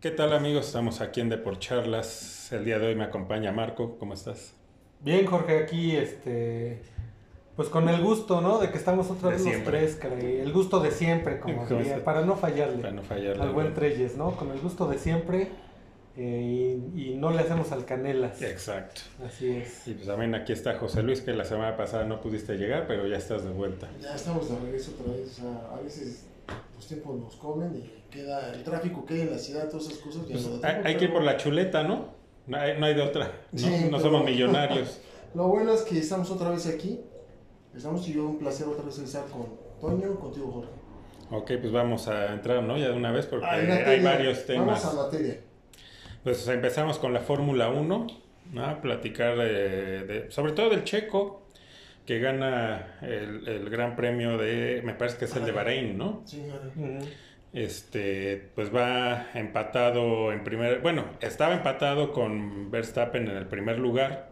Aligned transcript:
¿Qué 0.00 0.10
tal 0.10 0.32
amigos? 0.32 0.66
Estamos 0.66 1.00
aquí 1.00 1.20
en 1.20 1.28
Deporcharlas. 1.28 2.52
El 2.52 2.64
día 2.64 2.78
de 2.78 2.86
hoy 2.88 2.94
me 2.94 3.04
acompaña 3.04 3.50
Marco. 3.52 3.96
¿Cómo 3.98 4.14
estás? 4.14 4.52
Bien, 5.00 5.26
Jorge, 5.26 5.58
aquí 5.58 5.96
este 5.96 6.82
pues 7.56 7.68
con 7.68 7.88
el 7.88 8.00
gusto, 8.00 8.40
¿no? 8.40 8.58
De 8.60 8.70
que 8.70 8.78
estamos 8.78 9.10
otra 9.10 9.30
vez 9.30 9.44
los 9.44 9.64
tres, 9.64 9.96
caray. 9.96 10.38
El 10.40 10.52
gusto 10.52 10.78
de 10.78 10.92
siempre, 10.92 11.40
como 11.40 11.64
Como 11.66 11.80
diría, 11.80 11.96
se- 11.96 12.00
para 12.02 12.24
no 12.24 12.36
fallarle. 12.36 12.76
Para 12.82 12.92
no 12.92 13.02
fallarle. 13.02 13.42
al 13.42 13.50
buen 13.50 13.74
Treyes, 13.74 14.16
¿no? 14.16 14.36
Con 14.36 14.52
el 14.52 14.60
gusto 14.60 14.86
de 14.86 14.96
siempre 14.98 15.48
eh, 16.16 16.78
y, 16.94 17.10
y 17.10 17.14
no 17.16 17.32
le 17.32 17.40
hacemos 17.40 17.72
al 17.72 17.84
canelas. 17.84 18.40
Exacto. 18.42 19.00
Así 19.26 19.50
es. 19.56 19.88
Y 19.88 19.94
pues 19.94 20.06
también 20.06 20.36
aquí 20.36 20.52
está 20.52 20.78
José 20.78 21.02
Luis, 21.02 21.20
que 21.20 21.32
la 21.32 21.44
semana 21.44 21.76
pasada 21.76 22.04
no 22.04 22.20
pudiste 22.20 22.56
llegar, 22.56 22.86
pero 22.86 23.08
ya 23.08 23.16
estás 23.16 23.42
de 23.42 23.50
vuelta. 23.50 23.88
Ya 24.00 24.14
estamos 24.14 24.48
de 24.48 24.56
regreso 24.60 24.92
otra 25.00 25.12
vez, 25.14 25.32
o 25.32 25.34
sea, 25.42 25.76
a 25.76 25.80
veces 25.80 26.26
los 26.74 26.86
tiempos 26.86 27.18
nos 27.18 27.36
comen 27.36 27.74
y 27.76 28.10
queda 28.10 28.52
el 28.54 28.62
tráfico 28.62 29.04
que 29.04 29.14
hay 29.14 29.20
en 29.22 29.30
la 29.32 29.38
ciudad, 29.38 29.68
todas 29.68 29.86
esas 29.86 29.98
cosas. 29.98 30.22
Pues, 30.30 30.46
no 30.46 30.60
hay, 30.66 30.76
hay 30.84 30.96
que 30.96 31.04
ir 31.06 31.12
por 31.12 31.22
la 31.22 31.36
chuleta, 31.36 31.82
¿no? 31.82 32.06
No 32.46 32.56
hay, 32.58 32.78
no 32.78 32.86
hay 32.86 32.94
de 32.94 33.02
otra. 33.02 33.30
No, 33.52 33.58
Sí, 33.58 33.68
no 33.84 33.98
pero- 33.98 34.00
somos 34.00 34.24
millonarios. 34.24 35.00
Lo 35.34 35.48
bueno 35.48 35.72
es 35.74 35.82
que 35.82 35.98
estamos 35.98 36.30
otra 36.30 36.50
vez 36.50 36.66
aquí. 36.66 37.00
Estamos 37.76 38.08
y 38.08 38.14
yo 38.14 38.24
un 38.24 38.38
placer 38.38 38.66
otra 38.66 38.84
vez 38.84 38.98
estar 38.98 39.24
con 39.26 39.46
Toño, 39.80 40.18
contigo 40.18 40.50
Jorge. 40.50 40.70
Ok, 41.30 41.60
pues 41.60 41.70
vamos 41.70 42.08
a 42.08 42.32
entrar, 42.32 42.62
¿no? 42.62 42.78
Ya 42.78 42.88
de 42.88 42.94
una 42.94 43.12
vez, 43.12 43.26
porque 43.26 43.44
Ah, 43.44 43.52
hay 43.52 44.02
varios 44.02 44.46
temas. 44.46 44.82
Vamos 44.82 44.98
a 45.00 45.04
materia. 45.04 45.40
Pues 46.24 46.48
empezamos 46.48 46.98
con 46.98 47.12
la 47.12 47.20
Fórmula 47.20 47.68
1, 47.68 48.06
¿no? 48.52 48.64
A 48.64 48.80
platicar 48.80 49.36
de, 49.36 50.04
de- 50.04 50.30
sobre 50.30 50.52
todo 50.52 50.70
del 50.70 50.84
checo, 50.84 51.42
que 52.08 52.20
gana 52.20 52.96
el, 53.02 53.46
el 53.46 53.68
gran 53.68 53.94
premio 53.94 54.38
de, 54.38 54.80
me 54.82 54.94
parece 54.94 55.18
que 55.18 55.24
es 55.26 55.36
el 55.36 55.44
de 55.44 55.52
Bahrein, 55.52 55.98
¿no? 55.98 56.22
Sí. 56.24 56.42
Este, 57.52 58.48
pues 58.54 58.74
va 58.74 59.26
empatado 59.34 60.32
en 60.32 60.42
primer, 60.42 60.80
bueno, 60.80 61.04
estaba 61.20 61.52
empatado 61.52 62.10
con 62.10 62.70
Verstappen 62.70 63.28
en 63.28 63.36
el 63.36 63.44
primer 63.44 63.78
lugar. 63.78 64.30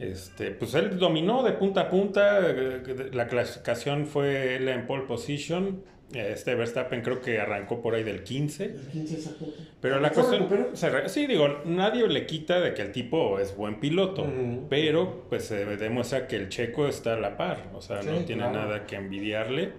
Este, 0.00 0.50
pues 0.50 0.74
él 0.74 0.98
dominó 0.98 1.44
de 1.44 1.52
punta 1.52 1.82
a 1.82 1.90
punta, 1.90 2.40
eh, 2.40 3.10
la 3.12 3.28
clasificación 3.28 4.06
fue 4.06 4.56
él 4.56 4.68
en 4.68 4.88
pole 4.88 5.04
position. 5.04 5.84
Este 6.12 6.56
Verstappen 6.56 7.02
creo 7.02 7.20
que 7.20 7.38
arrancó 7.38 7.80
por 7.80 7.94
ahí 7.94 8.02
del 8.02 8.24
15. 8.24 8.64
El 8.64 8.88
15 8.88 9.14
exactamente. 9.14 9.60
Pero 9.80 10.00
la 10.00 10.08
¿Se 10.08 10.14
cuestión, 10.14 10.48
se 10.74 11.08
sí, 11.08 11.26
digo, 11.26 11.62
nadie 11.64 12.06
le 12.08 12.26
quita 12.26 12.60
de 12.60 12.74
que 12.74 12.82
el 12.82 12.90
tipo 12.90 13.38
es 13.38 13.56
buen 13.56 13.78
piloto, 13.78 14.26
pero 14.68 15.24
pues 15.28 15.44
se 15.44 15.64
demuestra 15.76 16.26
que 16.26 16.36
el 16.36 16.48
checo 16.48 16.88
está 16.88 17.14
a 17.14 17.16
la 17.16 17.36
par, 17.36 17.70
o 17.74 17.80
sea, 17.80 18.02
no 18.02 18.18
tiene 18.24 18.42
claro. 18.42 18.58
nada 18.58 18.86
que 18.86 18.96
envidiarle. 18.96 19.72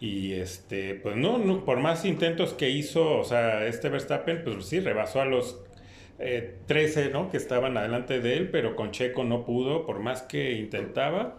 Y 0.00 0.32
este, 0.32 0.94
pues 0.94 1.16
no, 1.16 1.38
no, 1.38 1.64
por 1.64 1.78
más 1.78 2.04
intentos 2.04 2.52
que 2.54 2.70
hizo, 2.70 3.18
o 3.18 3.24
sea, 3.24 3.66
este 3.66 3.88
Verstappen, 3.88 4.42
pues 4.44 4.66
sí, 4.66 4.80
rebasó 4.80 5.20
a 5.20 5.24
los 5.24 5.60
eh, 6.18 6.56
13, 6.66 7.10
¿no? 7.10 7.30
Que 7.30 7.36
estaban 7.36 7.76
adelante 7.76 8.20
de 8.20 8.36
él, 8.36 8.50
pero 8.50 8.76
con 8.76 8.90
Checo 8.90 9.24
no 9.24 9.44
pudo, 9.44 9.86
por 9.86 10.00
más 10.00 10.22
que 10.22 10.52
intentaba. 10.52 11.38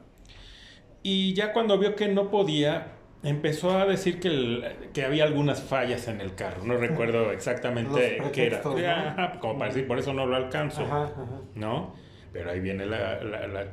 Y 1.04 1.34
ya 1.34 1.54
cuando 1.54 1.78
vio 1.78 1.96
que 1.96 2.08
no 2.08 2.32
podía, 2.32 2.95
empezó 3.26 3.78
a 3.78 3.86
decir 3.86 4.20
que, 4.20 4.28
el- 4.30 4.66
que 4.94 5.04
había 5.04 5.26
algunas 5.26 5.62
fallas 5.62 6.08
en 6.08 6.22
el 6.22 6.36
carro. 6.36 6.64
No 6.64 6.78
recuerdo 6.78 7.32
exactamente 7.34 8.18
qué 8.32 8.48
era. 8.48 8.62
pretextos, 8.62 8.82
¿no? 8.82 8.88
Ajá, 8.88 9.40
como 9.40 9.58
para 9.60 9.74
decir, 9.74 9.88
por 9.88 10.00
eso 10.00 10.14
no 10.14 10.26
lo 10.26 10.36
alcanzo. 10.38 10.84
Ajá, 10.84 11.04
ajá. 11.04 11.26
¿No? 11.56 11.94
Pero 12.32 12.52
ahí 12.52 12.60
viene 12.60 12.86
la, 12.86 13.22
la, 13.24 13.48
la 13.48 13.64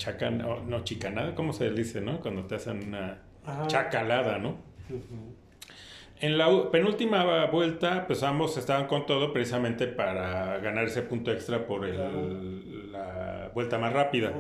no, 0.67 0.85
chicanada, 0.85 1.35
¿cómo 1.35 1.53
se 1.53 1.71
dice, 1.71 2.01
no? 2.01 2.21
Cuando 2.21 2.45
te 2.47 2.55
hacen 2.57 2.89
una 2.89 3.19
chacalada, 3.67 4.39
¿no? 4.39 4.57
En 6.21 6.39
la 6.39 6.71
penúltima 6.71 7.47
vuelta, 7.47 8.07
pues 8.07 8.23
ambos 8.23 8.57
estaban 8.57 8.87
con 8.87 9.05
todo 9.07 9.33
precisamente 9.33 9.89
para 9.89 10.59
ganar 10.59 10.85
ese 10.85 11.03
punto 11.03 11.33
extra 11.33 11.67
por 11.67 11.85
el- 11.85 11.97
la 12.93 13.51
vuelta 13.55 13.79
más 13.79 13.93
rápida. 13.93 14.33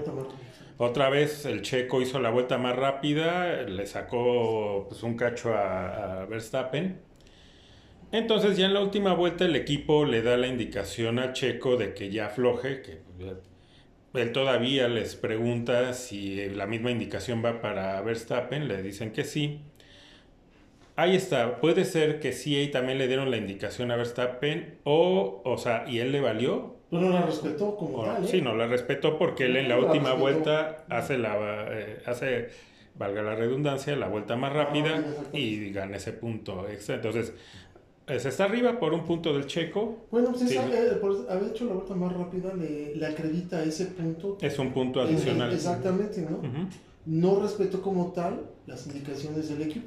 Otra 0.79 1.09
vez 1.11 1.45
el 1.47 1.63
checo 1.63 2.01
hizo 2.01 2.21
la 2.21 2.31
vuelta 2.31 2.59
más 2.59 2.77
rápida, 2.77 3.63
le 3.63 3.87
sacó 3.87 4.87
pues, 4.89 5.03
un 5.03 5.17
cacho 5.17 5.55
a, 5.55 6.23
a 6.23 6.27
Verstappen. 6.27 7.01
Entonces 8.13 8.59
ya 8.59 8.67
en 8.67 8.75
la 8.75 8.81
última 8.81 9.15
vuelta 9.15 9.47
el 9.47 9.57
equipo 9.57 10.05
le 10.05 10.23
da 10.23 10.37
la 10.37 10.47
indicación 10.47 11.19
al 11.19 11.33
checo 11.33 11.77
de 11.77 11.95
que 11.95 12.11
ya 12.11 12.27
afloje, 12.27 12.83
que 12.83 13.01
pues, 13.19 13.37
él 14.15 14.33
todavía 14.33 14.89
les 14.89 15.17
pregunta 15.17 15.95
si 15.95 16.49
la 16.51 16.67
misma 16.67 16.91
indicación 16.91 17.43
va 17.43 17.63
para 17.63 18.01
Verstappen, 18.03 18.69
le 18.69 18.83
dicen 18.83 19.13
que 19.13 19.25
sí. 19.25 19.61
Ahí 20.95 21.17
está, 21.17 21.59
puede 21.61 21.87
ser 21.87 22.21
que 22.21 22.33
sí 22.33 22.59
y 22.61 22.69
también 22.69 22.99
le 22.99 23.09
dieron 23.09 23.31
la 23.31 23.39
indicación 23.39 23.91
a 23.91 23.97
Verstappen 23.97 24.79
o, 24.85 25.41
o 25.45 25.57
sea, 25.57 25.85
y 25.89 26.01
él 26.01 26.13
le 26.13 26.21
valió 26.21 26.72
Pero 26.93 27.09
la 27.11 27.23
respetó 27.23 27.75
como 27.75 28.05
tal, 28.05 28.23
¿eh? 28.25 28.29
Sí, 28.29 28.43
no, 28.43 28.55
la 28.55 28.67
respetó 28.67 29.19
porque 29.19 29.47
él 29.47 29.57
en 29.57 29.69
la 29.69 29.77
La 29.77 29.81
última 29.87 30.11
respetó. 30.11 30.21
vuelta 30.21 30.85
hace 30.91 31.17
la 31.19 31.35
eh, 31.71 32.03
hace 32.07 32.51
valga 32.95 33.23
la 33.23 33.35
redundancia, 33.35 33.97
la 33.97 34.09
vuelta 34.09 34.37
más 34.37 34.53
rápida 34.53 34.91
rápida, 34.91 34.99
exactamente. 35.09 35.41
y 35.41 35.73
gana 35.73 35.97
ese 35.97 36.13
punto 36.13 36.69
extra. 36.69 36.97
Entonces, 36.97 37.33
eh, 38.07 38.21
se 38.21 38.29
está 38.29 38.45
arriba 38.45 38.79
por 38.79 38.93
un 38.93 39.07
punto 39.07 39.33
del 39.33 39.47
checo, 39.47 40.05
Bueno, 40.11 40.33
pues 40.33 40.43
Sí, 40.49 40.55
esa- 40.55 40.67
¿no? 40.67 40.75
eh, 40.75 40.91
por 41.01 41.27
haber 41.31 41.49
hecho 41.53 41.65
la 41.65 41.73
vuelta 41.73 41.95
más 41.95 42.13
rápida 42.13 42.53
le, 42.55 42.95
le 42.95 43.07
acredita 43.07 43.65
ese 43.65 43.87
punto. 43.87 44.37
es 44.43 44.59
un 44.59 44.73
punto 44.73 45.01
Eh, 45.01 45.05
adicional. 45.07 45.51
Exactamente, 45.51 46.21
¿no? 46.21 46.37
Ujú. 46.37 46.69
No 47.07 47.41
respetó 47.41 47.81
como 47.81 48.13
tal 48.13 48.43
las 48.67 48.87
indicaciones 48.87 49.49
del 49.49 49.63
equipo. 49.63 49.87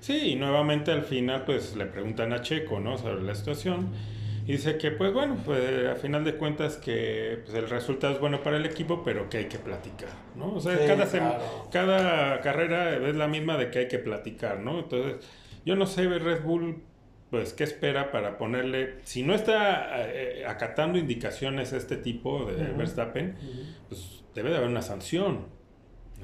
Sí, 0.00 0.16
y 0.32 0.34
nuevamente 0.34 0.90
al 0.90 1.02
final 1.04 1.44
pues 1.44 1.76
le 1.76 1.86
preguntan 1.86 2.32
a 2.32 2.42
Checo, 2.42 2.80
¿no? 2.80 2.98
Sobre 2.98 3.22
la 3.22 3.34
situación 3.36 3.88
y 4.46 4.52
dice 4.52 4.78
que 4.78 4.90
pues 4.90 5.12
bueno, 5.12 5.36
pues 5.44 5.86
a 5.88 5.94
final 5.96 6.24
de 6.24 6.36
cuentas 6.36 6.76
que 6.76 7.40
pues, 7.44 7.54
el 7.56 7.68
resultado 7.68 8.14
es 8.14 8.20
bueno 8.20 8.42
para 8.42 8.56
el 8.56 8.66
equipo, 8.66 9.02
pero 9.04 9.28
que 9.28 9.38
hay 9.38 9.44
que 9.46 9.58
platicar, 9.58 10.08
¿no? 10.36 10.54
O 10.54 10.60
sea, 10.60 10.76
Sí, 10.78 10.84
cada, 10.86 11.06
claro. 11.06 11.68
cada 11.70 12.40
carrera 12.40 12.96
es 13.08 13.14
la 13.16 13.28
misma 13.28 13.56
de 13.56 13.70
que 13.70 13.80
hay 13.80 13.88
que 13.88 13.98
platicar, 13.98 14.60
¿no? 14.60 14.78
Entonces, 14.80 15.24
yo 15.64 15.76
no 15.76 15.86
sé 15.86 16.06
Red 16.08 16.42
Bull 16.42 16.82
pues 17.30 17.52
qué 17.52 17.62
espera 17.62 18.10
para 18.10 18.38
ponerle, 18.38 18.96
si 19.04 19.22
no 19.22 19.34
está 19.36 20.02
eh, 20.10 20.44
acatando 20.46 20.98
indicaciones 20.98 21.72
este 21.72 21.96
tipo 21.96 22.46
de. 22.50 22.64
Verstappen, 22.72 23.36
pues 23.88 24.24
debe 24.34 24.50
de 24.50 24.56
haber 24.56 24.68
una 24.68 24.82
sanción, 24.82 25.46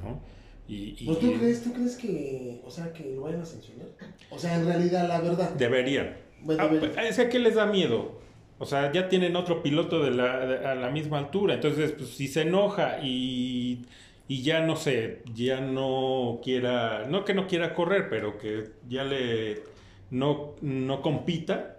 ¿no? 0.03 0.21
Y, 0.67 0.97
y- 0.99 1.07
Pues, 1.07 1.21
¿tú, 1.21 1.33
crees, 1.35 1.63
¿Tú 1.63 1.73
crees 1.75 1.97
que, 1.97 2.61
o 2.65 2.71
sea, 2.73 2.93
que 2.93 3.05
lo 3.15 3.21
vayan 3.23 3.43
a 3.43 3.47
sancionar? 3.47 3.87
O 4.31 4.37
sea, 4.39 4.57
en 4.57 4.67
realidad, 4.67 5.07
la 5.07 5.21
verdad. 5.21 5.51
Deberían. 5.51 6.17
Bueno, 6.47 6.63
Ah, 6.65 6.69
pues, 6.69 6.97
es 6.97 7.17
que 7.17 7.23
¿a 7.23 7.29
qué 7.29 7.39
les 7.39 7.55
da 7.57 7.67
miedo? 7.67 8.21
O 8.59 8.65
sea, 8.65 8.91
ya 8.93 9.09
tienen 9.09 9.37
otro 9.37 9.63
piloto 9.63 10.03
de 10.03 10.13
la, 10.13 10.39
de- 10.47 10.67
a 10.67 10.75
la 10.75 10.89
misma 10.91 11.19
altura. 11.19 11.55
Entonces, 11.55 11.93
pues, 11.93 12.09
si 12.11 12.27
se 12.29 12.43
enoja 12.43 12.99
y, 13.03 13.85
y 14.29 14.43
ya 14.43 14.61
no 14.61 14.77
sé, 14.77 15.23
ya 15.35 15.61
no 15.61 16.41
quiera, 16.43 17.05
no 17.07 17.25
que 17.25 17.35
no 17.35 17.47
quiera 17.47 17.75
correr, 17.75 18.09
pero 18.09 18.39
que 18.39 18.71
ya 18.89 19.05
le 19.05 19.63
no, 20.11 20.55
no 20.63 21.03
compita, 21.03 21.77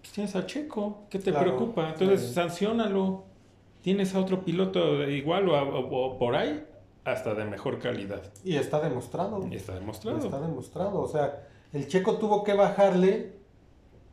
pues 0.00 0.12
tienes 0.12 0.34
a 0.34 0.46
Checo, 0.46 1.04
¿qué 1.10 1.18
te 1.18 1.30
Claro, 1.30 1.56
preocupa? 1.56 1.90
Entonces, 1.90 2.32
claro. 2.32 2.48
sancionalo. 2.48 3.24
Tienes 3.82 4.14
a 4.14 4.20
otro 4.20 4.44
piloto 4.44 4.98
de 4.98 5.12
igual 5.16 5.48
o, 5.48 5.56
a- 5.56 5.62
o- 5.62 6.06
o 6.14 6.18
por 6.18 6.34
ahí, 6.34 6.64
hasta 7.04 7.34
de 7.34 7.44
mejor 7.44 7.78
calidad. 7.78 8.22
Y 8.44 8.56
está 8.56 8.80
demostrado. 8.80 9.46
Y 9.50 9.54
está 9.54 9.74
demostrado. 9.76 10.18
Está 10.18 10.40
demostrado. 10.40 11.00
O 11.00 11.08
sea, 11.08 11.46
el 11.72 11.86
checo 11.86 12.16
tuvo 12.18 12.42
que 12.44 12.54
bajarle 12.54 13.37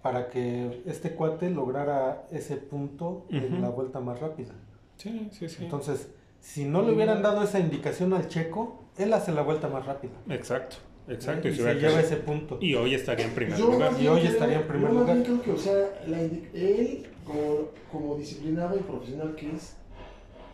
para 0.05 0.29
que 0.29 0.83
este 0.85 1.13
cuate 1.15 1.49
lograra 1.49 2.27
ese 2.29 2.57
punto 2.57 3.25
Ujú. 3.27 3.35
en 3.37 3.59
la 3.59 3.69
vuelta 3.69 3.99
más 4.01 4.19
rápida. 4.19 4.53
Sí, 4.97 5.29
sí, 5.31 5.49
sí. 5.49 5.63
Entonces, 5.63 6.09
si 6.39 6.63
no 6.65 6.83
le 6.83 6.91
hubieran 6.91 7.23
dado 7.23 7.41
esa 7.41 7.57
indicación 7.59 8.13
al 8.13 8.27
checo, 8.27 8.83
él 8.99 9.11
hace 9.13 9.31
la 9.31 9.41
vuelta 9.41 9.67
más 9.67 9.83
rápida. 9.87 10.11
Exacto, 10.29 10.75
exacto. 11.07 11.47
¿eh? 11.47 11.49
Y, 11.49 11.53
Y 11.55 11.57
se 11.57 11.63
se 11.63 11.73
lleva 11.79 11.99
ese 11.99 12.17
punto. 12.17 12.59
y 12.61 12.75
hoy 12.75 12.93
estaría 12.93 13.25
en 13.25 13.33
primer 13.33 13.57
Yo 13.57 13.71
lugar. 13.71 13.93
Y 13.99 14.07
hoy 14.07 14.19
creo- 14.21 14.31
estaría 14.31 14.57
en 14.59 14.67
primer 14.67 14.91
yo 14.91 14.99
lugar. 14.99 15.23
creo 15.23 15.41
que, 15.41 15.51
o 15.51 15.57
sea, 15.57 15.73
la 16.05 16.19
él, 16.21 17.07
como, 17.25 17.69
como 17.91 18.15
disciplinado 18.15 18.77
y 18.77 18.81
profesional 18.81 19.33
que 19.35 19.55
es, 19.55 19.75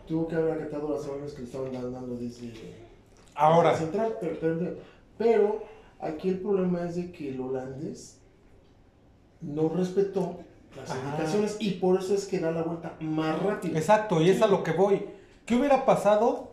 tuvo 0.08 0.30
que 0.30 0.36
haber 0.38 0.54
acatado 0.62 0.94
las 0.96 1.06
órdenes 1.10 1.34
que 1.34 1.40
le 1.40 1.48
estaban 1.48 1.74
dan- 1.74 1.92
dando 1.92 2.16
desde 2.16 2.54
Ahora, 3.36 3.72
desde 3.72 3.84
central. 3.84 4.16
Pero, 4.22 4.38
pero- 4.40 4.76
pero 5.18 5.64
aquí 6.00 6.30
el 6.30 6.40
problema 6.40 6.86
es 6.86 6.96
de 6.96 7.12
que 7.12 7.32
el 7.32 7.42
holandés 7.42 8.21
no 9.42 9.70
respetó 9.70 10.40
las 10.76 10.90
Ajá. 10.92 11.00
indicaciones 11.06 11.58
y 11.60 11.72
por 11.72 12.00
eso 12.00 12.14
es 12.14 12.26
que 12.26 12.40
da 12.40 12.52
la 12.52 12.64
vuelta 12.64 12.96
más 13.00 13.42
rápido. 13.42 13.78
exacto, 13.78 14.22
y 14.22 14.30
es 14.30 14.42
a 14.42 14.48
lo 14.48 14.64
que 14.64 14.72
voy. 14.72 15.06
¿Qué 15.46 15.56
hubiera 15.56 15.86
pasado 15.86 16.52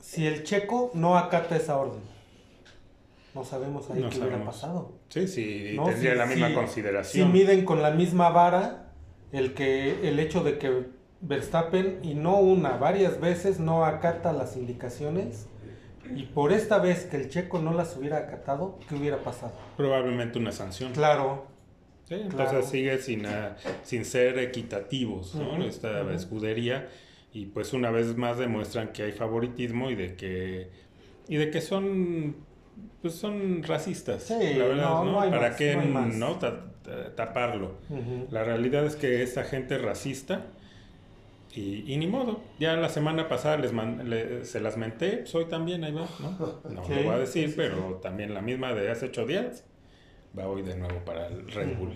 si 0.00 0.26
el 0.26 0.44
checo 0.44 0.90
no 0.94 1.18
acata 1.18 1.56
esa 1.56 1.76
orden? 1.76 2.00
No 3.34 3.44
sabemos 3.44 3.90
ahí 3.90 4.00
No 4.00 4.10
qué 4.10 4.18
hubiera 4.18 4.44
pasado. 4.44 4.92
Sí, 5.10 5.28
sí, 5.28 5.72
No, 5.76 5.84
tendría 5.86 6.14
la 6.14 6.26
misma 6.26 6.46
si- 6.48 6.52
Si 6.54 6.58
consideración. 6.58 7.32
miden 7.32 7.64
con 7.64 7.82
la 7.82 7.90
misma 7.90 8.30
vara 8.30 8.92
el 9.32 9.54
que 9.54 10.08
el 10.08 10.18
hecho 10.18 10.42
de 10.42 10.58
que 10.58 10.86
Verstappen 11.20 11.98
y 12.02 12.14
no 12.14 12.38
una, 12.38 12.76
varias 12.76 13.20
veces 13.20 13.58
no 13.60 13.84
acata 13.84 14.32
las 14.32 14.56
indicaciones 14.56 15.46
y 16.14 16.24
por 16.24 16.52
esta 16.52 16.78
vez 16.78 17.04
que 17.06 17.16
el 17.16 17.28
checo 17.28 17.60
no 17.60 17.74
las 17.74 17.96
hubiera 17.96 18.18
acatado, 18.18 18.78
¿qué 18.88 18.94
hubiera 18.94 19.18
pasado? 19.18 19.52
Probablemente 19.76 20.38
una 20.38 20.52
sanción. 20.52 20.92
Claro, 20.92 21.46
Sí, 22.08 22.14
entonces 22.14 22.48
Claro. 22.48 22.62
sigue 22.66 22.98
sin, 22.98 23.26
ah, 23.26 23.56
sin 23.82 24.06
ser 24.06 24.38
equitativos, 24.38 25.34
¿no? 25.34 25.62
Esta 25.62 26.10
escudería 26.14 26.88
y 27.34 27.44
pues 27.46 27.74
una 27.74 27.90
vez 27.90 28.16
más 28.16 28.38
demuestran 28.38 28.88
que 28.94 29.02
hay 29.02 29.12
favoritismo 29.12 29.90
y 29.90 29.94
de 29.94 30.16
que 30.16 30.70
y 31.28 31.36
de 31.36 31.50
que 31.50 31.60
son 31.60 32.36
pues 33.02 33.14
son 33.14 33.62
racistas, 33.62 34.22
Sí, 34.22 34.54
la 34.54 34.64
verdad, 34.64 34.82
no, 34.84 35.04
¿no? 35.04 35.12
no 35.12 35.20
hay 35.20 35.30
¿Para 35.30 35.48
más, 35.48 35.56
qué 35.58 35.74
no 35.74 35.82
hay 35.82 35.88
más. 35.88 36.14
no 36.14 36.38
taparlo? 37.14 37.74
La 38.30 38.42
realidad 38.44 38.86
es 38.86 38.96
que 38.96 39.22
esta 39.22 39.44
gente 39.44 39.76
racista 39.76 40.46
y, 41.54 41.92
y 41.92 41.96
ni 41.96 42.06
modo. 42.06 42.40
Ya 42.58 42.76
la 42.76 42.88
semana 42.88 43.28
pasada 43.28 43.56
les 43.58 43.72
man- 43.72 44.08
le- 44.10 44.44
se 44.44 44.60
las 44.60 44.76
menté, 44.76 45.26
soy 45.26 45.46
también, 45.46 45.84
ahí 45.84 45.92
va, 45.92 46.06
¿no? 46.20 46.60
No 46.70 46.84
Sí, 46.84 46.94
lo 46.94 47.02
voy 47.02 47.14
a 47.14 47.18
decir, 47.18 47.44
sí, 47.46 47.50
sí, 47.50 47.54
pero 47.56 48.00
también 48.02 48.34
la 48.34 48.40
misma 48.42 48.74
de 48.74 48.90
hace 48.90 49.06
ocho 49.06 49.26
días 49.26 49.64
va 50.38 50.46
hoy 50.48 50.62
de 50.62 50.76
nuevo 50.76 51.04
para 51.04 51.26
el 51.28 51.48
Red 51.50 51.76
Bull. 51.78 51.92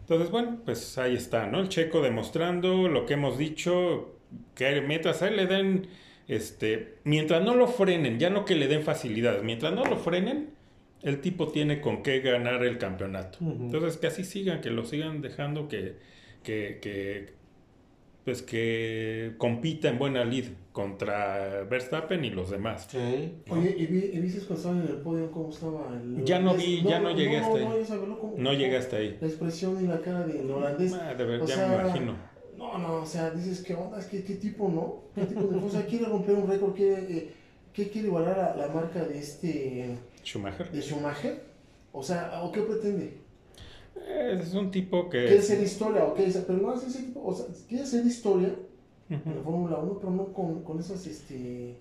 Entonces, 0.00 0.30
bueno, 0.30 0.60
pues 0.64 0.98
ahí 0.98 1.14
está, 1.16 1.46
¿no? 1.46 1.60
El 1.60 1.68
checo 1.68 2.00
demostrando 2.00 2.88
lo 2.88 3.06
que 3.06 3.14
hemos 3.14 3.38
dicho, 3.38 4.14
que 4.54 4.80
mientras 4.80 5.22
a 5.22 5.28
él 5.28 5.36
le 5.36 5.46
den, 5.46 5.88
este, 6.28 6.94
mientras 7.04 7.42
no 7.42 7.54
lo 7.56 7.66
frenen, 7.66 8.18
ya 8.20 8.30
no 8.30 8.44
que 8.44 8.54
le 8.54 8.68
den 8.68 8.82
facilidades, 8.82 9.42
mientras 9.42 9.72
no 9.72 9.84
lo 9.84 9.96
frenen, 9.96 10.50
el 11.02 11.20
tipo 11.20 11.48
tiene 11.48 11.80
con 11.80 12.02
qué 12.02 12.20
ganar 12.20 12.64
el 12.64 12.78
campeonato. 12.78 13.38
Entonces, 13.40 13.96
que 13.96 14.06
así 14.06 14.22
sigan, 14.24 14.60
que 14.60 14.70
lo 14.70 14.84
sigan 14.84 15.22
dejando 15.22 15.66
que, 15.68 15.96
que, 16.44 16.78
que, 16.80 17.34
pues 18.26 18.42
que 18.42 19.34
compita 19.38 19.88
en 19.88 20.00
buena 20.00 20.24
lid 20.24 20.46
contra 20.72 21.62
Verstappen 21.70 22.24
y 22.24 22.30
los 22.30 22.50
demás. 22.50 22.88
Sí. 22.90 22.98
Oye, 23.48 23.72
¿y, 23.78 23.86
vi- 23.86 24.10
y 24.12 24.18
viste 24.18 24.40
cuando 24.40 24.56
estaban 24.56 24.80
en 24.82 24.88
el 24.88 25.00
podio 25.00 25.30
cómo 25.30 25.50
estaba 25.50 25.88
el 25.94 26.24
Ya 26.24 26.40
no 26.40 26.54
vi, 26.54 26.82
ya 26.82 26.98
no 26.98 27.12
llegué 27.12 27.38
hasta 27.38 27.56
ahí. 27.56 27.64
No, 27.64 27.78
ya 27.78 27.86
sabes, 27.86 28.08
¿no? 28.08 28.18
¿Cómo- 28.18 28.32
No 28.36 28.50
cómo- 28.50 28.52
llega 28.58 28.78
hasta 28.80 28.96
ahí. 28.96 29.16
La 29.20 29.28
expresión 29.28 29.82
y 29.84 29.86
la 29.86 30.00
cara 30.00 30.26
del 30.26 30.50
holandés. 30.50 30.92
Ah, 30.94 31.14
de 31.14 31.24
ver, 31.24 31.40
ya 31.46 31.54
sea, 31.54 31.68
me 31.68 31.74
imagino. 31.84 32.16
No, 32.58 32.78
no, 32.78 32.94
o 33.02 33.06
sea, 33.06 33.30
dices, 33.30 33.62
¿qué 33.62 33.74
onda? 33.74 34.00
Es 34.00 34.06
que, 34.06 34.24
¿qué 34.24 34.34
tipo, 34.34 34.68
no? 34.68 35.04
¿Qué 35.14 35.26
tipo 35.32 35.46
de 35.46 35.60
cosa? 35.60 35.86
Quiere 35.86 36.06
romper 36.06 36.34
un 36.34 36.48
récord, 36.50 36.74
quiere, 36.74 37.02
eh, 37.16 37.30
¿qué 37.72 37.88
quiere 37.88 38.08
igualar 38.08 38.40
a 38.40 38.56
la 38.56 38.66
marca 38.66 39.04
de 39.04 39.18
este, 39.20 39.96
Schumacher. 40.24 40.68
de 40.72 40.82
Schumacher? 40.82 41.42
O 41.92 42.02
sea, 42.02 42.40
¿o 42.42 42.50
qué 42.50 42.62
pretende? 42.62 43.18
Es 44.08 44.54
un 44.54 44.70
tipo 44.70 45.08
que... 45.08 45.24
Quiere 45.24 45.38
hacer 45.38 45.62
historia, 45.62 46.04
o 46.04 46.14
pero 46.14 46.58
no 46.58 46.74
es 46.74 46.84
ese 46.84 47.02
tipo, 47.04 47.24
o 47.24 47.34
sea, 47.34 47.46
quiere 47.68 47.84
hacer 47.84 48.04
historia 48.06 48.54
en 49.08 49.22
la. 49.24 49.42
Fórmula 49.42 49.78
1, 49.78 49.98
pero 49.98 50.10
no 50.12 50.32
con, 50.32 50.62
con 50.64 50.80
esas, 50.80 51.06
este, 51.06 51.76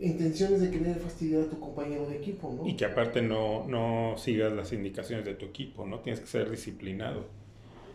intenciones 0.00 0.60
de 0.60 0.70
querer 0.70 0.96
fastidiar 0.96 1.42
a 1.42 1.46
tu 1.50 1.60
compañero 1.60 2.06
de 2.06 2.16
equipo, 2.16 2.52
¿no? 2.56 2.66
Y 2.66 2.74
que 2.76 2.86
aparte 2.86 3.20
no, 3.22 3.66
no 3.66 4.16
sigas 4.16 4.52
las 4.52 4.72
indicaciones 4.72 5.24
de 5.26 5.34
tu 5.34 5.46
equipo, 5.46 5.86
¿no? 5.86 6.00
Tienes 6.00 6.20
que 6.20 6.26
ser 6.26 6.50
disciplinado. 6.50 7.26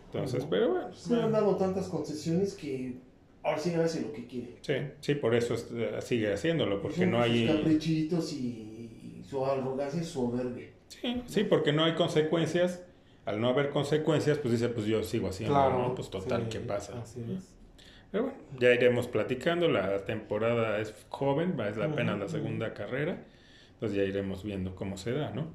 Entonces, 0.06 0.46
pero 0.48 0.70
bueno. 0.70 0.94
Se 0.94 1.14
le 1.16 1.22
han 1.22 1.32
dado 1.32 1.56
tantas 1.56 1.88
concesiones 1.88 2.54
que 2.54 2.94
ahora 3.42 3.58
sí 3.58 3.74
hace 3.74 4.02
lo 4.02 4.12
que 4.12 4.26
quiere. 4.26 4.56
Sí, 4.60 4.74
sí, 5.00 5.14
por 5.16 5.34
eso 5.34 5.54
es- 5.54 5.66
sigue 6.04 6.32
haciéndolo, 6.32 6.80
porque 6.80 6.98
Son 6.98 7.10
no 7.10 7.22
sus 7.24 7.32
hay... 7.32 7.46
caprichitos 7.48 8.32
y, 8.32 8.36
y 9.20 9.24
su 9.28 9.44
arrogancia 9.44 10.02
su 10.04 10.10
soberbia. 10.30 10.68
Sí, 10.88 11.22
sí, 11.26 11.44
porque 11.44 11.72
no 11.72 11.84
hay 11.84 11.94
consecuencias. 11.94 12.82
Al 13.26 13.40
no 13.40 13.48
haber 13.48 13.70
consecuencias, 13.70 14.38
pues 14.38 14.52
dice, 14.52 14.68
pues 14.70 14.86
yo 14.86 15.02
sigo 15.02 15.28
haciendo, 15.28 15.54
Claro. 15.54 15.78
¿no? 15.88 15.94
Pues 15.94 16.08
total, 16.08 16.44
sí, 16.44 16.48
¿qué 16.50 16.60
pasa? 16.60 17.00
Así 17.02 17.20
es. 17.36 17.52
Pero 18.12 18.24
bueno, 18.24 18.38
ya 18.58 18.72
iremos 18.72 19.08
platicando. 19.08 19.68
La 19.68 20.04
temporada 20.04 20.78
es 20.78 20.94
joven, 21.08 21.58
es 21.68 21.76
la 21.76 21.88
pena 21.94 22.16
la 22.16 22.24
Ujú. 22.26 22.34
segunda 22.34 22.72
carrera. 22.72 23.24
Entonces 23.74 23.98
ya 23.98 24.04
iremos 24.04 24.42
viendo 24.44 24.74
cómo 24.74 24.96
se 24.96 25.12
da, 25.12 25.30
¿no? 25.30 25.48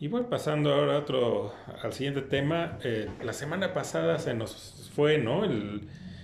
Y 0.00 0.08
bueno, 0.08 0.28
pasando 0.28 0.74
ahora 0.74 0.96
a 0.96 0.98
otro, 0.98 1.54
al 1.82 1.92
siguiente 1.92 2.20
tema. 2.22 2.78
eh, 2.82 3.08
la 3.22 3.32
semana 3.32 3.72
pasada 3.72 4.18
se 4.18 4.34
nos 4.34 4.90
fue, 4.94 5.18
¿no? 5.18 5.44
El 5.44 5.82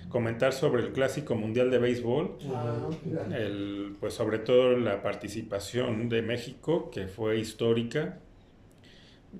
comentar 0.09 0.51
sobre 0.51 0.83
el 0.83 0.91
Clásico 0.91 1.35
Mundial 1.35 1.71
de 1.71 1.77
Béisbol. 1.79 2.37
Ah. 2.53 2.89
El, 3.33 3.95
pues 4.01 4.13
sobre 4.13 4.39
todo 4.39 4.75
la 4.77 5.01
participación 5.01 6.09
de 6.09 6.21
México, 6.21 6.91
que 6.91 7.07
fue 7.07 7.39
histórica. 7.39 8.19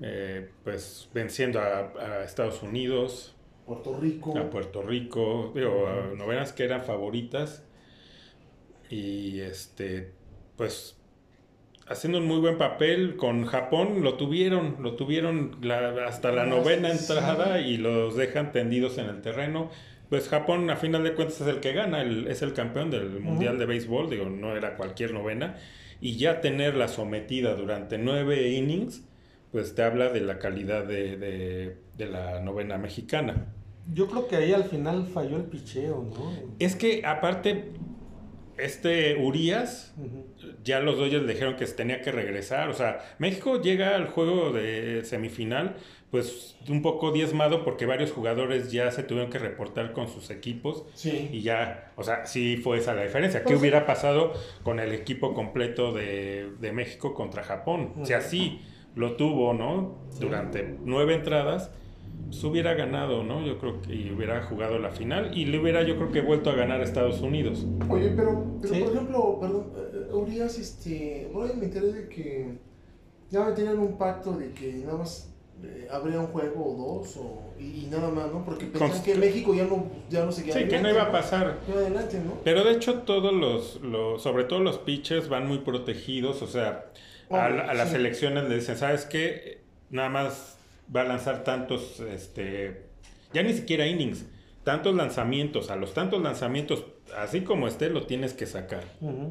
Eh, 0.00 0.50
pues 0.64 1.08
venciendo 1.12 1.60
a, 1.60 1.92
a 2.00 2.24
Estados 2.24 2.62
Unidos, 2.62 3.34
Puerto 3.66 3.98
Rico. 4.00 4.36
a 4.38 4.50
Puerto 4.50 4.82
Rico, 4.82 5.52
digo, 5.54 5.86
a 5.86 6.14
novenas 6.16 6.52
que 6.52 6.64
eran 6.64 6.82
favoritas. 6.82 7.64
Y 8.90 9.40
este, 9.40 10.12
pues 10.56 10.98
haciendo 11.88 12.18
un 12.18 12.26
muy 12.26 12.38
buen 12.38 12.58
papel 12.58 13.16
con 13.16 13.44
Japón, 13.46 14.02
lo 14.02 14.14
tuvieron, 14.14 14.76
lo 14.80 14.94
tuvieron 14.96 15.56
la- 15.62 16.06
hasta 16.06 16.30
la 16.32 16.44
novena 16.46 16.90
entrada 16.90 17.60
y 17.60 17.76
los 17.76 18.16
dejan 18.16 18.52
tendidos 18.52 18.98
en 18.98 19.06
el 19.06 19.20
terreno. 19.22 19.70
Pues 20.08 20.28
Japón 20.28 20.68
a 20.70 20.76
final 20.76 21.04
de 21.04 21.14
cuentas 21.14 21.40
es 21.40 21.46
el 21.48 21.60
que 21.60 21.72
gana, 21.72 22.02
el- 22.02 22.26
es 22.28 22.42
el 22.42 22.52
campeón 22.52 22.90
del 22.90 23.20
Mundial 23.20 23.58
de 23.58 23.64
Béisbol, 23.66 24.10
digo, 24.10 24.26
no 24.26 24.54
era 24.56 24.76
cualquier 24.76 25.12
novena, 25.14 25.56
y 26.02 26.16
ya 26.18 26.40
tenerla 26.42 26.88
sometida 26.88 27.54
durante 27.54 27.96
nueve 27.96 28.50
innings, 28.50 29.04
pues 29.52 29.74
te 29.74 29.82
habla 29.82 30.08
de 30.08 30.20
la 30.22 30.38
calidad 30.38 30.84
de, 30.84 31.16
de- 31.16 31.76
de 31.96 32.06
la 32.06 32.40
novena 32.40 32.78
mexicana. 32.78 33.52
Yo 33.92 34.06
creo 34.08 34.26
que 34.26 34.36
ahí 34.36 34.52
al 34.52 34.64
final 34.64 35.06
falló 35.06 35.36
el 35.36 35.44
picheo, 35.44 36.08
¿no? 36.10 36.32
Es 36.58 36.74
que 36.76 37.04
aparte, 37.04 37.72
este 38.56 39.16
Urias, 39.16 39.94
ya 40.62 40.80
los 40.80 40.96
Dodgers 40.98 41.24
le 41.24 41.32
dijeron 41.32 41.56
que 41.56 41.66
se 41.66 41.74
tenía 41.74 42.00
que 42.00 42.12
regresar. 42.12 42.68
O 42.68 42.74
sea, 42.74 43.00
México 43.18 43.60
llega 43.60 43.94
al 43.96 44.06
juego 44.08 44.52
de 44.52 45.04
semifinal, 45.04 45.76
pues 46.10 46.56
un 46.68 46.80
poco 46.82 47.10
diezmado 47.10 47.64
porque 47.64 47.86
varios 47.86 48.12
jugadores 48.12 48.70
ya 48.70 48.90
se 48.90 49.02
tuvieron 49.02 49.30
que 49.30 49.38
reportar 49.38 49.92
con 49.92 50.08
sus 50.08 50.30
equipos. 50.30 50.84
Sí. 50.94 51.28
Y 51.32 51.42
ya, 51.42 51.92
o 51.96 52.04
sea, 52.04 52.26
sí 52.26 52.56
fue 52.58 52.78
esa 52.78 52.94
la 52.94 53.02
diferencia. 53.02 53.40
¿Qué 53.40 53.46
Pues- 53.48 53.60
hubiera 53.60 53.84
pasado 53.86 54.32
con 54.62 54.78
el 54.78 54.92
equipo 54.92 55.34
completo 55.34 55.92
de, 55.92 56.50
de 56.60 56.72
México 56.72 57.14
contra 57.14 57.42
Japón? 57.42 57.92
Si 58.04 58.12
Ujú. 58.12 58.14
así 58.14 58.60
lo 58.94 59.16
tuvo, 59.16 59.54
¿no? 59.54 59.96
Durante 60.20 60.76
nueve 60.84 61.14
entradas, 61.14 61.70
pues 62.26 62.42
hubiera 62.44 62.74
ganado, 62.74 63.24
¿no? 63.24 63.44
Yo 63.44 63.58
creo 63.58 63.80
que 63.82 63.94
y 63.94 64.10
hubiera 64.10 64.42
jugado 64.44 64.78
la 64.78 64.90
final 64.90 65.36
y 65.36 65.46
le 65.46 65.58
hubiera, 65.58 65.82
yo 65.82 65.96
creo 65.96 66.12
que 66.12 66.20
vuelto 66.20 66.50
a 66.50 66.54
ganar 66.54 66.80
a 66.80 66.84
Estados 66.84 67.20
Unidos. 67.20 67.66
Oye, 67.88 68.10
pero, 68.16 68.44
pero 68.60 68.74
Sí. 68.74 68.80
por 68.80 68.92
ejemplo, 68.92 69.38
perdón, 69.40 69.66
eh, 69.76 70.12
Urias, 70.14 70.58
este, 70.58 71.30
ahí 71.34 71.56
me 71.58 71.64
enteré 71.66 71.92
de 71.92 72.08
que 72.08 72.54
ya 73.30 73.54
tenían 73.54 73.78
un 73.78 73.96
pacto 73.98 74.32
de 74.32 74.52
que 74.52 74.72
nada 74.84 74.98
más 74.98 75.28
eh, 75.64 75.86
habría 75.90 76.18
un 76.20 76.26
juego 76.26 76.64
o 76.74 76.96
dos 76.98 77.16
o, 77.18 77.40
y, 77.58 77.84
y 77.84 77.88
nada 77.90 78.10
más, 78.10 78.32
¿no? 78.32 78.44
Porque 78.44 78.64
pensaban 78.66 78.94
Const- 78.96 79.04
que 79.04 79.14
México 79.14 79.54
ya 79.54 79.64
no, 79.64 79.86
ya 80.10 80.24
no 80.24 80.32
seguía 80.32 80.54
Sí, 80.54 80.66
que 80.66 80.80
no 80.80 80.90
iba 80.90 81.02
a 81.02 81.12
pasar. 81.12 81.58
No 81.68 81.74
adelante, 81.76 82.20
¿no? 82.24 82.32
Pero 82.44 82.64
de 82.64 82.72
hecho 82.72 83.00
todos 83.00 83.32
los, 83.32 83.80
los 83.82 84.22
sobre 84.22 84.44
todo 84.44 84.60
los 84.60 84.78
pitchers 84.78 85.28
van 85.28 85.46
muy 85.46 85.58
protegidos, 85.58 86.42
o 86.42 86.46
sea, 86.46 86.86
a, 87.36 87.48
la- 87.50 87.62
a 87.70 87.74
las 87.74 87.90
Sí. 87.90 87.96
elecciones 87.96 88.44
le 88.48 88.56
dicen, 88.56 88.76
¿sabes 88.76 89.04
qué? 89.06 89.60
Nada 89.90 90.08
más 90.08 90.58
va 90.94 91.02
a 91.02 91.04
lanzar 91.04 91.44
tantos, 91.44 92.00
este, 92.00 92.82
ya 93.32 93.42
ni 93.42 93.52
siquiera 93.52 93.86
innings, 93.86 94.26
tantos 94.64 94.94
lanzamientos, 94.94 95.70
a 95.70 95.76
los 95.76 95.94
tantos 95.94 96.22
lanzamientos, 96.22 96.84
así 97.18 97.40
como 97.42 97.66
esté, 97.68 97.90
lo 97.90 98.06
tienes 98.06 98.32
que 98.34 98.46
sacar. 98.46 98.84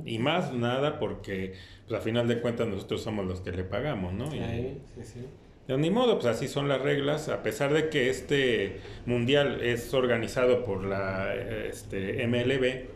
Y 0.05 0.20
más 0.20 0.53
nada 0.53 1.00
porque, 1.00 1.53
pues 1.88 2.00
a 2.00 2.03
final 2.03 2.27
de 2.27 2.39
cuentas 2.41 2.67
nosotros 2.67 3.01
somos 3.01 3.25
los 3.25 3.41
que 3.41 3.51
le 3.51 3.63
pagamos, 3.63 4.13
¿no? 4.13 4.25
Y- 4.36 4.39
Sí, 4.39 5.03
sí, 5.03 5.20
pues 5.67 5.79
ni 5.79 5.89
modo, 5.89 6.15
pues 6.20 6.25
así 6.36 6.48
son 6.48 6.67
las 6.67 6.81
reglas, 6.81 7.29
a 7.29 7.43
pesar 7.43 7.72
de 7.74 7.89
que 7.89 8.10
este 8.10 8.81
mundial 9.05 9.62
es 9.63 9.93
organizado 9.93 10.65
por 10.65 10.84
la 10.84 11.34
este, 11.36 12.24
MLB, 12.27 12.88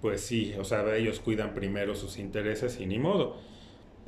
pues 0.00 0.20
sí, 0.20 0.54
o 0.58 0.64
sea, 0.64 0.96
ellos 0.96 1.20
cuidan 1.20 1.54
primero 1.54 1.94
sus 1.94 2.18
intereses 2.18 2.80
y 2.80 2.86
ni 2.86 2.98
modo. 2.98 3.40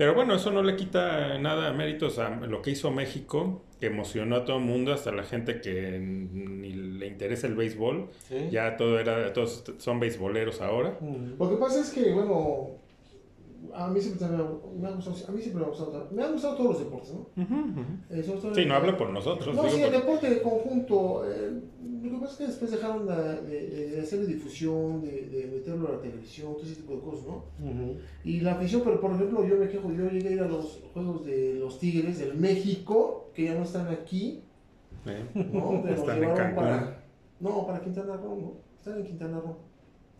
Pero 0.00 0.14
bueno, 0.14 0.34
eso 0.34 0.50
no 0.50 0.62
le 0.62 0.76
quita 0.76 1.36
nada 1.36 1.70
de 1.70 1.76
méritos 1.76 2.18
a 2.18 2.30
lo 2.30 2.62
que 2.62 2.70
hizo 2.70 2.90
México, 2.90 3.60
que 3.78 3.88
emocionó 3.88 4.36
a 4.36 4.44
todo 4.46 4.56
el 4.56 4.64
mundo, 4.64 4.94
hasta 4.94 5.12
la 5.12 5.24
gente 5.24 5.60
que 5.60 5.98
ni 6.00 6.72
le 6.72 7.06
interesa 7.06 7.46
el 7.46 7.54
béisbol. 7.54 8.08
Sí. 8.26 8.48
Ya 8.50 8.78
todo 8.78 8.98
era, 8.98 9.34
todos 9.34 9.62
son 9.76 10.00
beisboleros 10.00 10.62
ahora. 10.62 10.96
Lo 11.38 11.50
que 11.50 11.56
pasa 11.56 11.82
es 11.82 11.90
que, 11.90 12.14
bueno, 12.14 12.78
a 13.74 13.88
mí 13.88 14.00
siempre 14.00 14.26
me 14.28 14.34
ha, 14.36 14.46
me 14.80 14.88
ha 14.88 14.90
gustado, 14.92 15.16
a 15.28 15.30
mí 15.32 15.40
siempre 15.42 15.60
me 15.60 15.66
ha 15.66 15.68
gustado, 15.68 16.08
me 16.12 16.22
han 16.22 16.32
gustado 16.32 16.56
todos 16.56 16.70
los 16.70 16.78
deportes, 16.80 17.12
¿no? 17.14 17.26
Eh, 18.10 18.22
sobre 18.22 18.54
Sí, 18.54 18.60
el- 18.62 18.68
no 18.68 18.74
hablo 18.74 18.96
por 18.96 19.10
nosotros. 19.10 19.54
No, 19.54 19.62
digo 19.62 19.74
sí, 19.76 19.82
el 19.82 19.90
por- 19.90 20.00
deporte 20.00 20.30
de 20.30 20.42
conjunto. 20.42 21.22
eh, 21.30 21.60
lo 22.02 22.10
que 22.12 22.16
pasa 22.16 22.32
es 22.32 22.38
que 22.38 22.46
después 22.46 22.70
dejaron 22.70 23.06
la- 23.06 23.40
de, 23.42 23.90
de 23.90 24.00
hacer 24.00 24.26
difusión, 24.26 25.02
de, 25.02 25.26
de 25.28 25.46
meterlo 25.46 25.88
a 25.88 25.92
la 25.92 26.00
televisión, 26.00 26.54
todo 26.54 26.62
ese 26.64 26.76
tipo 26.76 26.94
de 26.94 27.00
cosas, 27.00 27.26
¿no? 27.26 27.44
Y 28.24 28.40
la 28.40 28.52
afición, 28.52 28.80
pero 28.84 29.00
por 29.00 29.12
ejemplo, 29.12 29.44
yo 29.46 29.56
me 29.56 29.68
quejo, 29.68 29.92
yo 29.92 30.08
llegué 30.08 30.28
a 30.28 30.32
ir 30.32 30.40
a 30.40 30.48
los 30.48 30.82
juegos 30.94 31.24
de 31.26 31.54
los 31.54 31.78
Tigres 31.78 32.18
del 32.18 32.34
México, 32.36 33.30
que 33.34 33.44
ya 33.44 33.54
no 33.54 33.62
están 33.64 33.88
aquí, 33.88 34.42
eh, 35.06 35.24
¿no? 35.34 35.80
Pero 35.82 35.94
Están 35.94 36.16
en 36.16 36.20
llevaron 36.22 36.36
Cancún. 36.36 36.64
para. 36.64 37.04
No, 37.40 37.66
para 37.66 37.80
Quintana 37.80 38.16
Roo, 38.16 38.36
¿no? 38.40 38.52
Están 38.78 38.98
en 38.98 39.04
Quintana 39.04 39.40
Roo. 39.40 39.56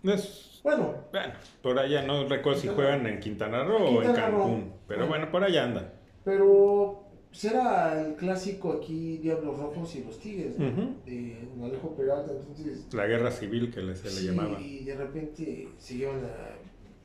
es- 0.05 0.50
Bueno, 0.63 0.95
Bueno, 1.13 1.33
por 1.63 1.79
allá 1.79 2.03
no 2.03 2.27
recuerdo 2.29 2.61
si 2.61 2.69
juegan 2.69 3.07
en 3.07 3.19
Quintana 3.21 3.65
Roo 3.65 3.99
o 3.99 4.03
en 4.03 4.09
Roo. 4.09 4.15
Cancún, 4.15 4.73
pero 4.87 5.01
Bueno. 5.01 5.09
bueno, 5.09 5.31
por 5.31 5.45
allá 5.45 5.65
andan. 5.65 5.91
pero 6.25 7.05
pues 7.31 7.45
era 7.45 8.01
el 8.05 8.15
clásico 8.17 8.73
aquí, 8.73 9.19
Diablos 9.19 9.57
Rojos 9.57 9.95
y 9.95 10.03
los 10.05 10.19
Tigres, 10.19 10.59
de 10.59 11.49
Alejo 11.63 11.95
Peralta, 11.95 12.33
entonces... 12.33 12.87
La 12.93 13.07
guerra 13.07 13.31
civil 13.31 13.71
que 13.73 13.81
se 13.95 14.05
le 14.05 14.11
sí, 14.11 14.27
llamaba. 14.27 14.61
Y 14.61 14.85
de 14.85 14.97
repente 14.97 15.69
se 15.79 15.95
llevan 15.97 16.25
a... 16.25 16.57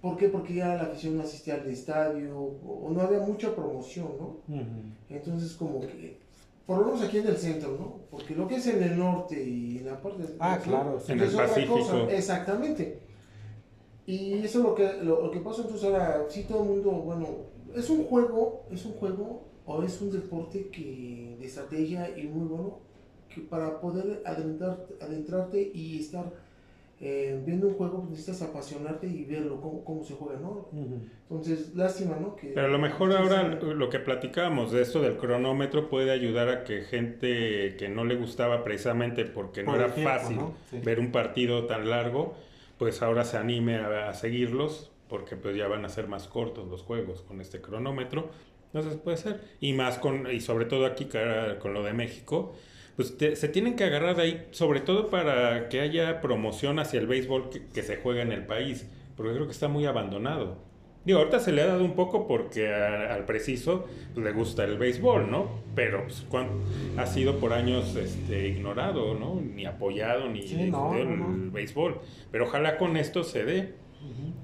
¿Por 0.02 0.18
qué? 0.18 0.30
Porque 0.30 0.56
ya 0.56 0.76
la 0.76 0.84
afición 0.84 1.18
no 1.18 1.24
asistía 1.24 1.54
al 1.56 1.68
estadio, 1.70 2.36
o, 2.40 2.90
no 2.92 3.02
había 3.02 3.20
mucha 3.20 3.56
promoción, 3.56 4.08
¿no? 4.20 4.38
Entonces 5.10 5.54
como 5.54 5.82
que... 5.82 6.18
Por 6.66 6.80
lo 6.80 6.86
menos 6.86 7.04
aquí 7.04 7.20
en 7.20 7.28
el 7.28 7.38
centro, 7.38 7.78
¿no? 7.80 8.00
Porque 8.10 8.34
lo 8.36 8.48
que 8.48 8.56
es 8.56 8.66
en 8.66 8.82
el 8.82 8.98
norte 8.98 9.40
y 9.44 9.78
en 9.78 9.86
la 9.86 10.02
parte 10.02 10.24
del 10.24 10.36
Ah, 10.40 10.58
claro, 10.64 11.00
sí. 11.00 11.12
En 11.12 11.20
es 11.20 11.30
el 11.30 11.36
otra 11.36 11.48
Pacífico. 11.48 11.78
cosa, 11.78 12.12
Exactamente. 12.12 13.00
Y 14.08 14.34
eso 14.34 14.60
es 14.60 14.64
lo 14.66 14.76
que, 14.76 14.94
lo, 15.04 15.22
lo 15.24 15.32
que 15.32 15.40
pasa 15.40 15.62
entonces 15.64 15.84
ahora, 15.86 16.26
sí 16.30 16.46
todo 16.48 16.64
el 16.64 16.70
mundo, 16.70 16.92
bueno, 16.92 17.28
es 17.76 17.90
un 17.90 18.04
juego, 18.06 18.66
es 18.72 18.86
un 18.86 18.94
juego 18.94 19.44
o 19.66 19.82
es 19.84 20.00
un 20.02 20.12
deporte 20.12 20.70
que 20.70 21.36
de 21.40 21.46
estrategia 21.46 22.18
y 22.18 22.28
muy 22.28 22.48
bueno, 22.48 22.80
que 23.34 23.42
para 23.42 23.80
poder 23.82 24.22
adentrar, 24.26 24.86
adentrarte 25.02 25.72
y 25.74 26.00
estar 26.00 26.32
eh, 27.02 27.42
viendo 27.46 27.68
un 27.68 27.74
juego 27.74 28.00
pues 28.00 28.12
necesitas 28.12 28.42
apasionarte 28.44 29.08
y 29.08 29.26
verlo, 29.26 29.60
cómo, 29.60 29.84
cómo 29.84 30.04
se 30.04 30.14
juega, 30.14 30.40
¿no? 30.40 30.70
Entonces, 31.30 31.76
lástima, 31.76 32.18
¿no? 32.18 32.36
Que, 32.38 32.48
Pero 32.54 32.68
a 32.68 32.70
lo 32.70 32.80
mejor 32.80 33.12
sí, 33.12 33.18
ahora 33.18 33.60
sí. 33.60 33.68
lo 33.74 33.90
que 33.90 34.00
platicábamos 34.00 34.72
de 34.72 34.82
esto 34.82 35.02
del 35.02 35.18
cronómetro 35.18 35.90
puede 35.90 36.12
ayudar 36.12 36.48
a 36.48 36.64
que 36.64 36.84
gente 36.84 37.76
que 37.78 37.90
no 37.90 38.06
le 38.06 38.16
gustaba 38.16 38.64
precisamente 38.64 39.26
porque 39.26 39.64
no 39.64 39.72
Por 39.74 39.82
era 39.82 39.94
tiempo, 39.94 40.12
fácil 40.12 40.38
¿no? 40.38 40.54
Sí. 40.70 40.80
ver 40.80 41.00
un 41.00 41.12
partido 41.12 41.66
tan 41.66 41.90
largo, 41.90 42.36
pues 42.78 43.02
ahora 43.02 43.24
se 43.26 43.38
anime 43.38 43.78
a, 43.78 44.10
a 44.10 44.14
seguirlos 44.14 44.92
porque 45.10 45.36
pues 45.38 45.56
ya 45.56 45.68
van 45.68 45.86
a 45.86 45.90
ser 45.90 46.08
más 46.08 46.28
cortos 46.28 46.68
los 46.68 46.82
juegos 46.84 47.22
con 47.22 47.42
este 47.42 47.62
cronómetro. 47.62 48.30
Entonces 48.74 48.98
puede 49.02 49.18
ser. 49.18 49.42
Y 49.62 49.74
más 49.74 49.98
con, 50.00 50.30
y 50.32 50.42
sobre 50.42 50.66
todo 50.66 50.86
aquí 50.86 51.08
con 51.60 51.74
lo 51.74 51.84
de 51.84 51.94
México, 51.94 52.54
pues 52.96 53.18
te- 53.18 53.36
se 53.36 53.48
tienen 53.50 53.76
que 53.76 53.84
agarrar 53.86 54.20
ahí, 54.20 54.48
sobre 54.52 54.82
todo 54.82 55.10
para 55.10 55.70
que 55.70 55.82
haya 55.82 56.22
promoción 56.22 56.80
hacia 56.80 57.00
el 57.00 57.08
béisbol 57.08 57.50
que, 57.50 57.68
que 57.68 57.84
se 57.84 57.98
juega 57.98 58.22
en 58.22 58.32
el 58.32 58.46
país, 58.46 58.88
porque 59.16 59.34
creo 59.34 59.46
que 59.46 59.52
está 59.54 59.68
muy 59.68 59.86
abandonado. 59.86 60.65
Digo, 61.06 61.20
ahorita 61.20 61.40
se 61.40 61.52
le 61.52 61.62
ha 61.62 61.68
dado 61.68 61.84
un 61.86 61.94
poco 61.96 62.28
porque 62.28 62.74
a- 62.74 63.14
al 63.14 63.26
preciso 63.26 63.86
pues, 64.14 64.26
le 64.26 64.32
gusta 64.32 64.64
el 64.64 64.78
béisbol, 64.78 65.30
¿no? 65.30 65.50
Pero 65.76 66.04
pues, 66.04 66.26
ha 66.98 67.06
sido 67.06 67.38
por 67.40 67.54
años 67.54 67.96
este, 67.96 68.48
ignorado, 68.48 69.14
¿no? 69.14 69.40
Ni 69.40 69.66
apoyado, 69.66 70.28
ni 70.30 70.42
Sí, 70.42 70.56
no, 70.56 70.94
difundido 70.94 71.14
el, 71.14 71.20
no, 71.20 71.52
béisbol. 71.52 72.00
Pero 72.32 72.46
ojalá 72.46 72.78
con 72.78 72.98
esto 72.98 73.24
se 73.24 73.46
dé. 73.46 73.74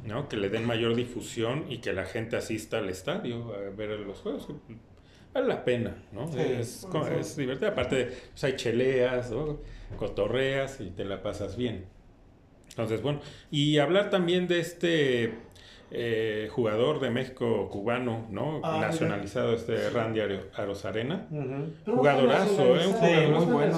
¿no? 0.06 0.28
Que 0.28 0.38
le 0.38 0.50
den 0.50 0.66
mayor 0.66 0.96
difusión 0.96 1.66
y 1.70 1.78
que 1.78 1.94
la 1.94 2.06
gente 2.06 2.36
asista 2.36 2.80
al 2.80 2.90
estadio 2.90 3.54
a 3.54 3.70
ver 3.70 3.92
los 4.00 4.18
juegos. 4.20 4.48
Vale 5.34 5.48
la 5.48 5.64
pena, 5.64 5.96
¿no? 6.12 6.28
Sí, 6.28 6.40
es, 6.40 6.88
bueno, 6.92 7.06
sí. 7.08 7.14
es 7.20 7.38
divertido. 7.38 7.70
Aparte, 7.70 8.06
pues, 8.32 8.44
hay 8.44 8.56
cheleas, 8.56 9.30
¿no? 9.32 9.60
cotorreas 9.98 10.82
y 10.82 10.90
te 10.90 11.06
la 11.06 11.22
pasas 11.22 11.56
bien. 11.58 11.86
Entonces, 12.70 13.02
bueno, 13.02 13.20
y 13.52 13.78
hablar 13.78 14.10
también 14.10 14.48
de 14.48 14.60
este 14.62 15.34
eh, 15.94 16.48
jugador 16.52 17.00
de 17.02 17.10
México 17.12 17.68
cubano, 17.70 18.26
¿no? 18.30 18.62
Ah, 18.64 18.76
mira. 18.76 18.88
Nacionalizado, 18.88 19.54
este 19.54 19.90
Randy 19.90 20.22
Aro- 20.22 20.50
Arozarena. 20.56 21.28
Pero 21.86 21.98
jugadorazo, 21.98 22.76
¿eh? 22.78 22.88
Un 22.88 22.94
jugador 22.94 23.30
no 23.30 23.40
muy 23.46 23.54
bueno. 23.54 23.78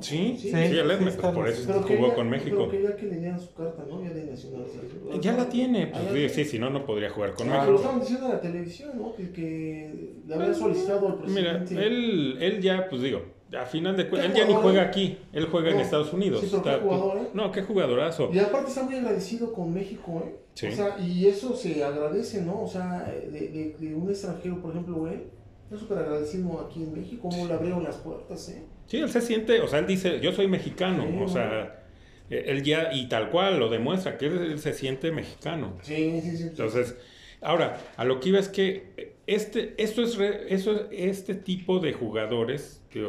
Sí, 0.00 0.36
sí, 0.38 0.48
Sí, 0.48 0.54
él 0.56 0.90
es, 0.90 0.98
sí, 0.98 1.04
pues, 1.04 1.16
por 1.34 1.48
eso 1.48 1.62
Pero 1.66 1.78
jugó 1.82 1.86
quería- 1.86 2.14
con 2.14 2.30
México. 2.30 2.56
Pero 2.56 2.70
quería 2.70 2.96
que 2.96 3.06
le 3.06 3.16
dieran 3.18 3.38
su 3.40 3.54
carta, 3.54 3.84
¿no? 3.88 4.02
Ya 4.02 4.10
de 4.10 4.24
nacionalización. 4.24 5.20
Ya 5.20 5.32
la 5.32 5.48
tiene, 5.48 5.86
pues 5.88 6.02
Ah, 6.02 6.08
ya 6.14 6.28
sí, 6.28 6.44
sí, 6.44 6.44
si 6.52 6.58
no, 6.58 6.70
no 6.70 6.84
podría 6.86 7.10
jugar 7.10 7.34
con 7.34 7.48
Ah, 7.50 7.58
México. 7.58 7.76
estaban 7.76 8.00
diciendo 8.00 8.26
en 8.26 8.32
la 8.32 8.40
televisión, 8.40 8.90
¿no? 8.96 9.14
Que, 9.14 9.30
que 9.32 10.14
le 10.26 10.34
había 10.34 10.54
solicitado 10.54 11.08
al 11.08 11.30
Mira, 11.30 11.58
presidente. 11.58 11.86
él, 11.86 12.38
él 12.40 12.60
ya, 12.62 12.88
pues 12.88 13.02
digo, 13.02 13.22
a 13.58 13.66
final 13.66 13.96
de 13.96 14.08
cuentas, 14.08 14.32
¿Qué 14.32 14.40
él 14.40 14.46
ya 14.48 14.54
ni 14.54 14.60
juega 14.60 14.82
aquí, 14.82 15.18
él 15.32 15.46
juega 15.46 15.70
en 15.70 15.80
Estados 15.80 16.12
Unidos. 16.12 16.40
sí, 16.40 16.48
pero 16.50 16.62
qué 16.62 16.84
jugador, 16.84 17.18
¿eh? 17.18 17.28
No, 17.34 17.52
qué 17.52 17.62
jugadorazo. 17.62 18.30
Y 18.32 18.38
aparte 18.38 18.68
está 18.68 18.82
muy 18.84 18.94
agradecido 18.96 19.52
con 19.52 19.72
México, 19.74 20.22
¿eh? 20.26 20.36
Sí. 20.54 20.66
O 20.68 20.72
sea, 20.72 20.98
y 20.98 21.26
eso 21.26 21.54
se 21.56 21.82
agradece, 21.82 22.42
¿no? 22.42 22.62
O 22.62 22.66
sea, 22.68 23.04
de, 23.30 23.48
de, 23.48 23.76
de 23.78 23.94
un 23.94 24.08
extranjero, 24.10 24.60
por 24.60 24.70
ejemplo, 24.72 25.06
él, 25.08 25.24
está 25.64 25.76
súper 25.78 25.98
agradecido 25.98 26.66
aquí 26.66 26.82
en 26.82 26.92
México, 26.92 27.28
cómo 27.30 27.46
le 27.46 27.54
abrieron 27.54 27.82
las 27.84 27.96
puertas, 27.96 28.48
¿eh? 28.50 28.62
Sí, 28.86 28.98
él 28.98 29.10
se 29.10 29.20
siente, 29.20 29.60
o 29.60 29.68
sea, 29.68 29.78
él 29.78 29.86
dice, 29.86 30.20
yo 30.20 30.32
soy 30.32 30.48
mexicano, 30.48 31.04
Sí, 31.06 31.18
o 31.22 31.28
sea, 31.28 31.84
eh, 32.30 32.44
él 32.48 32.62
ya, 32.62 32.92
y 32.92 33.08
tal 33.08 33.30
cual 33.30 33.58
lo 33.58 33.68
demuestra, 33.70 34.18
que 34.18 34.26
él, 34.26 34.58
se 34.58 34.72
siente 34.74 35.10
mexicano. 35.12 35.74
Sí, 35.82 36.20
sí, 36.22 36.36
sí. 36.36 36.42
Entonces, 36.44 36.94
ahora, 37.40 37.78
a 37.96 38.04
lo 38.04 38.20
que 38.20 38.30
iba 38.30 38.38
es 38.38 38.48
que 38.48 39.12
este, 39.26 39.74
esto 39.78 40.02
es, 40.02 40.16
re- 40.16 40.52
eso 40.52 40.72
es 40.90 41.18
este 41.18 41.34
tipo 41.34 41.78
de 41.78 41.92
jugadores, 41.92 42.82
que, 42.90 43.06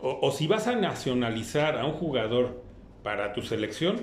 o, 0.00 0.18
o 0.22 0.32
si 0.32 0.46
vas 0.46 0.66
a 0.66 0.76
nacionalizar 0.76 1.78
a 1.78 1.86
un 1.86 1.92
jugador 1.92 2.62
para 3.02 3.32
tu 3.32 3.42
selección, 3.42 4.00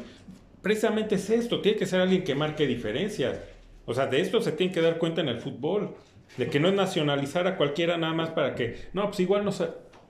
precisamente 0.62 1.16
es 1.16 1.30
esto, 1.30 1.62
tiene 1.62 1.78
que 1.78 1.86
ser 1.86 2.02
alguien 2.02 2.24
que 2.24 2.36
marque 2.36 2.68
diferencias. 2.68 3.40
O 3.86 3.94
sea, 3.94 4.08
de 4.08 4.22
esto 4.22 4.42
se 4.42 4.54
tiene 4.54 4.72
que 4.74 4.82
dar 4.82 4.98
cuenta 4.98 5.22
en 5.22 5.28
el 5.30 5.40
fútbol, 5.40 5.96
de 6.38 6.50
que 6.50 6.60
no 6.60 6.70
es 6.70 6.74
nacionalizar 6.74 7.48
a 7.48 7.58
cualquiera 7.58 7.98
nada 7.98 8.14
más 8.14 8.30
para 8.30 8.56
que, 8.56 8.78
no, 8.94 9.08
pues 9.08 9.20
igual 9.20 9.44
no 9.46 9.52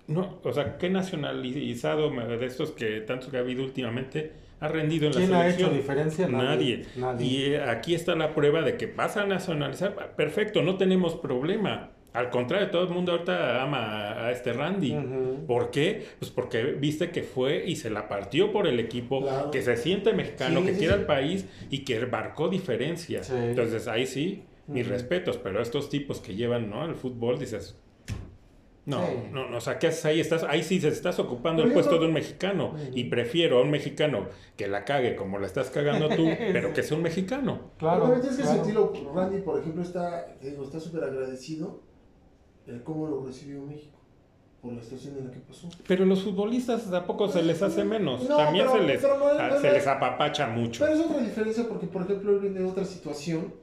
no, 0.08 0.40
o 0.44 0.52
sea, 0.52 0.78
¿qué 0.78 0.90
nacionalizado 0.90 2.10
de 2.12 2.46
estos 2.46 2.72
que 2.72 3.00
tantos 3.02 3.30
que 3.30 3.38
ha 3.38 3.40
habido 3.40 3.63
últimamente 3.63 4.34
ha 4.60 4.68
rendido 4.68 5.08
en 5.08 5.16
la 5.16 5.22
¿Quién 5.22 5.34
ha 5.34 5.42
selección? 5.44 5.70
hecho 5.70 5.78
diferencia? 5.78 6.28
Nadie. 6.28 6.86
Nadie. 6.96 7.25
Y 7.25 7.46
eh, 7.54 7.62
aquí 7.63 7.96
está 7.96 8.13
la 8.16 8.34
prueba 8.36 8.62
de 8.62 8.75
que 8.78 8.88
vas 8.88 9.16
a 9.18 9.25
nacionalizar. 9.25 9.96
Perfecto, 10.16 10.62
no 10.62 10.75
tenemos 10.78 11.16
problema. 11.16 11.92
Al 12.13 12.29
contrario, 12.29 12.70
todo 12.70 12.84
el 12.84 12.89
mundo 12.89 13.12
ahorita 13.13 13.63
ama 13.63 13.79
a, 14.12 14.27
a 14.27 14.32
este 14.32 14.53
Randy. 14.53 14.96
Ujú. 14.96 15.46
¿Por 15.48 15.72
qué? 15.72 16.05
Pues 16.20 16.29
porque 16.29 16.63
viste 16.63 17.10
que 17.10 17.24
fue 17.24 17.65
y 17.65 17.75
se 17.75 17.89
la 17.89 18.08
partió 18.08 18.51
por 18.51 18.67
el 18.67 18.79
equipo, 18.79 19.22
Claro. 19.22 19.50
que 19.50 19.62
se 19.63 19.75
siente 19.77 20.13
mexicano, 20.13 20.60
Sí, 20.60 20.65
que 20.67 20.72
sí, 20.74 20.77
quiere 20.79 20.93
sí. 20.93 21.00
al 21.00 21.05
país 21.08 21.46
y 21.72 21.79
que 21.84 22.05
marcó 22.05 22.50
diferencias. 22.50 23.27
Sí. 23.27 23.34
Entonces 23.36 23.88
ahí 23.88 24.05
sí, 24.05 24.43
mis 24.67 24.88
respetos, 24.88 25.38
pero 25.38 25.60
estos 25.62 25.89
tipos 25.89 26.20
que 26.22 26.36
llevan 26.36 26.70
¿no? 26.70 26.84
al 26.84 26.93
fútbol, 26.96 27.39
dices, 27.39 27.77
no, 28.86 29.00
Sí. 29.08 29.13
no, 29.32 29.50
no, 29.50 29.58
o 29.58 29.62
sea, 29.62 29.79
¿qué 29.79 29.88
haces 29.88 30.03
ahí? 30.05 30.20
Estás, 30.20 30.43
ahí 30.43 30.62
sí 30.62 30.79
se 30.82 30.89
estás 30.89 31.17
ocupando 31.17 31.62
Pero 31.62 31.70
el 31.70 31.74
puesto 31.74 31.91
creo- 31.91 32.01
de 32.01 32.08
un 32.10 32.13
mexicano 32.13 32.75
y 32.93 33.05
prefiero 33.05 33.60
a 33.60 33.62
un 33.62 33.72
mexicano 33.72 34.27
que 34.58 34.67
la 34.67 34.84
cague 34.84 35.15
como 35.15 35.39
la 35.39 35.48
estás 35.48 35.70
cagando 35.70 36.10
tú, 36.10 36.27
pero 36.51 36.74
que 36.74 36.84
sea 36.84 36.98
un 36.98 37.03
mexicano. 37.03 37.72
Claro. 37.79 38.13
Es 38.13 38.22
que 38.27 38.36
claro. 38.43 38.51
sentirlo, 38.55 38.93
Randy, 39.15 39.39
por 39.41 39.60
ejemplo, 39.60 39.82
está, 39.82 40.36
digo, 40.41 40.63
está 40.65 40.79
súper 40.82 41.05
agradecido 41.05 41.82
el 42.67 42.84
cómo 42.84 43.08
lo 43.08 43.25
recibió 43.25 43.62
México 43.63 43.98
por 44.62 44.74
la 44.74 44.82
situación 44.82 45.17
en 45.17 45.25
la 45.27 45.32
que 45.32 45.39
pasó. 45.39 45.67
Pero 45.88 46.05
los 46.05 46.24
futbolistas 46.24 46.89
tampoco 46.89 47.27
se 47.27 47.43
les 47.43 47.62
hace 47.62 47.84
menos, 47.84 48.27
No, 48.29 48.38
también 48.38 48.65
pero- 48.67 48.79
se 48.79 48.88
les 48.88 49.01
pero 49.01 49.17
no, 49.20 49.34
no, 49.50 49.60
se 49.60 49.72
les 49.72 49.88
apapacha 49.88 50.48
mucho. 50.48 50.86
Pero 50.86 50.98
es 50.98 51.05
otra 51.05 51.22
diferencia 51.22 51.67
porque, 51.67 51.88
por 51.88 52.03
ejemplo, 52.03 52.32
él 52.32 52.39
viene 52.39 52.60
de 52.60 52.65
otra 52.65 52.86
situación 52.86 53.53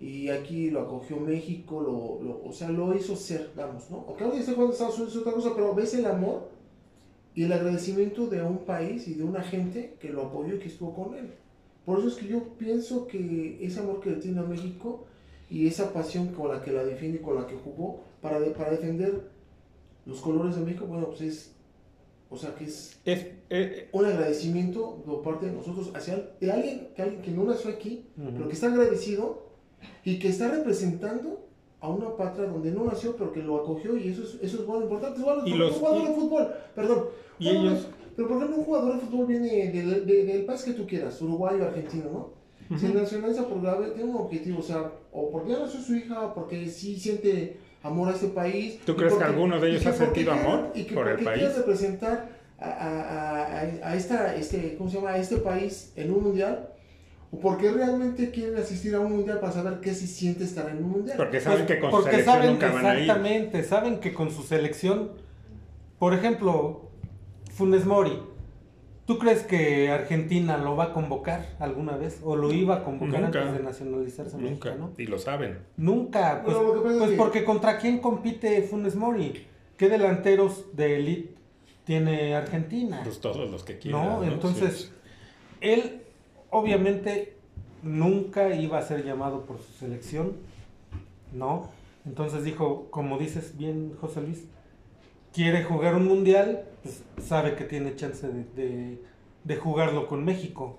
y 0.00 0.28
aquí 0.30 0.70
lo 0.70 0.80
acogió 0.82 1.18
México, 1.18 1.80
lo, 1.82 2.24
lo- 2.26 2.42
o 2.48 2.52
sea, 2.52 2.70
lo 2.70 2.94
hizo 2.96 3.14
ser, 3.16 3.50
vamos, 3.54 3.90
¿no? 3.90 4.04
Aunque 4.08 4.24
ahora 4.24 4.36
está 4.38 4.52
jugando 4.52 4.72
Estados 4.72 4.94
Unidos 4.96 5.14
es 5.14 5.20
otra 5.20 5.32
cosa, 5.32 5.50
pero 5.54 5.74
ves 5.74 5.92
el 5.94 6.06
amor 6.06 6.48
y 7.34 7.44
el 7.44 7.52
agradecimiento 7.52 8.26
de 8.28 8.40
un 8.42 8.58
país 8.64 9.06
y 9.08 9.14
de 9.14 9.24
una 9.24 9.42
gente 9.42 9.96
que 10.00 10.08
lo 10.08 10.22
apoyó 10.26 10.54
y 10.54 10.58
que 10.58 10.68
estuvo 10.68 10.94
con 10.94 11.14
él. 11.16 11.34
Por 11.84 11.98
eso 11.98 12.08
es 12.08 12.14
que 12.14 12.28
yo 12.28 12.42
pienso 12.58 13.06
que 13.06 13.58
ese 13.60 13.80
amor 13.80 14.00
que 14.00 14.10
le 14.10 14.16
tiene 14.16 14.40
a 14.40 14.42
México 14.44 15.04
y 15.50 15.66
esa 15.66 15.92
pasión 15.92 16.28
con 16.28 16.48
la 16.48 16.62
que 16.62 16.72
la 16.72 16.82
defiende 16.82 17.18
y 17.18 17.20
con 17.22 17.34
la 17.36 17.46
que 17.46 17.54
jugó 17.56 18.00
para, 18.20 18.40
de- 18.40 18.50
para 18.50 18.70
defender 18.70 19.30
los 20.04 20.20
colores 20.20 20.56
de 20.56 20.62
México, 20.62 20.86
bueno, 20.86 21.06
pues 21.08 21.20
es, 21.22 21.52
o 22.30 22.36
sea, 22.36 22.54
que 22.54 22.64
es 22.64 22.98
Es, 23.04 23.26
eh, 23.50 23.88
un 23.92 24.04
agradecimiento 24.04 25.02
por 25.04 25.22
parte 25.22 25.46
de 25.46 25.52
nosotros 25.52 25.90
hacia 25.94 26.16
de 26.40 26.52
alguien 26.52 26.88
que, 26.94 27.02
alguien 27.02 27.22
que 27.22 27.30
no 27.30 27.44
nació 27.44 27.70
aquí, 27.70 28.06
Ujú. 28.16 28.30
pero 28.34 28.48
que 28.48 28.54
está 28.54 28.66
agradecido 28.68 29.46
y 30.04 30.18
que 30.18 30.28
está 30.28 30.48
representando 30.48 31.44
a 31.80 31.88
una 31.90 32.16
patria 32.16 32.46
donde 32.48 32.70
no 32.72 32.84
nació, 32.84 33.16
pero 33.16 33.32
que 33.32 33.42
lo 33.42 33.56
acogió 33.56 33.96
y 33.96 34.08
eso 34.08 34.22
es, 34.22 34.38
eso 34.42 34.60
es 34.60 34.66
bueno, 34.66 34.84
importante. 34.84 35.18
Es 35.18 35.24
bueno, 35.24 35.42
Y 35.46 35.52
un 35.52 35.58
los- 35.58 35.72
jugador 35.74 36.02
y- 36.02 36.06
de 36.06 36.14
fútbol, 36.14 36.48
perdón. 36.74 37.04
y 37.38 37.44
jugador 37.48 37.62
de- 37.70 37.74
ellos- 37.76 37.86
pero 38.16 38.28
por 38.28 38.36
ejemplo, 38.38 38.56
un 38.58 38.64
jugador 38.64 38.94
de 38.94 39.00
fútbol 39.00 39.26
viene 39.26 39.70
de- 39.72 40.00
de- 40.00 40.24
del 40.24 40.44
país 40.46 40.62
que 40.62 40.72
tú 40.72 40.86
quieras, 40.86 41.20
uruguayo, 41.20 41.64
argentino, 41.64 42.04
¿no? 42.10 42.78
Se 42.78 42.88
nacionaliza 42.92 43.46
porque 43.46 43.68
a 43.68 43.74
ver, 43.76 43.92
tiene 43.94 44.10
un 44.10 44.16
objetivo, 44.16 44.58
o 44.58 44.62
sea, 44.62 44.90
o 45.12 45.30
porque 45.30 45.52
ya 45.52 45.58
nació 45.60 45.80
su 45.80 45.94
hija, 45.94 46.34
porque 46.34 46.66
sí 46.68 46.98
siente 46.98 47.58
amor 47.86 48.08
a 48.10 48.12
este 48.12 48.28
país. 48.28 48.78
¿Tú 48.84 48.94
crees 48.96 49.12
que 49.12 49.18
porque- 49.18 49.32
alguno 49.34 49.60
de 49.60 49.70
ellos 49.70 49.82
que 49.82 49.88
ha 49.88 49.92
sentido 49.92 50.32
amor 50.32 50.70
y 50.74 50.84
que 50.84 50.94
por 50.94 51.08
el 51.08 51.24
país? 51.24 51.56
representar 51.56 52.28
a, 52.58 52.68
a- 52.68 53.42
a- 53.60 53.90
a 53.90 53.94
esta, 53.96 54.34
este, 54.34 54.76
¿cómo 54.78 54.88
se 54.90 54.96
llama? 54.96 55.10
a 55.10 55.18
este 55.18 55.36
país 55.38 55.92
en 55.96 56.10
un 56.12 56.22
mundial, 56.24 56.70
o 57.32 57.38
porque 57.40 57.70
realmente 57.70 58.30
quieren 58.30 58.56
asistir 58.56 58.94
a 58.94 59.00
un 59.00 59.12
mundial 59.12 59.40
para 59.40 59.52
saber 59.52 59.80
qué 59.80 59.92
se 59.94 60.06
siente 60.06 60.44
estar 60.44 60.68
en 60.70 60.78
un 60.78 60.90
mundial. 60.90 61.16
Porque 61.16 61.40
saben 61.40 61.66
Pues, 61.66 61.76
que 61.76 61.80
con 61.80 61.90
su 61.90 61.96
porque 61.96 62.10
selección 62.10 62.34
saben 62.36 62.50
nunca 62.52 62.70
van 62.72 62.86
a 62.86 62.94
ir. 62.94 63.00
exactamente, 63.00 63.62
saben 63.64 63.98
que 64.00 64.14
con 64.14 64.30
su 64.30 64.42
selección, 64.42 65.10
por 65.98 66.14
ejemplo, 66.14 66.82
Funes 67.52 67.84
Mori, 67.84 68.18
¿Tú 69.06 69.18
crees 69.18 69.44
que 69.44 69.88
Argentina 69.90 70.58
lo 70.58 70.74
va 70.74 70.84
a 70.84 70.92
convocar 70.92 71.46
alguna 71.60 71.96
vez? 71.96 72.20
¿O 72.24 72.34
lo 72.34 72.52
iba 72.52 72.76
a 72.76 72.84
convocar 72.84 73.20
Nunca. 73.22 73.40
antes 73.40 73.58
de 73.58 73.62
nacionalizarse 73.62 74.36
Nunca. 74.36 74.48
mexicano? 74.70 74.90
Y 74.98 75.06
lo 75.06 75.18
saben. 75.20 75.58
Nunca. 75.76 76.42
Pues, 76.44 76.56
es 76.56 76.62
pues 76.98 77.10
que- 77.10 77.16
porque 77.16 77.44
¿contra 77.44 77.78
quién 77.78 77.98
compite 78.00 78.62
Funes 78.62 78.96
Mori? 78.96 79.46
¿Qué 79.76 79.88
delanteros 79.88 80.64
de 80.76 80.96
elite 80.96 81.34
tiene 81.84 82.34
Argentina? 82.34 83.00
Pues 83.04 83.20
todos 83.20 83.48
los 83.48 83.62
que 83.62 83.78
quieran. 83.78 84.02
No, 84.08 84.22
Sí. 84.24 84.28
entonces, 84.32 84.92
él 85.60 86.02
obviamente 86.50 87.36
nunca 87.84 88.54
iba 88.56 88.78
a 88.78 88.82
ser 88.82 89.04
llamado 89.04 89.42
por 89.44 89.58
su 89.62 89.72
selección, 89.74 90.32
¿no? 91.32 91.70
Entonces 92.06 92.42
dijo, 92.42 92.88
como 92.90 93.18
dices 93.18 93.56
bien, 93.56 93.92
José 94.00 94.20
Luis, 94.22 94.44
quiere 95.36 95.62
jugar 95.62 95.94
un 95.94 96.06
mundial, 96.08 96.64
pues 96.82 97.04
sabe 97.22 97.54
que 97.54 97.64
tiene 97.64 97.94
chance 97.94 98.26
de, 98.26 98.44
de- 98.56 98.98
de 99.44 99.56
jugarlo 99.56 100.08
con 100.08 100.24
México. 100.24 100.78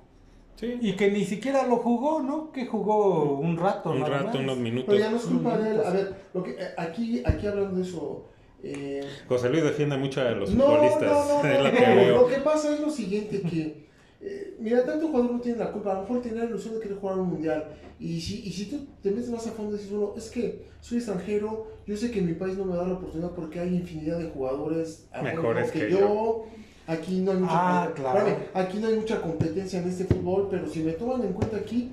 Sí. 0.55 0.79
Y 0.81 0.93
que 0.93 1.11
ni 1.11 1.23
siquiera 1.23 1.67
lo 1.67 1.77
jugó, 1.77 2.21
¿no? 2.23 2.51
Que 2.51 2.65
jugó 2.65 3.35
un 3.39 3.55
rato, 3.57 3.91
un 3.91 3.99
nada 3.99 4.17
rato, 4.23 4.25
más. 4.29 4.35
unos 4.39 4.57
minutos. 4.57 4.85
Pero 4.87 4.99
ya 4.99 5.11
no 5.11 5.17
es 5.17 5.23
culpa 5.23 5.57
de 5.59 5.69
él. 5.71 5.81
A 5.85 5.89
ver, 5.91 6.15
lo 6.33 6.43
que, 6.43 6.51
eh, 6.53 6.67
aquí, 6.77 7.21
aquí 7.23 7.45
hablando 7.47 7.75
de 7.77 7.83
eso. 7.83 8.25
eh, 8.63 9.05
José 9.29 9.49
Luis 9.49 9.63
defiende 9.63 9.95
mucho 9.97 10.19
a 10.21 10.31
los 10.31 10.49
no, 10.55 10.65
futbolistas. 10.65 11.01
no, 11.11 11.43
no, 11.43 11.47
es 11.49 11.57
no, 11.59 11.63
lo 11.63 11.71
que 11.71 11.87
no, 11.87 11.95
veo. 11.95 12.21
Lo 12.21 12.27
que 12.27 12.37
pasa 12.37 12.73
es 12.73 12.79
lo 12.81 12.89
siguiente: 12.89 13.41
que. 13.41 13.86
Eh, 14.19 14.57
mira, 14.59 14.83
tanto 14.83 15.07
jugador 15.07 15.31
no 15.31 15.39
tiene 15.39 15.59
la 15.59 15.71
culpa. 15.71 15.91
A 15.91 15.95
lo 15.95 16.01
mejor 16.01 16.21
tiene 16.21 16.39
la 16.39 16.45
ilusión 16.45 16.73
de 16.73 16.79
querer 16.79 16.97
jugar 16.97 17.19
un 17.19 17.29
mundial. 17.29 17.65
Y 17.99 18.19
si, 18.19 18.41
y 18.47 18.51
si 18.51 18.65
tú 18.65 18.85
te 19.01 19.11
metes 19.11 19.29
más 19.29 19.45
a 19.47 19.51
fondo 19.51 19.75
y 19.75 19.77
dices, 19.77 19.91
bueno, 19.91 20.13
es 20.15 20.29
que 20.29 20.65
soy 20.81 20.97
extranjero, 20.97 21.67
yo 21.85 21.97
sé 21.97 22.11
que 22.11 22.19
en 22.19 22.27
mi 22.27 22.33
país 22.33 22.57
no 22.57 22.65
me 22.65 22.75
da 22.75 22.87
la 22.87 22.93
oportunidad 22.93 23.31
porque 23.31 23.59
hay 23.59 23.75
infinidad 23.75 24.19
de 24.19 24.29
jugadores 24.29 25.07
Mejores 25.23 25.71
que 25.71 25.91
yo. 25.91 26.45
Aquí 26.87 27.19
no 27.19 27.31
hay 27.31 27.37
mucha 27.39 27.83
Ah, 27.83 27.93
claro. 27.93 28.37
Aquí 28.53 28.77
no 28.79 28.87
hay 28.87 28.95
mucha 28.95 29.21
competencia 29.21 29.81
en 29.81 29.89
este 29.89 30.05
fútbol, 30.05 30.47
pero 30.49 30.67
si 30.67 30.81
me 30.83 30.93
toman 30.93 31.21
en 31.23 31.33
cuenta 31.33 31.57
aquí, 31.57 31.91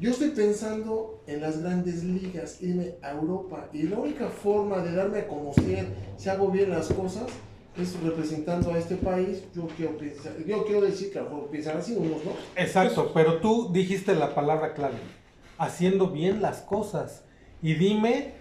yo 0.00 0.10
estoy 0.10 0.30
pensando 0.30 1.22
en 1.28 1.40
las 1.40 1.62
grandes 1.62 2.02
ligas, 2.02 2.60
irme 2.60 2.96
a 3.00 3.12
Europa. 3.12 3.68
Y 3.72 3.84
la 3.84 3.98
única 3.98 4.28
forma 4.28 4.78
de 4.78 4.92
darme 4.92 5.20
a 5.20 5.28
conocer 5.28 5.86
si 6.16 6.28
hago 6.28 6.48
bien 6.48 6.70
las 6.70 6.88
cosas 6.88 7.26
es 7.76 8.00
representando 8.02 8.72
a 8.72 8.78
este 8.78 8.96
país. 8.96 9.44
Yo 9.54 9.66
quiero, 9.76 9.96
pensar, 9.98 10.32
yo 10.46 10.64
quiero 10.64 10.80
decir 10.82 11.12
que 11.12 11.18
a 11.18 11.22
lo 11.22 11.30
mejor 11.30 11.50
piensan 11.50 11.76
así 11.78 11.94
unos, 11.96 12.24
¿no? 12.24 12.32
Exacto, 12.56 13.10
pero 13.14 13.38
tú 13.40 13.70
dijiste 13.72 14.14
la 14.14 14.34
palabra 14.34 14.74
clave, 14.74 14.94
haciendo 15.58 16.08
bien 16.08 16.40
las 16.42 16.60
cosas. 16.60 17.24
Y 17.62 17.74
dime, 17.74 18.32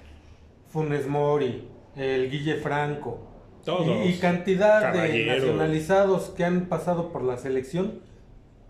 Funes 0.70 1.08
Mori, 1.08 1.68
el 1.96 2.30
Guille 2.30 2.56
Franco, 2.58 3.20
Todos. 3.64 4.06
y, 4.06 4.10
y 4.10 4.18
cantidad 4.18 4.82
Caballero. 4.82 5.32
de 5.34 5.40
nacionalizados 5.40 6.30
que 6.32 6.44
han 6.46 6.66
pasado 6.68 7.10
por 7.12 7.24
la 7.24 7.38
selección. 7.38 8.00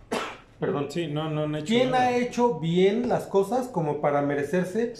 Perdón. 0.59 0.85
Sí, 0.89 1.07
no, 1.07 1.29
no 1.29 1.43
han 1.43 1.55
hecho 1.55 1.65
¿Quién 1.65 1.91
nada. 1.91 2.03
ha 2.05 2.15
hecho 2.17 2.59
bien 2.59 3.09
las 3.09 3.25
cosas 3.25 3.67
como 3.67 3.99
para 3.99 4.21
merecerse 4.21 4.93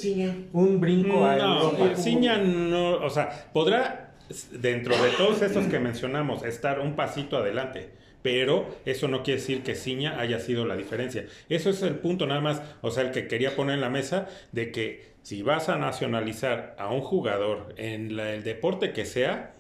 un 0.51 0.81
brinco 0.81 1.23
a 1.23 1.35
No, 1.37 1.61
Europa? 1.71 1.95
Ciña 1.95 2.37
no, 2.37 2.95
o 2.97 3.09
sea, 3.09 3.49
podrá 3.53 4.02
dentro 4.51 4.95
de 5.01 5.09
todos 5.11 5.41
estos 5.41 5.67
que 5.67 5.79
mencionamos 5.79 6.43
estar 6.43 6.79
un 6.79 6.95
pasito 6.95 7.37
adelante, 7.37 7.89
pero 8.21 8.75
eso 8.85 9.07
no 9.07 9.23
quiere 9.23 9.39
decir 9.39 9.63
que 9.63 9.75
Ciña 9.75 10.19
haya 10.19 10.39
sido 10.39 10.65
la 10.65 10.75
diferencia. 10.75 11.25
Eso 11.49 11.69
es 11.69 11.81
el 11.81 11.95
punto 11.95 12.25
nada 12.25 12.41
más, 12.41 12.61
o 12.81 12.91
sea, 12.91 13.03
el 13.03 13.11
que 13.11 13.27
quería 13.27 13.55
poner 13.55 13.75
en 13.75 13.81
la 13.81 13.89
mesa 13.89 14.27
de 14.51 14.71
que 14.71 15.13
si 15.23 15.41
vas 15.41 15.69
a 15.69 15.77
nacionalizar 15.77 16.75
a 16.77 16.89
un 16.89 17.01
jugador 17.01 17.73
en 17.77 18.19
el 18.19 18.43
deporte 18.43 18.91
que 18.91 19.05
sea, 19.05 19.53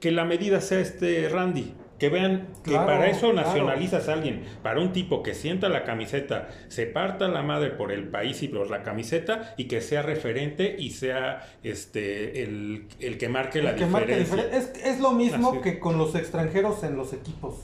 que 0.00 0.10
la 0.12 0.24
medida 0.24 0.60
sea 0.60 0.80
este 0.80 1.28
Randy. 1.28 1.72
Que 1.98 2.10
vean 2.10 2.48
que 2.62 2.72
para 2.74 3.06
eso 3.08 3.30
claro. 3.30 3.48
nacionalizas 3.48 4.08
a 4.10 4.12
alguien, 4.12 4.42
para 4.62 4.80
un 4.80 4.92
tipo 4.92 5.22
que 5.22 5.32
sienta 5.34 5.68
la 5.70 5.82
camiseta, 5.84 6.48
se 6.68 6.84
parta 6.86 7.26
la 7.28 7.42
madre 7.42 7.70
por 7.70 7.90
el 7.90 8.08
país 8.08 8.42
y 8.42 8.48
por 8.48 8.68
la 8.70 8.82
camiseta 8.82 9.54
y 9.56 9.64
que 9.64 9.80
sea 9.80 10.02
referente 10.02 10.76
y 10.78 10.90
sea 10.90 11.40
este 11.62 12.42
el, 12.42 12.86
el 13.00 13.16
que 13.16 13.28
marque 13.30 13.62
la 13.62 13.74
que 13.76 13.86
diferencia. 13.86 14.36
diferen- 14.36 14.52
es, 14.52 14.72
es 14.84 15.00
lo 15.00 15.12
mismo 15.12 15.50
Así 15.52 15.60
que 15.62 15.78
con 15.78 15.96
los 15.96 16.14
extranjeros 16.14 16.82
en 16.84 16.96
los 16.98 17.12
equipos. 17.14 17.62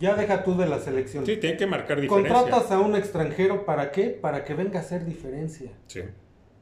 Ya 0.00 0.16
deja 0.16 0.42
tú 0.42 0.56
de 0.56 0.66
la 0.66 0.80
selección. 0.80 1.24
Sí, 1.24 1.36
tiene 1.36 1.56
que 1.56 1.66
marcar 1.68 2.00
diferencia. 2.00 2.34
Contratas 2.34 2.72
a 2.72 2.80
un 2.80 2.96
extranjero 2.96 3.64
para 3.64 3.92
qué? 3.92 4.06
Para 4.10 4.44
que 4.44 4.54
venga 4.54 4.80
a 4.80 4.82
hacer 4.82 5.04
diferencia. 5.04 5.70
Sí, 5.86 6.00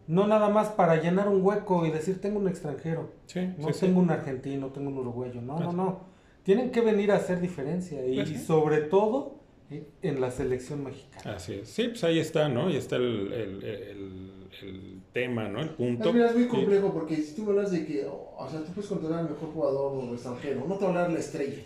No 0.06 0.26
nada 0.26 0.50
más 0.50 0.68
para 0.68 0.96
llenar 1.00 1.28
un 1.28 1.42
hueco 1.42 1.86
y 1.86 1.90
decir 1.90 2.20
tengo 2.20 2.38
un 2.40 2.48
extranjero. 2.48 3.10
sí, 3.24 3.54
No 3.56 3.68
sí, 3.68 3.72
sí. 3.74 3.86
tengo 3.86 4.00
un 4.00 4.10
argentino, 4.10 4.66
tengo 4.66 4.90
un 4.90 4.98
uruguayo. 4.98 5.40
No, 5.40 5.58
no, 5.58 5.72
no. 5.72 6.11
Tienen 6.44 6.70
que 6.70 6.80
venir 6.80 7.12
a 7.12 7.16
hacer 7.16 7.40
diferencia. 7.40 8.04
Y, 8.06 8.16
Pues 8.16 8.28
sí. 8.30 8.38
sobre 8.38 8.82
todo 8.82 9.34
eh, 9.70 9.84
en 10.02 10.20
la 10.20 10.30
selección 10.30 10.84
mexicana. 10.84 11.36
Así 11.36 11.54
es. 11.54 11.68
Sí, 11.68 11.88
pues 11.88 12.04
ahí 12.04 12.18
está, 12.18 12.48
¿no? 12.48 12.68
Y 12.68 12.76
está 12.76 12.96
el, 12.96 13.32
el- 13.32 13.64
el- 13.64 14.32
el 14.62 15.00
tema, 15.12 15.48
¿no? 15.48 15.60
El 15.60 15.70
punto. 15.70 16.12
Mira, 16.12 16.26
es 16.26 16.34
muy 16.34 16.44
Sí. 16.44 16.48
complejo 16.50 16.92
porque 16.92 17.16
si 17.16 17.34
tú 17.34 17.42
me 17.44 17.50
hablas 17.50 17.70
de 17.70 17.86
que, 17.86 18.04
o 18.06 18.48
sea, 18.50 18.60
tú 18.60 18.72
puedes 18.72 18.88
contratar 18.88 19.20
al 19.20 19.30
mejor 19.30 19.48
jugador 19.52 19.92
o 20.04 20.12
extranjero, 20.12 20.64
no 20.68 20.74
te 20.76 20.84
va 20.84 20.90
a 20.90 20.94
hablar 20.94 21.12
la 21.12 21.18
estrella, 21.20 21.62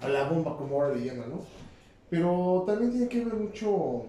a 0.00 0.08
la 0.08 0.28
bomba 0.28 0.56
como 0.56 0.82
ahora 0.82 0.94
le 0.94 1.04
llaman, 1.06 1.30
¿no? 1.30 1.40
Pero 2.10 2.64
también 2.66 2.90
tiene 2.92 3.08
que 3.08 3.24
ver 3.24 3.34
mucho, 3.34 4.04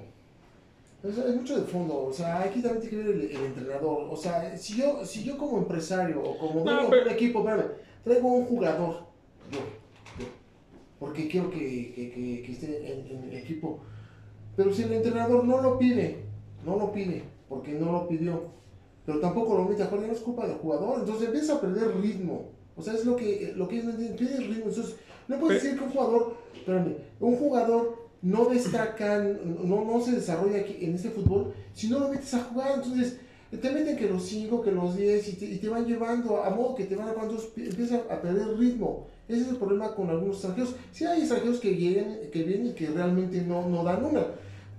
es, 1.04 1.17
es 1.17 1.36
mucho 1.36 1.56
de 1.60 1.63
fondo, 1.65 2.06
o 2.06 2.13
sea, 2.13 2.41
aquí 2.41 2.62
también 2.62 2.82
tiene 2.89 3.04
que 3.04 3.10
ver 3.10 3.15
el, 3.15 3.32
el 3.32 3.45
entrenador, 3.45 4.08
o 4.10 4.15
sea, 4.17 4.58
si 4.58 4.78
yo, 4.78 5.06
si 5.06 5.24
yo 5.24 5.38
como 5.38 5.58
empresario 5.60 6.22
o 6.22 6.38
como 6.38 6.62
dueño 6.63 6.84
de 6.84 6.88
pero- 6.89 7.02
un 7.04 7.10
equipo, 7.10 7.39
espérame, 7.39 7.72
traigo 8.04 8.28
un 8.28 8.45
jugador, 8.45 8.95
yo, 9.52 9.60
yo, 9.60 9.60
porque 11.00 11.28
quiero 11.28 11.50
que, 11.50 11.94
que, 11.96 12.12
que- 12.12 12.44
que 12.46 12.52
esté 12.52 12.92
en, 12.92 13.08
en 13.18 13.24
el 13.30 13.38
equipo, 13.38 13.80
pero 14.56 14.74
si 14.74 14.84
el 14.84 14.94
entrenador 14.94 15.46
no 15.46 15.62
lo 15.62 15.78
pide, 15.80 16.18
no 16.66 16.78
lo 16.78 16.92
pide, 16.92 17.24
porque 17.48 17.72
no 17.74 17.92
lo 17.92 18.08
pidió, 18.08 18.44
pero 19.06 19.20
tampoco 19.20 19.58
lo 19.58 19.66
mete 19.66 19.84
a 19.84 19.88
jugar, 19.88 20.06
no 20.08 20.14
es 20.14 20.20
culpa 20.20 20.46
del 20.46 20.58
jugador, 20.58 21.00
entonces 21.00 21.28
empieza 21.28 21.56
a 21.56 21.62
perder 21.62 21.96
ritmo. 22.02 22.50
O 22.76 22.82
sea, 22.82 22.94
es 22.94 23.06
lo 23.06 23.16
que, 23.16 23.54
lo 23.58 23.68
que 23.68 23.80
pierde 23.82 24.38
ritmo. 24.38 24.66
Entonces, 24.70 24.96
no 25.28 25.38
puedes 25.40 25.62
decir 25.62 25.78
que 25.78 25.84
un 25.86 25.92
jugador, 25.92 26.36
espérame, 26.56 26.96
un 27.20 27.36
jugador 27.36 28.10
no 28.22 28.46
destaca, 28.46 29.20
no, 29.20 29.84
no 29.86 30.02
se 30.02 30.12
desarrolla 30.14 30.60
aquí 30.60 30.78
en 30.82 30.96
este 30.96 31.10
fútbol 31.10 31.54
si 31.74 31.90
no 31.90 32.00
lo 32.00 32.10
metes 32.10 32.34
a 32.34 32.44
jugar. 32.44 32.76
Entonces, 32.76 33.18
te 33.50 33.72
meten 33.72 33.98
que 33.98 34.08
los 34.08 34.24
5, 34.26 34.62
que 34.62 34.72
los 34.72 34.96
10 34.96 35.28
y 35.28 35.34
te, 35.34 35.46
y 35.46 35.58
te 35.58 35.68
van 35.70 35.86
llevando 35.86 36.42
a 36.44 36.50
modo 36.52 36.76
que 36.76 36.86
te 36.86 36.96
van 36.96 37.10
a 37.10 37.14
cuando 37.14 37.38
empiezan 37.58 38.02
a 38.10 38.22
perder 38.22 38.58
ritmo. 38.58 39.08
Ese 39.30 39.42
es 39.42 39.48
el 39.50 39.58
problema 39.58 39.94
con 39.94 40.10
algunos 40.10 40.38
extranjeros. 40.38 40.76
Sí 40.92 41.06
hay 41.06 41.20
extranjeros 41.20 41.60
que 41.60 41.70
vienen, 41.70 42.30
que 42.32 42.44
vienen 42.44 42.68
y 42.68 42.74
que 42.74 42.88
realmente 42.88 43.42
no, 43.42 43.70
no 43.70 43.84
dan 43.84 44.04
una. 44.04 44.26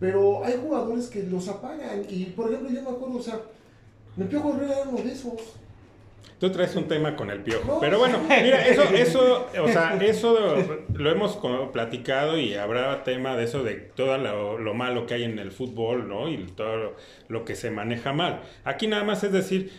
Pero 0.01 0.45
hay 0.45 0.59
jugadores 0.61 1.07
que 1.07 1.23
los 1.23 1.49
apagan. 1.49 2.03
Y 2.09 2.25
por 2.25 2.49
ejemplo, 2.49 2.69
yo 2.69 2.83
me 2.83 2.91
acuerdo, 2.91 3.19
o 3.19 3.23
sea, 3.23 3.41
el 4.19 4.27
Piojo 4.27 4.55
Herrera 4.55 4.81
era 4.81 4.89
uno 4.89 4.99
de 4.99 5.13
esos. 5.13 5.35
Tú 6.41 6.51
traes 6.51 6.75
un 6.75 6.89
tema 6.89 7.15
con 7.15 7.31
el 7.31 7.41
piojo. 7.43 7.75
No. 7.75 7.81
Pero 7.81 7.99
bueno, 7.99 8.19
mira, 8.27 8.67
eso, 8.67 8.83
eso, 8.95 9.47
o 9.63 9.69
sea, 9.69 9.97
eso 10.03 10.57
lo 10.95 11.11
hemos 11.11 11.39
platicado 11.71 12.39
y 12.39 12.55
habrá 12.55 13.05
tema 13.05 13.37
de 13.37 13.45
eso 13.45 13.63
de 13.63 13.75
todo 13.75 14.17
lo, 14.19 14.59
lo 14.59 14.75
malo 14.75 15.07
que 15.07 15.15
hay 15.15 15.25
en 15.25 15.39
el 15.39 15.53
fútbol, 15.53 16.09
¿no? 16.09 16.29
Y 16.31 16.39
todo 16.57 16.77
lo, 16.77 16.97
lo 17.29 17.45
que 17.45 17.55
se 17.55 17.71
maneja 17.71 18.13
mal. 18.15 18.41
Aquí 18.65 18.87
nada 18.87 19.05
más 19.05 19.23
es 19.23 19.33
decir, 19.33 19.71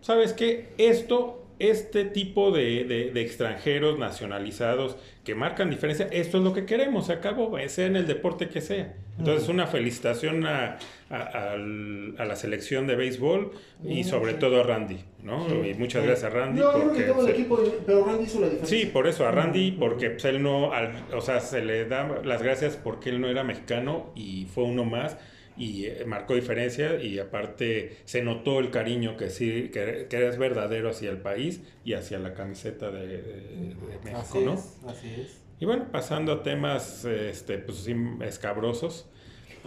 ¿sabes 0.00 0.32
qué? 0.32 0.74
Esto, 0.76 1.47
este 1.58 2.04
tipo 2.04 2.50
de, 2.50 2.84
de- 2.84 3.10
de 3.10 3.20
extranjeros 3.22 3.98
nacionalizados 3.98 4.96
que 5.24 5.34
marcan 5.34 5.70
diferencia, 5.70 6.08
esto 6.10 6.38
es 6.38 6.44
lo 6.44 6.54
que 6.54 6.64
queremos, 6.64 7.06
se 7.06 7.12
acabó, 7.12 7.56
sea 7.68 7.86
en 7.86 7.96
el 7.96 8.06
deporte 8.06 8.48
que 8.48 8.60
sea. 8.60 8.94
Entonces, 9.18 9.48
una 9.48 9.66
felicitación 9.66 10.46
a, 10.46 10.78
a- 11.10 11.16
al- 11.52 12.14
a 12.18 12.24
la 12.24 12.36
selección 12.36 12.86
de 12.86 12.94
béisbol 12.96 13.50
y 13.84 14.04
sobre 14.04 14.34
todo 14.34 14.60
a 14.60 14.62
Randy, 14.62 14.98
¿no? 15.24 15.48
Sí. 15.48 15.70
Y 15.70 15.74
muchas 15.74 16.04
gracias 16.04 16.32
a 16.32 16.34
Randy. 16.34 16.60
No, 16.60 16.72
porque 16.72 17.04
el 17.06 17.14
se- 17.24 17.30
equipo, 17.32 17.60
pero 17.84 18.04
Randy 18.06 18.24
hizo 18.24 18.40
la 18.40 18.46
diferencia. 18.48 18.78
Sí, 18.78 18.86
por 18.86 19.06
eso 19.08 19.26
a 19.26 19.32
Randy, 19.32 19.72
porque 19.72 20.10
pues, 20.10 20.24
él 20.26 20.42
no, 20.42 20.72
al- 20.72 20.92
o 21.12 21.20
sea, 21.20 21.40
se 21.40 21.62
le 21.64 21.84
da 21.86 22.20
las 22.24 22.42
gracias 22.42 22.76
porque 22.76 23.10
él 23.10 23.20
no 23.20 23.28
era 23.28 23.42
mexicano 23.42 24.12
y 24.14 24.46
fue 24.54 24.64
uno 24.64 24.84
más 24.84 25.18
y 25.58 25.86
eh, 25.86 26.04
marcó 26.06 26.34
diferencia 26.34 27.02
y 27.02 27.18
aparte 27.18 27.96
se 28.04 28.22
notó 28.22 28.60
el 28.60 28.70
cariño 28.70 29.16
que 29.16 29.28
sí, 29.28 29.70
que, 29.72 30.06
que 30.08 30.28
es 30.28 30.38
verdadero 30.38 30.88
hacia 30.90 31.10
el 31.10 31.18
país 31.18 31.60
y 31.84 31.94
hacia 31.94 32.18
la 32.18 32.32
camiseta 32.34 32.90
de, 32.90 33.06
de- 33.08 33.22
de 33.22 33.98
México, 34.04 34.18
Así 34.20 34.38
¿no? 34.44 34.54
es, 34.54 34.78
así 34.86 35.08
es. 35.20 35.40
Y 35.60 35.64
bueno, 35.66 35.86
pasando 35.90 36.32
a 36.32 36.42
temas, 36.44 37.04
este, 37.04 37.58
pues 37.58 37.84
escabrosos, 38.22 39.08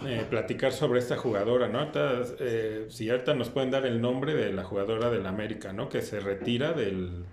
eh, 0.06 0.24
platicar 0.30 0.72
sobre 0.72 0.98
esta 1.00 1.16
jugadora, 1.18 1.68
¿no? 1.68 1.80
Ahorita, 1.80 2.22
eh, 2.40 2.86
si 2.88 3.10
ahorita 3.10 3.34
nos 3.34 3.50
pueden 3.50 3.70
dar 3.70 3.84
el 3.84 4.00
nombre 4.00 4.34
de 4.34 4.52
la 4.54 4.64
jugadora 4.64 5.10
del 5.10 5.26
América, 5.26 5.74
¿no? 5.74 5.90
Que 5.90 6.00
se 6.00 6.18
retira 6.20 6.72
del, 6.72 7.24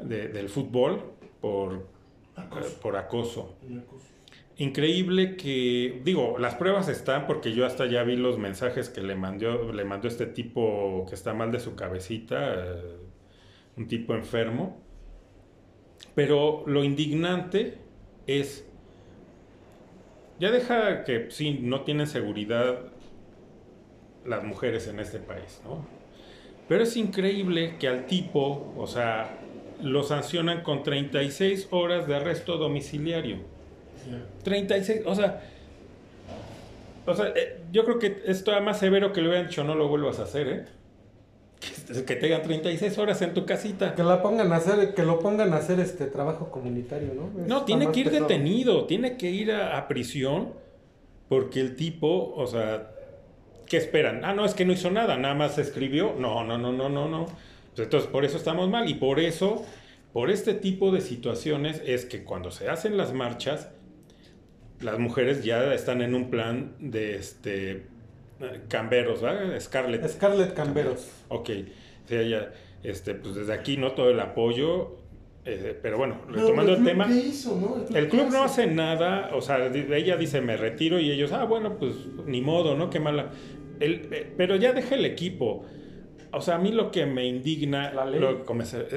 de- 0.00 0.28
del 0.28 0.48
fútbol 0.48 1.02
por 1.40 1.86
Acoso. 2.36 2.80
por 2.80 2.96
acoso. 2.96 3.56
Increíble 4.62 5.34
que, 5.34 6.00
digo, 6.04 6.36
las 6.38 6.54
pruebas 6.54 6.88
están 6.88 7.26
porque 7.26 7.52
yo 7.52 7.66
hasta 7.66 7.86
ya 7.86 8.04
vi 8.04 8.14
los 8.14 8.38
mensajes 8.38 8.90
que 8.90 9.00
le 9.00 9.16
mandó, 9.16 9.72
le 9.72 9.84
mandó 9.84 10.06
este 10.06 10.24
tipo 10.24 11.04
que 11.08 11.16
está 11.16 11.34
mal 11.34 11.50
de 11.50 11.58
su 11.58 11.74
cabecita, 11.74 12.54
eh, 12.54 12.96
un 13.76 13.88
tipo 13.88 14.14
enfermo. 14.14 14.80
Pero 16.14 16.62
lo 16.68 16.84
indignante 16.84 17.78
es, 18.28 18.64
ya 20.38 20.52
deja 20.52 21.02
que 21.02 21.32
sí, 21.32 21.58
no 21.60 21.80
tienen 21.80 22.06
seguridad 22.06 22.92
las 24.24 24.44
mujeres 24.44 24.86
en 24.86 25.00
este 25.00 25.18
país, 25.18 25.60
¿no? 25.64 25.84
Pero 26.68 26.84
es 26.84 26.96
increíble 26.96 27.78
que 27.80 27.88
al 27.88 28.06
tipo, 28.06 28.72
o 28.76 28.86
sea, 28.86 29.40
lo 29.82 30.04
sancionan 30.04 30.62
con 30.62 30.84
36 30.84 31.66
horas 31.72 32.06
de 32.06 32.14
arresto 32.14 32.58
domiciliario. 32.58 33.51
36, 34.42 35.02
o 35.06 35.14
sea, 35.14 35.42
o 37.06 37.14
sea, 37.14 37.28
eh, 37.34 37.60
yo 37.72 37.84
creo 37.84 37.98
que 37.98 38.22
esto 38.26 38.56
es 38.56 38.62
más 38.62 38.78
severo 38.78 39.12
que 39.12 39.20
le 39.20 39.28
hubieran 39.28 39.48
dicho, 39.48 39.64
no 39.64 39.74
lo 39.74 39.88
vuelvas 39.88 40.18
a 40.20 40.22
hacer, 40.24 40.48
¿eh? 40.48 40.64
Que, 41.60 42.04
que 42.06 42.16
tengan 42.16 42.42
36 42.42 42.98
horas 42.98 43.22
en 43.22 43.34
tu 43.34 43.44
casita. 43.44 43.94
Que 43.94 44.02
la 44.02 44.22
pongan 44.22 44.52
a 44.52 44.56
hacer, 44.56 44.94
que 44.94 45.02
lo 45.02 45.18
pongan 45.18 45.52
a 45.52 45.56
hacer 45.56 45.80
este 45.80 46.06
trabajo 46.06 46.50
comunitario, 46.50 47.12
¿no? 47.14 47.30
No, 47.46 47.54
Está 47.56 47.66
tiene 47.66 47.90
que 47.90 48.00
ir 48.00 48.06
pesado. 48.10 48.28
detenido, 48.28 48.84
tiene 48.86 49.16
que 49.16 49.30
ir 49.30 49.52
a, 49.52 49.78
a 49.78 49.88
prisión 49.88 50.52
porque 51.28 51.60
el 51.60 51.76
tipo, 51.76 52.34
o 52.36 52.46
sea, 52.46 52.90
¿qué 53.66 53.78
esperan? 53.78 54.24
Ah, 54.24 54.34
no, 54.34 54.44
es 54.44 54.54
que 54.54 54.64
no 54.64 54.72
hizo 54.72 54.90
nada, 54.90 55.16
nada 55.16 55.34
más 55.34 55.58
escribió. 55.58 56.14
No, 56.18 56.44
no, 56.44 56.58
no, 56.58 56.72
no, 56.72 56.88
no, 56.88 57.08
no. 57.08 57.26
Pues 57.74 57.86
entonces, 57.86 58.10
por 58.10 58.24
eso 58.24 58.36
estamos 58.36 58.68
mal 58.68 58.88
y 58.88 58.94
por 58.94 59.18
eso, 59.18 59.64
por 60.12 60.30
este 60.30 60.52
tipo 60.54 60.92
de 60.92 61.00
situaciones 61.00 61.80
es 61.86 62.04
que 62.04 62.22
cuando 62.22 62.50
se 62.50 62.68
hacen 62.68 62.96
las 62.98 63.12
marchas, 63.14 63.70
las 64.82 64.98
mujeres 64.98 65.44
ya 65.44 65.72
están 65.74 66.02
en 66.02 66.14
un 66.14 66.30
plan 66.30 66.72
de 66.80 67.16
este 67.16 67.86
camberos, 68.68 69.22
¿verdad? 69.22 69.58
Scarlett. 69.60 70.08
Scarlett 70.08 70.54
Camberos. 70.54 71.08
Ok, 71.28 71.50
o 72.04 72.08
sea, 72.08 72.22
ya, 72.22 72.52
este, 72.82 73.14
pues 73.14 73.34
desde 73.36 73.52
aquí, 73.52 73.76
¿no? 73.76 73.92
Todo 73.92 74.10
el 74.10 74.18
apoyo, 74.18 74.96
eh, 75.44 75.78
pero 75.80 75.96
bueno, 75.98 76.16
retomando 76.28 76.74
el 76.74 76.84
tema. 76.84 77.06
¿Qué 77.06 77.14
hizo, 77.14 77.54
no? 77.56 77.96
El 77.96 78.08
club 78.08 78.24
¿qué 78.26 78.30
no 78.30 78.42
hace 78.44 78.66
nada, 78.66 79.30
o 79.34 79.40
sea, 79.40 79.64
ella 79.66 80.16
dice 80.16 80.40
me 80.40 80.56
retiro 80.56 80.98
y 80.98 81.10
ellos, 81.10 81.32
ah, 81.32 81.44
bueno, 81.44 81.78
pues 81.78 81.94
ni 82.26 82.40
modo, 82.40 82.76
¿no? 82.76 82.90
Qué 82.90 82.98
mala. 83.00 83.30
El- 83.80 84.08
eh, 84.12 84.32
pero 84.36 84.56
ya 84.56 84.72
deja 84.72 84.94
el 84.96 85.04
equipo. 85.04 85.64
O 86.34 86.40
sea, 86.40 86.54
a 86.54 86.58
mí 86.58 86.72
lo 86.72 86.90
que 86.90 87.04
me 87.04 87.26
indigna 87.26 87.92
La 87.92 88.06
ley. 88.06 88.18
Lo, 88.18 88.30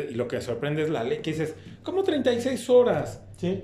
y 0.09 0.13
lo 0.15 0.27
que 0.27 0.37
me 0.37 0.41
sorprende 0.41 0.83
es 0.83 0.89
la 0.89 1.03
ley, 1.03 1.19
que 1.19 1.31
dices, 1.31 1.55
¿cómo 1.83 2.03
36 2.03 2.69
horas? 2.69 3.21
Sí. 3.37 3.63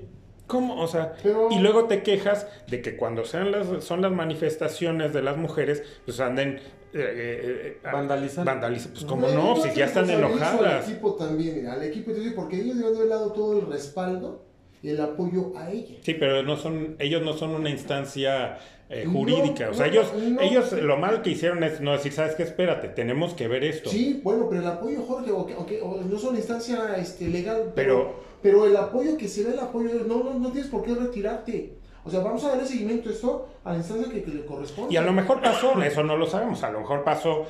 ¿Cómo? 0.52 0.80
O 0.82 0.86
sea, 0.86 1.14
Pero- 1.22 1.48
y 1.50 1.58
luego 1.60 1.84
te 1.86 2.02
quejas 2.02 2.46
de 2.68 2.82
que 2.82 2.96
cuando 2.96 3.24
sean 3.24 3.50
las, 3.50 3.66
son 3.82 4.02
las 4.02 4.12
manifestaciones 4.12 5.12
de 5.14 5.22
las 5.22 5.36
mujeres, 5.38 5.82
pues 6.04 6.20
anden... 6.20 6.56
eh, 6.56 6.60
eh, 6.94 7.78
eh, 7.82 7.90
Vandalizan. 7.90 8.44
vandalizan. 8.44 8.92
Pues 8.92 9.04
No, 9.04 9.08
como 9.08 9.28
no, 9.28 9.54
creo 9.54 9.64
si 9.72 9.78
ya 9.78 9.86
están 9.86 10.10
enojadas. 10.10 10.84
Al 10.86 10.90
equipo 10.92 11.14
también, 11.14 11.56
mira, 11.56 11.72
al 11.72 11.82
equipo, 11.82 12.12
porque 12.36 12.60
ellos 12.60 12.78
de 12.78 12.86
haber 12.86 13.08
dado 13.08 13.32
todo 13.32 13.58
el 13.60 13.66
respaldo 13.66 14.44
y 14.82 14.90
el 14.90 15.00
apoyo 15.00 15.52
a 15.56 15.70
ella. 15.70 15.96
Sí, 16.02 16.12
pero 16.12 16.42
no 16.42 16.56
son, 16.58 16.96
ellos 16.98 17.22
no 17.22 17.32
son 17.32 17.52
una 17.52 17.70
instancia 17.70 18.58
eh, 18.90 19.04
No, 19.06 19.12
jurídica. 19.12 19.70
o 19.70 19.74
sea, 19.74 19.86
no, 19.86 19.92
ellos, 19.92 20.12
no. 20.14 20.40
ellos 20.42 20.72
lo 20.72 20.98
mal 20.98 21.22
que 21.22 21.30
hicieron 21.30 21.62
es 21.64 21.80
no 21.80 21.92
decir, 21.92 22.12
¿sabes 22.12 22.34
qué? 22.34 22.42
Espérate, 22.42 22.88
tenemos 22.88 23.32
que 23.32 23.48
ver 23.48 23.64
esto. 23.64 23.88
Sí, 23.88 24.20
bueno, 24.22 24.48
pero 24.50 24.60
el 24.60 24.68
apoyo, 24.68 25.00
Jorge, 25.02 25.30
o 25.32 25.46
que- 25.46 25.54
o 25.54 25.64
que- 25.64 25.80
o 25.80 26.02
no 26.02 26.18
son 26.18 26.36
instancia 26.36 26.94
este, 26.98 27.28
legal, 27.28 27.72
pero, 27.74 27.96
Pero- 28.12 28.31
pero 28.42 28.66
el 28.66 28.76
apoyo 28.76 29.16
que 29.16 29.28
se 29.28 29.44
ve, 29.44 29.52
el 29.52 29.60
apoyo, 29.60 29.90
no, 30.06 30.22
no, 30.24 30.34
no 30.38 30.50
tienes 30.50 30.70
por 30.70 30.82
qué 30.82 30.94
retirarte. 30.94 31.80
O 32.04 32.10
sea, 32.10 32.18
vamos 32.18 32.42
a 32.42 32.48
darle 32.48 32.66
seguimiento 32.66 33.08
a 33.08 33.12
esto 33.12 33.48
a 33.62 33.70
la 33.70 33.76
instancia 33.78 34.12
que, 34.12 34.24
que 34.24 34.32
le 34.32 34.44
corresponde. 34.44 34.92
Y 34.92 34.96
a 34.96 35.02
lo 35.02 35.12
mejor 35.12 35.40
pasó, 35.40 35.80
eso 35.80 36.02
no 36.02 36.16
lo 36.16 36.26
sabemos, 36.26 36.60
a 36.64 36.70
lo 36.72 36.80
mejor 36.80 37.04
pasó, 37.04 37.46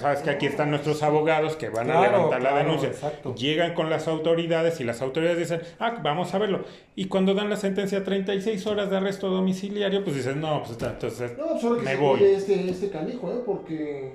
sabes 0.00 0.20
que 0.20 0.30
aquí 0.30 0.46
están 0.46 0.70
nuestros 0.70 1.02
abogados 1.02 1.56
que 1.56 1.68
van 1.68 1.90
a 1.90 1.94
Claro, 1.94 2.12
levantar 2.18 2.42
la 2.42 2.58
denuncia. 2.58 2.90
exacto. 2.90 3.34
Llegan 3.34 3.74
con 3.74 3.90
las 3.90 4.06
autoridades 4.06 4.80
y 4.80 4.84
las 4.84 5.02
autoridades 5.02 5.38
dicen, 5.40 5.62
ah, 5.80 5.98
vamos 6.00 6.32
a 6.32 6.38
verlo. 6.38 6.64
Y 6.94 7.06
cuando 7.06 7.34
dan 7.34 7.50
la 7.50 7.56
sentencia 7.56 8.04
36 8.04 8.64
horas 8.68 8.88
de 8.88 8.98
arresto 8.98 9.30
domiciliario, 9.30 10.04
pues 10.04 10.14
dices, 10.14 10.36
no, 10.36 10.62
pues 10.62 10.78
entonces 10.80 11.36
No, 11.36 11.46
pues 11.54 11.64
ahora 11.64 11.78
que 11.80 11.84
me 11.84 11.90
se 11.90 11.96
voy. 11.96 12.22
este, 12.22 12.70
este 12.70 12.90
canijo, 12.90 13.32
¿eh? 13.32 13.40
Porque 13.44 14.12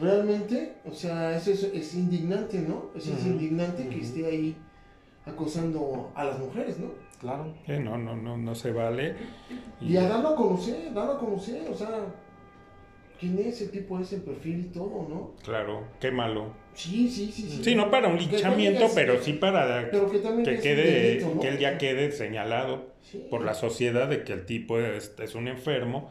realmente, 0.00 0.76
o 0.90 0.94
sea, 0.94 1.36
es, 1.36 1.46
es, 1.48 1.64
es 1.64 1.94
indignante, 1.94 2.58
¿no? 2.60 2.86
Es, 2.96 3.06
indignante 3.26 3.88
que 3.88 4.00
esté 4.00 4.24
ahí 4.26 4.56
acosando 5.26 6.10
a 6.14 6.24
las 6.24 6.38
mujeres, 6.38 6.78
¿no? 6.78 6.90
Claro. 7.20 7.54
Eh, 7.68 7.78
no, 7.78 7.96
no, 7.98 8.16
no, 8.16 8.36
no 8.36 8.54
se 8.54 8.72
vale. 8.72 9.14
Y 9.80 9.96
a 9.96 10.08
darlo 10.08 10.30
a 10.30 10.36
conocer, 10.36 10.92
darlo 10.92 11.12
a 11.12 11.18
conocer, 11.18 11.62
o 11.70 11.74
sea, 11.74 11.88
quién 13.20 13.38
es 13.38 13.60
el 13.62 13.70
tipo 13.70 13.98
ese, 14.00 14.16
el 14.16 14.22
perfil 14.22 14.60
y 14.60 14.68
todo, 14.72 15.06
¿no? 15.08 15.30
Claro, 15.44 15.84
qué 16.00 16.10
malo. 16.10 16.46
Sí, 16.74 17.08
sí, 17.08 17.30
sí. 17.30 17.42
Sí, 17.48 17.62
Sí, 17.64 17.74
no 17.76 17.90
para 17.90 18.08
un 18.08 18.16
Que 18.18 18.24
linchamiento, 18.26 18.84
es- 18.86 18.92
pero 18.94 19.22
sí 19.22 19.34
para 19.34 19.88
Pero 19.90 20.10
que 20.10 20.18
también 20.18 20.44
que 20.44 20.54
es 20.56 20.60
quede, 20.62 21.02
delito, 21.02 21.32
¿no? 21.34 21.40
que 21.40 21.48
él 21.48 21.58
ya 21.58 21.78
quede 21.78 22.10
señalado 22.10 22.90
Sí. 23.02 23.24
por 23.30 23.44
la 23.44 23.54
sociedad 23.54 24.08
de 24.08 24.24
que 24.24 24.32
el 24.32 24.44
tipo 24.46 24.78
es, 24.80 25.14
es 25.18 25.34
un 25.36 25.46
enfermo 25.48 26.08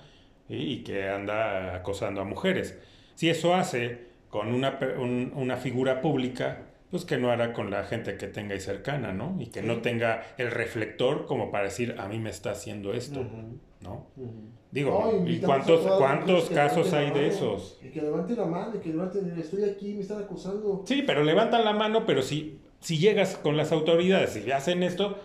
y, 0.48 0.56
y 0.56 0.84
que 0.84 1.10
anda 1.10 1.76
acosando 1.76 2.22
a 2.22 2.26
mujeres. 2.26 2.78
Si 3.16 3.30
eso 3.30 3.54
hace 3.56 4.08
con 4.30 4.54
una, 4.54 4.80
un- 4.98 5.34
una 5.36 5.58
figura 5.58 6.00
pública, 6.00 6.68
pues 6.92 7.06
que 7.06 7.18
no 7.18 7.32
hará 7.32 7.54
con 7.54 7.72
la 7.72 7.86
gente 7.86 8.18
que 8.18 8.28
tenga 8.28 8.54
ahí 8.54 8.60
cercana, 8.60 9.14
¿no? 9.14 9.38
Y 9.40 9.48
que 9.48 9.62
no 9.62 9.82
tenga 9.82 10.24
el 10.38 10.52
reflector 10.52 11.26
como 11.26 11.50
para 11.50 11.64
decir, 11.66 11.96
a 11.98 12.08
mí 12.08 12.20
me 12.20 12.30
está 12.30 12.52
haciendo 12.52 12.94
esto, 12.94 13.22
Ujú, 13.22 13.58
¿no? 13.80 14.08
ujú. 14.18 14.32
Digo, 14.72 15.20
No, 15.22 15.28
¿y 15.30 15.40
cuántos, 15.40 15.82
cuántos 15.98 16.50
casos 16.50 16.94
hay 16.94 17.12
de 17.12 17.28
esos? 17.28 17.80
Y 17.82 17.90
que 17.90 18.02
levante 18.02 18.36
la 18.36 18.46
mano, 18.46 18.76
y 18.76 18.80
que 18.80 18.90
levanten, 18.90 19.38
estoy 19.38 19.64
aquí, 19.64 19.94
me 19.94 20.02
están 20.02 20.22
acusando. 20.22 20.84
Sí, 20.86 21.04
pero 21.06 21.24
levantan 21.24 21.66
la 21.66 21.74
mano, 21.74 22.06
pero 22.06 22.22
si, 22.22 22.60
si 22.80 22.98
llegas 22.98 23.38
con 23.38 23.58
las 23.58 23.72
autoridades 23.72 24.38
y 24.46 24.52
hacen 24.52 24.84
esto, 24.84 25.18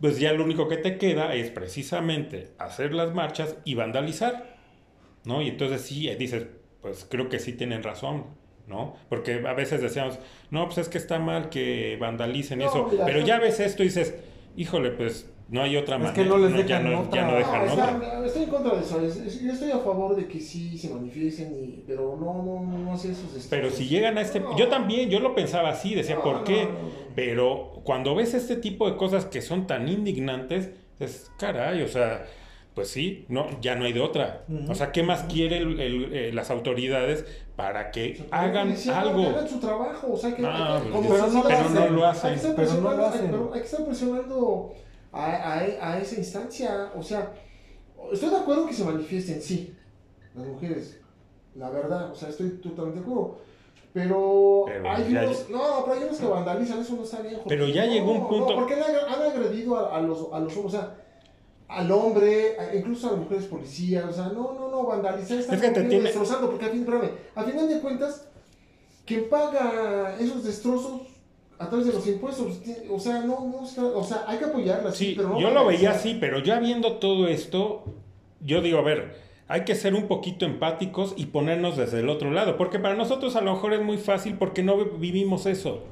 pues 0.00 0.18
ya 0.20 0.32
lo 0.32 0.44
único 0.44 0.68
que 0.68 0.76
te 0.76 0.98
queda 0.98 1.34
es 1.34 1.50
precisamente 1.50 2.50
hacer 2.58 2.92
las 2.94 3.14
marchas 3.14 3.56
y 3.64 3.74
vandalizar, 3.74 4.56
¿no? 5.24 5.42
Y 5.42 5.48
entonces 5.48 5.82
sí, 5.82 6.08
dices, 6.16 6.46
pues 6.80 7.06
creo 7.08 7.28
que 7.28 7.38
sí 7.38 7.52
tienen 7.52 7.82
razón, 7.82 8.26
¿no? 8.66 8.94
Porque 9.08 9.42
a 9.46 9.52
veces 9.54 9.80
decíamos, 9.82 10.18
no, 10.50 10.66
pues 10.66 10.78
es 10.78 10.88
que 10.88 10.98
está 10.98 11.18
mal 11.18 11.48
que 11.50 11.96
vandalicen 12.00 12.60
No, 12.60 12.66
eso, 12.66 12.88
mira, 12.90 13.04
pero 13.04 13.20
yo- 13.20 13.26
ya 13.26 13.38
ves 13.38 13.60
esto 13.60 13.82
y 13.82 13.86
dices, 13.86 14.14
híjole, 14.56 14.90
pues 14.92 15.28
no 15.48 15.60
hay 15.62 15.76
otra 15.76 15.96
Es 15.96 16.02
manera, 16.02 16.22
que 16.22 16.28
no 16.28 16.38
les 16.38 16.50
ya, 16.66 16.78
dejan 16.78 16.84
no, 16.90 17.10
ya 17.12 17.26
no 17.26 17.34
dejan 17.36 17.66
No, 17.66 17.72
otra. 17.72 17.90
está- 17.90 18.24
estoy 18.24 18.42
en 18.44 18.48
contra 18.50 18.74
de 18.74 18.80
eso. 18.80 19.00
es- 19.04 19.16
es- 19.16 19.42
yo 19.42 19.52
estoy 19.52 19.70
a 19.70 19.78
favor 19.78 20.16
de 20.16 20.26
que 20.26 20.40
sí 20.40 20.78
se 20.78 20.88
manifiesten, 20.88 21.52
y, 21.52 21.84
pero 21.86 22.16
no, 22.18 22.42
no, 22.42 22.62
no, 22.62 22.78
no 22.78 22.92
hacer 22.94 23.10
esos 23.10 23.24
Pero 23.50 23.64
destrozos. 23.66 23.74
si 23.78 23.88
llegan 23.88 24.16
a 24.16 24.22
este... 24.22 24.40
No. 24.40 24.56
Yo 24.56 24.68
también, 24.68 25.10
yo 25.10 25.20
lo 25.20 25.34
pensaba 25.34 25.68
así, 25.70 25.94
decía, 25.94 26.20
¿por 26.22 26.44
qué? 26.44 26.68
Pero 27.14 27.82
cuando 27.84 28.14
ves 28.14 28.32
este 28.34 28.56
tipo 28.56 28.88
de 28.90 28.96
cosas 28.96 29.26
que 29.26 29.42
son 29.42 29.66
tan 29.66 29.88
indignantes, 29.88 30.70
es 30.98 31.30
caray, 31.38 31.82
o 31.82 31.88
sea, 31.88 32.24
pues 32.74 32.88
sí, 32.88 33.26
no, 33.28 33.46
ya 33.60 33.74
no 33.74 33.84
hay 33.84 33.92
de 33.92 34.00
otra. 34.00 34.44
O 34.68 34.74
sea, 34.74 34.92
¿qué 34.92 35.02
más 35.02 35.24
quieren 35.24 36.34
las 36.34 36.50
autoridades 36.50 37.24
para 37.56 37.90
que 37.90 38.12
O 38.12 38.16
sea, 38.28 38.40
hagan 38.40 38.74
algo? 38.94 39.20
Que 39.22 39.28
hagan 39.28 39.48
su 39.48 39.60
trabajo, 39.60 40.12
o 40.12 40.16
sea, 40.16 40.34
que, 40.34 40.40
No, 40.42 40.48
hay 40.50 40.82
que- 40.82 40.88
pues, 40.88 40.92
como 40.94 41.08
pero 41.10 41.26
no 41.26 41.42
lo 41.42 41.48
hacen, 41.48 41.76
hay- 41.78 41.90
no 41.90 41.96
lo 41.96 42.06
hacen, 42.06 42.30
Hay 42.30 42.34
que 42.36 42.40
estar 42.40 42.56
pero 42.56 42.68
no 42.74 42.80
lo 42.80 42.82
presionando, 42.88 43.02
hay- 43.04 43.08
hacen. 43.14 43.30
pero 43.30 43.50
hay 43.54 43.60
que 43.60 43.66
estar 43.66 43.84
presionando 43.86 44.72
a, 45.12 45.24
a, 45.26 45.58
a 45.92 45.98
esa 46.00 46.14
instancia, 46.16 46.90
o 46.96 47.02
sea, 47.02 47.32
estoy 48.10 48.30
de 48.30 48.36
acuerdo 48.36 48.66
que 48.66 48.72
se 48.72 48.84
manifiesten, 48.84 49.42
sí, 49.42 49.74
las 50.34 50.46
mujeres, 50.46 50.98
la 51.54 51.68
verdad, 51.68 52.10
o 52.10 52.14
sea, 52.14 52.30
estoy 52.30 52.48
totalmente 52.62 53.00
de 53.00 53.06
acuerdo. 53.06 53.38
Pero, 53.92 54.62
Pero 54.66 54.90
hay 54.90 55.12
ya- 55.12 55.24
unos, 55.24 55.50
no, 55.50 55.84
pero 55.84 55.98
hay 55.98 56.04
unos 56.04 56.16
que 56.18 56.26
vandalizan, 56.26 56.80
eso 56.80 56.96
no 56.96 57.02
está 57.02 57.20
bien. 57.20 57.40
Pero 57.46 57.66
ya 57.68 57.84
No, 57.84 57.92
llegó 57.92 58.12
un 58.12 58.20
no, 58.20 58.28
punto- 58.28 58.54
porque 58.54 58.72
han, 58.72 58.80
ag- 58.80 59.06
han 59.06 59.22
agredido 59.30 59.76
a, 59.76 59.98
a 59.98 60.00
los, 60.00 60.28
a 60.32 60.40
los 60.40 60.56
hombres, 60.56 60.64
o 60.64 60.70
sea, 60.70 60.96
al 61.72 61.90
hombre, 61.92 62.56
incluso 62.74 63.08
a 63.08 63.10
las 63.12 63.20
mujeres 63.20 63.44
policías, 63.46 64.04
o 64.04 64.12
sea, 64.12 64.26
no, 64.26 64.52
no, 64.54 64.68
no, 64.70 64.84
vandalizar, 64.84 65.38
están 65.38 65.56
Es 65.56 65.60
que 65.62 65.70
te 65.70 65.82
tiene- 65.84 66.04
destrozando, 66.04 66.48
porque 66.50 66.66
al 66.66 66.70
fin, 66.72 66.80
espérame, 66.80 67.10
al 67.34 67.44
final 67.46 67.68
de 67.68 67.80
cuentas, 67.80 68.28
quien 69.06 69.28
paga 69.28 70.16
esos 70.20 70.44
destrozos 70.44 71.02
a 71.58 71.68
través 71.68 71.86
de 71.86 71.92
los 71.92 72.06
impuestos, 72.06 72.58
o 72.90 72.98
sea, 73.00 73.20
no, 73.20 73.46
no, 73.46 73.64
está- 73.64 73.84
o 73.84 74.02
sea, 74.04 74.24
hay 74.26 74.38
que 74.38 74.44
apoyarlas, 74.46 74.96
Sí, 74.96 75.14
pero 75.16 75.30
no 75.30 75.40
yo 75.40 75.50
lo 75.50 75.66
veía 75.66 75.92
así, 75.92 76.16
pero 76.20 76.40
ya 76.40 76.58
viendo 76.58 76.94
todo 76.98 77.26
esto, 77.28 77.84
yo 78.40 78.60
digo, 78.60 78.78
a 78.78 78.82
ver, 78.82 79.16
hay 79.52 79.64
que 79.64 79.74
ser 79.74 79.94
un 79.94 80.08
poquito 80.08 80.46
empáticos 80.46 81.12
y 81.18 81.26
ponernos 81.26 81.76
desde 81.76 82.00
el 82.00 82.08
otro 82.08 82.30
lado, 82.30 82.56
porque 82.56 82.78
para 82.78 82.94
nosotros 82.94 83.36
a 83.36 83.42
lo 83.42 83.52
mejor 83.52 83.74
es 83.74 83.82
muy 83.82 83.98
fácil 83.98 84.36
porque 84.38 84.62
no 84.62 84.82
vivimos 84.82 85.44
eso. 85.44 85.84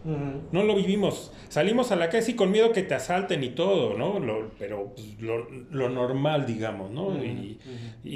No 0.51 0.63
lo 0.63 0.75
vivimos. 0.75 1.31
Salimos 1.51 1.93
a 1.93 1.97
la 1.97 2.09
calle 2.09 2.23
sí 2.23 2.35
con 2.35 2.53
miedo 2.53 2.73
que 2.73 2.83
te 2.83 2.95
asalten 2.95 3.45
y 3.45 3.51
todo, 3.51 3.99
¿no? 3.99 4.19
Lo- 4.19 4.49
pero 4.59 4.95
pues, 4.95 5.21
lo, 5.21 5.47
lo 5.51 5.91
normal, 5.91 6.47
digamos, 6.47 6.91
¿no? 6.91 7.23
Y, 7.23 7.59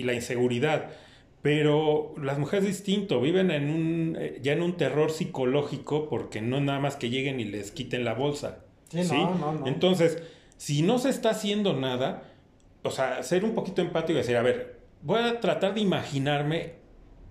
la 0.05 0.15
inseguridad. 0.15 0.93
Pero 1.43 2.15
las 2.23 2.39
mujeres 2.39 2.65
distinto, 2.65 3.21
viven 3.21 3.51
en 3.51 3.69
un, 3.69 4.17
eh, 4.19 4.39
ya 4.41 4.55
en 4.55 4.63
un 4.63 4.79
terror 4.79 5.11
psicológico 5.11 6.09
porque 6.09 6.41
no 6.41 6.59
nada 6.63 6.81
más 6.81 6.97
que 6.97 7.11
lleguen 7.11 7.39
y 7.39 7.45
les 7.45 7.71
quiten 7.71 8.07
la 8.07 8.15
bolsa. 8.15 8.61
Sí, 8.89 9.05
¿sí? 9.05 9.15
no, 9.15 9.35
no, 9.35 9.53
no. 9.53 9.67
Entonces, 9.67 10.23
si 10.57 10.81
no 10.81 10.99
se 10.99 11.11
está 11.11 11.31
haciendo 11.33 11.75
nada, 11.75 12.23
o 12.83 12.91
sea, 12.91 13.23
ser 13.23 13.45
un 13.45 13.55
poquito 13.55 13.83
empático 13.83 14.13
y 14.15 14.23
decir, 14.23 14.39
a 14.39 14.43
ver, 14.43 14.74
voy 15.05 15.21
a 15.21 15.39
tratar 15.41 15.75
de 15.75 15.81
imaginarme, 15.81 16.75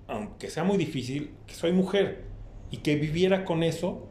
aunque 0.07 0.49
sea 0.49 0.63
muy 0.63 0.77
difícil, 0.77 1.31
que 1.45 1.53
soy 1.53 1.73
mujer 1.73 2.23
y 2.71 2.77
que 2.77 2.95
viviera 2.95 3.43
con 3.43 3.63
eso 3.63 4.07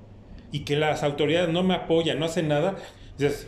y 0.51 0.65
que 0.65 0.77
las 0.77 1.03
autoridades 1.03 1.49
no 1.49 1.63
me 1.63 1.75
apoyan, 1.75 2.19
no 2.19 2.27
hacen 2.27 2.49
nada, 2.49 2.77
Dices, 3.19 3.47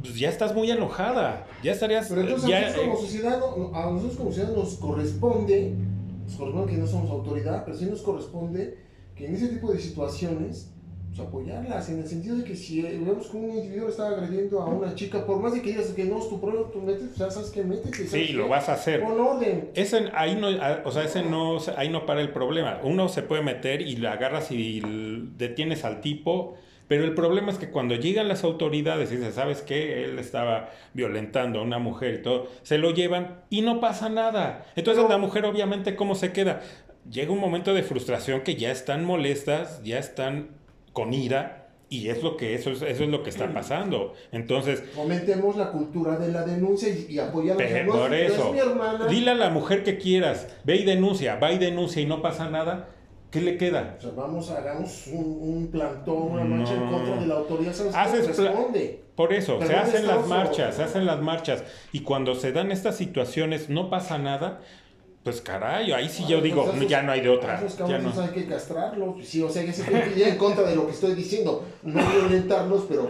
pues 0.00 0.18
ya 0.18 0.28
estás 0.28 0.54
muy 0.54 0.70
enojada, 0.70 1.46
ya 1.62 1.72
estarías... 1.72 2.06
Pero 2.08 2.20
entonces 2.20 2.48
ya, 2.48 2.58
a 2.58 2.60
nosotros 2.60 2.86
como 2.86 3.00
sociedad, 3.00 3.34
a 3.74 3.90
nosotros 3.90 4.16
como 4.16 4.30
sociedad 4.30 4.54
nos 4.54 4.74
corresponde, 4.74 5.74
nos 6.24 6.36
corresponde 6.36 6.72
que 6.72 6.78
no 6.78 6.86
somos 6.86 7.10
autoridad, 7.10 7.64
pero 7.64 7.76
sí 7.76 7.86
nos 7.86 8.02
corresponde 8.02 8.78
que 9.16 9.26
en 9.26 9.34
ese 9.34 9.48
tipo 9.48 9.72
de 9.72 9.80
situaciones, 9.80 10.72
pues 11.14 11.26
apoyarlas, 11.26 11.88
en 11.88 11.98
el 11.98 12.06
sentido 12.06 12.36
de 12.36 12.44
que 12.44 12.54
si 12.54 12.80
eh, 12.86 12.98
vemos 13.04 13.26
que 13.28 13.36
un 13.36 13.50
individuo 13.50 13.88
está 13.88 14.08
agrediendo 14.08 14.60
a 14.62 14.66
una 14.66 14.94
chica, 14.94 15.26
por 15.26 15.40
más 15.40 15.52
de 15.52 15.60
que 15.60 15.70
digas 15.70 15.86
que 15.88 16.04
no 16.04 16.18
es 16.18 16.28
tu 16.28 16.40
problema, 16.40 16.66
tú 16.72 16.80
metes, 16.80 17.16
ya 17.16 17.30
sabes 17.30 17.50
que. 17.50 17.62
¿sabes 17.62 18.10
sí, 18.10 18.28
lo 18.32 18.44
qué? 18.44 18.48
vas 18.50 18.68
a 18.68 18.74
hacer. 18.74 19.02
Pon 19.02 19.18
orden. 19.20 19.70
Ese, 19.74 20.08
ahí 20.14 20.36
no, 20.36 20.48
ah, 20.48 20.82
o 20.84 20.92
sea, 20.92 21.02
ese 21.04 21.22
no, 21.22 21.58
ahí 21.76 21.88
no 21.88 22.06
para 22.06 22.20
el 22.20 22.30
problema. 22.30 22.80
Uno 22.84 23.08
se 23.08 23.22
puede 23.22 23.42
meter 23.42 23.82
y 23.82 23.96
le 23.96 24.08
agarras 24.08 24.52
y 24.52 24.80
detienes 25.36 25.84
al 25.84 26.00
tipo, 26.00 26.54
pero 26.86 27.04
el 27.04 27.14
problema 27.14 27.50
es 27.50 27.58
que 27.58 27.70
cuando 27.70 27.94
llegan 27.96 28.28
las 28.28 28.44
autoridades 28.44 29.10
y 29.10 29.16
dicen, 29.16 29.32
¿sabes 29.32 29.62
qué? 29.62 30.04
Él 30.04 30.18
estaba 30.18 30.70
violentando 30.94 31.58
a 31.60 31.62
una 31.62 31.78
mujer 31.78 32.14
y 32.14 32.22
todo, 32.22 32.46
se 32.62 32.78
lo 32.78 32.92
llevan 32.92 33.40
y 33.50 33.62
no 33.62 33.80
pasa 33.80 34.08
nada. 34.08 34.66
Entonces 34.76 35.02
No. 35.02 35.08
la 35.08 35.18
mujer 35.18 35.44
obviamente, 35.44 35.96
¿cómo 35.96 36.14
se 36.14 36.32
queda? 36.32 36.60
Llega 37.10 37.32
un 37.32 37.40
momento 37.40 37.74
de 37.74 37.82
frustración 37.82 38.42
que 38.42 38.56
ya 38.56 38.70
están 38.70 39.04
molestas, 39.04 39.82
ya 39.82 39.98
están 39.98 40.59
con 40.92 41.12
ira. 41.14 41.56
Y 41.92 42.08
es 42.08 42.22
lo 42.22 42.36
que 42.36 42.54
eso 42.54 42.70
es, 42.70 42.82
eso 42.82 43.02
es 43.02 43.08
lo 43.10 43.24
que 43.24 43.30
está 43.30 43.52
pasando. 43.52 44.12
Entonces, 44.30 44.80
Fomentemos 44.94 45.56
la 45.56 45.72
cultura 45.72 46.16
de 46.18 46.30
la 46.30 46.44
denuncia 46.44 46.88
y, 46.88 47.14
y 47.14 47.18
apoyarla. 47.18 47.56
Pe- 47.66 47.82
No, 47.82 47.92
por 47.94 48.14
es- 48.14 48.32
eso. 48.32 48.54
Es. 48.54 49.08
Dile 49.10 49.32
a 49.32 49.34
la 49.34 49.50
mujer 49.50 49.82
que 49.82 49.98
quieras, 49.98 50.46
ve 50.62 50.76
y 50.76 50.84
denuncia, 50.84 51.34
va 51.40 51.50
y 51.50 51.58
denuncia 51.58 52.00
y 52.00 52.06
no 52.06 52.22
pasa 52.22 52.48
nada, 52.48 52.90
¿qué 53.32 53.40
le 53.40 53.56
queda? 53.56 53.96
O 53.98 54.00
sea, 54.02 54.12
vamos, 54.16 54.48
hagamos 54.52 55.08
un, 55.08 55.36
un 55.40 55.66
plantón, 55.72 56.30
una 56.30 56.44
marcha 56.44 56.74
en 56.74 56.84
No. 56.84 56.92
contra 56.92 57.16
de 57.16 57.26
la 57.26 57.34
autoridad. 57.34 57.72
¿Sabes 57.72 57.94
Haces 57.96 58.36
Responde. 58.38 59.02
Por 59.16 59.32
eso, 59.32 59.58
Pero 59.58 59.70
se 59.70 59.76
¿dónde 59.76 59.90
hacen 59.90 60.06
las 60.06 60.26
marchas, 60.28 60.76
se 60.76 60.82
hacen 60.84 61.06
las 61.06 61.20
marchas. 61.20 61.64
Y 61.90 62.00
cuando 62.02 62.36
se 62.36 62.52
dan 62.52 62.70
estas 62.70 62.96
situaciones, 62.96 63.68
no 63.68 63.90
pasa 63.90 64.16
nada, 64.16 64.60
pues 65.22 65.40
caray, 65.42 65.92
ahí 65.92 66.08
sí 66.08 66.24
yo 66.28 66.38
Ah, 66.38 66.40
digo, 66.40 66.70
esos- 66.72 66.88
ya 66.88 67.02
no 67.02 67.12
hay 67.12 67.20
de 67.20 67.28
otra. 67.28 67.58
Esos 67.58 67.76
Ya 67.88 67.98
no. 67.98 68.10
hay 68.20 68.28
que 68.30 68.46
castrarlos. 68.46 69.26
Sí, 69.26 69.42
o 69.42 69.50
sea, 69.50 69.64
que 69.64 69.72
se 69.72 69.84
puede 69.84 70.18
ir 70.18 70.22
en 70.28 70.36
contra 70.38 70.64
de 70.64 70.74
lo 70.76 70.86
que 70.86 70.92
estoy 70.92 71.14
diciendo. 71.14 71.64
No 71.82 72.00
violentarlos, 72.10 72.86
pero 72.88 73.06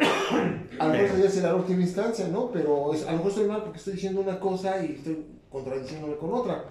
a 0.79 0.87
lo 0.87 0.93
mejor 0.93 1.09
sería 1.11 1.31
ser 1.31 1.43
la 1.45 1.55
última 1.55 1.83
instancia, 1.83 2.27
¿no? 2.29 2.51
Pero 2.51 2.93
es, 2.95 3.07
a 3.07 3.13
lo 3.13 3.19
mejor 3.19 3.31
estoy 3.31 3.47
mal 3.47 3.63
porque 3.63 3.79
estoy 3.79 3.93
diciendo 3.95 4.21
una 4.23 4.41
cosa 4.41 4.83
y 4.85 4.97
estoy 4.97 5.25
contradiciéndome 5.51 6.17
con 6.17 6.35
otra. 6.35 6.65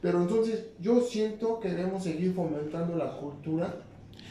Pero 0.00 0.20
entonces 0.20 0.66
yo 0.78 1.00
siento 1.00 1.58
que 1.58 1.70
debemos 1.70 2.04
seguir 2.04 2.32
fomentando 2.34 2.96
la 2.96 3.16
cultura 3.16 3.74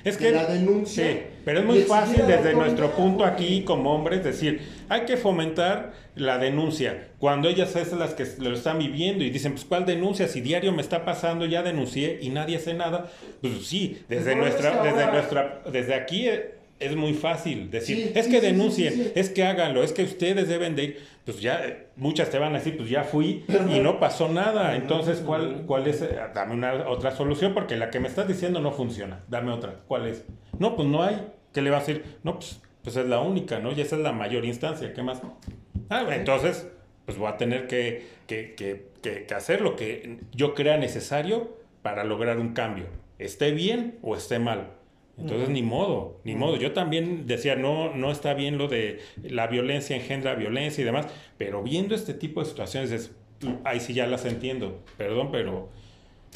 Es 0.04 0.20
de 0.20 0.26
que, 0.26 0.32
la 0.32 0.46
denuncia. 0.46 1.04
sí, 1.04 1.20
pero 1.44 1.60
es 1.60 1.66
muy 1.66 1.80
fácil 1.82 2.28
desde 2.28 2.54
nuestro 2.54 2.92
punto 2.92 3.26
aquí 3.26 3.64
como 3.64 3.94
hombres 3.94 4.24
decir, 4.24 4.62
hay 4.88 5.02
que 5.02 5.18
fomentar 5.18 5.94
la 6.16 6.38
denuncia. 6.38 7.08
Cuando 7.18 7.50
ellas 7.50 7.76
es 7.76 7.92
las 7.94 8.14
que 8.14 8.26
lo 8.40 8.54
están 8.54 8.80
viviendo 8.80 9.24
y 9.24 9.32
dicen, 9.32 9.54
pues 9.54 9.66
¿cuál 9.66 9.86
denuncia? 9.86 10.28
Si 10.28 10.42
diario 10.42 10.72
me 10.72 10.82
está 10.82 11.06
pasando, 11.06 11.46
ya 11.46 11.64
denuncié 11.64 12.20
y 12.22 12.30
nadie 12.30 12.58
hace 12.58 12.74
nada. 12.74 13.12
Pues 13.42 13.66
sí, 13.66 14.00
desde 14.08 14.36
nuestra, 14.36 14.84
desde 14.84 15.12
nuestra, 15.12 15.62
desde 15.72 15.96
aquí 15.96 16.28
eh, 16.28 16.56
es 16.80 16.96
muy 16.96 17.14
fácil 17.14 17.70
decir, 17.72 17.98
Sí, 17.98 18.12
es 18.16 18.26
sí, 18.26 18.32
que 18.32 18.42
denuncien, 18.42 18.94
sí, 18.94 19.12
es 19.16 19.30
que 19.30 19.44
háganlo, 19.44 19.82
es 19.84 19.94
que 19.94 20.04
ustedes 20.04 20.48
deben 20.48 20.76
de 20.76 20.84
ir. 20.84 21.00
Pues 21.26 21.40
ya, 21.42 21.66
eh, 21.66 21.88
muchas 21.96 22.30
te 22.30 22.38
van 22.38 22.54
a 22.54 22.60
decir, 22.60 22.78
pues 22.78 22.90
ya 22.90 23.04
fui 23.04 23.44
y 23.74 23.80
no- 23.80 24.00
pasó 24.00 24.30
nada. 24.30 24.76
Entonces, 24.76 25.20
¿cuál, 25.26 25.64
cuál 25.66 25.88
es? 25.88 26.02
eh, 26.02 26.10
Dame 26.36 26.54
una 26.54 26.88
otra 26.90 27.12
solución 27.16 27.54
porque 27.54 27.78
la 27.78 27.90
que 27.90 28.00
me 28.00 28.08
estás 28.08 28.28
diciendo 28.28 28.60
no 28.60 28.72
funciona. 28.72 29.24
Dame 29.28 29.52
otra. 29.52 29.76
¿Cuál 29.88 30.08
es? 30.08 30.24
No, 30.60 30.76
pues 30.76 30.88
no 30.88 31.02
hay. 31.04 31.26
¿Qué 31.54 31.62
le 31.62 31.70
va 31.72 31.78
a 31.78 31.80
decir? 31.80 32.04
No, 32.24 32.36
pues, 32.36 32.62
pues 32.84 32.96
es 32.98 33.08
la 33.08 33.22
única, 33.22 33.58
¿no? 33.60 33.72
Y 33.72 33.82
esa 33.82 33.96
es 33.96 34.02
la 34.04 34.12
mayor 34.12 34.46
instancia. 34.46 34.94
¿Qué 34.94 35.02
más? 35.02 35.22
Ah, 35.90 36.06
entonces, 36.12 36.68
pues 37.06 37.18
voy 37.18 37.28
a 37.30 37.38
tener 37.38 37.66
que, 37.68 38.06
que, 38.28 38.54
que, 38.56 38.88
que- 39.02 39.26
que 39.26 39.34
hacer 39.34 39.62
lo 39.62 39.76
que 39.76 40.18
yo 40.34 40.54
crea 40.54 40.78
necesario 40.78 41.58
para 41.82 42.04
lograr 42.04 42.38
un 42.40 42.54
cambio. 42.54 42.86
Esté 43.18 43.52
bien 43.52 43.98
o 44.04 44.16
esté 44.16 44.38
mal. 44.40 44.68
Entonces, 45.18 45.48
ni 45.50 45.64
modo, 45.64 46.20
ni 46.26 46.36
modo. 46.36 46.58
Yo 46.58 46.74
también 46.74 47.26
decía, 47.26 47.56
no, 47.56 47.94
no 47.96 48.12
está 48.12 48.34
bien 48.34 48.58
lo 48.58 48.68
de 48.68 49.00
la 49.24 49.48
violencia 49.48 49.96
engendra 49.96 50.36
violencia 50.36 50.82
y 50.82 50.86
demás, 50.86 51.08
pero 51.38 51.64
viendo 51.64 51.96
este 51.96 52.14
tipo 52.14 52.42
de 52.42 52.48
situaciones, 52.48 52.92
es, 52.92 53.12
ahí 53.64 53.80
sí 53.80 53.94
ya 53.94 54.08
las 54.08 54.26
entiendo. 54.26 54.80
Perdón, 54.98 55.30
pero 55.32 55.70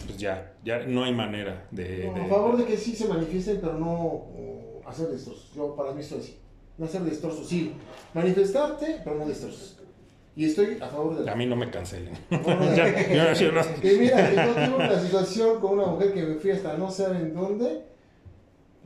pues 0.06 0.18
ya, 0.18 0.54
ya 0.64 0.80
no 0.86 1.04
hay 1.04 1.14
manera 1.14 1.68
de... 1.72 2.06
No, 2.06 2.14
de- 2.14 2.22
a 2.22 2.28
favor 2.28 2.56
de 2.58 2.66
que 2.66 2.78
sí 2.78 2.96
se 2.96 3.08
manifiesten, 3.10 3.60
pero 3.60 3.74
no 3.74 3.96
uh, 4.04 4.82
hacer 4.88 5.08
destrozos. 5.08 5.52
Yo 5.54 5.76
para 5.76 5.92
mí 5.92 6.00
estoy 6.00 6.20
así. 6.20 6.38
No 6.78 6.86
hacer 6.86 7.02
destrozos, 7.02 7.48
sí. 7.50 7.74
Manifestarte, 8.14 9.02
pero 9.04 9.18
no 9.18 9.26
destrozos. 9.28 9.76
Y 10.36 10.46
estoy 10.46 10.78
a 10.80 10.88
favor 10.88 11.22
de 11.22 11.30
A 11.30 11.36
mí 11.36 11.46
no 11.46 11.56
me 11.58 11.70
cancelen. 11.70 12.14
No, 12.30 12.38
no, 12.40 12.76
Ya, 12.76 13.34
yo- 13.34 13.52
yo 13.52 13.82
Que 13.82 13.98
mira, 13.98 14.32
yo 14.34 14.54
tuve 14.54 14.76
una 14.86 15.00
situación 15.02 15.60
con 15.60 15.74
una 15.80 15.88
mujer 15.88 16.14
que 16.14 16.24
me 16.24 16.36
fui 16.36 16.52
hasta 16.52 16.78
no 16.78 16.90
saben 16.90 17.34
dónde, 17.34 17.82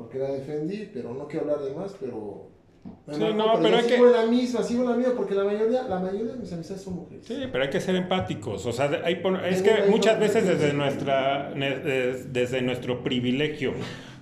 porque 0.04 0.20
la 0.20 0.32
defendí, 0.32 0.90
pero 0.94 1.14
no 1.14 1.28
quiero 1.28 1.52
hablar 1.52 1.66
de 1.66 1.76
más, 1.76 1.96
pero... 2.00 2.50
me 3.08 3.14
Sí, 3.16 3.20
no, 3.36 3.54
pero 3.56 3.70
yo 3.70 3.76
hay 3.78 3.84
sigo 3.90 4.06
que- 4.06 4.12
la 4.12 4.26
misma, 4.26 4.64
sigo 4.64 4.84
la 4.90 4.96
misma, 4.96 5.14
porque 5.16 5.34
la 5.36 5.44
mayoría, 5.46 5.84
la 5.84 6.00
mayoría 6.00 6.34
de 6.34 6.40
mis 6.40 6.52
amistades 6.54 6.82
son 6.84 6.96
mujeres. 6.96 7.26
Sí, 7.26 7.36
pero 7.52 7.64
hay 7.64 7.70
que 7.70 7.80
ser 7.82 7.96
empáticos. 7.96 8.66
O 8.66 8.72
sea, 8.72 8.90
hay 9.04 9.22
es 9.50 9.62
que 9.62 9.84
muchas 9.90 10.20
veces 10.20 10.46
desde 10.48 10.74
nuestra 10.74 11.54
desde 11.54 12.62
nuestro 12.62 13.04
privilegio 13.04 13.74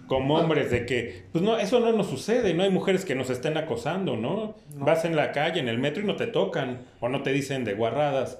como 0.07 0.35
hombres 0.35 0.69
de 0.71 0.85
que 0.85 1.23
pues 1.31 1.41
no 1.43 1.57
eso 1.57 1.79
no 1.79 1.91
nos 1.93 2.07
sucede, 2.07 2.53
no 2.53 2.63
hay 2.63 2.69
mujeres 2.69 3.05
que 3.05 3.15
nos 3.15 3.29
estén 3.29 3.57
acosando, 3.57 4.17
¿no? 4.17 4.55
No. 4.75 4.85
Vas 4.85 5.05
en 5.05 5.15
la 5.15 5.31
calle, 5.31 5.59
en 5.61 5.69
el 5.69 5.77
metro 5.79 6.03
y 6.03 6.05
no 6.05 6.15
te 6.17 6.27
tocan 6.27 6.81
o 6.99 7.07
no 7.09 7.23
te 7.23 7.31
dicen 7.31 7.63
de 7.63 7.73
guarradas. 7.75 8.39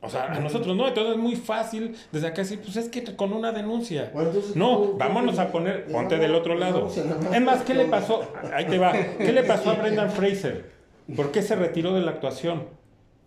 O 0.00 0.08
sea, 0.08 0.32
a 0.32 0.40
nosotros 0.40 0.76
no, 0.76 0.86
entonces 0.88 1.14
es 1.14 1.18
muy 1.18 1.36
fácil 1.36 1.94
desde 2.12 2.26
acá 2.28 2.42
decir, 2.42 2.60
pues 2.60 2.76
es 2.76 2.88
que 2.88 3.02
con 3.16 3.32
una 3.32 3.52
denuncia. 3.52 4.10
Bueno, 4.14 4.28
entonces, 4.30 4.56
No, 4.56 4.78
tú- 4.78 4.84
tú- 4.92 4.96
vámonos 4.98 5.38
a 5.38 5.46
tú- 5.46 5.52
poner, 5.52 5.84
les 5.86 5.92
ponte 5.92 6.18
del 6.18 6.34
otro 6.34 6.54
lado. 6.54 6.88
Es 7.32 7.42
más, 7.42 7.62
¿qué 7.62 7.74
le 7.74 7.86
pasó? 7.86 8.22
Ahí 8.54 8.66
te 8.66 8.78
va. 8.78 8.92
¿Qué 8.92 9.32
le 9.32 9.42
pasó 9.44 9.70
a 9.70 9.74
Brendan 9.82 10.10
Fraser? 10.10 10.70
¿Por 11.16 11.32
qué 11.32 11.42
se 11.42 11.56
retiró 11.56 11.94
de 11.94 12.02
la 12.02 12.12
actuación? 12.12 12.64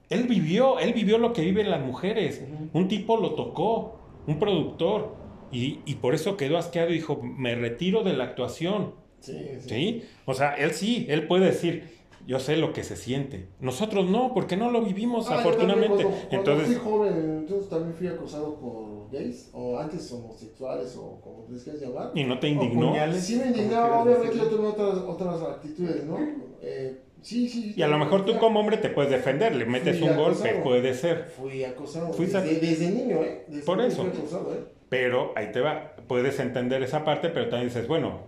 Él 0.09 0.23
vivió, 0.23 0.79
él 0.79 0.93
vivió 0.93 1.17
lo 1.17 1.33
que 1.33 1.41
viven 1.41 1.69
las 1.69 1.81
mujeres. 1.81 2.43
Un 2.73 2.87
tipo 2.87 3.17
lo 3.17 3.33
tocó, 3.35 3.99
un 4.27 4.39
productor, 4.39 5.15
y, 5.51 5.79
y 5.85 5.95
por 5.95 6.13
eso 6.15 6.37
quedó 6.37 6.57
asqueado 6.57 6.89
y 6.91 6.93
dijo, 6.93 7.21
me 7.23 7.55
retiro 7.55 8.03
de 8.03 8.13
la 8.13 8.25
actuación. 8.25 8.93
Sí, 9.19 9.37
sí. 9.59 9.69
¿Sí? 9.69 10.03
O 10.25 10.33
sea, 10.33 10.53
él 10.55 10.71
sí, 10.71 11.05
él 11.09 11.27
puede 11.27 11.45
decir, 11.45 12.00
yo 12.27 12.39
sé 12.39 12.57
lo 12.57 12.73
que 12.73 12.83
se 12.83 12.95
siente. 12.95 13.47
Nosotros 13.59 14.09
no, 14.09 14.33
porque 14.33 14.55
no 14.57 14.69
lo 14.71 14.81
vivimos, 14.81 15.27
Ah, 15.27 15.33
yo 15.33 15.39
afortunadamente. 15.39 16.03
Cuando, 16.03 16.09
cuando 16.29 16.35
Entonces, 16.37 16.67
fui 16.67 16.91
joven, 16.91 17.13
entonces 17.39 17.69
también 17.69 17.93
fui 17.93 18.07
acosado 18.07 18.55
por 18.59 19.11
gays, 19.11 19.49
o 19.53 19.77
antes 19.79 20.11
homosexuales, 20.11 20.95
o 20.95 21.19
como 21.21 21.45
les 21.49 21.63
quieras 21.63 21.81
llamar. 21.81 22.11
y 22.15 22.23
no 22.23 22.39
te 22.39 22.47
indignó. 22.49 22.89
puñales, 22.89 23.23
Sí 23.23 23.35
me 23.37 23.47
indignaba, 23.47 24.03
obviamente 24.03 24.37
yo 24.37 24.45
tomé 24.45 24.67
otras, 24.67 24.97
otras 24.99 25.41
actitudes, 25.41 26.03
¿no? 26.05 26.17
Eh, 26.61 27.01
sí, 27.21 27.49
sí. 27.49 27.73
Y 27.75 27.81
a 27.81 27.87
lo 27.87 27.97
mejor 27.97 28.23
tú 28.25 28.37
como 28.37 28.59
hombre 28.59 28.77
te 28.77 28.89
puedes 28.89 29.11
defender, 29.11 29.55
le 29.55 29.65
metes 29.65 29.99
Fui 29.99 30.07
un 30.07 30.15
golpe, 30.15 30.55
puede 30.63 30.93
ser. 30.93 31.25
Fui 31.35 31.63
acosado. 31.63 32.13
Desde, 32.17 32.37
ac- 32.39 32.59
desde 32.59 32.89
niño, 32.91 33.17
¿eh? 33.23 33.45
Desde 33.47 33.65
Por 33.65 33.81
eso. 33.81 34.03
Fui 34.03 34.17
acosado, 34.17 34.53
¿eh? 34.53 34.59
Pero 34.89 35.31
ahí 35.35 35.51
te 35.51 35.61
va, 35.61 35.95
puedes 36.07 36.39
entender 36.39 36.83
esa 36.83 37.03
parte, 37.05 37.29
pero 37.29 37.47
también 37.49 37.69
dices, 37.69 37.87
bueno, 37.87 38.19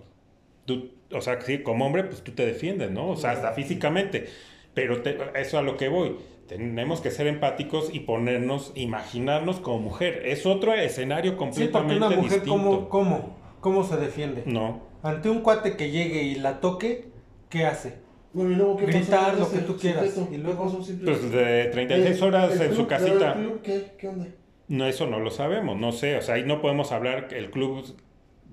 tú, 0.65 0.91
o 1.15 1.21
sea, 1.21 1.39
sí, 1.41 1.59
como 1.59 1.85
hombre, 1.85 2.03
pues 2.05 2.21
tú 2.23 2.31
te 2.33 2.45
defiendes, 2.45 2.91
¿no? 2.91 3.09
O 3.09 3.15
sea, 3.15 3.31
hasta 3.31 3.51
físicamente. 3.53 4.27
Pero 4.73 5.01
te- 5.01 5.17
eso 5.35 5.57
a 5.57 5.61
lo 5.61 5.77
que 5.77 5.87
voy. 5.87 6.15
Tenemos 6.47 6.99
que 7.01 7.11
ser 7.11 7.27
empáticos 7.27 7.89
y 7.93 8.01
ponernos, 8.01 8.71
imaginarnos 8.75 9.59
como 9.59 9.79
mujer. 9.79 10.23
Es 10.25 10.45
otro 10.45 10.73
escenario 10.73 11.31
Sí, 11.31 11.37
porque 11.37 11.51
completamente 11.51 12.07
una 12.07 12.15
mujer, 12.15 12.31
distinto. 12.41 12.49
¿cómo, 12.51 12.89
cómo, 12.89 13.37
¿cómo 13.59 13.83
se 13.83 13.97
defiende? 13.97 14.43
No. 14.45 14.81
Ante 15.03 15.29
un 15.29 15.41
cuate 15.41 15.75
que 15.77 15.89
llegue 15.91 16.23
y 16.23 16.35
la 16.35 16.59
toque, 16.59 17.09
¿qué 17.49 17.65
hace? 17.65 17.95
Bueno, 18.33 18.51
y 18.51 18.55
luego, 18.55 18.77
¿qué 18.77 18.85
Gritar 18.87 19.37
pasó? 19.37 19.39
lo 19.39 19.51
que 19.51 19.59
tú 19.59 19.77
quieras. 19.77 20.17
Y 20.17 20.25
¿qué 20.31 20.37
luego- 20.39 20.63
pasó? 20.65 20.81
Simple- 20.83 21.11
Pues 21.11 21.31
de 21.31 21.65
36 21.65 22.17
El- 22.17 22.23
horas 22.23 22.53
el 22.53 22.61
en 22.63 22.69
su 22.69 22.75
club, 22.75 22.87
pero 22.89 22.99
casita. 22.99 23.33
el 23.33 23.39
club, 23.39 23.61
¿Qué? 23.61 23.91
¿Qué 23.97 24.07
onda? 24.07 24.27
No, 24.67 24.85
eso 24.87 25.05
no 25.07 25.19
lo 25.19 25.29
sabemos, 25.29 25.77
no 25.77 25.91
sé, 25.91 26.17
o 26.17 26.21
sea, 26.21 26.35
ahí 26.35 26.43
no 26.45 26.61
podemos 26.61 26.91
hablar 26.91 27.27
que 27.27 27.37
el 27.37 27.51
club, 27.51 27.85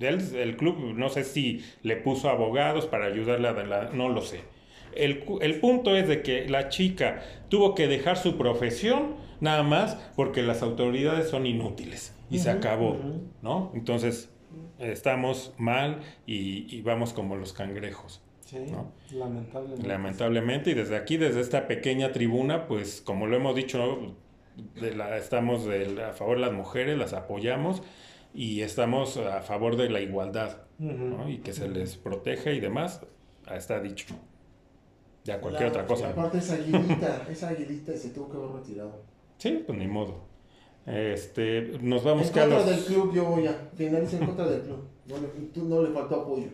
él, 0.00 0.20
el 0.36 0.56
club, 0.56 0.76
no 0.94 1.08
sé 1.08 1.24
si 1.24 1.64
le 1.82 1.96
puso 1.96 2.28
abogados 2.30 2.86
para 2.86 3.06
ayudarle 3.06 3.48
a 3.48 3.52
la, 3.52 3.90
no 3.92 4.08
lo 4.08 4.22
sé. 4.22 4.40
El, 4.94 5.24
el 5.40 5.60
punto 5.60 5.94
es 5.96 6.08
de 6.08 6.22
que 6.22 6.48
la 6.48 6.68
chica 6.68 7.22
tuvo 7.48 7.74
que 7.74 7.86
dejar 7.86 8.16
su 8.16 8.36
profesión 8.36 9.14
nada 9.40 9.62
más 9.62 9.94
porque 10.16 10.42
las 10.42 10.62
autoridades 10.62 11.28
son 11.28 11.46
inútiles 11.46 12.14
y 12.30 12.38
se 12.40 12.50
acabó. 12.50 12.96
¿no? 13.42 13.70
Entonces, 13.74 14.30
estamos 14.78 15.52
mal 15.58 16.00
y, 16.26 16.74
y 16.74 16.82
vamos 16.82 17.12
como 17.12 17.36
los 17.36 17.52
cangrejos. 17.52 18.22
Sí, 18.44 18.56
¿No? 18.70 18.90
lamentablemente. 19.12 19.86
Lamentablemente, 19.86 20.70
y 20.72 20.74
desde 20.74 20.96
aquí, 20.96 21.16
desde 21.16 21.40
esta 21.40 21.68
pequeña 21.68 22.10
tribuna, 22.10 22.66
pues 22.66 23.00
como 23.00 23.28
lo 23.28 23.36
hemos 23.36 23.54
dicho, 23.54 24.16
de 24.80 24.94
la- 24.96 25.16
estamos 25.16 25.64
de- 25.66 26.02
a 26.04 26.12
favor 26.14 26.36
de 26.36 26.40
las 26.46 26.52
mujeres, 26.52 26.98
las 26.98 27.12
apoyamos 27.12 27.82
y 28.34 28.60
estamos 28.62 29.16
a 29.16 29.42
favor 29.42 29.76
de 29.76 29.90
la 29.90 30.00
igualdad 30.00 30.58
Ujú. 30.78 30.92
¿no? 30.92 31.28
y 31.28 31.38
que 31.38 31.52
se 31.52 31.68
les 31.68 31.96
proteja 31.96 32.50
y 32.52 32.60
demás, 32.60 33.00
está 33.52 33.80
dicho. 33.80 34.14
ya 35.24 35.40
cualquier 35.40 35.64
La- 35.64 35.70
otra 35.70 35.86
cosa. 35.86 36.10
Aparte 36.10 36.38
esa 36.38 36.54
aguilita, 36.54 37.26
esa 37.30 37.48
aguilita 37.48 37.92
se 37.96 38.10
tuvo 38.10 38.30
que 38.30 38.36
haber 38.36 38.50
retirado. 38.52 39.02
Sí, 39.38 39.62
pues 39.66 39.78
ni 39.78 39.86
modo. 39.86 40.28
Este, 40.86 41.78
nos 41.82 42.02
vamos 42.04 42.30
En 42.30 42.38
a 42.38 42.42
contra 42.42 42.58
los... 42.58 42.66
del 42.66 42.84
club, 42.84 43.14
yo 43.14 43.38
ya. 43.40 43.68
Finaliza 43.76 44.16
en 44.18 44.26
contra 44.26 44.46
del 44.46 44.62
club. 44.62 44.88
No 45.06 45.16
le, 45.18 45.28
tú 45.52 45.64
no 45.66 45.82
le 45.82 45.90
faltó 45.90 46.22
apoyo. 46.22 46.46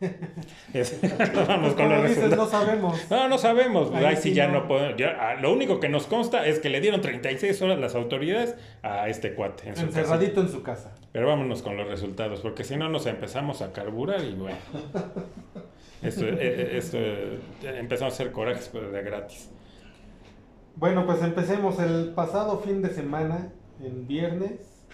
Es- 0.72 0.98
vamos 1.48 1.74
con 1.74 1.88
los 1.88 2.08
dices, 2.08 2.34
no 2.36 2.46
sabemos. 2.46 2.98
No, 3.10 3.28
no 3.28 3.38
sabemos. 3.38 3.90
Ahí 3.92 4.16
sí 4.16 4.32
ya 4.34 4.48
no. 4.48 4.60
no 4.62 4.68
podemos. 4.68 4.96
ya, 4.98 5.16
ah, 5.20 5.34
lo 5.40 5.52
único 5.52 5.80
que 5.80 5.88
nos 5.88 6.06
consta 6.06 6.46
es 6.46 6.58
que 6.58 6.68
le 6.70 6.80
dieron 6.80 7.00
36 7.00 7.60
horas 7.62 7.78
las 7.78 7.94
autoridades 7.94 8.56
a 8.82 9.08
este 9.08 9.34
cuate. 9.34 9.68
En 9.68 9.76
su 9.76 9.86
casa. 9.86 10.00
Encerradito 10.00 10.40
en 10.42 10.48
su 10.48 10.62
casa. 10.62 10.94
Pero 11.12 11.26
vámonos 11.26 11.62
con 11.62 11.76
los 11.76 11.88
resultados, 11.88 12.40
porque 12.40 12.62
si 12.62 12.76
no 12.76 12.88
nos 12.88 13.06
empezamos 13.06 13.62
a 13.62 13.72
carburar 13.72 14.24
y 14.24 14.34
bueno. 14.34 14.58
Esto, 16.02 16.24
eh, 16.24 16.38
eh, 16.40 16.78
esto 16.78 16.96
eh, 16.96 17.38
empezamos 17.62 18.14
a 18.14 18.14
hacer 18.14 18.32
corajes 18.32 18.70
pero 18.72 18.90
de 18.90 19.02
gratis. 19.02 19.50
Bueno, 20.76 21.04
pues 21.04 21.22
empecemos. 21.22 21.78
El 21.78 22.14
pasado 22.14 22.58
fin 22.60 22.80
de 22.80 22.88
semana, 22.88 23.52
en 23.82 24.06
viernes, 24.06 24.86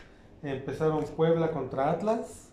empezaron 0.42 1.04
Puebla 1.04 1.52
contra 1.52 1.92
Atlas. 1.92 2.50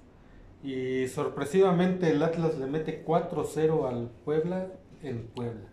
Y 0.63 1.07
sorpresivamente 1.07 2.11
el 2.11 2.21
Atlas 2.21 2.59
le 2.59 2.67
mete 2.67 3.03
4-0 3.03 3.89
al 3.89 4.11
Puebla 4.23 4.67
en 5.01 5.25
Puebla. 5.29 5.69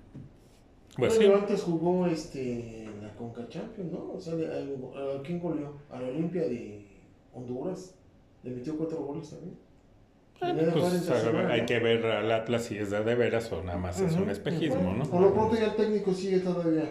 Pues 0.96 1.18
Bueno, 1.18 1.36
sí, 1.36 1.40
antes 1.42 1.62
jugó 1.62 2.06
este, 2.06 2.88
la 3.02 3.14
Conca 3.14 3.46
Champions, 3.48 3.92
¿no? 3.92 4.12
O 4.14 4.20
sea, 4.20 4.32
¿a 4.34 5.22
quién 5.22 5.38
goleó? 5.38 5.74
A 5.90 6.00
la 6.00 6.08
Olimpia 6.08 6.42
de 6.42 6.79
Honduras. 7.32 7.94
Le 8.42 8.50
metió 8.50 8.76
cuatro 8.76 8.98
goles 8.98 9.30
también. 9.30 9.56
Jugar 10.40 10.72
pues, 10.72 11.10
hay 11.50 11.66
que 11.66 11.78
ver 11.80 12.06
al 12.06 12.32
Atlas 12.32 12.64
si 12.64 12.78
es 12.78 12.88
de, 12.90 13.04
de 13.04 13.14
veras 13.14 13.52
o 13.52 13.62
nada 13.62 13.76
más 13.76 14.00
es 14.00 14.14
un 14.14 14.30
espejismo, 14.30 14.76
Bueno, 14.76 15.04
¿no? 15.04 15.10
Por 15.10 15.20
lo 15.20 15.34
pronto 15.34 15.54
ya 15.54 15.66
el 15.66 15.74
técnico 15.74 16.14
sigue 16.14 16.38
todavía. 16.40 16.90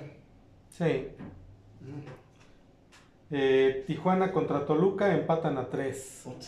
Sí. 0.70 1.08
Eh, 3.32 3.84
Tijuana 3.88 4.32
contra 4.32 4.66
Toluca 4.66 5.16
empatan 5.16 5.58
a 5.58 5.68
3. 5.68 6.22
Puta, 6.26 6.48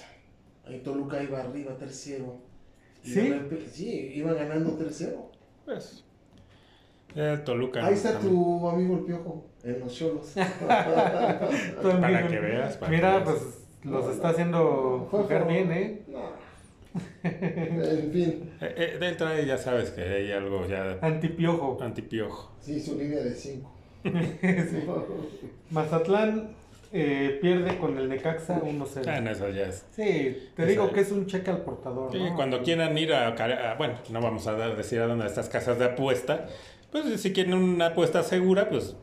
Ahí 0.65 0.79
Toluca 0.81 1.21
iba 1.23 1.39
arriba 1.39 1.75
3-0. 1.79 2.23
Y 3.03 3.09
¿Sí? 3.09 3.33
Sí, 3.71 4.11
iba 4.15 4.33
ganando 4.33 4.77
3-0. 4.77 5.15
Pues, 5.65 6.03
eh, 7.15 7.39
Toluca. 7.43 7.85
Ahí 7.85 7.95
está 7.95 8.13
también. 8.13 8.33
tu 8.35 8.69
amigo 8.69 8.97
el 8.97 9.03
Piojo, 9.05 9.45
en 9.63 9.79
los 9.79 9.93
cholos. 9.93 10.33
Para 10.67 12.27
que 12.27 12.39
veas. 12.39 12.77
para 12.77 12.89
que 12.91 12.95
Mira, 12.95 13.17
veas. 13.19 13.23
pues 13.23 13.60
los 13.83 14.07
está 14.09 14.29
haciendo 14.29 15.07
jugar 15.11 15.47
bien, 15.47 15.71
¿eh? 15.71 16.01
No. 16.07 16.41
En 17.23 18.11
fin, 18.11 18.51
Eh, 18.59 18.73
eh, 18.77 18.97
de 18.99 19.07
entrada 19.07 19.39
ya 19.41 19.57
sabes 19.57 19.91
que 19.91 20.01
hay 20.01 20.31
algo 20.31 20.67
ya 20.67 20.97
Antipiojo. 21.01 21.77
antipiojo. 21.81 22.51
sí, 22.59 22.79
su 22.81 22.97
línea 22.97 23.19
de 23.19 23.33
5. 23.33 23.71
Mazatlán 25.71 26.49
eh, 26.93 27.39
pierde 27.41 27.77
con 27.77 27.97
el 27.97 28.09
Necaxa 28.09 28.57
Ah, 28.57 28.61
1-0. 28.65 29.21
no, 29.21 29.31
eso 29.31 29.49
ya 29.49 29.67
es. 29.67 29.85
Sí, 29.95 30.49
te 30.55 30.65
digo 30.65 30.87
es. 30.87 30.91
que 30.91 30.99
es 31.01 31.11
un 31.11 31.25
cheque 31.25 31.49
al 31.49 31.61
portador. 31.61 32.11
Sí, 32.11 32.19
¿no? 32.19 32.35
cuando 32.35 32.61
quieran 32.61 32.97
ir 32.97 33.13
a, 33.13 33.27
a- 33.29 33.75
bueno, 33.75 33.95
no 34.09 34.19
vamos 34.21 34.45
a 34.47 34.53
dar- 34.53 34.75
decir 34.75 34.99
a 34.99 35.07
dónde 35.07 35.25
estas 35.25 35.47
casas 35.47 35.79
de 35.79 35.85
apuesta, 35.85 36.47
pues 36.91 37.21
si 37.21 37.31
quieren 37.31 37.53
una 37.53 37.87
apuesta 37.87 38.23
segura, 38.23 38.69
pues 38.69 38.97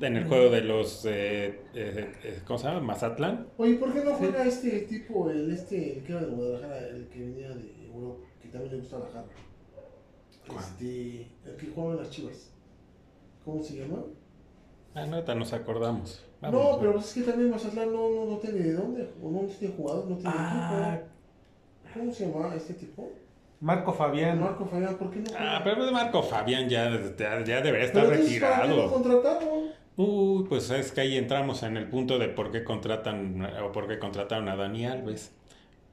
en 0.00 0.16
el 0.16 0.26
juego 0.26 0.50
de 0.50 0.62
los, 0.62 1.04
eh, 1.04 1.60
eh, 1.74 2.12
eh, 2.24 2.40
¿cómo 2.46 2.58
se 2.58 2.66
llama? 2.66 2.80
Mazatlán. 2.80 3.46
Oye, 3.56 3.74
¿por 3.74 3.92
qué 3.92 4.02
no 4.04 4.14
juega 4.14 4.44
este 4.44 4.80
tipo, 4.80 5.30
el 5.30 5.50
este, 5.52 5.98
el 5.98 6.04
que 6.04 6.12
era 6.12 6.22
de 6.22 6.26
Guadalajara, 6.28 6.78
el 6.88 7.08
que 7.08 7.20
venía 7.20 7.48
de 7.50 7.86
Europa, 7.86 8.24
que 8.40 8.48
también 8.48 8.72
le 8.72 8.78
gusta 8.80 8.98
la 8.98 9.06
jarra? 9.06 9.24
¿Cuál? 10.46 10.58
Este, 10.58 11.26
el 11.46 11.56
que 11.56 11.66
juega 11.74 11.90
en 11.92 11.96
las 11.98 12.10
chivas. 12.10 12.50
¿Cómo 13.44 13.62
se 13.62 13.76
llama? 13.76 14.02
Ah, 14.94 15.06
no, 15.06 15.14
ahorita 15.16 15.34
nos 15.34 15.52
acordamos. 15.52 16.24
no, 16.42 16.78
pero 16.80 16.98
es 16.98 17.12
que 17.14 17.22
también 17.22 17.50
Mazatlán 17.50 17.92
no, 17.92 18.10
no, 18.10 18.24
no 18.26 18.36
tiene 18.38 18.58
de 18.60 18.72
dónde, 18.74 19.08
o 19.22 19.30
no 19.30 19.40
tiene 19.46 19.74
jugador, 19.76 20.06
no 20.06 20.16
tiene 20.16 20.30
Ah, 20.34 20.94
equipo. 20.96 21.08
¿Cómo 21.94 22.12
se 22.12 22.26
llama 22.30 22.54
este 22.56 22.74
tipo? 22.74 23.10
Marco 23.60 23.92
Fabián. 23.92 24.40
Marco 24.40 24.64
Fabián, 24.66 24.96
¿por 24.96 25.10
qué 25.10 25.20
no? 25.20 25.30
Ah, 25.38 25.60
pero 25.62 25.86
de 25.86 25.92
Marco 25.92 26.22
Fabián 26.22 26.68
ya, 26.68 26.90
ya, 27.16 27.44
ya 27.44 27.60
debería 27.60 27.86
estar 27.86 28.02
Pero 28.04 28.14
entonces, 28.16 28.40
¿para 28.40 28.62
qué 28.62 28.68
lo 28.68 28.74
retirado. 28.74 28.92
contrataron? 28.92 29.71
Uy, 29.96 30.44
pues 30.48 30.70
es 30.70 30.90
que 30.92 31.02
ahí 31.02 31.16
entramos 31.16 31.62
en 31.62 31.76
el 31.76 31.88
punto 31.88 32.18
de 32.18 32.28
por 32.28 32.50
qué 32.50 32.64
contratan 32.64 33.46
o 33.62 33.72
por 33.72 33.86
qué 33.88 33.98
contrataron 33.98 34.48
a 34.48 34.56
Dani 34.56 34.86
Alves. 34.86 35.32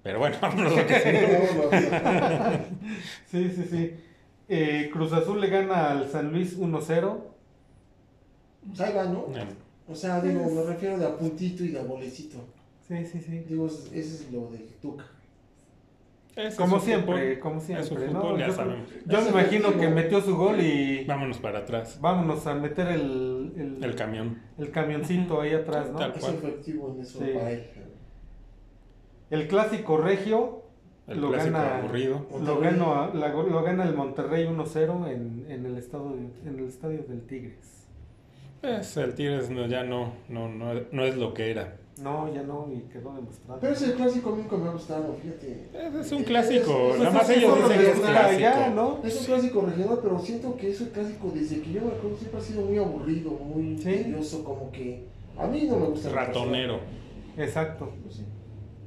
Pero 0.04 0.20
bueno, 0.20 0.38
vámonos 0.42 0.74
a 0.74 0.76
lo 0.78 0.88
que. 0.88 2.60
Sí, 3.30 3.52
sí, 3.52 3.64
sí. 3.70 3.94
Eh, 4.48 4.90
Cruz 4.92 5.14
Azul 5.14 5.40
le 5.40 5.48
gana 5.48 5.92
al 5.92 6.10
San 6.10 6.32
Luis 6.32 6.58
1-0. 6.58 7.18
Pues 8.68 8.82
ahí 8.82 8.94
va, 8.94 9.04
¿no? 9.06 9.28
O 9.88 9.96
sea, 9.96 10.22
digo, 10.22 10.50
me 10.50 10.64
refiero 10.64 10.98
de 10.98 11.06
a 11.06 11.18
puntito 11.18 11.64
y 11.64 11.70
de 11.70 11.80
a 11.80 11.84
golecito. 11.84 12.38
Sí, 12.88 13.06
sí, 13.06 13.20
sí. 13.20 13.44
Digo, 13.48 13.68
ese 13.68 14.00
es 14.00 14.32
lo 14.32 14.50
de 14.50 14.60
Tuca. 14.82 15.06
Ese 16.40 16.48
es 16.48 16.56
Como 16.56 16.80
siempre, 16.80 17.36
fútbol. 17.36 17.40
como 17.40 17.58
Es 17.58 17.64
siempre, 17.64 18.08
¿no? 18.14 18.38
ya 18.38 18.48
yo, 18.48 18.54
sabemos. 18.54 18.90
yo 19.06 19.18
me 19.18 19.24
Es 19.26 19.30
imagino 19.32 19.78
que 19.78 19.88
metió 19.90 20.22
su 20.22 20.38
gol 20.38 20.62
y 20.62 21.04
Vámonos 21.06 21.38
para 21.40 21.60
atrás. 21.60 22.00
vámonos 22.02 22.48
a 22.48 22.56
meter 22.56 22.88
el, 22.88 23.52
el, 23.58 23.84
El 23.84 23.96
camión. 23.96 24.42
el 24.58 24.72
camioncito 24.72 25.42
ahí 25.42 25.54
atrás, 25.54 25.92
¿no? 25.92 25.98
Tal 26.00 26.14
Es 26.16 26.20
cual. 26.20 26.36
efectivo 26.36 26.94
en 26.96 27.02
eso 27.02 27.20
Sí. 27.20 27.32
para 27.34 27.52
él. 27.52 27.64
El 29.30 29.48
clásico 29.48 29.98
regio 29.98 30.64
El 31.08 31.22
lo 31.22 31.30
clásico 31.32 31.58
gana, 31.58 31.78
aburrido. 31.80 32.26
lo, 32.42 33.62
gana 33.64 33.84
el 33.84 33.94
Monterrey 33.96 34.46
1-0 34.46 35.08
en, 35.08 35.46
en, 35.50 35.66
el 35.66 35.78
estado 35.78 36.16
de- 36.16 36.50
en 36.50 36.58
el 36.60 36.66
estadio 36.68 37.04
del 37.04 37.22
Tigres. 37.28 37.88
Pues 38.62 38.96
el 38.98 39.14
Tigres 39.14 39.50
no, 39.50 39.68
ya 39.68 39.84
no, 39.84 40.14
no, 40.30 40.48
no, 40.50 40.74
no 40.92 41.04
es 41.04 41.16
lo 41.18 41.34
que 41.34 41.52
era. 41.52 41.76
No, 42.02 42.34
ya 42.34 42.44
no, 42.44 42.68
y 42.72 42.82
quedó 42.92 43.14
demostrado. 43.14 43.60
Pero 43.60 43.74
ese 43.74 43.94
clásico 43.94 44.30
nunca 44.32 44.56
me 44.58 44.70
ha 44.70 44.72
gustado, 44.72 45.16
fíjate. 45.22 45.70
Es, 45.74 45.94
es 46.06 46.12
un 46.12 46.24
clásico. 46.24 46.72
Es- 46.90 46.94
es- 46.96 47.00
Nada 47.00 47.12
más 47.12 47.30
es- 47.30 47.38
ellos 47.38 47.58
es- 47.58 47.64
dicen 47.64 47.72
es- 47.72 47.78
que 47.86 47.92
es 47.92 47.98
es- 47.98 48.06
clásico. 48.10 48.40
ya, 48.40 48.70
¿no? 48.70 49.00
Es 49.04 49.20
un 49.20 49.26
clásico 49.26 49.62
regional, 49.62 50.00
pero 50.02 50.20
siento 50.20 50.56
que 50.56 50.70
ese 50.70 50.90
clásico, 50.92 51.32
desde 51.34 51.62
que 51.62 51.72
yo 51.74 51.82
me 51.82 51.88
acuerdo, 51.88 52.18
siempre 52.18 52.40
ha 52.40 52.44
sido 52.44 52.62
muy 52.64 52.78
aburrido, 52.78 53.32
muy 53.32 53.78
Sí. 53.78 53.84
tedioso, 53.84 54.44
como 54.44 54.72
que 54.72 55.08
a 55.38 55.48
mí 55.48 55.64
no 55.70 55.78
me 55.78 55.86
gusta. 55.88 56.10
Ratonero. 56.10 56.80
Exacto. 57.38 57.92
Pues 58.04 58.16
sí. 58.16 58.26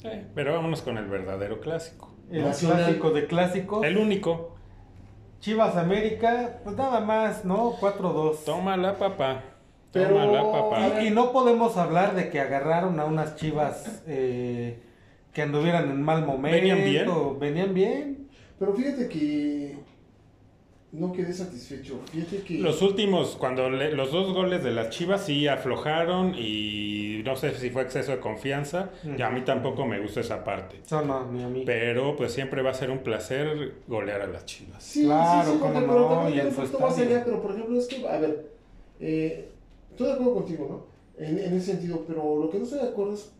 Eh, 0.05 0.27
pero 0.35 0.55
vámonos 0.55 0.83
con 0.83 0.96
el 0.98 1.07
verdadero 1.07 1.61
clásico. 1.61 2.11
El 2.31 2.44
Nacional. 2.44 2.79
clásico 2.85 3.11
de 3.11 3.27
clásicos. 3.27 3.85
El 3.85 3.98
único. 3.98 4.57
Chivas 5.40 5.77
América, 5.77 6.61
pues 6.64 6.77
nada 6.77 7.01
más, 7.01 7.44
¿no? 7.44 7.72
4-2. 7.81 8.44
Tómala, 8.44 8.96
papá. 8.98 9.42
Pero- 9.92 10.14
Tómala. 10.16 11.02
Y, 11.02 11.09
y 11.09 11.11
no 11.11 11.33
podemos 11.33 11.76
hablar 11.76 12.14
de 12.14 12.31
que 12.31 12.40
agarraron 12.40 12.98
a 12.98 13.05
unas 13.05 13.37
chivas 13.37 14.02
eh, 14.07 14.78
que 15.33 15.42
anduvieran 15.42 15.90
en 15.90 16.02
mal 16.02 16.24
momento. 16.26 16.57
Venían 16.57 16.85
bien. 16.85 17.38
Venían 17.38 17.74
bien. 17.74 18.28
Pero 18.59 18.74
fíjate 18.74 19.09
que 19.09 19.76
no 20.92 21.11
quedé 21.12 21.33
satisfecho. 21.33 22.00
Fíjate 22.12 22.38
que. 22.42 22.59
Los 22.59 22.81
últimos, 22.83 23.37
cuando 23.37 23.70
le- 23.70 23.92
los 23.92 24.12
dos 24.12 24.33
goles 24.35 24.62
de 24.62 24.70
las 24.72 24.90
Chivas 24.90 25.24
sí 25.24 25.48
aflojaron 25.48 26.35
y 26.37 27.22
no 27.24 27.35
sé 27.37 27.55
si 27.55 27.70
fue 27.70 27.83
exceso 27.83 28.12
de 28.12 28.18
confianza. 28.20 28.90
Y 29.16 29.20
a 29.22 29.31
mí 29.31 29.40
tampoco 29.42 29.87
me 29.87 30.00
gusta 30.00 30.20
esa 30.20 30.44
parte. 30.44 30.81
No, 30.90 31.02
no, 31.02 31.33
ni 31.33 31.42
a 31.42 31.48
mí. 31.48 31.62
Pero 31.64 32.14
pues 32.16 32.33
siempre 32.33 32.61
va 32.62 32.70
a 32.70 32.74
ser 32.74 32.90
un 32.90 32.98
placer 32.98 33.74
golear 33.87 34.20
a 34.22 34.26
las 34.26 34.44
Chivas. 34.44 34.83
Sí, 34.83 35.05
Claro, 35.05 35.44
sí, 35.50 35.57
sí, 35.57 35.59
Jorge, 35.61 35.81
no, 35.81 35.87
pero 35.87 36.05
y 36.05 36.09
también 36.09 36.26
en 36.26 36.33
tiene 36.55 36.64
un 36.66 36.72
su 36.72 36.78
más 36.81 36.98
allá, 36.98 37.22
pero 37.24 37.42
por 37.42 37.50
ejemplo 37.52 37.78
es 37.78 37.87
que, 37.88 38.07
a 38.09 38.18
ver, 38.18 38.46
eh, 39.00 39.48
estoy 39.92 40.07
de 40.09 40.12
acuerdo 40.14 40.35
contigo, 40.35 40.66
¿no? 40.68 41.24
En, 41.24 41.38
en 41.38 41.55
ese 41.55 41.72
sentido, 41.72 42.05
pero 42.07 42.37
lo 42.38 42.50
que 42.50 42.59
no 42.59 42.64
estoy 42.64 42.81
de 42.81 42.88
acuerdo 42.88 43.14
es, 43.14 43.33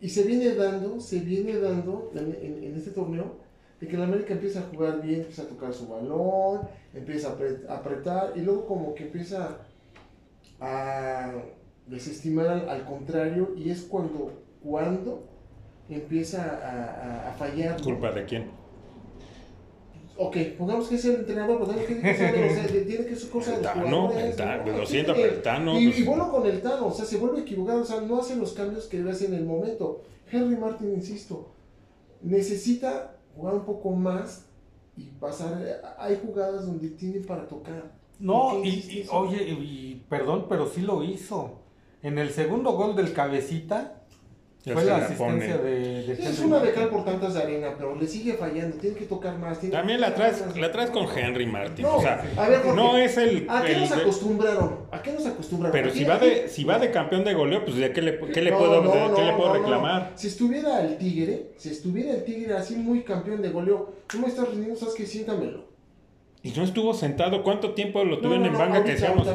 y 0.00 0.08
se 0.08 0.22
viene 0.24 0.54
dando, 0.54 1.00
se 1.00 1.20
viene 1.20 1.58
dando 1.58 2.10
en, 2.14 2.36
en- 2.64 2.74
este 2.76 2.90
torneo, 2.90 3.38
de 3.80 3.88
que 3.88 3.96
la 3.96 4.04
América 4.04 4.34
empieza 4.34 4.60
a 4.60 4.62
jugar 4.64 5.00
bien, 5.00 5.20
empieza 5.20 5.42
a 5.42 5.46
tocar 5.46 5.72
su 5.72 5.88
balón, 5.88 6.60
empieza 6.92 7.28
a 7.30 7.38
apre- 7.38 7.66
a 7.68 7.76
apretar, 7.76 8.32
y 8.36 8.40
luego 8.40 8.66
como 8.66 8.94
que 8.94 9.04
empieza 9.04 9.58
a 10.60 11.32
desestimar 11.86 12.46
al, 12.68 12.84
contrario, 12.84 13.54
y 13.56 13.70
es 13.70 13.82
cuando, 13.82 14.32
cuando 14.62 15.24
empieza 15.88 16.42
a, 16.44 17.30
a- 17.30 17.32
fallar. 17.34 17.80
¿Culpa 17.82 18.12
de 18.12 18.24
quién? 18.24 18.50
Ok, 20.22 20.36
pongamos 20.58 20.86
que 20.88 20.96
es 20.96 21.04
el 21.06 21.14
entrenador, 21.16 21.66
tiene 21.66 22.02
que 22.02 22.14
ser, 22.14 22.34
o 22.44 22.54
sea, 22.54 22.66
tiene 22.66 23.06
que 23.06 23.16
ser 23.16 23.30
cosa 23.30 23.52
de 23.52 23.56
El 23.56 23.62
los 23.62 23.72
Tano, 23.72 23.84
jugadores, 24.08 24.24
el 24.30 24.36
Tano, 24.36 24.66
¿no? 24.66 24.78
lo 24.78 24.86
siento, 24.86 25.14
pero 25.14 25.32
el 25.32 25.42
Tano, 25.42 25.80
Y, 25.80 25.86
pues- 25.86 25.98
y 25.98 26.02
vuelvo 26.04 26.30
con 26.30 26.46
el 26.46 26.60
Tano, 26.60 26.86
o 26.88 26.92
sea, 26.92 27.04
se 27.06 27.16
vuelve 27.16 27.38
a 27.38 27.40
equivocar, 27.40 27.76
o 27.76 27.84
sea, 27.86 28.00
no 28.02 28.18
hace 28.20 28.36
los 28.36 28.52
cambios 28.52 28.84
que 28.86 28.98
debe 28.98 29.12
hacer 29.12 29.28
en 29.28 29.36
el 29.36 29.44
momento. 29.46 30.02
Henry 30.30 30.56
Martin, 30.56 30.92
insisto, 30.92 31.54
necesita 32.22 33.16
jugar 33.34 33.54
un 33.54 33.64
poco 33.64 33.90
más 33.92 34.46
y 34.96 35.04
pasar. 35.18 35.80
Hay 35.98 36.20
jugadas 36.24 36.66
donde 36.66 36.90
tiene 36.90 37.20
para 37.20 37.46
tocar. 37.46 37.92
No, 38.18 38.50
¿Por 38.50 38.62
qué 38.62 38.68
y, 38.68 38.72
y- 38.72 39.06
oye, 39.10 39.42
y 39.48 40.04
perdón, 40.08 40.46
pero 40.48 40.66
sí 40.68 40.82
lo 40.82 41.02
hizo. 41.02 41.60
En 42.02 42.18
el 42.18 42.30
segundo 42.30 42.72
gol 42.72 42.94
del 42.96 43.12
cabecita, 43.12 43.99
Fue 44.62 44.82
se 44.82 44.88
la 44.90 44.98
la 44.98 45.04
asistencia 45.06 45.56
pone. 45.56 45.70
de, 45.70 46.02
de 46.04 46.12
es 46.22 46.38
una 46.40 46.58
de 46.58 46.72
cal 46.72 46.88
por 46.90 47.02
tantas 47.04 47.32
de 47.32 47.42
arena, 47.42 47.68
pero 47.78 47.96
le 47.96 48.06
sigue 48.06 48.34
fallando, 48.34 48.76
tiene 48.76 48.94
que 48.96 49.06
tocar 49.06 49.38
más. 49.38 49.58
tiene 49.58 49.74
También 49.74 50.00
la 50.02 50.14
traes, 50.14 50.44
más. 50.44 50.54
la 50.56 50.70
traes 50.70 50.90
con 50.90 51.06
Henry 51.08 51.46
Martin. 51.46 51.82
No, 51.86 51.96
o 51.96 52.00
sea, 52.02 52.22
a 52.36 52.48
ver, 52.48 52.60
Jorge, 52.60 52.76
no 52.76 52.98
es 52.98 53.16
el. 53.16 53.46
¿A 53.48 53.62
qué 53.62 53.72
el 53.72 53.80
nos 53.80 53.92
acostumbraron? 53.92 54.80
¿A 54.92 55.00
qué 55.00 55.12
nos 55.12 55.24
acostumbraron? 55.24 55.72
pero 55.72 55.90
si 55.90 56.04
va 56.04 56.18
de, 56.18 56.48
si 56.48 56.64
va 56.64 56.78
de 56.78 56.90
campeón 56.90 57.24
de 57.24 57.32
goleo, 57.32 57.64
pues 57.64 57.78
¿de 57.78 57.90
qué 57.92 58.02
le, 58.02 58.18
qué 58.18 58.42
le 58.42 58.50
No, 58.50 58.58
puedo, 58.58 58.82
no, 58.82 58.92
de- 58.92 59.08
no, 59.08 59.14
qué 59.14 59.22
le 59.22 59.32
puedo 59.32 59.52
reclamar? 59.54 60.12
Si 60.16 60.26
estuviera 60.28 60.82
el 60.82 60.98
Tigre, 60.98 61.52
si 61.56 61.70
estuviera 61.70 62.12
el 62.12 62.24
Tigre 62.24 62.54
así 62.54 62.76
muy 62.76 63.02
campeón 63.02 63.40
de 63.40 63.48
goleo, 63.48 63.94
tú 64.08 64.18
me 64.18 64.28
estás 64.28 64.46
rindiendo, 64.48 64.76
sabes 64.78 64.94
que 64.94 65.06
siéntamelo. 65.06 65.64
Y 66.42 66.50
no 66.52 66.64
estuvo 66.64 66.92
sentado. 66.92 67.42
¿Cuánto 67.42 67.72
tiempo 67.72 68.04
lo 68.04 68.18
tuvieron 68.18 68.42
No, 68.42 68.46
en 68.48 68.52
no, 68.52 68.58
banga 68.58 68.84
que 68.84 68.92
decíamos? 68.92 69.26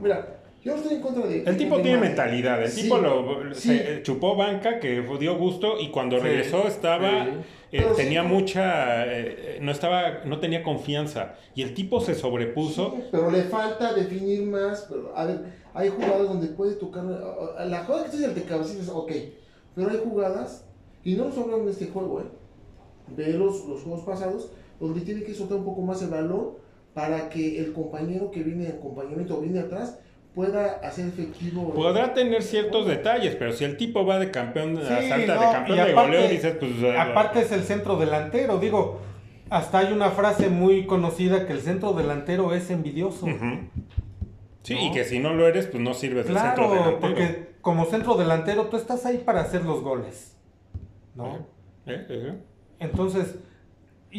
Mira, 0.00 0.35
yo 0.66 0.74
estoy 0.74 0.96
en 0.96 1.00
contra 1.02 1.26
de. 1.26 1.42
El 1.44 1.56
tipo 1.56 1.76
de 1.76 1.82
tiene 1.84 1.98
mentalidad, 1.98 2.62
el 2.62 2.68
Sí, 2.70 2.82
tipo 2.82 2.98
lo, 2.98 3.54
sí. 3.54 3.68
se 3.68 4.02
chupó 4.02 4.36
banca 4.36 4.80
que 4.80 5.00
dio 5.20 5.36
gusto 5.38 5.78
y 5.80 5.90
cuando 5.90 6.16
Sí, 6.16 6.22
regresó 6.24 6.66
estaba 6.66 7.24
sí. 7.24 7.30
eh, 7.72 7.86
sí, 7.90 7.96
tenía 7.96 8.22
no. 8.22 8.28
mucha 8.30 9.06
eh, 9.06 9.58
no 9.62 9.70
estaba 9.72 10.24
no 10.24 10.40
tenía 10.40 10.62
confianza 10.62 11.34
y 11.54 11.62
el 11.62 11.72
tipo 11.74 12.00
se 12.00 12.14
sobrepuso. 12.14 12.92
Sí, 12.96 13.02
pero 13.12 13.30
le 13.30 13.42
falta 13.44 13.94
definir 13.94 14.42
más. 14.42 14.86
Pero, 14.90 15.12
a 15.16 15.24
ver, 15.24 15.40
hay 15.72 15.88
jugadas 15.88 16.28
donde 16.28 16.48
puede 16.48 16.74
tocar. 16.74 17.04
La 17.04 17.84
jugada 17.84 18.04
que 18.04 18.10
estoy 18.10 18.24
el 18.24 18.34
de 18.34 18.42
cabecita 18.42 18.82
es 18.82 18.88
ok. 18.88 19.12
Pero 19.74 19.90
hay 19.90 19.98
jugadas, 20.02 20.64
y 21.04 21.14
no 21.14 21.24
hablan 21.26 21.66
de 21.66 21.72
este 21.72 21.86
juego, 21.86 22.20
¿eh? 22.20 22.24
Ve 23.16 23.34
los, 23.34 23.64
los 23.66 23.82
juegos 23.82 24.04
pasados, 24.04 24.50
donde 24.80 25.02
tiene 25.02 25.22
que 25.22 25.34
soltar 25.34 25.58
un 25.58 25.64
poco 25.64 25.82
más 25.82 26.02
el 26.02 26.08
balón 26.08 26.52
para 26.94 27.28
que 27.28 27.58
el 27.60 27.72
compañero 27.72 28.30
que 28.30 28.42
viene 28.42 28.64
de 28.64 28.70
acompañamiento 28.72 29.36
o 29.36 29.40
viene 29.42 29.60
atrás 29.60 29.98
pueda 30.36 30.80
hacer 30.86 31.06
efectivo. 31.06 31.72
Podrá 31.72 32.12
tener 32.12 32.42
ciertos 32.42 32.86
detalles, 32.86 33.34
pero 33.36 33.52
si 33.54 33.64
el 33.64 33.78
tipo 33.78 34.04
va 34.04 34.18
de 34.18 34.30
campeón, 34.30 34.76
Sí, 34.76 35.08
salta 35.08 35.32
de 35.32 35.52
campeón 35.52 35.78
y 35.78 35.80
de 35.80 35.92
aparte- 35.92 35.94
goleo, 36.16 36.28
dices, 36.28 36.56
pues. 36.60 36.72
eh, 36.82 36.94
Aparte 36.98 37.40
es 37.40 37.52
el 37.52 37.62
centro 37.62 37.96
delantero, 37.96 38.58
digo, 38.58 39.00
hasta 39.48 39.78
hay 39.78 39.94
una 39.94 40.10
frase 40.10 40.50
muy 40.50 40.84
conocida 40.84 41.46
que 41.46 41.54
el 41.54 41.60
centro 41.60 41.94
delantero 41.94 42.52
es 42.52 42.68
envidioso. 42.70 43.26
Sí, 44.62 44.74
¿no? 44.74 44.80
y 44.82 44.92
que 44.92 45.04
si 45.04 45.20
no 45.20 45.32
lo 45.32 45.48
eres, 45.48 45.68
pues 45.68 45.82
no 45.82 45.94
sirves 45.94 46.26
de 46.28 46.34
centro 46.34 46.54
Claro, 46.68 46.70
delantero. 46.74 47.00
porque 47.00 47.54
como 47.62 47.86
centro 47.86 48.14
delantero 48.16 48.66
tú 48.66 48.76
estás 48.76 49.06
ahí 49.06 49.22
para 49.24 49.40
hacer 49.40 49.64
los 49.64 49.80
goles. 49.82 50.36
¿No? 51.14 51.46
Eh, 51.86 52.06
eh, 52.10 52.34
Entonces, 52.78 53.36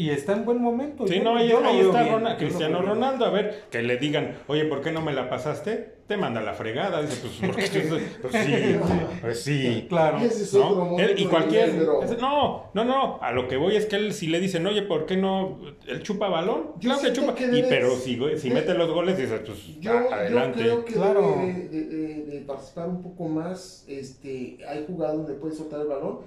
y 0.06 0.10
está 0.12 0.34
en 0.34 0.45
buen 0.45 0.62
momento. 0.62 1.08
Sí, 1.08 1.18
yo- 1.18 1.24
no, 1.24 1.36
ahí, 1.38 1.50
yo 1.50 1.60
está 1.60 2.04
bien, 2.04 2.16
Ronald- 2.16 2.38
Cristiano. 2.38 2.82
Ronaldo, 2.82 3.26
a 3.26 3.30
ver, 3.32 3.64
que 3.72 3.82
le 3.82 3.98
digan, 3.98 4.36
oye, 4.48 4.66
¿por 4.66 4.82
qué 4.82 4.91
no 4.91 5.02
me 5.02 5.14
la 5.14 5.30
pasaste? 5.30 5.98
Te 6.08 6.16
manda 6.16 6.39
la 6.41 6.54
fregada, 6.54 7.02
dice, 7.02 7.18
pues, 7.22 7.52
porque 7.52 7.70
pues 8.22 8.34
sí, 8.45 8.76
pues 9.22 9.43
sí. 9.43 9.86
Claro. 9.89 10.20
¿no? 10.54 10.98
Él- 11.00 11.16
y 11.20 11.26
cualquier 11.26 11.74
no 12.22 12.70
no 12.74 12.86
no 12.86 13.20
a 13.22 13.32
lo 13.34 13.48
que 13.50 13.58
voy 13.58 13.76
es 13.76 13.86
que 13.88 13.98
él 13.98 14.14
si 14.14 14.28
le 14.28 14.39
dicen 14.39 14.66
oye 14.66 14.84
por 14.84 15.06
qué 15.06 15.18
no 15.18 15.60
él 15.86 16.04
chupa 16.04 16.30
balón 16.30 16.68
Yo 16.80 16.91
claro 16.91 17.02
que 17.02 17.14
chupa 17.14 17.36
que 17.36 17.45
y 17.58 17.64
pero 17.68 17.91
si, 17.98 18.18
si 18.38 18.48
de- 18.50 18.56
mete 18.56 18.74
los 18.74 18.89
goles 18.89 19.18
dices 19.18 19.41
pues 19.45 19.80
Yo, 19.82 19.91
ah, 19.91 20.06
yo 20.10 20.16
adelante 20.16 20.60
creo 20.62 20.86
que 20.86 20.93
Claro. 20.93 21.36
debe 21.41 21.68
de, 21.68 21.86
de- 21.88 22.24
de 22.26 22.39
participar 22.41 22.88
un 22.88 23.02
poco 23.04 23.28
más. 23.28 23.84
Este, 23.89 24.60
hay 24.68 24.86
jugadas 24.88 25.18
donde 25.18 25.34
puede 25.34 25.56
soltar 25.56 25.82
el 25.82 25.88
balón 25.88 26.20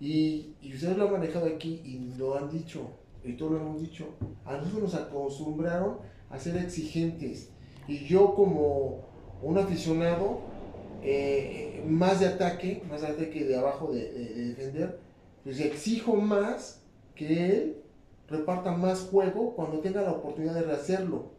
y, 0.00 0.50
y 0.60 0.74
ustedes 0.74 0.98
lo 0.98 1.06
han 1.06 1.12
manejado 1.12 1.46
aquí 1.46 1.80
y 1.84 2.18
lo 2.18 2.36
han 2.36 2.50
dicho, 2.50 2.90
y 3.24 3.32
todos 3.34 3.52
lo 3.52 3.58
hemos 3.58 3.80
dicho. 3.80 4.06
A 4.44 4.52
nosotros 4.56 4.82
nos 4.82 4.94
acostumbraron 4.94 5.98
a 6.30 6.38
ser 6.38 6.56
exigentes 6.56 7.50
y 7.88 8.04
yo 8.06 8.34
como 8.34 9.06
un 9.42 9.58
aficionado 9.58 10.40
eh, 11.02 11.82
más 11.86 12.20
de 12.20 12.26
ataque, 12.28 12.82
más 12.88 13.02
de 13.02 13.08
ataque 13.08 13.44
de 13.44 13.56
abajo 13.56 13.92
de, 13.92 14.10
de- 14.12 14.34
de 14.34 14.44
defender, 14.48 14.98
pues 15.42 15.60
exijo 15.60 16.16
más 16.16 16.82
que 17.14 17.46
él 17.50 17.76
reparta 18.28 18.72
más 18.72 19.00
juego 19.02 19.54
cuando 19.54 19.80
tenga 19.80 20.00
la 20.02 20.12
oportunidad 20.12 20.54
de 20.54 20.62
rehacerlo. 20.62 21.32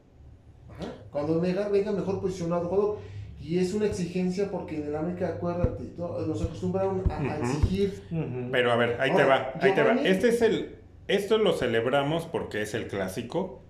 Ajá. 0.70 0.92
Cuando 1.12 1.40
venga, 1.42 1.68
venga 1.70 1.92
mejor 1.92 2.22
posicionado 2.22 2.68
jugador. 2.68 2.98
Y 3.42 3.60
es 3.60 3.74
una 3.74 3.86
exigencia 3.86 4.50
porque 4.50 4.78
en 4.78 4.88
el 4.88 4.96
América, 4.96 5.28
acuérdate, 5.28 5.84
nos 5.98 6.42
acostumbraron 6.42 7.04
a, 7.12 7.38
exigir. 7.40 8.04
Pero 8.52 8.72
a 8.72 8.76
ver 8.76 9.00
ahí 9.00 9.12
te 9.16 9.24
va 9.24 9.52
ahí 9.62 9.74
te 9.76 9.84
va 9.84 9.94
este 10.02 10.30
es 10.30 10.42
el 10.42 10.75
esto 11.08 11.38
lo 11.38 11.54
celebramos 11.54 12.26
porque 12.26 12.62
es 12.62 12.74
el 12.74 12.88
clásico 12.88 13.62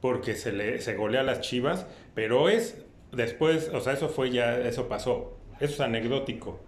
porque 0.00 0.34
se 0.34 0.52
le 0.52 0.80
se 0.80 0.94
golea 0.94 1.20
a 1.20 1.24
las 1.24 1.40
Chivas 1.40 1.86
pero 2.14 2.48
es 2.48 2.82
después 3.12 3.70
o 3.74 3.80
sea 3.80 3.92
eso 3.92 4.08
fue 4.08 4.30
ya 4.30 4.58
eso 4.58 4.88
pasó 4.88 5.40
eso 5.60 5.74
es 5.74 5.80
anecdótico. 5.80 6.58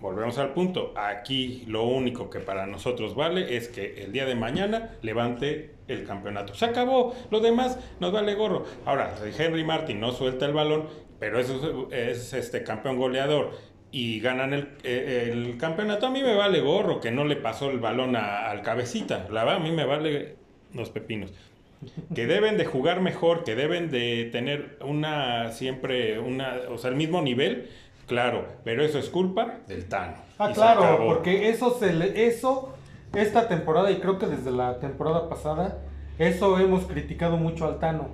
Volvemos 0.00 0.38
al 0.38 0.54
punto. 0.54 0.94
Aquí 0.96 1.64
lo 1.66 1.84
único 1.84 2.30
que 2.30 2.40
para 2.40 2.66
nosotros 2.66 3.14
vale 3.14 3.56
es 3.56 3.68
que 3.68 4.02
el 4.02 4.12
día 4.12 4.24
de 4.24 4.34
mañana 4.34 4.96
levante 5.02 5.74
el 5.86 6.06
campeonato. 6.06 6.54
Se 6.54 6.64
acabó. 6.64 7.14
Lo 7.30 7.40
demás 7.40 7.78
nos 8.00 8.10
vale 8.10 8.34
gorro. 8.34 8.64
Ahora, 8.86 9.14
Henry 9.38 9.64
Martin 9.64 10.00
no 10.00 10.12
suelta 10.12 10.46
el 10.46 10.54
balón, 10.54 10.86
pero 11.18 11.38
es, 11.38 11.52
es 11.90 12.32
este 12.32 12.64
campeón 12.64 12.96
goleador 12.96 13.50
y 13.92 14.20
ganan 14.20 14.52
el, 14.52 14.68
eh, 14.84 15.30
el 15.32 15.56
campeonato, 15.58 16.06
a 16.06 16.10
mí 16.10 16.22
me 16.22 16.34
vale 16.34 16.60
gorro 16.60 17.00
que 17.00 17.10
no 17.10 17.24
le 17.24 17.36
pasó 17.36 17.70
el 17.70 17.78
balón 17.80 18.16
a- 18.16 18.48
al 18.50 18.62
cabecita. 18.62 19.26
La 19.30 19.44
verdad, 19.44 19.56
a 19.60 19.64
mí 19.64 19.70
me 19.72 19.84
vale 19.84 20.36
los 20.74 20.90
pepinos. 20.90 21.32
Que 22.14 22.26
deben 22.26 22.58
de 22.58 22.66
jugar 22.66 23.00
mejor, 23.00 23.42
que 23.42 23.54
deben 23.56 23.90
de 23.90 24.28
tener 24.30 24.76
una 24.84 25.50
siempre 25.50 26.18
una, 26.18 26.56
o 26.70 26.76
sea, 26.78 26.90
el 26.90 26.96
mismo 26.96 27.22
nivel, 27.22 27.70
claro, 28.06 28.46
pero 28.64 28.84
eso 28.84 28.98
es 28.98 29.08
culpa 29.08 29.60
del 29.66 29.86
Tano. 29.88 30.14
Ah, 30.38 30.50
claro, 30.52 31.04
porque 31.06 31.48
eso 31.48 31.78
se 31.78 31.92
le, 31.94 32.26
eso 32.26 32.74
esta 33.14 33.48
temporada 33.48 33.90
y 33.90 33.96
creo 33.96 34.18
que 34.18 34.26
desde 34.26 34.50
la 34.50 34.78
temporada 34.78 35.28
pasada 35.28 35.78
eso 36.18 36.58
hemos 36.60 36.84
criticado 36.84 37.38
mucho 37.38 37.66
al 37.66 37.78
Tano, 37.78 38.08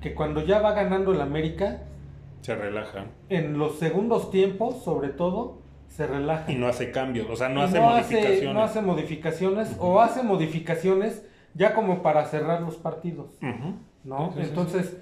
que 0.00 0.14
cuando 0.14 0.44
ya 0.44 0.60
va 0.60 0.72
ganando 0.72 1.12
el 1.12 1.20
América 1.20 1.82
se 2.42 2.54
relaja 2.54 3.06
en 3.28 3.58
los 3.58 3.78
segundos 3.78 4.30
tiempos, 4.30 4.82
sobre 4.84 5.08
todo, 5.08 5.62
se 5.88 6.06
relaja. 6.06 6.50
y 6.52 6.56
no 6.56 6.68
hace 6.68 6.90
cambios, 6.90 7.28
o 7.30 7.36
sea, 7.36 7.48
no 7.48 7.62
hace 7.62 7.78
no 7.80 7.86
modificaciones. 7.88 8.54
no 8.54 8.62
hace 8.62 8.82
modificaciones 8.82 9.76
o 9.78 10.00
hace 10.00 10.22
modificaciones 10.22 11.24
ya 11.54 11.74
como 11.74 12.02
para 12.02 12.26
cerrar 12.26 12.62
los 12.62 12.76
partidos. 12.76 13.30
¿no? 14.04 14.32
Sí, 14.32 14.38
sí, 14.38 14.42
sí. 14.42 14.48
entonces, 14.48 14.96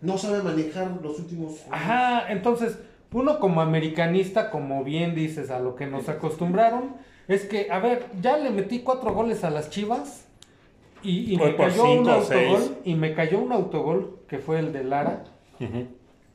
No 0.00 0.16
sabe 0.18 0.42
manejar 0.42 0.90
los 1.02 1.18
últimos. 1.18 1.62
ajá, 1.70 2.30
entonces 2.32 2.78
uno 3.12 3.40
como 3.40 3.60
americanista, 3.62 4.50
como 4.50 4.84
bien 4.84 5.14
dices, 5.14 5.50
a 5.50 5.58
lo 5.58 5.74
que 5.74 5.86
nos 5.86 6.08
acostumbraron, 6.08 6.96
es 7.28 7.46
que, 7.46 7.68
a 7.70 7.78
ver, 7.78 8.06
ya 8.20 8.36
le 8.36 8.50
metí 8.50 8.80
cuatro 8.80 9.12
goles 9.14 9.42
a 9.42 9.50
las 9.50 9.70
Chivas 9.70 10.28
y, 11.02 11.36
me 11.38 11.56
cayó 11.56 11.84
un 11.84 11.98
cinco 11.98 12.10
autogol 12.10 12.58
seis. 12.60 12.72
y 12.84 12.94
me 12.94 13.14
cayó 13.14 13.38
un 13.38 13.52
autogol 13.52 14.18
que 14.28 14.38
fue 14.38 14.58
el 14.58 14.72
de 14.72 14.84
Lara, 14.84 15.24
Ujú. 15.60 15.86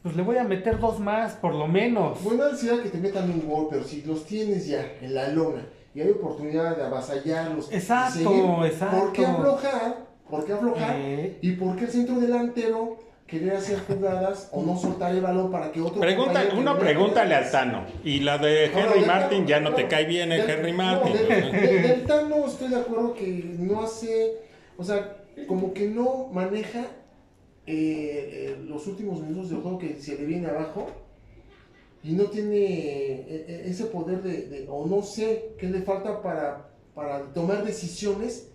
Pues 0.04 0.16
le 0.16 0.24
voy 0.24 0.38
a 0.38 0.43
meter 0.43 0.80
dos 0.80 0.99
más, 0.99 1.34
por 1.34 1.54
lo 1.54 1.68
menos. 1.68 2.24
Buena 2.24 2.47
ansiedad 2.47 2.80
que 2.82 2.89
te 2.89 2.97
metan 2.97 3.30
un 3.30 3.47
gol, 3.47 3.68
pero 3.70 3.84
si 3.84 4.02
los 4.02 4.26
tienes 4.26 4.68
ya 4.68 4.86
en 5.02 5.14
la 5.14 5.28
lona 5.30 5.66
y 5.93 6.02
hay 6.02 6.10
oportunidad 6.10 6.76
de 6.78 6.84
avasallarlos. 6.84 7.72
Exacto, 7.72 8.18
seguir, 8.20 8.43
exacto. 8.66 8.97
¿Por 8.99 9.14
qué 9.14 9.26
aflojar? 9.26 9.97
¿Por 10.30 10.45
qué 10.45 10.54
aflojar? 10.54 10.95
Eh. 10.97 11.38
¿Y 11.41 11.52
por 11.54 11.76
qué 11.76 11.86
el 11.86 11.91
centro 11.91 12.20
delantero 12.20 12.97
querer 13.28 13.56
hacer 13.56 13.80
jugadas 13.88 14.49
o 14.52 14.64
no 14.64 14.78
soltar 14.78 15.12
el 15.12 15.22
balón 15.22 15.52
para 15.52 15.72
que 15.72 15.80
otro 15.82 16.02
Pregunta, 16.02 16.43
uno 16.58 16.78
pregúntale 16.80 17.36
al? 17.36 17.49
Tano. 17.52 17.86
Y 18.04 18.20
la 18.22 18.38
de 18.38 18.70
No, 18.74 18.80
no, 18.80 18.86
Henry 18.93 19.06
Martin 19.06 19.45
ya 19.45 19.60
no 19.60 19.74
te 19.74 19.88
cae 19.88 20.06
bien 20.06 20.32
el 20.32 20.47
del- 20.47 20.49
Henry 20.58 20.72
no, 20.72 20.78
Martin. 20.78 21.14
del, 21.14 21.41
¿no? 21.41 21.52
del- 21.52 21.82
del 21.88 22.04
Tano 22.06 22.45
estoy 22.47 22.70
de 22.70 22.78
acuerdo 22.78 23.14
que 23.14 23.56
no 23.60 23.82
hace, 23.84 24.38
o 24.78 24.84
sea, 24.84 25.18
como 25.47 25.74
que 25.74 25.88
no 25.88 26.28
maneja 26.34 26.86
eh, 27.68 28.55
eh, 28.57 28.66
los 28.68 28.88
últimos 28.88 29.22
minutos 29.22 29.49
del 29.49 29.62
juego 29.62 29.78
que 29.78 29.95
se 30.01 30.16
le 30.18 30.26
viene 30.26 30.47
abajo 30.47 30.88
y 32.03 32.14
no 32.14 32.26
tiene 32.26 32.57
eh, 32.57 33.64
ese 33.68 33.86
poder 33.86 34.22
de, 34.24 34.47
de- 34.47 34.68
o 34.70 34.86
no 34.88 35.03
sé 35.03 35.53
qué 35.59 35.68
le 35.70 35.82
falta 35.82 36.22
para, 36.22 36.70
para 36.95 37.22
tomar 37.34 37.64
decisiones 37.64 38.47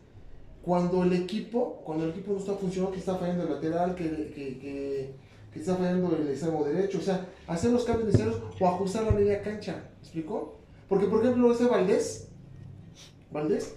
cuando 0.62 1.04
el 1.04 1.12
equipo, 1.12 1.80
cuando 1.84 2.04
el 2.04 2.10
equipo 2.10 2.32
no 2.32 2.38
está 2.38 2.54
funcionando, 2.54 2.92
que 2.92 2.98
está 2.98 3.16
fallando 3.16 3.44
el 3.44 3.50
lateral, 3.52 3.94
que, 3.94 4.04
que, 4.34 4.58
que, 4.58 5.14
que 5.52 5.60
está 5.60 5.76
fallando 5.76 6.16
el 6.16 6.28
extremo 6.28 6.64
derecho, 6.64 6.98
o 6.98 7.02
sea, 7.02 7.24
hacer 7.46 7.70
los 7.70 7.84
cambios 7.84 8.06
necesarios 8.08 8.42
o 8.60 8.66
ajustar 8.66 9.04
la 9.04 9.12
media 9.12 9.40
cancha, 9.42 9.74
¿me 9.74 10.02
explicó? 10.02 10.56
Porque, 10.88 11.06
por 11.06 11.22
ejemplo, 11.22 11.52
ese 11.52 11.66
Valdés, 11.66 12.28
Valdés, 13.30 13.76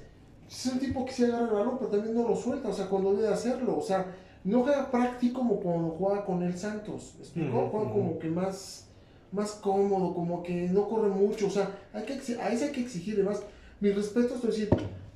es 0.49 0.65
un 0.65 0.79
tipo 0.79 1.05
que 1.05 1.11
se 1.13 1.25
agarra 1.25 1.45
el 1.45 1.53
balón, 1.53 1.77
pero 1.77 1.91
también 1.91 2.15
no 2.15 2.27
lo 2.27 2.35
suelta, 2.35 2.69
o 2.69 2.73
sea, 2.73 2.87
cuando 2.87 3.13
debe 3.13 3.27
hacerlo, 3.27 3.77
o 3.77 3.81
sea, 3.83 4.15
no 4.43 4.63
juega 4.63 4.89
práctico 4.91 5.39
como 5.41 5.59
cuando 5.59 5.89
juega 5.91 6.25
con 6.25 6.43
el 6.43 6.57
Santos, 6.57 7.13
¿me 7.17 7.23
explicó? 7.23 7.57
Ujú, 7.59 7.69
Juega 7.69 7.91
como 7.91 8.19
que 8.19 8.27
más, 8.29 8.89
más 9.31 9.51
cómodo, 9.51 10.13
como 10.13 10.41
que 10.43 10.67
no 10.69 10.87
corre 10.87 11.09
mucho, 11.09 11.47
o 11.47 11.49
sea, 11.49 11.69
hay 11.93 12.03
que, 12.03 12.13
a 12.13 12.49
ese 12.51 12.65
hay 12.65 12.71
que 12.71 12.81
exigirle 12.81 13.23
más. 13.23 13.43
Mis 13.79 13.95
respetos, 13.95 14.37
es 14.37 14.41
decir, 14.43 14.69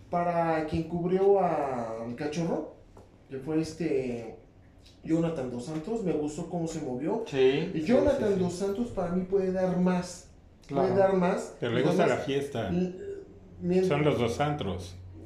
para 0.09 0.65
quien 0.67 0.83
cubrió 0.83 1.39
al 1.43 2.15
cachorro, 2.15 2.75
que 3.29 3.37
fue 3.39 3.59
este 3.61 4.37
Jonathan 5.03 5.51
Dos 5.51 5.65
Santos, 5.65 6.03
me 6.03 6.13
gustó 6.13 6.49
cómo 6.49 6.67
se 6.67 6.81
movió. 6.81 7.23
Sí. 7.27 7.71
Y 7.73 7.81
Jonathan 7.81 8.37
Dos 8.39 8.53
Santos 8.53 8.87
para 8.89 9.11
mí 9.11 9.25
puede 9.25 9.51
dar 9.51 9.77
más 9.79 10.29
puede 10.69 10.93
Claro. 10.93 10.95
dar 10.95 11.13
más. 11.13 11.55
Pero 11.59 11.73
le 11.73 11.81
gusta 11.83 12.07
la 12.07 12.17
fiesta. 12.17 12.71
Son 13.87 14.03
los 14.03 14.17
dos 14.19 14.39
antros. 14.39 14.95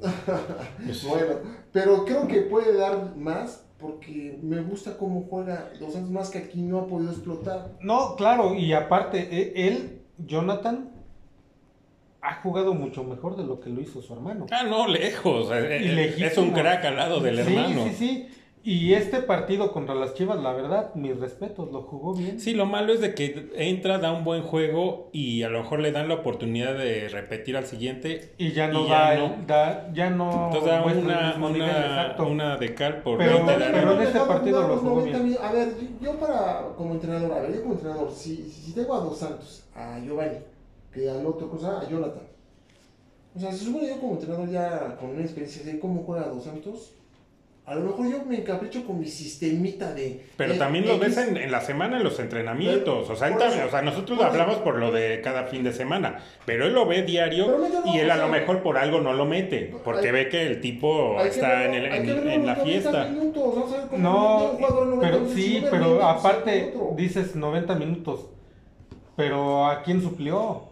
Bueno, 1.08 1.34
pero 1.72 2.04
creo 2.04 2.26
que 2.28 2.42
puede 2.42 2.76
dar 2.76 3.16
más 3.16 3.64
porque 3.78 4.38
me 4.42 4.60
gusta 4.60 4.96
cómo 4.96 5.26
juega 5.30 5.70
Dos 5.78 5.92
Santos 5.92 6.10
más 6.10 6.30
que 6.30 6.38
aquí 6.38 6.60
no 6.60 6.80
ha 6.80 6.86
podido 6.86 7.12
explotar. 7.12 7.76
No, 7.80 8.16
claro, 8.16 8.54
y 8.54 8.72
aparte, 8.72 9.28
e- 9.30 9.68
él, 9.68 10.00
Jonathan, 10.18 10.90
ha 12.20 12.34
jugado 12.42 12.74
mucho 12.74 13.04
mejor 13.04 13.36
de 13.36 13.44
lo 13.44 13.60
que 13.60 13.70
lo 13.70 13.80
hizo 13.80 14.02
su 14.02 14.12
hermano. 14.12 14.46
Ah, 14.50 14.64
no, 14.64 14.88
lejos. 14.88 15.50
Eh, 15.52 15.78
eh. 15.80 16.16
Es 16.18 16.36
un 16.36 16.50
crack 16.50 16.84
al 16.84 16.96
lado 16.96 17.20
del 17.20 17.36
sí, 17.36 17.42
hermano. 17.42 17.84
Sí, 17.84 17.94
sí, 17.94 18.28
Y 18.64 18.92
este 18.94 19.20
partido 19.20 19.72
contra 19.72 19.94
las 19.94 20.14
Chivas, 20.14 20.38
la 20.42 20.52
verdad, 20.52 20.94
mis 20.94 21.18
respetos, 21.18 21.70
lo 21.72 21.82
jugó 21.82 22.12
bien. 22.14 22.38
Sí, 22.40 22.52
lo 22.54 22.66
malo 22.66 22.92
es 22.92 23.00
de 23.00 23.14
que 23.14 23.50
entra, 23.56 23.98
da 23.98 24.12
un 24.12 24.24
buen 24.24 24.42
juego 24.42 25.08
y 25.12 25.42
a 25.42 25.48
lo 25.48 25.62
mejor 25.62 25.80
le 25.80 25.92
dan 25.92 26.08
la 26.08 26.14
oportunidad 26.14 26.74
de 26.76 27.08
repetir 27.08 27.56
al 27.56 27.64
siguiente. 27.66 28.34
Y 28.36 28.52
ya 28.52 28.68
no 28.68 28.84
Y 28.84 28.90
da, 28.90 29.14
ya 29.14 29.20
no. 29.20 29.36
da- 29.46 29.92
ya 29.94 30.10
no 30.10 30.46
Entonces 30.46 30.64
da 30.70 30.82
una, 30.84 31.36
una, 31.36 32.16
una 32.26 32.56
de 32.58 32.74
cal 32.74 33.00
por 33.02 33.18
Pero- 33.18 33.44
20 33.46 33.52
de 33.52 33.58
pero 33.58 33.76
arena. 33.90 33.92
en 33.94 34.00
este 34.08 34.20
partido 34.20 34.60
lo 34.62 34.68
los 34.68 34.80
jugó 34.80 34.90
90 34.96 35.10
bien. 35.18 35.24
minutos. 35.24 35.46
A 35.46 35.52
ver, 35.52 35.68
yo 36.02 36.12
para, 36.18 36.62
como 36.76 36.94
entrenador, 36.94 37.32
a 37.32 37.40
ver, 37.40 37.54
yo 37.54 37.62
como 37.62 37.74
entrenador, 37.74 38.10
si, 38.12 38.36
si 38.50 38.72
tengo 38.74 38.94
a 38.94 39.00
Dos 39.00 39.18
Santos, 39.18 39.64
a 39.74 39.98
Giovanni, 40.00 40.38
que 40.92 41.08
al 41.08 41.24
otro 41.24 41.48
cosa, 41.48 41.80
a 41.80 41.88
Jonathan. 41.88 42.22
O 43.36 43.40
sea, 43.40 43.52
se 43.52 43.64
supone 43.64 43.86
yo 43.88 44.00
como 44.00 44.14
entrenador 44.14 44.50
ya 44.50 44.96
con 45.00 45.10
una 45.10 45.22
experiencia 45.22 45.62
de 45.64 45.78
cómo 45.78 46.02
juega 46.02 46.26
Dos 46.28 46.44
Santos, 46.44 46.94
a 47.68 47.74
lo 47.74 47.82
mejor 47.82 48.10
yo 48.10 48.24
me 48.26 48.36
encapricho 48.36 48.84
con 48.86 48.98
mi 48.98 49.06
sistemita 49.06 49.92
de... 49.92 50.24
Pero 50.36 50.54
eh, 50.54 50.58
también 50.58 50.86
lo 50.86 50.94
X. 50.94 51.00
ves 51.16 51.18
en, 51.28 51.36
en 51.36 51.50
la 51.52 51.60
semana 51.60 51.98
en 51.98 52.04
los 52.04 52.18
entrenamientos. 52.18 53.10
O 53.10 53.14
sea, 53.16 53.28
él 53.28 53.34
Por 53.34 53.42
también- 53.42 53.60
eso, 53.60 53.68
o 53.68 53.70
sea, 53.70 53.82
nosotros 53.82 54.18
eso. 54.18 54.26
hablamos 54.26 54.56
por 54.58 54.76
lo 54.78 54.90
de 54.90 55.20
cada 55.22 55.44
fin 55.44 55.62
de 55.64 55.72
semana. 55.72 56.18
Pero 56.46 56.66
él 56.66 56.72
lo 56.72 56.86
ve 56.86 57.02
diario 57.02 57.58
y 57.92 57.98
él 57.98 58.08
o 58.10 58.12
a 58.12 58.16
lo 58.16 58.28
sea, 58.28 58.32
mejor 58.40 58.62
por 58.62 58.78
algo 58.78 59.00
no 59.00 59.12
lo 59.12 59.26
mete. 59.26 59.74
Porque 59.84 60.06
hay- 60.06 60.12
ve 60.12 60.28
que 60.30 60.46
el 60.46 60.60
tipo 60.60 61.20
está 61.20 61.48
verlo- 61.48 61.64
en, 61.66 61.74
el- 61.74 61.84
en- 61.86 62.28
en 62.30 62.46
la 62.46 62.54
los 62.54 62.64
90 62.64 62.64
fiesta. 62.64 63.04
minutos, 63.08 63.54
vamos 63.54 63.72
a 63.72 63.76
ver 63.76 63.86
cómo 63.88 64.02
No, 64.02 64.38
rinde 64.38 64.50
un 64.50 64.56
jugador 64.58 64.82
en 64.82 64.90
90 64.96 65.18
pero 65.18 65.28
sí, 65.34 65.64
pero 65.70 66.02
aparte 66.08 66.74
dices 66.96 67.36
90 67.36 67.74
minutos. 67.74 68.26
Pero 69.16 69.66
¿a 69.66 69.82
quién 69.82 70.00
suplió? 70.00 70.67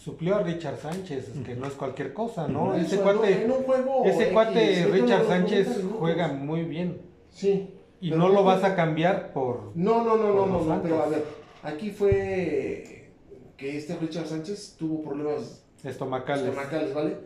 Suplió 0.00 0.36
a 0.36 0.42
Richard 0.42 0.78
Sánchez, 0.78 1.30
que 1.44 1.54
no 1.54 1.66
es 1.66 1.74
cualquier 1.74 2.14
cosa, 2.14 2.48
¿no? 2.48 2.68
Por 2.68 2.76
Ese 2.76 2.94
eso, 2.94 3.02
cuate, 3.02 3.46
juego 3.66 4.04
ese 4.06 4.22
X, 4.22 4.32
cuate 4.32 4.84
Richard 4.86 5.18
los 5.18 5.28
90 5.28 5.28
Sánchez 5.28 5.84
juega 5.98 6.28
muy 6.28 6.62
bien. 6.62 7.02
Sí. 7.28 7.74
Y 8.00 8.10
no 8.10 8.30
lo 8.30 8.42
vas 8.42 8.64
a 8.64 8.74
cambiar 8.74 9.34
por... 9.34 9.72
No, 9.74 10.02
no, 10.02 10.16
no, 10.16 10.32
no, 10.32 10.46
no, 10.46 10.64
no, 10.64 10.82
pero 10.82 11.02
a 11.02 11.06
ver, 11.06 11.22
aquí 11.62 11.90
fue 11.90 13.10
que 13.58 13.76
este 13.76 13.94
Richard 13.96 14.26
Sánchez 14.26 14.76
tuvo 14.78 15.02
problemas 15.02 15.66
estomacales. 15.84 16.46
estomacales, 16.46 16.94
¿vale? 16.94 17.16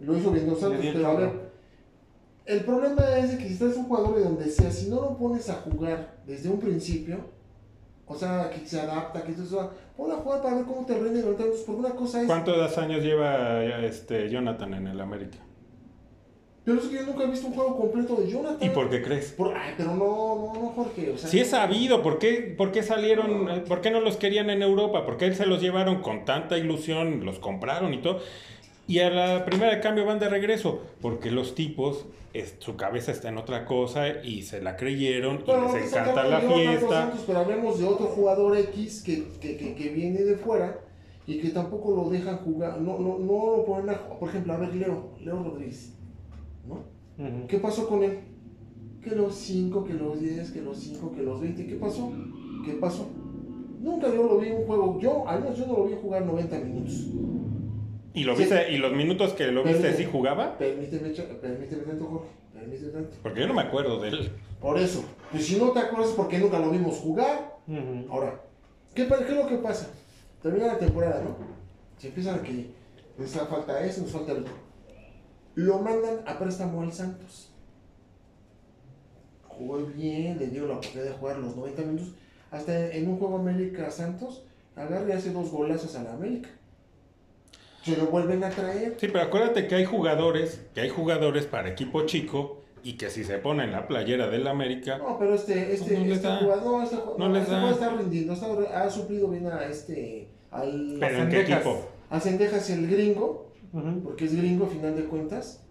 Lo 0.00 0.18
hizo 0.18 0.32
bien 0.32 0.48
Dos 0.48 0.60
el 0.60 0.76
pero 0.76 1.06
a 1.06 1.14
ver, 1.14 1.30
el 2.46 2.64
problema 2.64 3.16
es 3.18 3.36
que 3.36 3.46
si 3.46 3.52
estás 3.52 3.76
un 3.76 3.84
jugador 3.84 4.16
de 4.16 4.24
donde 4.24 4.50
sea, 4.50 4.72
si 4.72 4.90
no 4.90 4.96
lo 5.02 5.16
pones 5.16 5.48
a 5.50 5.54
jugar 5.54 6.16
desde 6.26 6.48
un 6.48 6.58
principio, 6.58 7.18
o 8.08 8.14
sea, 8.14 8.50
que 8.50 8.66
se 8.66 8.80
adapta, 8.80 9.22
que 9.22 9.32
eso, 9.32 9.70
ponlo 9.96 10.14
a 10.14 10.18
jugar 10.18 10.42
para 10.42 10.56
ver 10.56 10.64
cómo 10.64 10.86
te 10.86 10.94
rinde 10.94 11.20
en 11.20 11.24
90 11.26 11.42
minutos, 11.44 11.64
porque 11.66 11.80
una 11.80 11.90
cosa 11.94 12.20
es... 12.20 12.26
¿Cuántos 12.26 12.78
años 12.78 13.02
lleva 13.04 13.62
este 13.84 14.28
Jonathan 14.30 14.74
en 14.74 14.86
el 14.86 15.00
América? 15.00 15.38
Pero 16.64 16.80
es 16.80 16.86
que 16.86 16.96
yo 16.96 17.02
nunca 17.06 17.24
he 17.24 17.26
visto 17.28 17.46
un 17.46 17.54
juego 17.54 17.78
completo 17.78 18.16
de 18.16 18.30
Jonathan. 18.30 18.58
¿Y 18.60 18.68
por 18.70 18.90
qué 18.90 19.00
crees? 19.02 19.32
Por- 19.32 19.56
ay, 19.56 19.72
pero 19.76 19.94
no, 19.94 19.96
no, 19.96 20.52
no, 20.54 20.68
Jorge, 20.76 21.12
o 21.12 21.16
sea... 21.16 21.30
Si 21.30 21.40
es 21.40 21.48
sabido, 21.48 22.02
¿por 22.02 22.18
qué, 22.18 22.54
¿por 22.58 22.72
qué 22.72 22.82
salieron, 22.82 23.62
por 23.66 23.80
qué 23.80 23.90
no 23.90 24.00
los 24.00 24.16
querían 24.18 24.50
en 24.50 24.60
Europa? 24.62 25.06
¿Por 25.06 25.16
qué 25.16 25.34
se 25.34 25.46
los 25.46 25.62
llevaron 25.62 26.02
con 26.02 26.26
tanta 26.26 26.58
ilusión, 26.58 27.24
los 27.24 27.38
compraron 27.38 27.94
y 27.94 28.02
todo? 28.02 28.20
Y 28.88 28.98
a 29.00 29.10
la 29.10 29.44
primera 29.44 29.72
de 29.74 29.80
cambio 29.80 30.04
van 30.06 30.18
de 30.18 30.28
regreso, 30.28 30.80
porque 31.02 31.30
los 31.30 31.54
tipos, 31.54 32.06
es- 32.32 32.56
su 32.58 32.74
cabeza 32.76 33.12
está 33.12 33.28
en 33.28 33.36
otra 33.36 33.64
cosa 33.66 34.22
y 34.24 34.42
se 34.42 34.60
la 34.62 34.76
creyeron 34.76 35.40
y 35.40 35.44
Bueno, 35.44 35.62
les 35.64 35.72
vamos 35.72 35.92
a 35.92 36.00
encanta 36.00 36.24
la 36.24 36.40
fiesta. 36.40 36.88
Santos, 37.02 37.24
pero 37.26 37.38
hablemos 37.40 37.78
de 37.78 37.84
otro 37.86 38.06
jugador 38.06 38.56
X 38.56 39.02
que, 39.04 39.24
que, 39.40 39.56
que, 39.58 39.74
que 39.74 39.88
viene 39.90 40.22
de 40.22 40.36
fuera 40.36 40.80
y 41.26 41.38
que 41.38 41.50
tampoco 41.50 41.94
lo 41.94 42.08
dejan 42.08 42.38
jugar, 42.38 42.80
no, 42.80 42.98
no, 42.98 43.18
no 43.18 43.56
lo 43.58 43.64
ponen 43.66 43.90
a 43.90 43.94
jugar. 43.94 44.18
Por 44.18 44.28
ejemplo, 44.30 44.54
a 44.54 44.56
ver, 44.56 44.74
Leo, 44.74 45.10
Leo 45.22 45.42
Rodríguez, 45.42 45.92
¿no? 46.66 46.74
Ujú. 47.22 47.46
¿Qué 47.46 47.58
pasó 47.58 47.86
con 47.88 48.02
él? 48.02 48.20
Que 49.04 49.10
los 49.14 49.34
5, 49.34 49.84
que 49.84 49.92
los 49.94 50.18
10, 50.18 50.50
que 50.50 50.62
los 50.62 50.78
5, 50.78 51.12
que 51.14 51.22
los 51.22 51.40
20, 51.42 51.66
¿qué 51.66 51.74
pasó? 51.74 52.10
¿Qué 52.64 52.72
pasó? 52.72 53.06
Nunca 53.80 54.08
yo 54.08 54.22
lo 54.24 54.38
vi 54.38 54.48
en 54.48 54.56
un 54.56 54.66
juego, 54.66 54.98
yo, 54.98 55.28
al 55.28 55.42
menos 55.42 55.58
yo 55.58 55.66
no 55.66 55.74
lo 55.74 55.84
vi 55.84 55.94
jugar 56.00 56.24
90 56.24 56.58
minutos. 56.60 57.06
¿Y, 58.18 58.24
lo 58.24 58.34
Sí. 58.34 58.40
viste, 58.42 58.72
¿Y 58.72 58.78
los 58.78 58.92
minutos 58.92 59.32
que 59.34 59.46
lo 59.52 59.62
viste 59.62 59.82
Pero- 59.82 59.96
sí 59.96 60.04
jugaba? 60.04 60.58
Permíteme, 60.58 61.10
permíteme 61.10 61.82
tanto, 61.84 62.04
Jorge, 62.06 62.28
permíteme 62.52 62.92
tanto. 62.92 63.16
Porque 63.22 63.40
yo 63.40 63.46
no 63.46 63.54
me 63.54 63.62
acuerdo 63.62 64.00
de 64.00 64.08
él. 64.08 64.32
Por 64.60 64.76
eso, 64.78 65.04
pues 65.30 65.46
si 65.46 65.56
no 65.56 65.70
te 65.70 65.78
acuerdas, 65.78 66.10
porque 66.16 66.38
nunca 66.38 66.58
lo 66.58 66.70
vimos 66.70 66.96
jugar. 66.96 67.56
Ahora, 68.10 68.40
¿qué, 68.94 69.02
es 69.02 69.30
lo 69.30 69.46
que 69.46 69.58
pasa? 69.58 69.90
Termina 70.42 70.66
la 70.66 70.78
temporada, 70.78 71.22
¿no? 71.22 71.36
Se 71.98 72.08
empiezan 72.08 72.40
a 72.40 72.42
que 72.42 72.70
nos 73.16 73.30
falta 73.30 73.84
eso, 73.84 74.02
nos 74.02 74.10
falta 74.10 74.32
el 74.32 74.38
otro. 74.38 74.54
Lo 75.54 75.78
mandan 75.78 76.20
a 76.26 76.38
préstamo 76.38 76.82
al 76.82 76.92
Santos. 76.92 77.52
Jugó 79.46 79.78
bien, 79.78 80.38
le 80.38 80.48
dio 80.48 80.66
la 80.66 80.74
oportunidad 80.74 81.10
de 81.10 81.16
jugar 81.16 81.38
los 81.38 81.56
90 81.56 81.82
minutos. 81.82 82.14
Hasta 82.50 82.92
en 82.92 83.08
un 83.08 83.18
juego 83.18 83.38
América-Santos, 83.38 84.42
agarra 84.74 85.08
y 85.08 85.12
hace 85.12 85.32
dos 85.32 85.50
golazos 85.50 85.94
a 85.96 86.02
la 86.02 86.14
América. 86.14 86.48
Se 87.94 88.00
lo 88.00 88.06
vuelven 88.06 88.44
a 88.44 88.50
traer. 88.50 88.94
Sí, 88.98 89.08
pero 89.08 89.22
acuérdate 89.24 89.66
que 89.66 89.74
hay 89.74 89.84
jugadores, 89.84 90.60
que 90.74 90.80
hay 90.82 90.88
jugadores 90.88 91.46
para 91.46 91.68
equipo 91.70 92.04
chico 92.06 92.62
y 92.82 92.94
que 92.94 93.10
si 93.10 93.24
se 93.24 93.38
ponen 93.38 93.72
la 93.72 93.86
playera 93.88 94.28
del 94.28 94.46
América, 94.46 94.98
No, 94.98 95.18
pero 95.18 95.34
este, 95.34 95.72
este, 95.74 95.98
No 95.98 96.12
este 96.14 96.26
da. 96.28 96.36
jugador, 96.38 96.64
no, 96.64 96.82
este, 96.82 96.96
No 97.18 97.28
no, 97.28 97.36
este 97.36 97.50
jugador 97.50 97.72
está 97.72 97.90
rindiendo, 97.96 98.32
está- 98.32 98.82
ha 98.84 98.90
suplido 98.90 99.28
bien 99.28 99.46
a 99.46 99.64
este, 99.64 100.28
al, 100.50 100.96
pero 101.00 101.18
¿en 101.22 101.28
qué 101.28 101.40
equipo? 101.40 101.80
a 102.10 102.20
Cendejas 102.20 102.70
el 102.70 102.88
gringo, 102.88 103.52
porque 104.04 104.24
es 104.26 104.34
gringo 104.36 104.66
a 104.66 104.68
final 104.68 104.94
de 104.96 105.04
cuentas, 105.04 105.62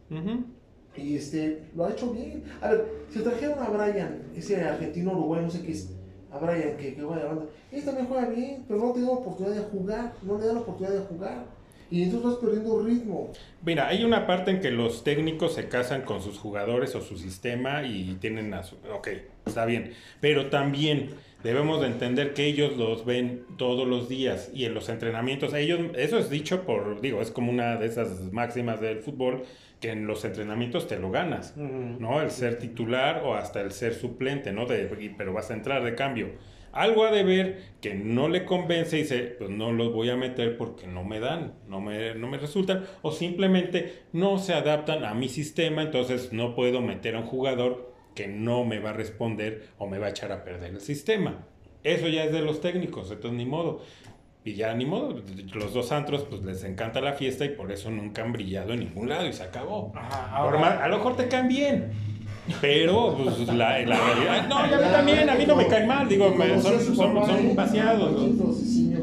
y 0.96 1.16
este, 1.16 1.64
lo 1.76 1.86
ha 1.86 1.92
hecho 1.92 2.12
bien. 2.12 2.44
A 2.62 2.72
ver, 2.72 2.86
si 3.10 3.20
trajeron 3.20 3.60
a 3.60 3.70
Brian, 3.70 4.24
ese 4.36 4.62
argentino 4.62 5.12
uruguayo, 5.12 5.44
no 5.44 5.50
sé 5.50 5.62
qué 5.62 5.72
es, 5.72 5.90
a 6.32 6.40
Brian 6.40 6.76
que, 6.78 6.94
que 6.96 7.00
de 7.02 7.06
banda, 7.06 7.46
él 7.72 7.84
también 7.86 8.08
juega 8.08 8.28
bien, 8.30 8.66
pero 8.68 8.80
no 8.80 8.92
tiene 8.94 9.08
oportunidad 9.10 9.56
de 9.56 9.62
jugar, 9.62 10.14
no 10.24 10.38
le 10.38 10.46
dan 10.46 10.56
la 10.56 10.62
oportunidad 10.62 10.94
de 10.96 11.06
jugar, 11.06 11.46
y 11.90 12.04
entonces 12.04 12.30
vas 12.30 12.36
perdiendo 12.38 12.84
ritmo. 12.84 13.32
Mira, 13.66 13.88
hay 13.88 14.04
una 14.04 14.28
parte 14.28 14.52
en 14.52 14.62
que 14.62 14.72
los 14.72 15.04
técnicos 15.04 15.54
se 15.54 15.68
casan 15.68 16.02
con 16.02 16.22
sus 16.22 16.38
jugadores 16.38 16.96
o 16.96 17.02
su 17.02 17.18
sistema 17.18 17.84
y 17.84 18.18
tienen 18.20 18.54
a 18.54 18.64
su... 18.64 18.76
Ok, 18.94 19.10
está 19.46 19.66
bien. 19.66 19.94
Pero 20.20 20.48
también 20.48 21.10
debemos 21.44 21.82
de 21.82 21.88
entender 21.88 22.34
que 22.34 22.46
ellos 22.46 22.78
los 22.78 23.06
ven 23.06 23.46
todos 23.58 23.88
los 23.88 24.10
días 24.10 24.52
y 24.54 24.66
en 24.66 24.74
los 24.74 24.90
entrenamientos, 24.90 25.54
ellos, 25.54 25.80
eso 25.96 26.18
es 26.18 26.30
dicho 26.30 26.64
por, 26.64 27.02
digo, 27.02 27.22
es 27.22 27.32
como 27.32 27.52
una 27.52 27.78
de 27.78 27.88
esas 27.88 28.32
máximas 28.32 28.82
del 28.82 29.00
fútbol, 29.00 29.44
que 29.80 29.92
en 29.92 30.08
los 30.08 30.26
entrenamientos 30.26 30.88
te 30.88 30.98
lo 30.98 31.12
ganas. 31.12 31.56
¿no? 31.56 32.22
El 32.22 32.32
ser 32.32 32.58
titular 32.60 33.22
o 33.24 33.36
hasta 33.36 33.62
el 33.62 33.72
ser 33.72 33.94
suplente, 33.94 34.52
¿no? 34.52 34.66
De, 34.66 35.14
pero 35.18 35.34
vas 35.34 35.52
a 35.52 35.54
entrar 35.54 35.84
de 35.84 35.96
cambio. 35.96 36.32
Algo 36.72 37.06
ha 37.06 37.12
de 37.12 37.24
ver 37.24 37.64
que 37.82 37.96
no 37.96 38.30
le 38.30 38.46
convence 38.46 38.98
y 38.98 39.02
dice, 39.02 39.20
pues 39.38 39.50
no 39.50 39.72
los 39.72 39.94
voy 39.94 40.10
a 40.10 40.16
meter 40.16 40.58
porque 40.58 40.86
no 40.88 41.04
me 41.04 41.20
dan, 41.20 41.54
no 41.68 41.80
me, 41.82 42.14
no 42.16 42.28
me 42.28 42.38
resultan, 42.38 42.84
o 43.02 43.12
simplemente 43.12 44.04
no 44.14 44.38
se 44.38 44.54
adaptan 44.54 45.04
a 45.06 45.14
mi 45.14 45.30
sistema, 45.30 45.82
entonces 45.82 46.34
no 46.34 46.56
puedo 46.56 46.82
meter 46.82 47.16
a 47.16 47.20
un 47.20 47.26
jugador 47.26 47.94
que 48.16 48.28
no 48.28 48.64
me 48.66 48.80
va 48.80 48.92
a 48.92 48.94
responder 48.94 49.68
o 49.78 49.88
me 49.88 50.00
va 50.00 50.08
a 50.08 50.10
echar 50.10 50.32
a 50.32 50.44
perder 50.44 50.72
el 50.74 50.82
sistema. 50.82 51.46
Eso 51.84 52.08
ya 52.08 52.24
es 52.26 52.32
de 52.32 52.42
los 52.42 52.62
técnicos, 52.62 53.10
entonces 53.12 53.38
ni 53.38 53.46
modo. 53.46 53.82
Y 54.44 54.54
ya 54.54 54.74
ni 54.74 54.86
modo, 54.86 55.22
los 55.54 55.74
dos 55.74 55.92
antros 55.92 56.24
pues 56.24 56.42
les 56.44 56.64
encanta 56.64 57.02
la 57.02 57.14
fiesta 57.14 57.44
y 57.44 57.50
por 57.50 57.72
eso 57.72 57.92
nunca 57.92 58.24
han 58.24 58.32
brillado 58.32 58.72
en 58.74 58.80
ningún 58.80 59.10
lado 59.10 59.28
y 59.28 59.34
se 59.34 59.44
acabó. 59.44 59.92
Ajá, 59.96 60.30
Por 60.42 60.56
ahora- 60.56 60.60
más- 60.60 60.80
a 60.82 60.88
lo 60.88 60.98
mejor 60.98 61.18
te 61.18 61.28
caen 61.28 61.48
bien. 61.50 61.92
Pero, 62.62 63.16
pues, 63.18 63.48
la, 63.48 63.80
la 63.80 63.98
realidad. 64.00 64.48
No, 64.48 64.56
y 64.68 64.74
a 64.74 64.78
mí 64.78 64.84
también, 64.92 65.30
a 65.30 65.36
mí 65.36 65.46
no 65.46 65.56
me 65.56 65.68
caen 65.68 65.88
mal. 65.88 66.08
Digo, 66.08 66.30
me- 66.30 66.50
Conocí 66.62 66.86
son, 66.86 66.96
son, 66.96 67.26
son 67.26 67.56
vaciados. 67.56 68.22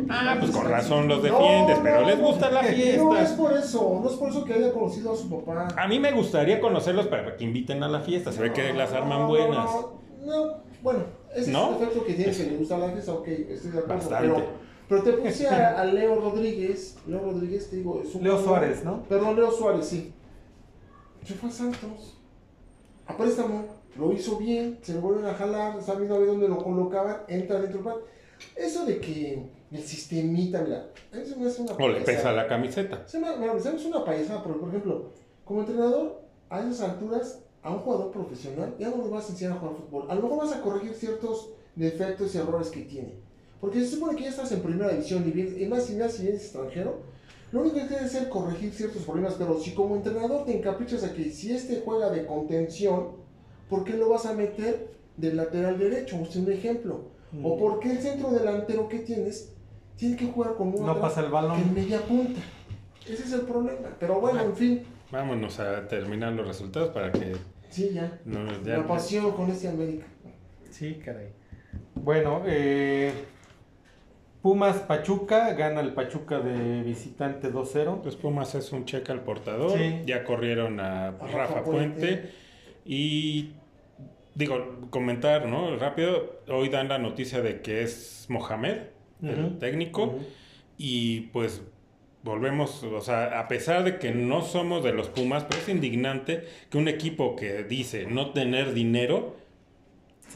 Ah, 0.09 0.37
pues 0.39 0.51
con 0.53 0.69
razón 0.69 1.09
los 1.09 1.23
defiendes, 1.23 1.79
pero 1.83 2.07
les 2.07 2.19
gusta 2.21 2.51
la 2.51 2.63
No 2.63 2.69
es 2.69 2.75
fiesta. 2.75 3.37
por 3.37 3.53
eso, 3.55 4.01
no 4.03 4.09
es 4.11 4.17
por 4.17 4.29
eso 4.31 4.45
que 4.45 4.53
haya 4.55 4.73
conocido 4.73 5.13
a 5.13 5.17
su 5.17 5.31
papá. 5.31 5.69
A 5.77 5.89
mí 5.89 5.99
me 5.99 6.13
gustaría 6.13 6.61
conocerlos 6.61 7.07
para 7.07 7.37
que 7.37 7.45
inviten 7.45 7.83
a 7.83 7.89
la 7.89 8.01
fiesta. 8.01 8.31
Se 8.33 8.41
ve 8.43 8.53
que 8.53 8.73
las 8.75 8.93
arman 8.93 9.29
buenas. 9.29 9.65
No, 9.65 9.99
no, 10.27 10.53
bueno, 10.83 11.01
ese 11.35 11.41
es 11.43 11.49
el 11.49 11.55
efecto 11.83 12.05
que 12.05 12.15
tiene 12.15 12.33
que 12.33 12.43
le 12.45 12.57
gusta 12.57 12.79
la 12.79 12.91
fiesta, 12.91 13.13
ok, 13.13 13.29
estoy 13.29 13.71
de 13.71 13.79
acuerdo. 13.79 13.95
Bastante. 13.95 14.29
Pero, 14.29 14.45
pero 14.89 15.03
te 15.03 15.13
puse 15.15 15.49
a, 15.49 15.81
a 15.81 15.85
Leo 15.87 16.17
Rodríguez, 16.21 16.97
Leo 17.07 17.21
Rodríguez, 17.21 17.71
te 17.71 17.77
digo, 17.77 18.03
es 18.05 18.15
un 18.15 18.23
Leo 18.25 18.43
Suárez, 18.43 18.85
¿no? 18.85 19.03
Perdón, 19.05 19.37
Leo 19.37 19.51
Suárez, 19.51 19.87
sí. 19.87 20.13
Se 21.25 21.35
fue 21.35 21.49
a 21.49 21.53
Santos. 21.53 22.14
A 23.07 23.17
préstamo, 23.17 23.67
lo 23.99 24.13
hizo 24.13 24.39
bien, 24.39 24.79
se 24.83 24.95
lo 24.95 25.01
vuelven 25.01 25.27
a 25.27 25.35
jalar, 25.35 25.81
sabiendo 25.83 26.15
a 26.15 26.19
ver 26.19 26.29
dónde 26.29 26.49
lo 26.49 26.59
colocaban, 26.59 27.19
entra 27.29 27.61
dentro 27.61 27.83
del. 27.83 27.95
Eso 28.57 28.85
de 28.85 28.99
que 28.99 29.43
el 29.71 29.83
sistemita, 29.83 30.63
mira, 30.63 30.91
eso 31.13 31.37
me 31.37 31.47
hace 31.47 31.63
una 31.63 31.73
O 31.73 31.89
le 31.89 32.01
pesa 32.01 32.33
la 32.33 32.47
camiseta. 32.47 33.07
Se 33.07 33.19
me, 33.19 33.29
hace 33.29 33.89
una 33.89 34.05
payasada, 34.05 34.43
porque, 34.43 34.59
por 34.59 34.69
ejemplo, 34.69 35.11
como 35.45 35.61
entrenador, 35.61 36.23
a 36.51 36.61
esas 36.61 36.81
alturas, 36.91 37.41
a 37.63 37.71
un 37.71 37.79
jugador 37.79 38.11
profesional, 38.11 38.75
ya 38.79 38.91
no 38.91 39.03
le 39.03 39.11
vas 39.11 39.29
a 39.29 39.33
enseñar 39.33 39.53
a 39.55 39.61
jugar 39.61 39.77
fútbol. 39.77 40.11
A 40.11 40.15
lo 40.15 40.23
mejor 40.23 40.39
vas 40.39 40.53
a 40.53 40.61
corregir 40.61 40.95
ciertos 40.95 41.51
defectos 41.75 42.35
y 42.35 42.39
errores 42.39 42.69
que 42.69 42.83
tiene. 42.83 43.15
Porque 43.61 43.81
se 43.81 43.97
supone 43.97 44.17
que 44.17 44.25
ya 44.25 44.31
estás 44.31 44.53
en 44.53 44.61
primera 44.61 44.91
división 44.91 45.27
y, 45.27 45.31
bien, 45.31 45.57
y 45.59 45.67
más 45.67 45.89
y 45.91 45.97
más 45.97 46.13
si 46.13 46.25
vienes 46.25 46.43
extranjero, 46.43 47.01
lo 47.55 47.61
único 47.61 47.77
que 47.77 47.83
tienes 47.83 47.99
que 48.01 48.05
hacer 48.07 48.23
es 48.25 48.29
corregir 48.29 48.73
ciertos 48.75 49.03
problemas. 49.05 49.35
Pero 49.39 49.59
si 49.61 49.73
como 49.75 49.95
entrenador 49.97 50.45
te 50.45 50.57
encaprichas 50.57 51.05
a 51.05 51.13
que 51.15 51.31
si 51.31 51.53
este 51.53 51.83
juega 51.85 52.11
de 52.11 52.27
contención, 52.27 53.11
¿por 53.71 53.85
qué 53.85 53.93
lo 53.95 54.09
vas 54.09 54.27
a 54.27 54.35
meter 54.35 54.91
del 55.17 55.37
lateral 55.37 55.79
derecho? 55.79 56.19
O 56.21 56.27
sea, 56.27 56.43
un 56.43 56.51
ejemplo. 56.53 57.13
O 57.43 57.57
Mm. 57.57 57.59
por 57.59 57.81
qué 57.81 57.93
el 57.93 57.99
centro 58.01 58.31
delantero 58.31 58.89
que 58.89 58.99
tienes 59.01 59.53
tiene 59.97 60.17
que 60.17 60.27
jugar 60.27 60.55
como 60.57 60.77
un 60.79 60.87
No 60.87 61.01
pasa 61.01 61.21
el 61.21 61.27
que 61.27 61.33
balón. 61.33 61.61
en 61.61 61.75
media 61.75 62.01
punta. 62.03 62.41
Ese 63.09 63.23
es 63.23 63.33
el 63.33 63.43
problema. 63.43 63.89
Pero 64.01 64.21
bueno, 64.21 64.43
en 64.43 64.57
fin, 64.57 64.83
Vámonos 65.13 65.61
a 65.61 65.87
terminar 65.87 66.33
los 66.33 66.47
resultados 66.49 66.89
para 66.89 67.13
que 67.13 67.37
sí, 67.71 67.91
ya. 67.95 68.19
no 68.25 68.47
ya- 68.65 68.79
La 68.79 68.87
pasión 68.89 69.31
con 69.33 69.49
este 69.51 69.69
América. 69.69 70.07
Sí, 70.71 70.95
caray. 71.05 71.29
Bueno, 71.95 72.43
eh, 72.47 73.13
Pumas 74.45 74.77
Pachuca, 74.81 75.55
gana 75.55 75.81
el 75.81 75.95
Pachuca 75.95 76.39
de 76.39 76.83
visitante 76.83 77.51
2-0. 77.51 78.03
Pues 78.03 78.15
Pumas 78.15 78.55
es 78.55 78.73
un 78.73 78.85
cheque 78.85 79.11
al 79.11 79.23
portador. 79.23 79.71
Sí. 79.79 80.03
Ya 80.05 80.23
corrieron 80.23 80.81
a 80.81 81.13
Rafa 81.13 81.39
Rafa 81.39 81.65
Puente. 81.65 82.07
Puente. 82.07 82.31
Y 82.85 83.53
digo, 84.35 84.83
comentar, 84.91 85.47
¿no? 85.47 85.75
Rápido. 85.79 86.43
Hoy 86.47 86.69
dan 86.69 86.89
la 86.89 86.99
noticia 86.99 87.41
de 87.41 87.63
que 87.63 87.85
es 87.85 88.27
Mohamed, 88.29 88.81
el 89.23 89.59
técnico. 89.59 90.19
Y 90.77 91.23
pues 91.33 91.63
volvemos, 92.23 92.85
o 92.85 93.01
sea, 93.01 93.41
a 93.41 93.49
pesar 93.49 93.83
de 93.83 93.99
que 93.99 94.11
no 94.11 94.43
somos 94.43 94.85
de 94.85 94.93
los 94.93 95.09
Pumas, 95.09 95.45
pero 95.45 95.63
es 95.63 95.71
indignante 95.71 96.45
que 96.69 96.77
un 96.77 96.89
equipo 96.89 97.35
que 97.35 97.65
dice 97.65 98.05
no 98.05 98.33
tener 98.33 98.75
dinero 98.75 99.37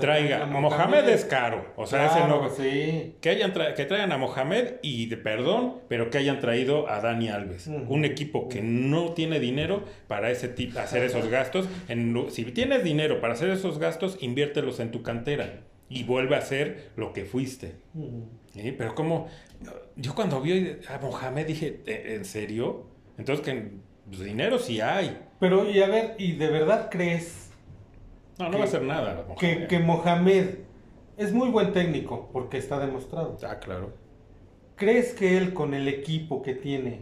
traiga. 0.02 0.46
Mohamed 0.46 0.60
Mohamed. 0.70 1.08
es 1.08 1.24
caro, 1.24 1.66
o 1.76 1.86
sea, 1.86 2.06
ese 2.06 2.20
no. 2.26 2.48
sí. 2.50 3.16
Que, 3.20 3.30
hayan 3.30 3.52
tra- 3.52 3.74
que 3.74 3.84
traigan 3.84 4.12
a 4.12 4.18
Mohamed 4.18 4.74
y 4.82 5.06
de 5.06 5.16
perdón, 5.16 5.76
pero 5.88 6.10
que 6.10 6.18
hayan 6.18 6.40
traído 6.40 6.88
a 6.88 7.00
Dani 7.00 7.28
Alves. 7.28 7.66
Un 7.66 8.04
equipo 8.04 8.48
que 8.48 8.62
no 8.62 9.12
tiene 9.12 9.40
dinero 9.40 9.84
para 10.06 10.30
ese 10.30 10.48
tipo, 10.48 10.78
hacer 10.78 11.02
esos 11.04 11.28
gastos. 11.28 11.68
En 11.88 12.14
si 12.30 12.44
tienes 12.44 12.84
dinero 12.84 13.20
para 13.20 13.34
hacer 13.34 13.50
esos 13.50 13.78
gastos, 13.78 14.18
inviértelos 14.20 14.80
en 14.80 14.90
tu 14.90 15.02
cantera 15.02 15.60
y 15.88 16.04
vuelve 16.04 16.36
a 16.36 16.40
ser 16.42 16.90
lo 16.96 17.12
que 17.12 17.24
fuiste. 17.24 17.76
Sí, 18.52 18.74
Pero 18.76 18.94
como 18.94 19.28
yo 19.96 20.14
cuando 20.14 20.40
vi 20.40 20.76
a 20.88 20.98
Mohamed 20.98 21.46
dije, 21.46 21.80
"¿E- 21.86 22.14
¿en 22.14 22.24
serio? 22.24 22.86
Entonces 23.18 23.44
que 23.44 23.70
pues, 24.06 24.20
dinero 24.20 24.58
sí 24.58 24.80
hay. 24.80 25.18
Pero, 25.40 25.68
y 25.70 25.80
a 25.82 25.86
ver, 25.86 26.14
¿y 26.18 26.32
de 26.32 26.48
verdad 26.48 26.88
crees 26.90 27.47
No, 28.38 28.46
no 28.46 28.50
Que- 28.52 28.56
va 28.58 28.64
a 28.64 28.66
hacer 28.66 28.82
nada. 28.82 29.24
que, 29.38 29.46
Mohamed. 29.54 29.66
que 29.68 29.78
Mohamed 29.80 30.44
es 31.16 31.32
muy 31.32 31.48
buen 31.50 31.72
técnico? 31.72 32.28
Porque 32.32 32.58
está 32.58 32.78
demostrado. 32.78 33.36
Ah, 33.46 33.58
claro. 33.58 33.92
¿Crees 34.76 35.12
que 35.12 35.36
él 35.36 35.52
con 35.54 35.74
el 35.74 35.88
equipo 35.88 36.42
que 36.42 36.54
tiene 36.54 37.00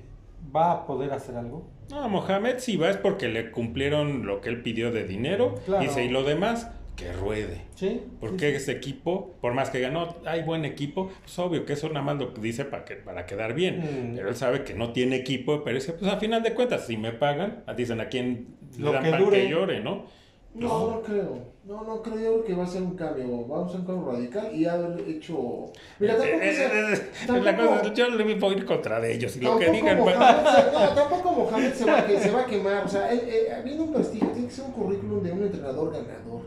va 0.54 0.72
a 0.72 0.86
poder 0.86 1.12
hacer 1.12 1.36
algo? 1.36 1.66
No, 1.90 2.08
Mohamed 2.08 2.58
si 2.58 2.76
va 2.76 2.88
es 2.90 2.96
porque 2.96 3.28
le 3.28 3.50
cumplieron 3.50 4.26
lo 4.26 4.40
que 4.40 4.48
él 4.48 4.62
pidió 4.62 4.90
de 4.92 5.04
dinero. 5.04 5.54
Claro. 5.66 5.82
Dice, 5.82 6.04
y 6.04 6.08
lo 6.08 6.24
demás, 6.24 6.70
que 6.96 7.12
ruede. 7.12 7.60
Sí. 7.74 8.00
Porque 8.18 8.56
ese 8.56 8.72
equipo, 8.72 9.34
por 9.42 9.52
más 9.52 9.68
que 9.68 9.80
ganó, 9.80 10.16
hay 10.24 10.42
buen 10.42 10.64
equipo, 10.64 11.10
pues 11.20 11.38
obvio 11.38 11.66
que 11.66 11.74
eso 11.74 11.88
nada 11.90 12.00
más 12.00 12.16
lo 12.16 12.28
dice 12.28 12.64
para, 12.64 12.86
que, 12.86 12.94
para 12.96 13.26
quedar 13.26 13.52
bien. 13.52 13.80
Mm. 14.12 14.16
Pero 14.16 14.30
él 14.30 14.36
sabe 14.36 14.64
que 14.64 14.72
no 14.72 14.92
tiene 14.92 15.16
equipo, 15.16 15.62
pero 15.62 15.74
dice, 15.76 15.92
pues 15.92 16.10
a 16.10 16.16
final 16.18 16.42
de 16.42 16.54
cuentas, 16.54 16.86
si 16.86 16.96
me 16.96 17.12
pagan, 17.12 17.62
dicen 17.76 18.00
a 18.00 18.08
quién 18.08 18.56
Lo 18.78 18.92
le 18.92 18.92
dan 18.94 19.04
que 19.04 19.18
dure. 19.18 19.42
que 19.42 19.48
llore, 19.50 19.80
¿no? 19.80 20.06
No, 20.56 20.90
no 20.90 21.02
creo. 21.02 21.56
No, 21.64 21.82
no 21.84 22.00
creo. 22.02 22.44
Que 22.44 22.54
va 22.54 22.64
a 22.64 22.66
ser 22.66 22.82
un 22.82 22.96
cambio. 22.96 23.44
Vamos 23.46 23.74
a 23.74 23.78
un 23.78 23.84
cambio 23.84 24.12
radical 24.12 24.54
y 24.54 24.64
haber 24.66 25.00
hecho. 25.08 25.66
Mira, 25.98 26.16
tampoco 26.16 26.38
Eh, 26.40 26.50
es. 26.50 26.58
eh, 26.58 26.70
eh, 26.94 27.06
tampoco- 27.26 27.44
la 27.44 27.56
cosa, 27.56 27.94
yo 27.94 28.08
le 28.10 28.34
voy 28.38 28.54
a 28.54 28.56
ir 28.56 28.64
contra 28.66 29.00
de 29.00 29.14
ellos. 29.14 29.36
Y 29.36 29.40
lo 29.40 29.58
que 29.58 29.66
Tampoco 29.66 29.84
digan, 29.86 29.98
pues, 30.04 30.16
Mohamed, 30.16 30.46
se, 30.46 30.72
no, 30.72 30.88
tampoco 30.94 31.32
Mohamed 31.32 31.72
se 31.74 31.84
va, 31.84 31.98
a 31.98 32.06
que- 32.06 32.18
se 32.20 32.30
va 32.30 32.40
a 32.42 32.46
quemar. 32.46 32.84
O 32.84 32.88
sea, 32.88 33.12
él, 33.12 33.20
eh, 33.26 33.52
habiendo 33.52 33.84
un 33.84 33.92
prestigio, 33.92 34.28
tiene 34.28 34.48
que 34.48 34.54
ser 34.54 34.64
un 34.64 34.72
currículum 34.72 35.22
de 35.22 35.32
un 35.32 35.42
entrenador 35.42 35.92
ganador. 35.92 36.42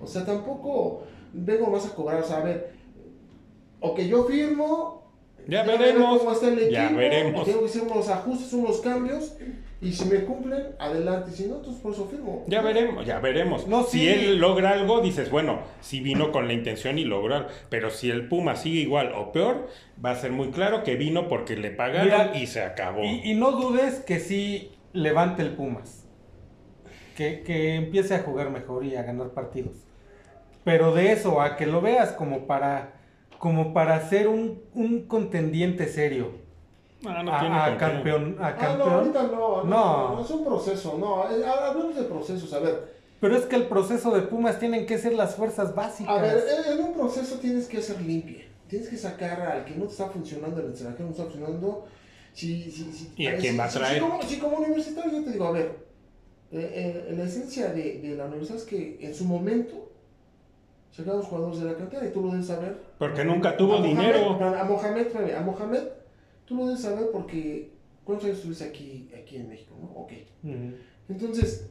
O 0.00 0.06
sea, 0.06 0.24
tampoco 0.26 1.02
vengo 1.32 1.68
más 1.68 1.86
a 1.86 1.94
cobrar. 1.94 2.20
O 2.20 2.24
sea, 2.26 2.38
a 2.38 2.44
ver, 2.44 2.72
o 3.80 3.94
que 3.94 4.06
yo 4.08 4.24
firmo. 4.24 5.02
Ya 5.48 5.62
ver 5.62 5.78
veremos, 5.78 6.18
cómo 6.18 6.32
está 6.32 6.48
el 6.48 6.54
equipo, 6.58 6.72
ya 6.72 6.90
veremos. 6.90 7.44
Tengo 7.44 7.60
que 7.60 7.66
hacer 7.66 7.82
unos 7.82 8.08
ajustes, 8.08 8.52
unos 8.52 8.80
cambios. 8.80 9.36
Y 9.80 9.92
si 9.92 10.06
me 10.06 10.24
cumplen, 10.24 10.68
adelante. 10.78 11.30
Si 11.32 11.46
no, 11.46 11.56
entonces 11.56 11.82
por 11.82 11.92
eso 11.92 12.06
firmo. 12.08 12.44
Ya 12.46 12.62
veremos, 12.62 13.04
ya 13.04 13.20
veremos. 13.20 13.68
No, 13.68 13.82
si 13.82 14.08
él 14.08 14.38
logra 14.38 14.70
algo, 14.70 15.00
dices, 15.02 15.30
bueno, 15.30 15.60
si 15.80 16.00
vino 16.00 16.32
con 16.32 16.46
la 16.46 16.54
intención 16.54 16.98
y 16.98 17.04
lograr. 17.04 17.48
Pero 17.68 17.90
si 17.90 18.10
el 18.10 18.26
Puma 18.28 18.56
sigue 18.56 18.80
igual 18.80 19.12
o 19.14 19.32
peor, 19.32 19.68
va 20.02 20.12
a 20.12 20.16
ser 20.16 20.32
muy 20.32 20.50
claro 20.50 20.82
que 20.82 20.96
vino 20.96 21.28
porque 21.28 21.56
le 21.56 21.70
pagaron 21.70 22.06
Mira, 22.06 22.32
y 22.38 22.46
se 22.46 22.62
acabó. 22.62 23.04
Y, 23.04 23.30
y 23.30 23.34
no 23.34 23.52
dudes 23.52 24.00
que 24.00 24.18
sí 24.18 24.72
levante 24.94 25.42
el 25.42 25.50
Pumas. 25.50 26.06
Que, 27.14 27.42
que 27.42 27.74
empiece 27.74 28.14
a 28.14 28.22
jugar 28.22 28.50
mejor 28.50 28.84
y 28.84 28.96
a 28.96 29.02
ganar 29.02 29.30
partidos. 29.30 29.76
Pero 30.64 30.94
de 30.94 31.12
eso 31.12 31.40
a 31.42 31.56
que 31.56 31.66
lo 31.66 31.80
veas 31.82 32.12
como 32.12 32.46
para, 32.46 32.94
como 33.38 33.74
para 33.74 34.00
ser 34.08 34.28
un, 34.28 34.62
un 34.74 35.06
contendiente 35.06 35.86
serio. 35.86 36.45
No, 37.12 37.22
no 37.22 37.34
a, 37.34 37.40
tiene 37.40 37.56
a 37.56 37.76
campeón. 37.78 38.36
A 38.40 38.46
Ah, 38.48 38.50
no, 38.52 38.58
campeón. 38.58 38.90
ahorita 38.92 39.22
no, 39.24 39.30
no, 39.30 39.64
No. 39.64 40.14
no, 40.16 40.20
es 40.24 40.30
un 40.30 40.44
proceso, 40.44 40.96
no, 40.98 41.30
eh, 41.30 41.44
hablemos 41.46 41.94
de 41.96 42.02
procesos, 42.02 42.52
a 42.52 42.58
ver, 42.58 42.94
Pero 43.20 43.36
es 43.36 43.44
que 43.46 43.56
el 43.56 43.64
proceso 43.66 44.10
de 44.14 44.22
Pumas 44.22 44.58
tienen 44.58 44.84
que 44.86 44.98
ser 44.98 45.12
las 45.14 45.34
fuerzas 45.36 45.74
básicas. 45.74 46.18
a 46.18 46.20
ver, 46.22 46.44
en, 46.66 46.72
en 46.78 46.84
un 46.84 46.92
proceso 46.94 47.36
tienes 47.38 47.66
que 47.68 47.80
ser 47.80 48.00
limpia, 48.02 48.44
tienes 48.68 48.88
que 48.88 48.96
sacar 48.96 49.40
al 49.40 49.64
que 49.64 49.74
no 49.76 49.84
te 49.86 49.92
está 49.92 50.06
funcionando, 50.06 50.60
el 50.60 50.70
extranjero 50.70 51.04
no 51.06 51.10
está 51.12 51.24
funcionando, 51.24 51.86
si, 52.32 52.70
si, 52.70 52.92
si, 52.92 53.12
¿Y 53.16 53.26
a 53.28 53.36
quién 53.38 53.58
va 53.58 53.64
a 53.64 53.68
traer? 53.68 53.94
Si, 53.94 54.00
como, 54.00 54.22
si 54.22 54.38
como 54.38 54.56
universitario 54.58 55.10
yo 55.12 55.24
te 55.24 55.30
digo, 55.32 55.46
a 55.46 55.52
ver, 55.52 55.86
eh, 56.52 57.04
eh, 57.08 57.14
la 57.16 57.24
esencia 57.24 57.68
de, 57.72 58.00
de 58.02 58.14
la 58.16 58.26
universidad 58.26 58.58
es 58.58 58.64
que 58.64 58.98
en 59.00 59.14
su 59.14 59.24
momento 59.24 59.90
sacaban 60.92 61.18
los 61.20 61.26
jugadores 61.28 61.60
de 61.60 61.64
la 61.66 61.74
cantera 61.76 62.06
y 62.06 62.10
tú 62.12 62.22
lo 62.22 62.30
debes 62.32 62.46
saber. 62.46 62.76
Porque 62.98 63.24
nunca 63.24 63.56
tuvo 63.56 63.74
A 63.76 63.78
Mohamed- 63.78 63.88
dinero. 63.88 64.30
A 64.30 64.64
Mohamed, 64.64 65.34
a 65.34 65.40
Mohamed, 65.40 65.82
tú 66.46 66.54
lo 66.56 66.66
debes 66.66 66.82
saber 66.82 67.08
porque, 67.12 67.70
¿cuántos 68.04 68.26
años 68.26 68.38
estuviste 68.38 68.64
aquí, 68.64 69.10
aquí 69.20 69.36
en 69.36 69.48
México? 69.48 69.74
¿no? 69.80 69.88
Ok. 70.00 70.12
Ujú. 70.44 70.74
Entonces, 71.08 71.66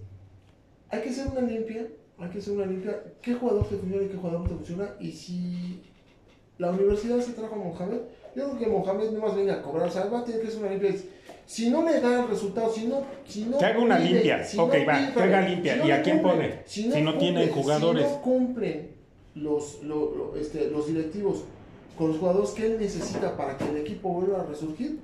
hay 0.90 1.02
que 1.02 1.10
hacer 1.10 1.28
una 1.28 1.42
limpia, 1.42 1.88
hay 2.20 2.30
que 2.30 2.38
hacer 2.40 2.54
una 2.54 2.66
limpia. 2.66 3.02
¿Qué 3.22 3.34
jugador 3.34 3.68
te 3.68 3.76
funciona 3.78 4.04
y 4.06 4.08
qué 4.10 4.16
jugador 4.18 4.42
no 4.42 4.48
te 4.50 4.56
funciona? 4.56 4.90
Y 5.00 5.12
si 5.12 5.82
la 6.58 6.72
universidad 6.72 7.20
se 7.20 7.34
trajo 7.34 7.56
a 7.56 7.58
Mohamed, 7.58 7.98
yo 8.36 8.50
creo 8.52 8.60
que 8.60 8.68
Mohamed 8.68 9.12
no 9.12 9.20
más 9.22 9.36
venga 9.36 9.56
a 9.56 9.62
cobrar, 9.62 9.88
o 9.88 9.92
sea, 9.92 10.06
va 10.06 10.20
a 10.20 10.24
tener 10.26 10.42
que 10.42 10.48
hacer 10.48 10.60
una 10.62 10.70
limpia. 10.72 10.94
Si 11.46 11.70
no 11.70 11.84
le 11.86 12.00
da 12.02 12.24
el 12.24 12.28
resultado, 12.30 12.74
si 12.74 12.88
no... 12.88 13.04
Si 13.28 13.46
no 13.46 13.58
Que 13.60 13.66
haga 13.66 13.80
una 13.80 13.98
pide- 14.00 14.14
limpia. 14.14 14.44
si 14.44 14.58
Ok, 14.58 14.74
no 14.80 14.86
va, 14.88 15.14
que 15.14 15.20
haga 15.22 15.42
limpia. 15.48 15.74
si 15.74 15.80
no 15.80 15.88
¿Y 15.88 15.92
a 15.92 16.02
quién 16.02 16.22
pone? 16.22 16.60
Si 16.66 16.88
no 16.88 16.96
cumplen- 16.96 17.20
tienen 17.20 17.50
jugadores. 17.52 18.08
Si 18.08 18.14
no 18.14 18.22
cumplen 18.22 18.90
los, 19.36 19.84
lo- 19.84 20.16
lo- 20.16 20.36
este, 20.38 20.70
los 20.72 20.88
directivos 20.88 21.44
con 21.98 22.10
los 22.10 22.18
jugadores 22.18 22.50
que 22.52 22.66
él 22.66 22.78
necesita 22.80 23.36
para 23.36 23.58
que 23.58 23.66
el 23.70 23.78
equipo 23.78 24.10
vuelva 24.10 24.42
a 24.42 24.46
resurgir, 24.46 25.00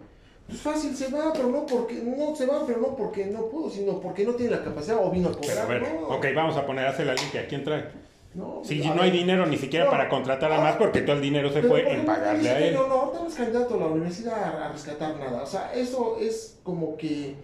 pues 0.47 0.61
fácil 0.61 0.95
se 0.95 1.09
va, 1.09 1.31
pero 1.33 1.47
no 1.47 1.65
porque 1.65 1.95
no 1.95 2.35
se 2.35 2.45
va, 2.45 2.65
pero 2.65 2.79
no 2.81 2.95
porque 2.95 3.25
no 3.27 3.45
pudo, 3.47 3.69
sino 3.69 3.99
porque 3.99 4.25
no 4.25 4.33
tiene 4.33 4.51
la 4.57 4.63
capacidad 4.63 4.97
o 5.03 5.09
vino 5.09 5.29
a 5.29 5.31
cobrar. 5.31 5.65
Pero 5.67 5.85
a 5.85 5.89
ver, 5.89 5.93
no, 6.01 6.07
ok, 6.09 6.25
vamos 6.35 6.57
a 6.57 6.65
poner, 6.65 6.85
hace 6.87 7.05
la 7.05 7.13
limpia. 7.13 7.47
¿Quién 7.47 7.63
trae? 7.63 7.85
no, 8.33 8.61
Si 8.63 8.79
no 8.79 9.01
hay 9.01 9.11
dinero 9.11 9.45
ni 9.45 9.57
siquiera 9.57 9.85
No. 9.85 9.91
para 9.91 10.07
contratar 10.07 10.51
a 10.51 10.59
más 10.61 10.75
porque 10.77 11.01
todo 11.01 11.15
el 11.17 11.21
dinero 11.21 11.51
se 11.51 11.61
fue 11.61 11.81
¿por 11.81 11.83
qué 11.83 11.93
en 11.93 12.05
pagarle 12.05 12.49
a 12.49 12.59
él. 12.59 12.73
No, 12.73 12.87
no, 12.87 12.93
ahorita 12.95 13.19
no 13.23 13.27
es 13.27 13.35
candidato 13.35 13.73
a 13.75 13.77
la 13.77 13.85
universidad 13.87 14.63
a 14.63 14.69
rescatar 14.71 15.17
nada. 15.17 15.43
O 15.43 15.45
sea, 15.45 15.73
eso 15.73 16.17
es 16.19 16.57
como 16.63 16.95
que. 16.97 17.35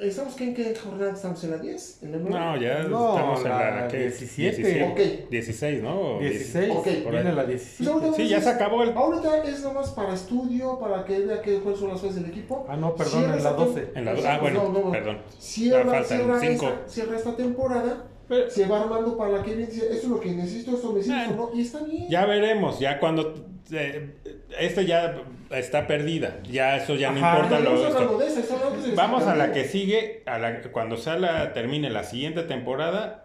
¿Estamos 0.00 0.34
qué, 0.34 0.44
en 0.44 0.54
qué 0.54 0.74
jornada 0.76 1.12
estamos? 1.12 1.42
¿En 1.42 1.50
la 1.50 1.58
10? 1.58 2.02
¿En 2.04 2.12
la 2.12 2.18
9? 2.18 2.30
No, 2.38 2.56
ya 2.56 2.82
No, 2.84 3.08
estamos 3.16 3.40
en 3.42 3.48
la, 3.48 3.80
la 3.82 3.88
¿qué? 3.88 3.98
17. 3.98 4.82
Ok. 4.92 5.28
16, 5.30 5.82
¿no? 5.82 6.00
O 6.00 6.20
16. 6.20 6.72
Ok, 6.76 6.86
viene 7.10 7.32
la 7.32 7.44
Pues 7.44 7.48
17. 7.76 7.90
ahorita 7.90 8.12
Sí, 8.16 8.28
ya 8.28 8.40
se 8.40 8.48
acabó 8.50 8.84
el... 8.84 8.90
Ahorita 8.92 9.42
es 9.42 9.60
nomás 9.64 9.90
para 9.90 10.14
estudio, 10.14 10.78
para 10.78 11.04
que 11.04 11.18
vea 11.18 11.42
qué, 11.42 11.58
cuáles 11.58 11.80
son 11.80 11.88
las 11.88 12.00
fases 12.00 12.16
del 12.16 12.26
equipo. 12.26 12.64
Ah, 12.68 12.76
no, 12.76 12.94
perdón, 12.94 13.22
Cierra 13.22 13.36
en 13.38 13.42
la 13.42 13.50
esa 13.50 13.52
12. 13.58 13.80
tem- 13.80 13.96
En 13.98 14.04
la, 14.04 14.34
ah, 14.34 14.38
bueno, 14.38 14.70
no, 14.72 14.80
no, 14.84 14.90
perdón. 14.92 15.18
Cierra, 15.38 15.84
faltan 15.90 16.04
cierra, 16.18 16.40
cinco. 16.40 16.66
esta, 16.68 16.88
cierra 16.88 17.16
esta 17.16 17.36
temporada, 17.36 18.04
Pero 18.28 18.50
se 18.50 18.66
va 18.66 18.82
armando 18.82 19.16
para 19.16 19.32
la 19.32 19.42
que 19.42 19.54
viene. 19.54 19.66
dice, 19.70 19.84
Esto 19.86 19.94
es 19.96 20.04
lo 20.08 20.20
que 20.20 20.30
necesito, 20.32 20.72
esto 20.76 20.92
necesito, 20.92 21.16
Ah. 21.16 21.24
esto 21.24 21.50
no. 21.52 21.58
Y 21.58 21.62
está 21.62 21.80
bien. 21.84 22.08
ya 22.08 22.26
veremos, 22.26 22.78
ya 22.78 22.98
cuando... 23.00 23.34
eh, 23.72 24.14
este 24.60 24.84
ya 24.86 25.22
está 25.50 25.86
perdida, 25.86 26.40
ya 26.50 26.76
eso 26.76 26.94
ya 26.94 27.10
no 27.10 27.18
importa 27.18 27.58
No 27.60 27.70
lo... 27.70 28.18
de 28.18 28.26
eso, 28.26 28.40
de 28.88 28.94
Vamos 28.94 29.24
a 29.24 29.34
la 29.34 29.44
eso. 29.46 29.54
que 29.54 29.64
sigue, 29.64 30.22
a 30.26 30.38
la, 30.38 30.62
cuando 30.72 30.96
sea 30.96 31.16
la, 31.18 31.52
termine 31.52 31.88
la 31.90 32.04
siguiente 32.04 32.42
temporada, 32.42 33.24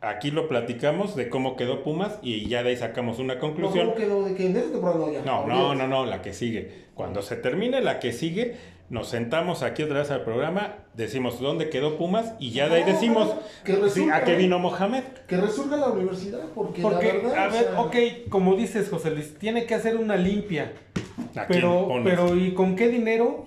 aquí 0.00 0.30
lo 0.30 0.48
platicamos 0.48 1.16
de 1.16 1.28
cómo 1.30 1.56
quedó 1.56 1.82
Pumas 1.82 2.18
y 2.22 2.46
ya 2.48 2.62
de 2.62 2.70
ahí 2.70 2.76
sacamos 2.76 3.18
una 3.18 3.38
conclusión. 3.38 3.86
¿Cómo 3.86 3.96
quedó? 3.96 4.24
¿De 4.24 4.34
que 4.34 4.46
en 4.46 4.56
esta 4.56 4.72
temporada 4.72 4.98
no 5.00 5.12
ya? 5.12 5.22
No, 5.22 5.46
no, 5.46 5.74
no, 5.74 5.86
no, 5.86 6.04
la 6.06 6.20
que 6.22 6.32
sigue. 6.34 6.84
Cuando 6.94 7.22
se 7.22 7.36
termine 7.36 7.80
la 7.80 7.98
que 7.98 8.12
sigue, 8.12 8.56
nos 8.90 9.08
sentamos 9.08 9.62
aquí 9.62 9.82
otra 9.82 10.00
vez 10.00 10.10
al 10.10 10.22
programa, 10.24 10.74
decimos 10.94 11.40
dónde 11.40 11.70
quedó 11.70 11.96
Pumas 11.96 12.34
y 12.38 12.50
ya 12.50 12.68
de 12.68 12.76
ahí 12.76 12.84
decimos 12.84 13.28
no, 13.28 13.40
que 13.64 13.74
sí, 13.74 13.80
resulta- 13.80 14.16
a 14.16 14.24
qué 14.24 14.36
vino 14.36 14.58
Mohamed. 14.58 15.02
Que 15.26 15.36
resurja 15.38 15.76
la 15.76 15.88
universidad, 15.88 16.40
porque, 16.54 16.82
Porque, 16.82 17.06
la 17.06 17.12
verdad. 17.14 17.44
a 17.44 17.48
o 17.48 17.50
ver, 17.50 17.64
sea, 17.64 17.80
ok, 17.80 18.28
como 18.28 18.54
dices 18.56 18.88
José 18.90 19.10
Luis, 19.10 19.38
tiene 19.38 19.64
que 19.66 19.74
hacer 19.74 19.96
una 19.96 20.16
limpia. 20.16 20.72
¿A 21.34 21.46
quién 21.46 21.60
Pero, 21.60 21.88
pones? 21.88 22.14
pero 22.14 22.36
¿y 22.36 22.52
con 22.54 22.76
qué 22.76 22.88
dinero 22.88 23.44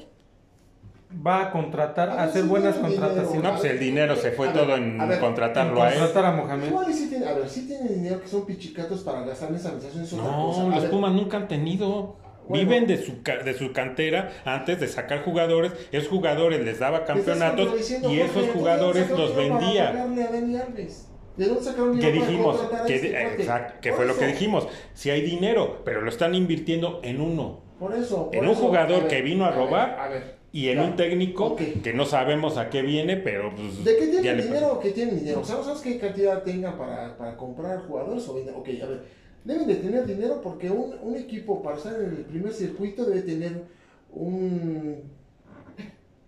va 1.25 1.43
a 1.43 1.51
contratar, 1.51 2.09
a 2.09 2.13
A 2.13 2.15
ver, 2.17 2.29
hacer 2.29 2.41
sí 2.43 2.47
buenas 2.49 2.75
dinero. 2.75 2.95
contrataciones? 2.95 3.43
No, 3.43 3.51
pues 3.57 3.71
el 3.71 3.79
dinero 3.79 4.15
se 4.15 4.31
fue 4.31 4.49
A 4.49 4.51
ver, 4.53 4.61
todo 4.65 4.75
en 4.75 4.99
a 4.99 5.05
ver, 5.05 5.19
contratarlo 5.19 5.81
a 5.83 5.89
él. 5.93 5.99
Contratar 5.99 6.25
a 6.25 6.35
Mohamed. 6.35 6.67
Igual 6.67 6.93
sí 6.93 7.09
tiene, 7.09 7.25
a 7.27 7.33
ver, 7.33 7.47
sí 7.47 7.65
tiene 7.67 7.87
dinero 7.89 8.19
que 8.21 8.27
son 8.27 8.45
pichicatos 8.45 9.01
para 9.01 9.21
gastar 9.21 9.49
en 9.49 9.55
esa 9.55 9.69
administración. 9.69 10.03
Es 10.03 10.13
otra 10.13 10.25
cosa. 10.35 10.61
No, 10.63 10.67
A 10.71 10.73
los 10.75 10.81
ver, 10.83 10.91
Pumas 10.91 11.13
nunca 11.13 11.37
han 11.37 11.47
tenido. 11.47 12.17
Bueno. 12.47 12.69
Viven 12.69 12.87
de 12.87 12.97
su, 13.03 13.21
ca- 13.23 13.37
de 13.43 13.53
su 13.53 13.71
cantera 13.73 14.31
antes 14.45 14.79
de 14.79 14.87
sacar 14.87 15.23
jugadores. 15.23 15.71
Esos 15.91 16.07
jugadores 16.09 16.63
les 16.63 16.79
daba 16.79 17.03
campeonatos 17.05 17.89
y 17.91 18.01
Jorge, 18.01 18.21
esos 18.23 18.45
¿de 18.47 18.51
jugadores 18.53 19.09
dónde 19.09 19.23
los 19.23 19.35
vendía. 19.35 19.91
¿De 19.91 21.45
dónde 21.45 21.63
sacaron 21.63 21.99
¿Qué 21.99 22.11
dijimos? 22.11 22.59
Que 22.87 22.95
este 22.95 23.09
exacto, 23.35 23.73
que 23.81 23.93
fue 23.93 24.05
lo 24.05 24.17
que 24.17 24.25
dijimos. 24.27 24.67
Si 24.93 25.09
hay 25.11 25.21
dinero, 25.21 25.81
pero 25.85 26.01
lo 26.01 26.09
están 26.09 26.33
invirtiendo 26.33 26.99
en 27.03 27.21
uno. 27.21 27.61
Por 27.79 27.93
eso. 27.93 28.29
En 28.33 28.45
un 28.45 28.51
eso, 28.51 28.61
jugador 28.61 29.01
ver, 29.03 29.07
que 29.07 29.21
vino 29.21 29.45
a 29.45 29.51
robar 29.51 29.99
a 29.99 30.07
ver. 30.07 30.37
Y 30.51 30.69
en 30.69 30.77
Ya. 30.77 30.83
un 30.85 30.95
técnico 30.95 31.55
que 31.55 31.93
no 31.93 32.05
sabemos 32.05 32.57
a 32.57 32.69
qué 32.71 32.81
viene, 32.81 33.17
pero 33.17 33.53
pues. 33.53 33.83
¿De 33.83 33.97
qué 33.97 34.07
tienen 34.07 34.41
dinero 34.41 34.79
qué 34.81 34.89
tienen 34.91 35.19
dinero? 35.19 35.41
O 35.41 35.43
sea, 35.43 35.57
¿no 35.57 35.63
sabes 35.63 35.81
qué 35.81 35.99
cantidad 35.99 36.41
tengan 36.41 36.75
para, 36.77 37.15
para 37.17 37.37
comprar 37.37 37.79
jugadores 37.85 38.27
o 38.27 38.33
vender? 38.33 38.55
Ok, 38.55 38.69
a 38.81 38.85
ver, 38.87 39.03
deben 39.43 39.67
de 39.67 39.75
tener 39.75 40.05
dinero 40.05 40.41
porque 40.41 40.69
un, 40.69 40.95
un 41.01 41.15
equipo 41.15 41.61
para 41.61 41.77
estar 41.77 41.93
en 41.95 42.09
el 42.09 42.25
primer 42.25 42.53
circuito 42.53 43.05
debe 43.05 43.21
tener 43.21 43.63
un 44.11 45.03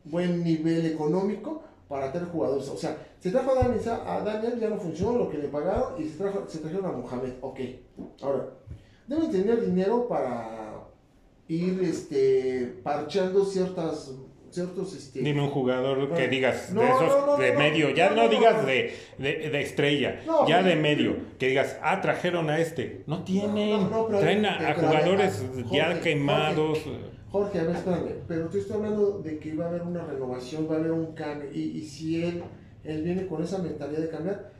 buen 0.03 0.43
nivel 0.43 0.85
económico 0.85 1.63
para 1.87 2.11
tener 2.11 2.29
jugadores. 2.29 2.69
O 2.69 2.77
sea, 2.77 2.97
se 3.19 3.31
trajo 3.31 3.51
a 3.51 3.63
Daniel, 3.63 3.81
a 3.89 4.21
Daniel 4.21 4.59
ya 4.59 4.69
no 4.69 4.77
funcionó 4.77 5.17
lo 5.17 5.29
que 5.29 5.39
le 5.39 5.47
pagaron 5.47 6.01
y 6.01 6.07
se, 6.07 6.17
trajo, 6.17 6.45
se 6.47 6.59
trajeron 6.59 6.85
a 6.85 6.91
Mohamed. 6.91 7.33
Ok, 7.41 7.59
ahora, 8.21 8.49
deben 9.07 9.31
tener 9.31 9.65
dinero 9.65 10.07
para 10.07 10.87
ir 11.47 11.81
este, 11.81 12.79
parchando 12.83 13.43
ciertas, 13.43 14.13
ciertos... 14.59 14.95
Este, 14.95 15.19
Dime 15.21 15.41
un 15.41 15.49
jugador 15.49 16.13
que 16.13 16.27
digas 16.27 16.71
no, 16.73 16.81
de 16.81 16.87
esos 16.87 17.01
no, 17.01 17.25
no, 17.25 17.37
de 17.37 17.51
medio, 17.53 17.89
ya 17.91 18.09
no, 18.11 18.27
digas. 18.27 18.65
De, 18.65 18.93
de, 19.17 19.49
de 19.49 19.61
estrella, 19.61 20.19
ya 20.47 20.57
pero- 20.57 20.67
de 20.67 20.75
medio, 20.75 21.15
que 21.37 21.47
digas, 21.47 21.77
ah, 21.81 22.01
trajeron 22.01 22.49
a 22.49 22.59
este. 22.59 23.03
No 23.07 23.23
tienen, 23.23 23.89
traen 24.19 24.45
a, 24.45 24.69
a 24.69 24.73
jugadores 24.75 25.43
Jorge, 25.53 25.75
ya 25.75 25.85
Jorge, 25.87 26.01
quemados. 26.01 26.79
Jorge, 27.31 27.59
a 27.59 27.63
ver, 27.63 27.75
espérame, 27.75 28.13
pero 28.27 28.47
te 28.49 28.59
estoy 28.59 28.75
hablando 28.77 29.19
de 29.19 29.37
que 29.37 29.53
va 29.55 29.65
a 29.65 29.69
haber 29.69 29.83
una 29.83 30.03
renovación, 30.03 30.67
va 30.69 30.75
a 30.75 30.79
haber 30.79 30.91
un 30.91 31.13
cambio, 31.13 31.49
y, 31.53 31.77
y 31.77 31.81
si 31.83 32.23
él, 32.23 32.41
él 32.83 33.03
viene 33.03 33.27
con 33.27 33.43
esa 33.43 33.59
mentalidad 33.59 33.99
de 34.01 34.09
cambiar, 34.09 34.51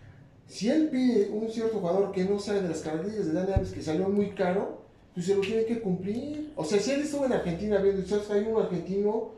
si 0.46 0.70
él 0.70 0.90
pide 0.92 1.30
un 1.32 1.50
cierto 1.50 1.80
jugador 1.80 2.12
que 2.12 2.26
no 2.26 2.38
sea 2.40 2.56
de 2.56 2.68
las 2.70 2.82
características 2.82 3.28
de 3.28 3.34
Dani 3.34 3.54
Alves, 3.54 3.72
que 3.72 3.82
salió 3.82 4.08
muy 4.10 4.30
caro, 4.32 4.84
pues 5.14 5.26
se 5.26 5.36
lo 5.36 5.42
tiene 5.42 5.66
que 5.66 5.80
cumplir. 5.80 6.54
O 6.56 6.64
sea, 6.64 6.80
si 6.80 6.92
él 6.92 7.02
estuvo 7.02 7.26
en 7.26 7.34
Argentina 7.34 7.78
viendo, 7.80 8.06
¿sabes 8.06 8.26
que 8.28 8.34
hay 8.34 8.46
un 8.46 8.62
argentino, 8.62 9.32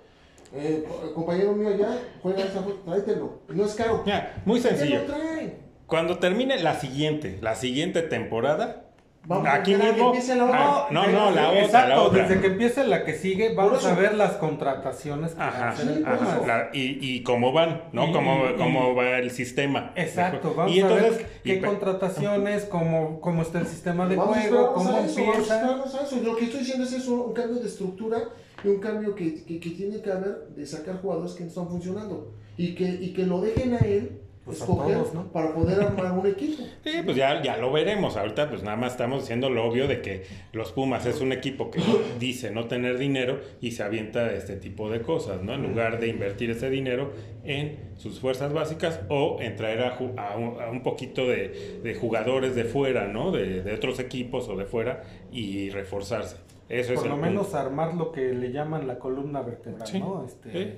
eh, 0.54 0.84
compañero 1.16 1.54
mío 1.54 1.70
allá, 1.70 1.98
juega 2.22 2.44
esa 2.44 2.64
tráetelo, 2.86 3.42
no 3.50 3.66
es 3.66 3.74
caro. 3.76 4.04
Mira, 4.06 4.42
muy 4.46 4.60
¿Por 4.60 4.70
qué 4.72 4.78
sencillo. 4.78 5.00
lo 5.02 5.06
traen? 5.06 5.54
Cuando 5.88 6.20
termine 6.20 6.60
la 6.62 6.80
siguiente, 6.80 7.38
la 7.42 7.56
siguiente 7.56 8.02
temporada, 8.02 8.86
Vamos 9.24 9.48
Aquí 9.50 9.76
a 9.76 9.78
esperar 9.78 9.94
a 9.94 9.96
que 10.14 10.18
mismo- 10.18 10.46
la 10.48 10.48
Ah, 10.52 10.88
no, 10.90 11.06
no, 11.06 11.30
la 11.30 11.50
otra, 11.50 11.62
Exacto, 11.64 11.90
la 11.90 12.02
otra. 12.02 12.24
desde 12.28 12.42
que 12.42 12.48
empiece 12.48 12.84
la 12.88 13.06
que 13.06 13.14
sigue, 13.14 13.54
vamos 13.54 13.86
a 13.86 13.94
ver 13.94 14.16
las 14.16 14.32
contrataciones 14.32 15.34
que 15.36 15.42
a 15.44 15.48
Ajá, 15.48 15.74
eso. 15.76 16.48
la- 16.48 16.70
y, 16.74 16.98
y 17.00 17.22
cómo 17.22 17.54
van, 17.54 17.84
¿no? 17.94 18.08
Y- 18.08 18.14
cómo, 18.14 18.50
y- 18.50 18.56
cómo 18.58 18.96
va 18.96 19.20
el 19.20 19.30
sistema. 19.30 19.94
Exacto, 19.96 20.56
vamos 20.58 20.72
y 20.76 20.80
a 20.80 20.82
entonces, 20.82 21.18
ver 21.18 21.28
qué 21.44 21.62
contrataciones, 21.62 22.66
cómo, 22.66 23.22
cómo 23.22 23.44
está 23.44 23.60
el 23.60 23.68
sistema 23.68 24.08
de 24.08 24.16
Vamos 24.16 24.38
a 24.38 24.42
juego, 24.42 24.56
esperarnos 24.58 24.74
cómo 24.88 24.98
a 24.98 25.06
eso, 25.06 25.22
vamos 25.22 25.52
a 25.52 25.62
empieza. 25.62 26.00
a 26.00 26.04
eso. 26.04 26.16
Lo 26.24 26.36
que 26.36 26.44
estoy 26.46 26.60
diciendo 26.62 26.84
es 26.86 26.94
eso, 26.94 27.14
un 27.14 27.34
cambio 27.34 27.60
de 27.62 27.68
estructura 27.68 28.18
y 28.64 28.68
un 28.68 28.80
cambio 28.80 29.16
que, 29.16 29.44
que, 29.44 29.60
que 29.60 29.70
tiene 29.72 30.02
que 30.02 30.12
haber 30.12 30.48
de 30.56 30.66
sacar 30.66 31.02
jugadores 31.02 31.34
que 31.34 31.44
no 31.44 31.50
están 31.50 31.68
funcionando 31.70 32.34
y 32.58 32.76
que, 32.76 32.84
y 32.86 33.14
que 33.14 33.26
lo 33.26 33.42
dejen 33.42 33.74
a 33.74 33.80
él 33.80 34.12
Pues 34.46 34.60
a 34.62 34.64
escoger 34.66 34.98
todos, 34.98 35.14
¿no? 35.14 35.32
para 35.32 35.54
poder 35.54 35.80
armar 35.82 36.12
un 36.18 36.28
equipo. 36.28 36.64
Sí, 36.84 36.92
pues 37.06 37.16
ya, 37.16 37.42
ya 37.44 37.58
lo 37.58 37.72
veremos. 37.72 38.18
Ahorita 38.18 38.50
pues 38.50 38.64
nada 38.64 38.76
más 38.76 38.94
estamos 38.94 39.22
diciendo 39.22 39.50
lo 39.52 39.66
obvio 39.66 39.88
de 39.88 40.02
que 40.02 40.24
los 40.52 40.72
Pumas 40.72 41.06
es 41.06 41.22
un 41.22 41.32
equipo 41.32 41.70
que 41.70 41.80
dice 42.20 42.50
no 42.52 42.66
tener 42.68 42.98
dinero 42.98 43.40
y 43.62 43.72
se 43.72 43.84
avienta 43.84 44.32
este 44.34 44.56
tipo 44.58 44.90
de 44.90 45.02
cosas, 45.02 45.44
¿no? 45.44 45.54
En 45.54 45.62
lugar 45.62 46.00
de 46.00 46.08
invertir 46.08 46.50
ese 46.50 46.70
dinero 46.72 47.14
en 47.44 47.78
sus 47.98 48.20
fuerzas 48.20 48.52
básicas 48.52 49.00
o 49.10 49.38
en 49.42 49.56
traer 49.56 49.82
a, 49.82 49.98
ju- 50.00 50.14
a 50.18 50.36
un, 50.38 50.60
a 50.60 50.70
un 50.72 50.82
poquito 50.82 51.28
de, 51.28 51.80
de 51.84 51.94
jugadores 51.96 52.56
de 52.56 52.64
fuera, 52.66 53.08
¿no? 53.08 53.32
De, 53.32 53.62
de 53.62 53.74
otros 53.74 54.00
equipos 54.00 54.50
o 54.50 54.56
de 54.58 54.66
fuera 54.66 55.04
y 55.32 55.70
reforzarse. 55.70 56.38
Eso 56.72 56.94
Por 56.94 57.04
lo 57.06 57.12
punto. 57.12 57.26
menos 57.28 57.54
armar 57.54 57.94
lo 57.96 58.12
que 58.12 58.32
le 58.34 58.52
llaman 58.52 58.88
la 58.88 58.98
columna 58.98 59.42
vertebral, 59.42 59.88
Sí, 59.88 60.00
¿no? 60.00 60.24
Este, 60.26 60.52
sí. 60.52 60.74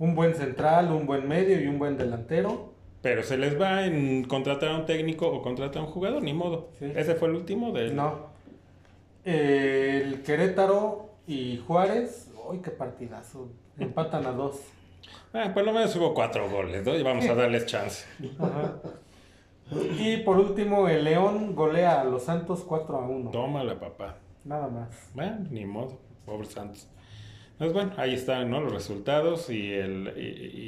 Un 0.00 0.14
buen 0.14 0.34
central, 0.34 0.90
un 0.90 1.06
buen 1.06 1.28
medio 1.28 1.60
y 1.60 1.66
un 1.68 1.78
buen 1.78 1.96
delantero. 1.96 2.72
Pero 3.02 3.22
se 3.22 3.36
les 3.38 3.60
va 3.60 3.86
en 3.86 4.24
contratar 4.24 4.70
a 4.70 4.76
un 4.78 4.84
técnico 4.86 5.28
o 5.28 5.40
contratar 5.40 5.82
a 5.82 5.86
un 5.86 5.92
jugador, 5.92 6.22
ni 6.22 6.32
modo. 6.34 6.70
Sí. 6.78 6.90
Ese 6.96 7.14
fue 7.14 7.28
el 7.28 7.34
último 7.36 7.70
de... 7.72 7.92
No. 7.92 8.26
El 9.24 10.22
Querétaro 10.22 11.10
y 11.26 11.58
Juárez, 11.66 12.30
¡ay, 12.50 12.58
qué 12.58 12.70
partidazo! 12.70 13.48
Empatan 13.78 14.26
a 14.26 14.32
dos. 14.32 14.60
Ah, 15.32 15.52
por 15.54 15.64
lo 15.64 15.72
menos 15.72 15.94
hubo 15.94 16.14
cuatro 16.14 16.50
goles, 16.50 16.84
¿no? 16.84 16.94
Y 16.96 17.02
vamos 17.02 17.28
a 17.28 17.34
darles 17.34 17.66
chance. 17.66 18.06
Ajá. 18.40 18.74
Y 19.98 20.16
por 20.18 20.38
último, 20.38 20.88
el 20.88 21.04
León 21.04 21.54
golea 21.54 22.00
a 22.00 22.04
los 22.04 22.22
Santos 22.24 22.64
4 22.66 22.96
a 22.98 23.06
1. 23.06 23.30
Tómala, 23.30 23.78
papá. 23.78 24.16
Nada 24.48 24.68
más. 24.68 25.10
Bueno, 25.14 25.46
ni 25.50 25.64
modo, 25.66 26.00
pobre 26.24 26.46
Santos. 26.46 26.88
Pues 27.58 27.72
bueno, 27.72 27.92
ahí 27.96 28.14
están 28.14 28.50
¿no? 28.50 28.60
los 28.60 28.72
resultados 28.72 29.50
y, 29.50 29.72
el, 29.72 30.12
y, 30.16 30.20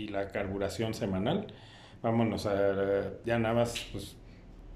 y 0.05 0.09
la 0.09 0.29
carburación 0.29 0.93
semanal. 0.93 1.47
Vámonos 2.03 2.47
a 2.47 3.13
ya 3.25 3.39
nada 3.39 3.55
más 3.55 3.75
pues, 3.93 4.17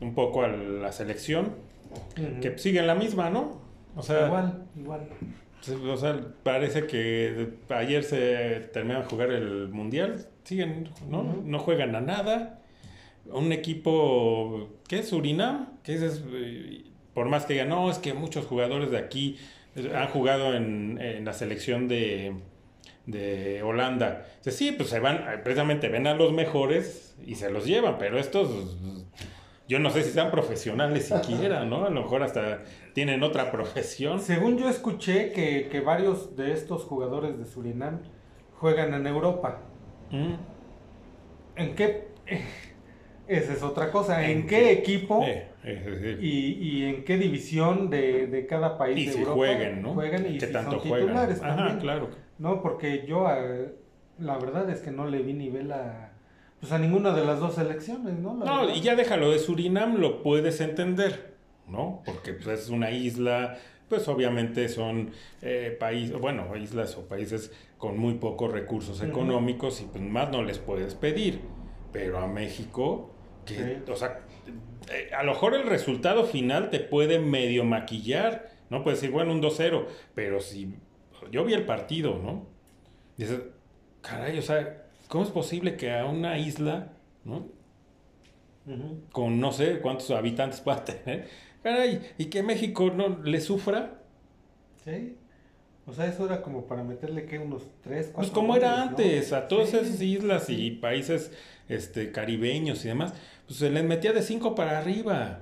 un 0.01 0.15
poco 0.15 0.43
a 0.43 0.49
la 0.49 0.93
selección, 0.93 1.55
que 2.41 2.57
sigue 2.59 2.81
en 2.81 2.87
la 2.87 2.95
misma, 2.95 3.31
¿no? 3.31 3.61
O 3.97 4.03
sea, 4.03 4.27
igual, 4.27 4.65
igual. 4.77 5.09
se- 5.61 5.75
o 5.77 5.97
sea, 5.97 6.21
parece 6.43 6.87
que 6.87 7.55
ayer 7.71 8.03
se 8.05 8.69
terminó 8.73 9.01
de 9.01 9.05
jugar 9.07 9.31
el 9.31 9.69
Mundial, 9.69 10.27
siguen, 10.45 10.89
¿no? 11.09 11.23
No 11.45 11.59
juegan 11.59 11.95
a 11.97 12.01
nada. 12.01 12.61
Un 13.27 13.53
equipo, 13.53 14.69
¿qué 14.87 14.99
es? 15.01 15.09
Surinam, 15.09 15.79
¿qué 15.83 15.95
es? 15.95 16.23
Eh, 16.33 16.85
Por 17.15 17.29
más 17.29 17.47
que 17.47 17.55
digan, 17.55 17.69
no, 17.69 17.91
es 17.91 17.99
que 17.99 18.13
muchos 18.13 18.47
jugadores 18.47 18.91
de 18.91 18.99
aquí 18.99 19.39
eh, 19.77 19.93
han 19.95 20.09
jugado 20.09 20.55
en, 20.55 21.01
en 21.01 21.25
la 21.25 21.33
selección 21.33 21.89
de, 21.89 22.35
de 23.07 23.63
Holanda. 23.63 24.27
Dice, 24.39 24.51
sí, 24.51 24.73
pues 24.73 24.89
se 24.89 25.01
van, 25.01 25.25
precisamente 25.43 25.89
ven 25.89 26.07
a 26.07 26.15
los 26.15 26.33
mejores 26.33 27.17
y 27.25 27.35
se 27.37 27.51
los 27.51 27.67
llevan, 27.67 27.99
pero 27.99 28.19
estos, 28.19 28.77
yo 29.69 29.79
no 29.79 29.91
sé 29.91 30.03
si 30.03 30.11
sean 30.11 30.31
profesionales 30.31 31.07
siquiera, 31.07 31.65
¿no? 31.65 31.85
A 31.85 31.91
lo 31.91 32.03
mejor 32.03 32.23
hasta 32.23 32.63
tienen 32.93 33.23
otra 33.23 33.51
profesión. 33.51 34.21
Según 34.21 34.59
yo 34.59 34.69
escuché 34.69 35.33
que, 35.33 35.69
que 35.71 35.81
varios 35.81 36.37
de 36.37 36.53
estos 36.53 36.85
jugadores 36.85 37.39
de 37.39 37.47
Surinam 37.47 38.01
juegan 38.59 38.95
en 38.95 39.07
Europa. 39.07 39.61
Mm. 40.11 40.35
¿En 41.57 41.75
qué? 41.75 42.09
Esa 43.27 43.53
es 43.53 43.63
otra 43.63 43.91
cosa. 43.91 44.25
¿En, 44.25 44.41
¿En 44.41 44.47
qué 44.47 44.59
qué? 44.61 44.73
equipo 44.73 45.23
Eh, 45.25 45.47
y, 45.65 46.53
y 46.61 46.85
en 46.85 47.05
qué 47.05 47.17
división 47.17 47.89
de, 47.91 48.27
de 48.27 48.47
cada 48.47 48.77
país 48.77 48.99
Y 48.99 49.07
de 49.07 49.13
si 49.13 49.19
Europa 49.21 49.37
jueguen, 49.37 49.83
¿no? 49.83 49.95
juegan 49.95 50.27
y 50.35 50.39
que 50.39 50.47
si 50.47 50.53
tanto 50.53 50.73
son 50.73 50.81
juegan. 50.81 51.07
titulares 51.09 51.43
Ajá, 51.43 51.57
también. 51.57 51.79
claro. 51.79 52.11
No, 52.39 52.61
porque 52.63 53.05
yo 53.07 53.27
eh, 53.31 53.73
la 54.19 54.37
verdad 54.39 54.69
es 54.71 54.81
que 54.81 54.91
no 54.91 55.07
le 55.07 55.19
vi 55.23 55.33
nivel 55.33 55.73
a 55.73 56.11
pues 56.61 56.73
a 56.73 56.79
ninguna 56.79 57.13
de 57.15 57.25
las 57.27 57.41
dos 57.41 57.55
selecciones, 57.57 58.19
¿no? 58.19 58.37
La 58.39 58.45
No, 58.47 58.61
verdad. 58.63 58.75
y 58.75 58.81
ya 58.81 58.97
déjalo 58.97 59.31
de 59.31 59.39
Surinam, 59.39 59.97
lo 59.97 60.23
puedes 60.23 60.61
entender, 60.63 61.35
¿no? 61.69 62.03
Porque 62.07 62.33
pues, 62.33 62.47
es 62.61 62.71
una 62.71 62.91
isla, 62.91 63.59
pues 63.91 64.09
obviamente 64.09 64.69
son 64.71 65.11
eh, 65.43 65.77
países, 65.79 66.19
bueno, 66.19 66.57
islas 66.57 66.97
o 66.97 67.07
países 67.07 67.53
con 67.77 67.99
muy 67.99 68.15
pocos 68.15 68.51
recursos 68.51 69.03
económicos 69.03 69.83
y 69.83 69.85
pues 69.85 70.03
más 70.03 70.31
no 70.31 70.43
les 70.43 70.59
puedes 70.59 70.95
pedir. 70.95 71.41
Pero 71.93 72.19
a 72.19 72.27
México, 72.27 73.11
que, 73.45 73.55
Sí. 73.55 73.91
o 73.93 73.97
sea, 73.97 74.21
eh, 74.93 75.11
a 75.17 75.23
lo 75.23 75.33
mejor 75.33 75.55
el 75.55 75.67
resultado 75.67 76.25
final 76.25 76.71
te 76.71 76.81
puede 76.81 77.19
medio 77.19 77.65
maquillar, 77.65 78.51
¿no? 78.71 78.83
Puedes 78.83 79.01
decir, 79.01 79.13
bueno, 79.13 79.33
un 79.33 79.43
2-0, 79.43 79.87
pero 80.15 80.41
si 80.41 80.75
yo 81.31 81.45
vi 81.45 81.55
el 81.55 81.65
partido, 81.65 82.19
¿no? 82.19 82.47
Dices, 83.17 83.41
caray, 84.03 84.39
o 84.39 84.43
sea, 84.43 84.87
¿cómo 85.09 85.25
es 85.25 85.31
posible 85.31 85.77
que 85.77 85.93
a 85.93 86.05
una 86.05 86.39
isla, 86.39 86.93
¿no? 87.25 87.49
Con 89.13 89.41
no 89.41 89.53
sé 89.53 89.81
cuántos 89.81 90.11
habitantes 90.11 90.61
pueda 90.61 90.85
tener. 90.85 91.29
Caray, 91.63 92.01
y 92.19 92.27
que 92.27 92.43
México 92.43 92.91
no 92.91 93.21
le 93.23 93.41
sufra. 93.41 94.01
Sí. 94.85 95.17
O 95.87 95.93
sea, 95.93 96.07
eso 96.07 96.25
era 96.25 96.41
como 96.41 96.67
para 96.67 96.83
meterle 96.83 97.27
que 97.27 97.39
unos 97.39 97.63
3, 97.83 98.11
4 98.13 98.15
Pues 98.15 98.31
como 98.31 98.57
era 98.57 98.83
antes, 98.83 99.35
a 99.35 99.49
todas 99.49 99.75
esas 99.75 100.01
islas 100.01 100.49
y 100.49 100.71
países 100.71 101.31
este, 101.69 102.11
caribeños 102.11 102.85
y 102.85 102.89
demás, 102.89 103.13
pues 103.47 103.59
se 103.59 103.71
les 103.71 103.85
metía 103.85 104.13
de 104.13 104.23
5 104.23 104.55
para 104.55 104.79
arriba. 104.79 105.41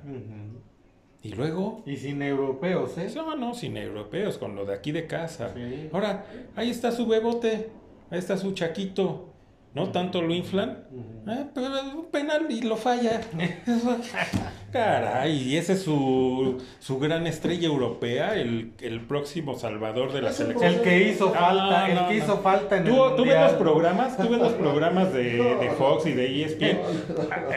Y 1.22 1.30
luego, 1.30 1.82
Y 1.86 1.96
sin 1.96 2.20
europeos, 2.22 2.98
¿eh? 2.98 3.08
no, 3.14 3.36
no, 3.36 3.54
sin 3.54 3.76
europeos, 3.76 4.38
con 4.38 4.56
lo 4.56 4.64
de 4.64 4.74
aquí 4.74 4.90
de 4.90 5.06
casa. 5.06 5.52
Sí. 5.54 5.88
Ahora, 5.92 6.26
ahí 6.56 6.70
está 6.70 6.90
su 6.90 7.06
bebote, 7.06 7.70
ahí 8.10 8.18
está 8.18 8.36
su 8.36 8.52
chaquito. 8.52 9.28
¿No? 9.74 9.90
Tanto 9.90 10.20
lo 10.20 10.34
inflan. 10.34 10.84
Ujú. 10.90 11.30
Ah, 11.30 11.46
pero 11.54 11.68
un 11.96 12.04
penal 12.06 12.46
y 12.50 12.60
lo 12.60 12.76
falla. 12.76 13.22
Caray, 14.72 15.32
y 15.36 15.56
ese 15.58 15.74
es 15.74 15.82
su, 15.82 16.62
su 16.80 16.98
gran 16.98 17.26
estrella 17.26 17.66
europea, 17.68 18.34
el, 18.36 18.72
el 18.80 19.00
próximo 19.02 19.58
salvador 19.58 20.12
de 20.12 20.22
la 20.22 20.32
selección. 20.32 20.72
El 20.72 20.80
que 20.80 21.08
hizo 21.10 21.32
Ah, 21.36 21.40
falta, 21.40 21.86
el 21.88 21.98
que 22.08 22.14
no. 22.18 22.24
hizo 22.24 22.38
falta 22.38 22.76
en 22.78 22.86
el 22.86 22.92
¿Tú, 22.94 23.16
tú 23.16 23.24
ves 23.26 23.40
los 23.40 23.52
programas, 23.52 24.16
tú 24.16 24.28
ves 24.30 24.38
los 24.38 24.52
programas 24.54 25.12
de, 25.12 25.56
de 25.56 25.70
Fox 25.72 26.06
y 26.06 26.12
de 26.12 26.44
ESPN. 26.44 26.78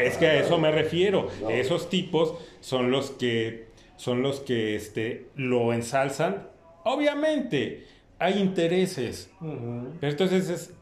Es 0.02 0.18
que 0.18 0.28
a 0.28 0.36
eso 0.42 0.58
me 0.58 0.72
refiero. 0.72 1.28
Esos 1.50 1.90
tipos 1.90 2.36
son 2.60 2.92
los 2.92 3.12
que 3.12 3.66
son 3.98 4.22
los 4.22 4.42
que 4.42 4.76
este, 4.76 5.28
lo 5.36 5.72
ensalzan. 5.72 6.48
Obviamente, 6.84 7.86
hay 8.20 8.40
intereses. 8.40 9.30
Pero 9.40 10.12
entonces 10.12 10.50
es 10.50 10.74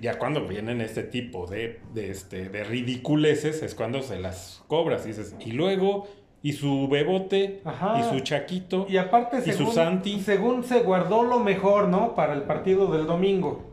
ya 0.00 0.18
cuando 0.18 0.46
vienen 0.46 0.80
este 0.80 1.02
tipo 1.02 1.46
de, 1.46 1.80
de, 1.94 2.10
este, 2.10 2.48
de 2.48 2.64
ridiculeces 2.64 3.62
es 3.62 3.74
cuando 3.74 4.02
se 4.02 4.18
las 4.18 4.62
cobras. 4.66 5.04
Y 5.04 5.08
dices, 5.08 5.34
y 5.40 5.52
luego, 5.52 6.08
y 6.42 6.52
su 6.52 6.88
bebote, 6.88 7.60
Ajá. 7.64 8.00
y 8.00 8.12
su 8.12 8.20
chaquito. 8.20 8.86
Y 8.88 8.96
aparte, 8.96 9.38
¿Y 9.38 9.52
su 9.52 9.58
según, 9.58 9.74
Santi? 9.74 10.20
según 10.20 10.64
se 10.64 10.80
guardó 10.80 11.22
lo 11.22 11.38
mejor, 11.38 11.88
¿no? 11.88 12.14
Para 12.14 12.34
el 12.34 12.42
partido 12.42 12.92
del 12.92 13.06
domingo. 13.06 13.64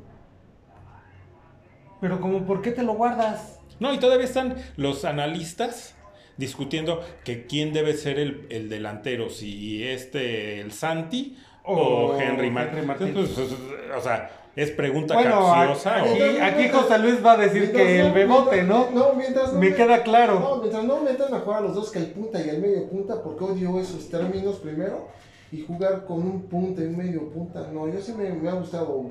Pero 2.01 2.21
como, 2.21 2.45
¿por 2.45 2.61
qué 2.61 2.71
te 2.71 2.83
lo 2.83 2.93
guardas? 2.93 3.59
No, 3.79 3.93
y 3.93 3.97
todavía 3.97 4.25
están 4.25 4.55
los 4.77 5.05
analistas 5.05 5.95
discutiendo 6.37 7.03
que 7.25 7.45
quién 7.45 7.73
debe 7.73 7.93
ser 7.93 8.17
el, 8.19 8.47
el 8.49 8.69
delantero, 8.69 9.29
si 9.29 9.83
este, 9.83 10.61
el 10.61 10.71
Santi 10.71 11.37
o, 11.63 11.75
O 12.13 12.19
Henry. 12.19 12.47
Henry 12.47 12.81
pues, 13.13 13.37
o 13.37 14.01
sea, 14.01 14.29
es 14.55 14.71
pregunta 14.71 15.13
Bueno, 15.13 15.51
capciosa. 15.53 16.01
aquí, 16.01 16.21
o- 16.21 16.43
aquí 16.43 16.69
José 16.69 16.99
Luis 16.99 17.25
va 17.25 17.33
a 17.33 17.37
decir 17.37 17.71
que 17.71 17.99
no- 17.99 18.07
el 18.07 18.13
bebote, 18.13 18.63
¿no? 18.63 18.89
No, 18.91 19.13
mientras 19.13 19.53
no 19.53 19.59
Me 19.59 19.73
queda 19.73 20.03
claro. 20.03 20.39
No, 20.39 20.57
mientras 20.57 20.83
no 20.83 21.01
metan 21.01 21.33
a 21.33 21.39
jugar 21.39 21.59
a 21.59 21.61
los 21.61 21.75
dos, 21.75 21.91
que 21.91 21.99
el 21.99 22.07
punta 22.07 22.41
y 22.43 22.49
el 22.49 22.59
medio 22.61 22.89
punta, 22.89 23.21
porque 23.23 23.43
odio 23.43 23.79
esos 23.79 24.09
términos 24.09 24.57
primero. 24.57 25.07
Y 25.51 25.63
jugar 25.65 26.05
con 26.05 26.17
un 26.19 26.43
punta 26.43 26.81
y 26.81 26.85
un 26.85 26.97
medio 26.97 27.27
punta. 27.29 27.67
No, 27.73 27.87
yo 27.87 27.99
sí 27.99 28.13
me, 28.13 28.29
me 28.31 28.49
ha 28.49 28.53
gustado 28.53 29.09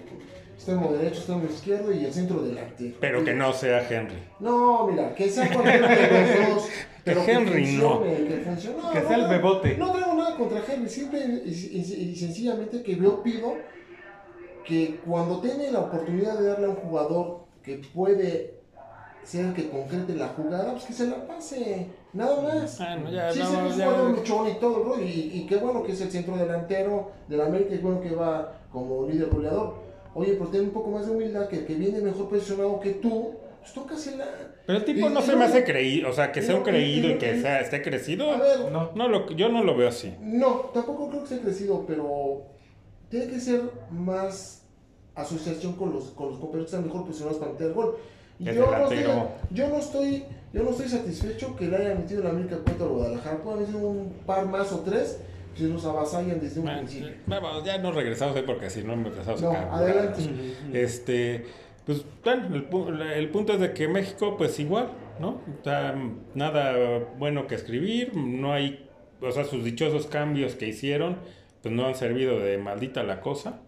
extremo 0.54 0.92
derecho, 0.92 1.16
extremo 1.18 1.42
izquierdo 1.50 1.92
y 1.92 2.04
el 2.04 2.12
centro 2.12 2.40
delantero. 2.42 2.96
pero 3.00 3.24
que 3.24 3.32
no 3.32 3.52
sea 3.52 3.84
Henry. 3.88 4.22
No, 4.38 4.86
mira, 4.86 5.14
que 5.16 5.28
sea 5.28 5.48
cualquiera 5.52 5.88
de 5.88 6.38
los 6.48 6.54
dos. 6.54 6.68
Pero 7.04 7.24
que 7.24 7.32
Henry 7.32 7.76
no. 7.78 7.98
funcione, 8.00 8.28
que 8.28 8.36
funcione. 8.44 8.76
No, 8.82 8.90
Que 8.92 9.00
no 9.00 9.08
sea 9.08 9.16
el 9.16 9.26
bebote. 9.28 9.76
No 9.78 9.90
traigo 9.92 10.14
nada 10.14 10.36
contra 10.36 10.62
Henry, 10.68 10.88
simple 10.88 11.20
y, 11.44 11.48
y- 11.50 12.10
y 12.12 12.16
sencillamente 12.16 12.82
que 12.82 12.94
yo 12.96 13.20
pido 13.22 13.54
que 14.68 15.00
cuando 15.06 15.40
tiene 15.40 15.70
la 15.70 15.80
oportunidad 15.80 16.38
de 16.38 16.46
darle 16.48 16.66
a 16.66 16.70
un 16.70 16.76
jugador 16.76 17.46
que 17.62 17.80
puede 17.94 18.58
ser 19.24 19.46
el 19.46 19.54
que 19.54 19.68
concrete 19.68 20.14
la 20.14 20.28
jugada, 20.28 20.72
pues 20.72 20.84
que 20.84 20.92
se 20.92 21.06
la 21.06 21.26
pase. 21.26 21.86
Nada 22.12 22.40
más. 22.42 22.80
Ah, 22.80 22.96
no, 22.96 23.10
ya, 23.10 23.30
Sí, 23.32 23.40
no, 23.40 23.46
sé 23.70 23.76
que 23.76 23.82
es 23.82 23.88
un 23.98 24.12
luchón 24.12 24.48
y 24.48 24.54
todo, 24.60 24.80
bro, 24.84 25.00
y, 25.00 25.30
y 25.34 25.46
qué 25.46 25.56
bueno 25.56 25.82
que 25.82 25.92
es 25.92 26.00
el 26.00 26.10
centro 26.10 26.36
delantero 26.36 27.10
de 27.28 27.36
la 27.36 27.46
América, 27.46 27.74
y 27.74 27.78
bueno 27.78 28.00
que 28.00 28.10
va 28.14 28.54
como 28.72 29.06
líder 29.06 29.28
goleador. 29.28 29.74
Oye, 30.14 30.32
pero 30.34 30.46
ten 30.50 30.62
un 30.62 30.70
poco 30.70 30.90
más 30.90 31.06
de 31.06 31.12
humildad, 31.12 31.48
que 31.48 31.56
el 31.56 31.66
que 31.66 31.74
viene 31.74 32.00
mejor 32.00 32.28
posicionado 32.28 32.80
que 32.80 32.92
tú, 32.92 33.34
pues 33.60 33.72
tócasela. 33.74 34.24
Pero 34.66 34.78
el 34.78 34.84
tipo 34.84 35.06
Y- 35.08 35.12
no 35.12 35.20
y 35.20 35.22
se 35.22 35.36
me 35.36 35.44
hace 35.44 35.64
creído, 35.64 36.08
o 36.08 36.12
sea, 36.12 36.32
que 36.32 36.40
sea 36.42 36.56
un 36.56 36.62
creído 36.62 37.10
y- 37.10 37.18
que 37.18 37.40
sea, 37.40 37.60
esté 37.60 37.82
crecido. 37.82 38.30
A 38.32 38.38
ver, 38.38 38.70
No. 38.72 38.90
No 38.94 39.08
lo, 39.08 39.30
yo 39.32 39.48
no 39.50 39.62
lo 39.62 39.76
veo 39.76 39.88
así. 39.88 40.14
No, 40.20 40.70
tampoco 40.74 41.08
creo 41.10 41.22
que 41.22 41.28
sea 41.28 41.38
crecido, 41.40 41.84
pero 41.86 42.42
tiene 43.10 43.26
que 43.28 43.40
ser 43.40 43.62
más 43.90 44.57
asociación 45.20 45.72
con 45.74 45.92
los, 45.92 46.04
con 46.10 46.30
los 46.30 46.38
compañeros 46.38 46.70
que 46.70 46.76
están 46.76 46.86
mejor 46.86 47.04
posicionados 47.06 47.38
para 47.38 47.52
meter 47.52 47.66
el 47.68 47.72
gol. 47.74 47.96
Es 48.44 48.54
Yo 48.54 48.66
no, 48.70 48.76
estoy, 48.84 48.98
yo, 49.50 49.68
no 49.68 49.76
estoy, 49.78 50.24
yo 50.52 50.62
no 50.62 50.70
estoy 50.70 50.88
satisfecho 50.88 51.56
que 51.56 51.66
le 51.66 51.76
hayan 51.76 51.98
metido 51.98 52.22
la 52.22 52.30
América 52.30 52.56
contra 52.64 52.86
Guadalajara. 52.86 53.38
Pueden 53.42 53.66
ser 53.66 53.76
un 53.76 54.12
par 54.26 54.46
más 54.46 54.72
o 54.72 54.80
tres 54.80 55.18
si 55.56 55.64
los 55.66 55.84
avasallan 55.84 56.38
desde 56.40 56.60
un 56.60 56.66
Bueno, 56.66 56.78
principio. 56.82 57.10
ya 57.64 57.78
nos 57.78 57.94
regresamos 57.94 58.36
ahí 58.36 58.42
porque 58.46 58.70
si 58.70 58.84
no 58.84 58.92
empezamos 58.92 59.42
No, 59.42 59.50
a 59.50 59.76
adelante. 59.78 60.22
Este, 60.72 61.46
pues 61.84 62.04
bueno, 62.22 62.54
el, 62.54 62.70
pu- 62.70 62.90
la- 62.90 63.16
el 63.16 63.28
punto 63.30 63.54
es 63.54 63.60
de 63.60 63.72
que 63.72 63.88
México, 63.88 64.36
pues 64.36 64.58
igual, 64.60 64.90
¿no? 65.18 65.40
Está 65.56 65.96
nada 66.34 67.00
bueno 67.18 67.46
que 67.48 67.56
escribir, 67.56 68.14
no 68.16 68.52
hay, 68.52 68.88
o 69.20 69.32
sea, 69.32 69.44
sus 69.44 69.64
dichosos 69.64 70.06
cambios 70.06 70.54
que 70.54 70.66
hicieron, 70.68 71.16
pues 71.62 71.74
no 71.74 71.86
han 71.86 71.96
servido 71.96 72.38
de 72.38 72.56
maldita 72.58 73.02
la 73.02 73.20
cosa. 73.20 73.62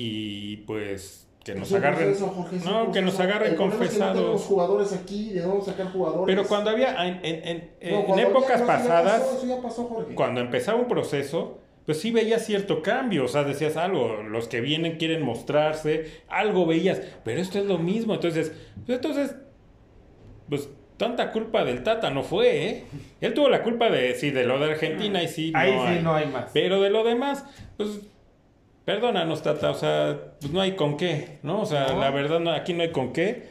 Y 0.00 0.58
pues 0.58 1.26
que 1.44 1.54
nos 1.54 1.72
agarren. 1.72 2.14
Jorge, 2.14 2.56
no, 2.64 2.92
que 2.92 3.00
nos 3.02 3.18
agarren 3.18 3.52
es 3.52 3.58
que 3.58 3.64
no 3.64 3.70
tenemos 3.70 3.88
confesados. 3.88 4.42
jugadores 4.42 4.92
aquí, 4.92 5.30
de 5.30 5.40
dónde 5.40 5.64
sacar 5.64 5.90
jugadores. 5.92 6.26
Pero 6.26 6.46
cuando 6.46 6.70
había, 6.70 6.94
en, 7.06 7.20
en- 7.24 7.70
en- 7.80 7.92
No, 8.06 8.12
en 8.14 8.18
épocas 8.26 8.62
pasadas, 8.62 9.20
pasó, 9.22 9.38
eso 9.38 9.46
ya 9.46 9.60
pasó, 9.62 9.84
Jorge. 9.86 10.14
cuando 10.14 10.40
empezaba 10.40 10.78
un 10.78 10.88
proceso, 10.88 11.58
pues 11.86 12.00
sí 12.00 12.10
veías 12.10 12.44
cierto 12.44 12.82
cambio, 12.82 13.24
o 13.24 13.28
sea, 13.28 13.44
decías 13.44 13.76
algo, 13.78 14.22
los 14.22 14.46
que 14.46 14.60
vienen 14.60 14.98
quieren 14.98 15.22
mostrarse, 15.22 16.20
algo 16.28 16.66
veías, 16.66 17.00
pero 17.24 17.40
esto 17.40 17.58
es 17.58 17.64
lo 17.64 17.78
mismo, 17.78 18.12
entonces, 18.14 18.52
pues 18.84 18.96
entonces, 18.98 19.34
pues 20.50 20.68
tanta 20.98 21.32
culpa 21.32 21.64
del 21.64 21.82
Tata 21.82 22.10
no 22.10 22.22
fue, 22.24 22.66
¿eh? 22.68 22.84
Él 23.22 23.32
tuvo 23.32 23.48
la 23.48 23.62
culpa 23.62 23.88
de, 23.88 24.14
sí, 24.16 24.30
de 24.30 24.44
lo 24.44 24.58
de 24.58 24.72
Argentina 24.72 25.22
y 25.22 25.28
sí, 25.28 25.52
Ahí 25.54 25.72
no 25.74 25.80
sí 25.82 25.86
hay. 25.88 26.02
no 26.02 26.14
hay 26.14 26.26
más. 26.26 26.50
Pero 26.52 26.82
de 26.82 26.90
lo 26.90 27.04
demás, 27.04 27.44
pues, 27.78 28.00
perdónanos, 28.88 29.42
Tata, 29.42 29.70
o 29.70 29.74
sea, 29.74 30.18
pues 30.40 30.50
no 30.50 30.62
hay 30.62 30.72
con 30.74 30.96
qué, 30.96 31.40
¿no? 31.42 31.60
O 31.60 31.66
sea, 31.66 31.92
No. 31.92 32.00
la 32.00 32.10
verdad, 32.10 32.40
no, 32.40 32.50
aquí 32.52 32.72
no 32.72 32.82
hay 32.82 32.90
con 32.90 33.12
qué, 33.12 33.50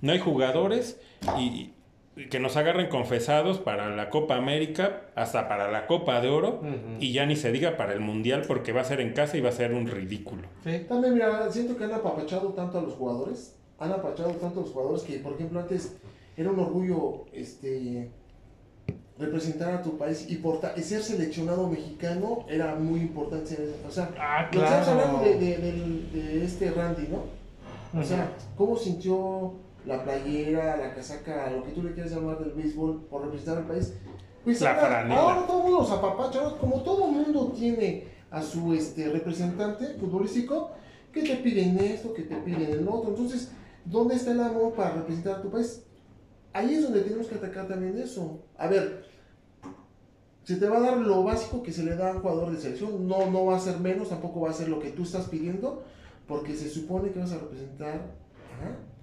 no 0.00 0.12
hay 0.12 0.18
jugadores 0.18 0.98
y, 1.38 1.72
y 2.16 2.28
que 2.30 2.40
nos 2.40 2.56
agarren 2.56 2.88
confesados 2.88 3.58
para 3.58 3.94
la 3.94 4.08
Copa 4.08 4.36
América, 4.36 5.02
hasta 5.14 5.46
para 5.46 5.70
la 5.70 5.86
Copa 5.86 6.22
de 6.22 6.30
Oro, 6.30 6.62
y 7.00 7.12
ya 7.12 7.26
ni 7.26 7.36
se 7.36 7.52
diga 7.52 7.76
para 7.76 7.92
el 7.92 8.00
Mundial 8.00 8.44
porque 8.48 8.72
va 8.72 8.80
a 8.80 8.84
ser 8.84 9.02
en 9.02 9.12
casa 9.12 9.36
y 9.36 9.42
va 9.42 9.50
a 9.50 9.52
ser 9.52 9.74
un 9.74 9.88
ridículo. 9.88 10.48
Sí. 10.64 10.86
También, 10.88 11.12
mira, 11.12 11.50
siento 11.50 11.76
que 11.76 11.84
han 11.84 11.92
apapachado 11.92 12.54
tanto 12.54 12.78
a 12.78 12.80
los 12.80 12.94
jugadores. 12.94 13.58
Han 13.78 13.92
apapachado 13.92 14.30
tanto 14.30 14.60
a 14.60 14.62
los 14.62 14.72
jugadores 14.72 15.02
que, 15.02 15.18
por 15.18 15.34
ejemplo, 15.34 15.60
antes 15.60 15.98
era 16.34 16.50
un 16.50 16.58
orgullo 16.60 17.26
este, 17.34 18.08
representar 19.18 19.74
a 19.74 19.82
tu 19.82 19.98
país 19.98 20.26
y 20.28 20.36
porta- 20.36 20.74
y 20.76 20.82
ser 20.82 21.02
seleccionado 21.02 21.68
mexicano 21.68 22.44
era 22.48 22.74
muy 22.76 23.00
importante. 23.00 23.56
O 23.86 23.90
sea, 23.90 24.10
Ah, 24.18 24.48
lo 24.52 24.62
estamos 24.62 24.86
claro. 24.86 25.00
hablando 25.00 25.24
de, 25.24 25.34
de- 25.38 25.58
del- 25.58 26.12
de 26.12 26.44
este 26.44 26.70
Randy, 26.70 27.08
¿no? 27.08 28.00
O 28.00 28.04
sea, 28.04 28.30
¿cómo 28.56 28.76
sintió 28.76 29.54
la 29.86 30.04
playera, 30.04 30.76
la 30.76 30.94
casaca, 30.94 31.50
lo 31.50 31.64
que 31.64 31.72
tú 31.72 31.82
le 31.82 31.92
quieras 31.94 32.12
llamar 32.12 32.38
del 32.38 32.52
béisbol 32.52 33.06
por 33.10 33.22
representar 33.24 33.58
al 33.58 33.64
país? 33.66 33.94
Pues 34.44 34.60
La 34.60 34.72
ahora, 34.74 35.14
ahora 35.16 35.46
todo 35.46 35.62
mundo 35.62 35.78
los 35.80 35.90
apapacha, 35.90 36.40
ahora 36.40 36.56
como 36.58 36.82
todo 36.82 37.08
mundo 37.08 37.52
tiene 37.56 38.04
a 38.30 38.40
su 38.42 38.72
este, 38.72 39.08
representante 39.08 39.94
futbolístico, 39.98 40.70
que 41.12 41.22
te 41.22 41.36
piden 41.36 41.78
esto, 41.78 42.12
que 42.14 42.22
te 42.22 42.36
piden 42.36 42.70
el 42.70 42.88
otro. 42.88 43.10
Entonces, 43.10 43.50
¿dónde 43.84 44.14
está 44.14 44.30
el 44.32 44.40
amor 44.40 44.74
para 44.74 44.92
representar 44.92 45.36
a 45.36 45.42
tu 45.42 45.50
país? 45.50 45.82
Ahí 46.52 46.74
es 46.74 46.82
donde 46.82 47.02
tenemos 47.02 47.26
que 47.26 47.36
atacar 47.36 47.68
también 47.68 47.98
eso. 47.98 48.40
A 48.56 48.66
ver, 48.68 49.04
se 50.44 50.56
te 50.56 50.68
va 50.68 50.78
a 50.78 50.80
dar 50.80 50.96
lo 50.96 51.22
básico 51.22 51.62
que 51.62 51.72
se 51.72 51.84
le 51.84 51.94
da 51.94 52.10
a 52.10 52.14
un 52.14 52.20
jugador 52.20 52.50
de 52.50 52.60
selección. 52.60 53.06
No, 53.06 53.30
no 53.30 53.46
va 53.46 53.56
a 53.56 53.60
ser 53.60 53.78
menos, 53.80 54.08
tampoco 54.08 54.40
va 54.40 54.50
a 54.50 54.54
ser 54.54 54.68
lo 54.68 54.80
que 54.80 54.90
tú 54.90 55.02
estás 55.02 55.26
pidiendo, 55.26 55.82
porque 56.26 56.56
se 56.56 56.68
supone 56.70 57.10
que 57.10 57.18
vas 57.18 57.32
a 57.32 57.38
representar 57.38 58.00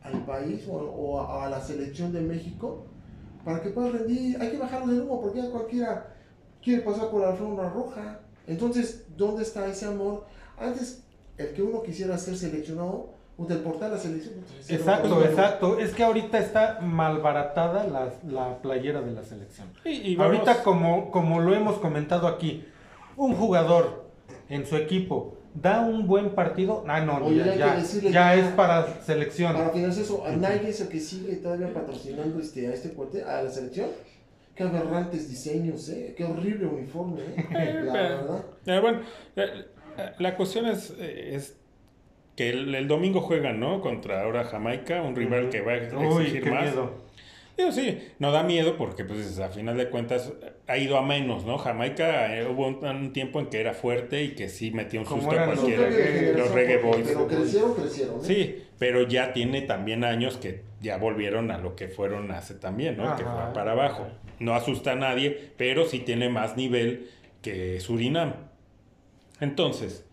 al 0.02 0.26
país 0.26 0.68
o, 0.68 0.74
o 0.74 1.22
a, 1.22 1.46
a 1.46 1.50
la 1.50 1.62
selección 1.62 2.12
de 2.12 2.22
México 2.22 2.86
para 3.44 3.62
que 3.62 3.70
puedas 3.70 3.94
rendir. 3.94 4.42
Hay 4.42 4.52
que 4.52 4.58
bajarlo 4.58 4.92
del 4.92 5.04
humo, 5.04 5.22
porque 5.22 5.42
ya 5.42 5.52
cualquiera 5.52 6.16
quiere 6.64 6.82
pasar 6.82 7.10
por 7.10 7.22
la 7.22 7.30
alfombra 7.30 7.70
roja. 7.70 8.20
Entonces, 8.48 9.06
¿dónde 9.16 9.44
está 9.44 9.68
ese 9.68 9.86
amor? 9.86 10.26
Antes, 10.58 11.04
el 11.38 11.54
que 11.54 11.62
uno 11.62 11.84
quisiera 11.84 12.18
ser 12.18 12.38
seleccionado, 12.38 13.15
del 13.38 13.60
portal 13.60 13.92
a 13.92 13.96
la 13.96 14.00
selección. 14.00 14.36
Exacto, 14.70 15.24
exacto. 15.24 15.80
Es 15.80 15.94
que 15.94 16.04
ahorita 16.04 16.38
está 16.40 16.80
malbaratada 16.82 17.86
la, 17.86 18.14
la 18.30 18.58
playera 18.60 19.02
de 19.02 19.12
la 19.12 19.24
selección. 19.24 19.68
Y, 19.84 19.90
y 20.12 20.16
vamos- 20.16 20.34
Ahorita, 20.38 20.64
como, 20.64 21.12
como 21.12 21.40
lo 21.42 21.54
hemos 21.54 21.78
comentado 21.80 22.28
aquí, 22.28 22.66
un 23.18 23.34
jugador 23.36 24.06
en 24.50 24.66
su 24.66 24.76
equipo 24.78 25.38
da 25.54 25.82
un 25.82 26.06
buen 26.08 26.32
partido, 26.36 26.84
ah, 26.88 27.00
no, 27.02 27.18
Oye, 27.26 27.38
ya, 27.38 27.56
ya, 27.56 27.76
decirle 27.76 28.12
ya 28.12 28.34
que- 28.34 28.40
es 28.42 28.48
para 28.48 29.02
selección. 29.04 29.54
Para 29.54 29.70
finalizar 29.70 30.04
eso, 30.04 30.26
a 30.26 30.32
Nike 30.32 30.70
es 30.70 30.82
el 30.82 30.88
que 30.90 31.00
sigue 31.00 31.36
todavía 31.38 31.74
patrocinando 31.74 32.40
este, 32.40 32.68
a 32.68 32.74
este 32.74 32.90
cuate, 32.92 33.24
a 33.24 33.42
la 33.44 33.50
selección. 33.50 33.90
Qué 34.54 34.64
aberrantes 34.64 35.30
diseños, 35.30 35.90
¿eh? 35.90 36.14
Qué 36.18 36.24
horrible 36.24 36.66
uniforme, 36.68 37.20
¿eh? 37.22 37.82
La 37.84 37.94
verdad. 37.94 38.46
Eh, 38.66 38.80
bueno, 38.80 39.00
eh, 39.36 39.66
la 40.20 40.36
cuestión 40.38 40.66
es, 40.68 40.94
eh, 40.98 41.36
es 41.36 41.56
que 42.36 42.50
el, 42.50 42.74
el 42.76 42.88
domingo 42.88 43.22
juegan, 43.22 43.60
¿no? 43.60 43.82
Contra 43.82 44.24
ahora 44.24 44.44
Jamaica, 44.44 45.02
un 45.02 45.16
rival 45.16 45.50
que 45.50 45.62
va 45.62 45.74
a 45.74 45.98
Uy, 45.98 46.24
exigir 46.24 46.44
qué 46.44 46.52
más. 46.52 46.64
miedo. 46.64 47.06
Digo, 47.58 47.72
sí, 47.72 47.98
no 48.20 48.34
da 48.34 48.44
miedo 48.44 48.76
porque, 48.76 49.06
pues, 49.06 49.40
a 49.40 49.48
final 49.48 49.78
de 49.78 49.90
cuentas 49.90 50.34
ha 50.68 50.78
ido 50.78 50.98
a 50.98 51.02
menos, 51.02 51.46
¿no? 51.46 51.58
Jamaica 51.58 52.36
eh, 52.38 52.46
hubo 52.46 52.68
un, 52.68 52.86
un 52.86 53.14
tiempo 53.14 53.40
en 53.40 53.46
que 53.48 53.62
era 53.62 53.74
fuerte 53.74 54.22
y 54.24 54.32
que 54.36 54.50
sí 54.50 54.72
metía 54.72 55.00
un 55.00 55.06
susto 55.06 55.32
a 55.32 55.46
los 55.46 55.60
cualquiera. 55.60 55.84
de 55.84 56.34
reggae- 56.34 56.38
los 56.38 56.52
reggae 56.52 56.78
boys. 56.80 57.08
Pero 57.08 57.28
crecieron, 57.30 57.74
crecieron, 57.74 58.16
¿eh? 58.16 58.24
Sí, 58.24 58.64
pero 58.78 59.08
ya 59.08 59.32
tiene 59.32 59.62
también 59.62 60.04
años 60.04 60.36
que 60.36 60.64
ya 60.82 60.98
volvieron 60.98 61.50
a 61.50 61.58
lo 61.58 61.78
que 61.78 61.88
fueron 61.88 62.30
hace 62.32 62.56
también, 62.56 62.98
¿no? 62.98 63.16
Que 63.16 63.24
fue 63.24 63.54
para 63.54 63.72
abajo. 63.72 64.06
No 64.40 64.54
asusta 64.54 64.92
a 64.92 64.96
nadie, 64.96 65.52
pero 65.56 65.86
sí 65.86 66.00
tiene 66.00 66.28
más 66.28 66.58
nivel 66.58 67.10
que 67.42 67.80
Surinam. 67.80 68.34
Entonces, 69.40 70.06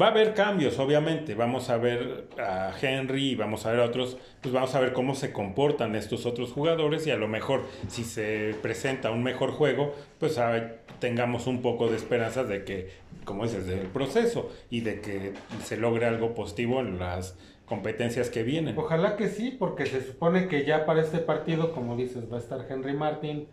va 0.00 0.06
a 0.06 0.10
haber 0.10 0.34
cambios, 0.34 0.78
obviamente. 0.78 1.34
Vamos 1.34 1.70
a 1.70 1.76
ver 1.76 2.28
a 2.38 2.72
Henry 2.80 3.30
y 3.30 3.34
vamos 3.34 3.66
a 3.66 3.70
ver 3.70 3.80
a 3.80 3.84
otros, 3.84 4.18
pues 4.40 4.52
vamos 4.52 4.74
a 4.74 4.80
ver 4.80 4.92
cómo 4.92 5.14
se 5.14 5.32
comportan 5.32 5.94
estos 5.94 6.26
otros 6.26 6.52
jugadores 6.52 7.06
y 7.06 7.10
a 7.10 7.16
lo 7.16 7.28
mejor 7.28 7.62
si 7.88 8.04
se 8.04 8.54
presenta 8.62 9.10
un 9.10 9.22
mejor 9.22 9.52
juego, 9.52 9.94
pues 10.18 10.38
ah, 10.38 10.72
tengamos 10.98 11.46
un 11.46 11.62
poco 11.62 11.88
de 11.88 11.96
esperanzas 11.96 12.48
de 12.48 12.64
que, 12.64 12.90
como 13.24 13.44
dices, 13.44 13.66
del 13.66 13.86
proceso 13.86 14.50
y 14.70 14.80
de 14.80 15.00
que 15.00 15.34
se 15.62 15.76
logre 15.76 16.06
algo 16.06 16.34
positivo 16.34 16.80
en 16.80 16.98
las 16.98 17.38
competencias 17.66 18.28
que 18.30 18.42
vienen. 18.42 18.76
Ojalá 18.76 19.16
que 19.16 19.28
sí, 19.28 19.54
porque 19.58 19.86
se 19.86 20.02
supone 20.02 20.48
que 20.48 20.64
ya 20.64 20.84
para 20.84 21.00
este 21.00 21.18
partido, 21.18 21.72
como 21.72 21.96
dices, 21.96 22.30
va 22.30 22.36
a 22.36 22.40
estar 22.40 22.66
Henry 22.68 22.94
Martin, 22.94 23.48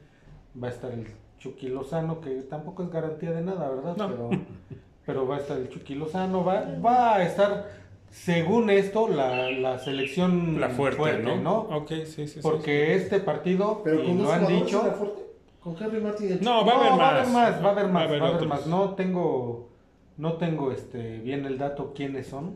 va 0.61 0.67
a 0.67 0.71
estar 0.71 0.91
el 0.91 1.07
Chucky 1.39 1.69
Lozano, 1.69 2.19
que 2.19 2.29
tampoco 2.41 2.83
es 2.83 2.89
garantía 2.89 3.31
de 3.31 3.41
nada, 3.41 3.69
¿verdad? 3.69 3.95
No. 3.95 4.09
Pero, 4.09 4.29
pero 5.05 5.27
va 5.27 5.37
a 5.37 5.39
estar 5.39 5.57
el 5.57 5.69
Chucky 5.69 5.95
Lozano, 5.95 6.43
va, 6.43 6.65
va 6.83 7.15
a 7.15 7.23
estar, 7.23 7.69
según 8.09 8.69
esto, 8.69 9.07
la, 9.07 9.49
la 9.51 9.79
selección 9.79 10.59
La 10.59 10.69
fuerte, 10.69 11.19
¿no? 11.19 11.59
Ok, 11.61 11.89
sí, 12.05 12.05
sí, 12.05 12.27
sí. 12.27 12.39
Porque 12.41 12.95
este 12.95 13.19
partido, 13.19 13.81
Pero 13.83 14.03
y 14.03 14.13
lo 14.13 14.31
han 14.31 14.47
dicho... 14.47 14.81
fuerte. 14.81 15.21
Con 15.61 15.75
Henry 15.79 16.01
Martin 16.01 16.27
y 16.27 16.31
el 16.31 16.41
No, 16.43 16.65
va 16.65 16.73
a 16.73 16.75
haber 16.75 16.91
No, 16.91 16.97
va 16.97 17.05
a 17.07 17.11
haber 17.11 17.27
más. 17.27 17.33
más, 17.33 17.63
va 17.63 17.67
a 17.67 17.71
haber 17.71 17.87
más, 17.89 17.93
va 17.93 18.05
a 18.05 18.09
haber 18.09 18.21
otros. 18.23 18.47
más. 18.47 18.65
No 18.67 18.95
tengo, 18.95 19.69
no 20.17 20.33
tengo 20.33 20.71
este 20.71 21.19
bien 21.19 21.45
el 21.45 21.59
dato 21.59 21.93
quiénes 21.95 22.25
son, 22.27 22.55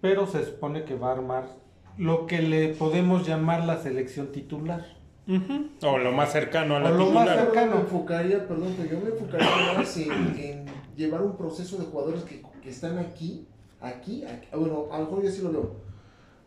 pero 0.00 0.26
se 0.26 0.42
supone 0.46 0.84
que 0.84 0.94
va 0.94 1.10
a 1.10 1.12
armar 1.12 1.44
lo 1.98 2.26
que 2.26 2.40
le 2.40 2.68
podemos 2.68 3.26
llamar 3.28 3.64
la 3.66 3.76
selección 3.76 4.28
titular. 4.32 4.86
Ujú. 5.28 5.68
O 5.86 5.98
lo 5.98 6.12
más 6.12 6.32
cercano 6.32 6.76
a 6.76 6.80
la 6.80 6.90
O 6.90 6.94
lo 6.94 7.10
más 7.10 7.24
titular. 7.26 7.36
Yo 7.36 7.44
cercano. 7.44 7.74
me 7.74 7.80
enfocaría, 7.82 8.48
perdón, 8.48 8.74
pero 8.78 8.90
yo 8.90 9.00
me 9.04 9.10
enfocaría 9.10 9.72
más 9.76 9.96
en, 9.98 10.12
en 10.38 10.64
llevar 10.96 11.22
un 11.22 11.36
proceso 11.36 11.76
de 11.78 11.84
jugadores 11.84 12.22
que, 12.24 12.42
que 12.62 12.70
están 12.70 12.98
aquí, 12.98 13.46
aquí, 13.80 14.24
ah, 14.24 14.56
bueno, 14.56 14.86
a 14.90 14.98
lo 14.98 15.06
mejor 15.06 15.24
yo 15.24 15.30
sí 15.30 15.42
lo 15.42 15.52
veo, 15.52 15.76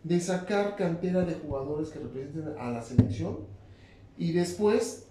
de 0.04 0.20
sacar 0.20 0.76
cantera 0.76 1.26
de 1.26 1.36
jugadores 1.36 1.90
que 1.90 2.00
representen 2.00 2.56
a 2.58 2.72
la 2.72 2.82
selección 2.82 3.40
y 4.18 4.32
después, 4.32 5.08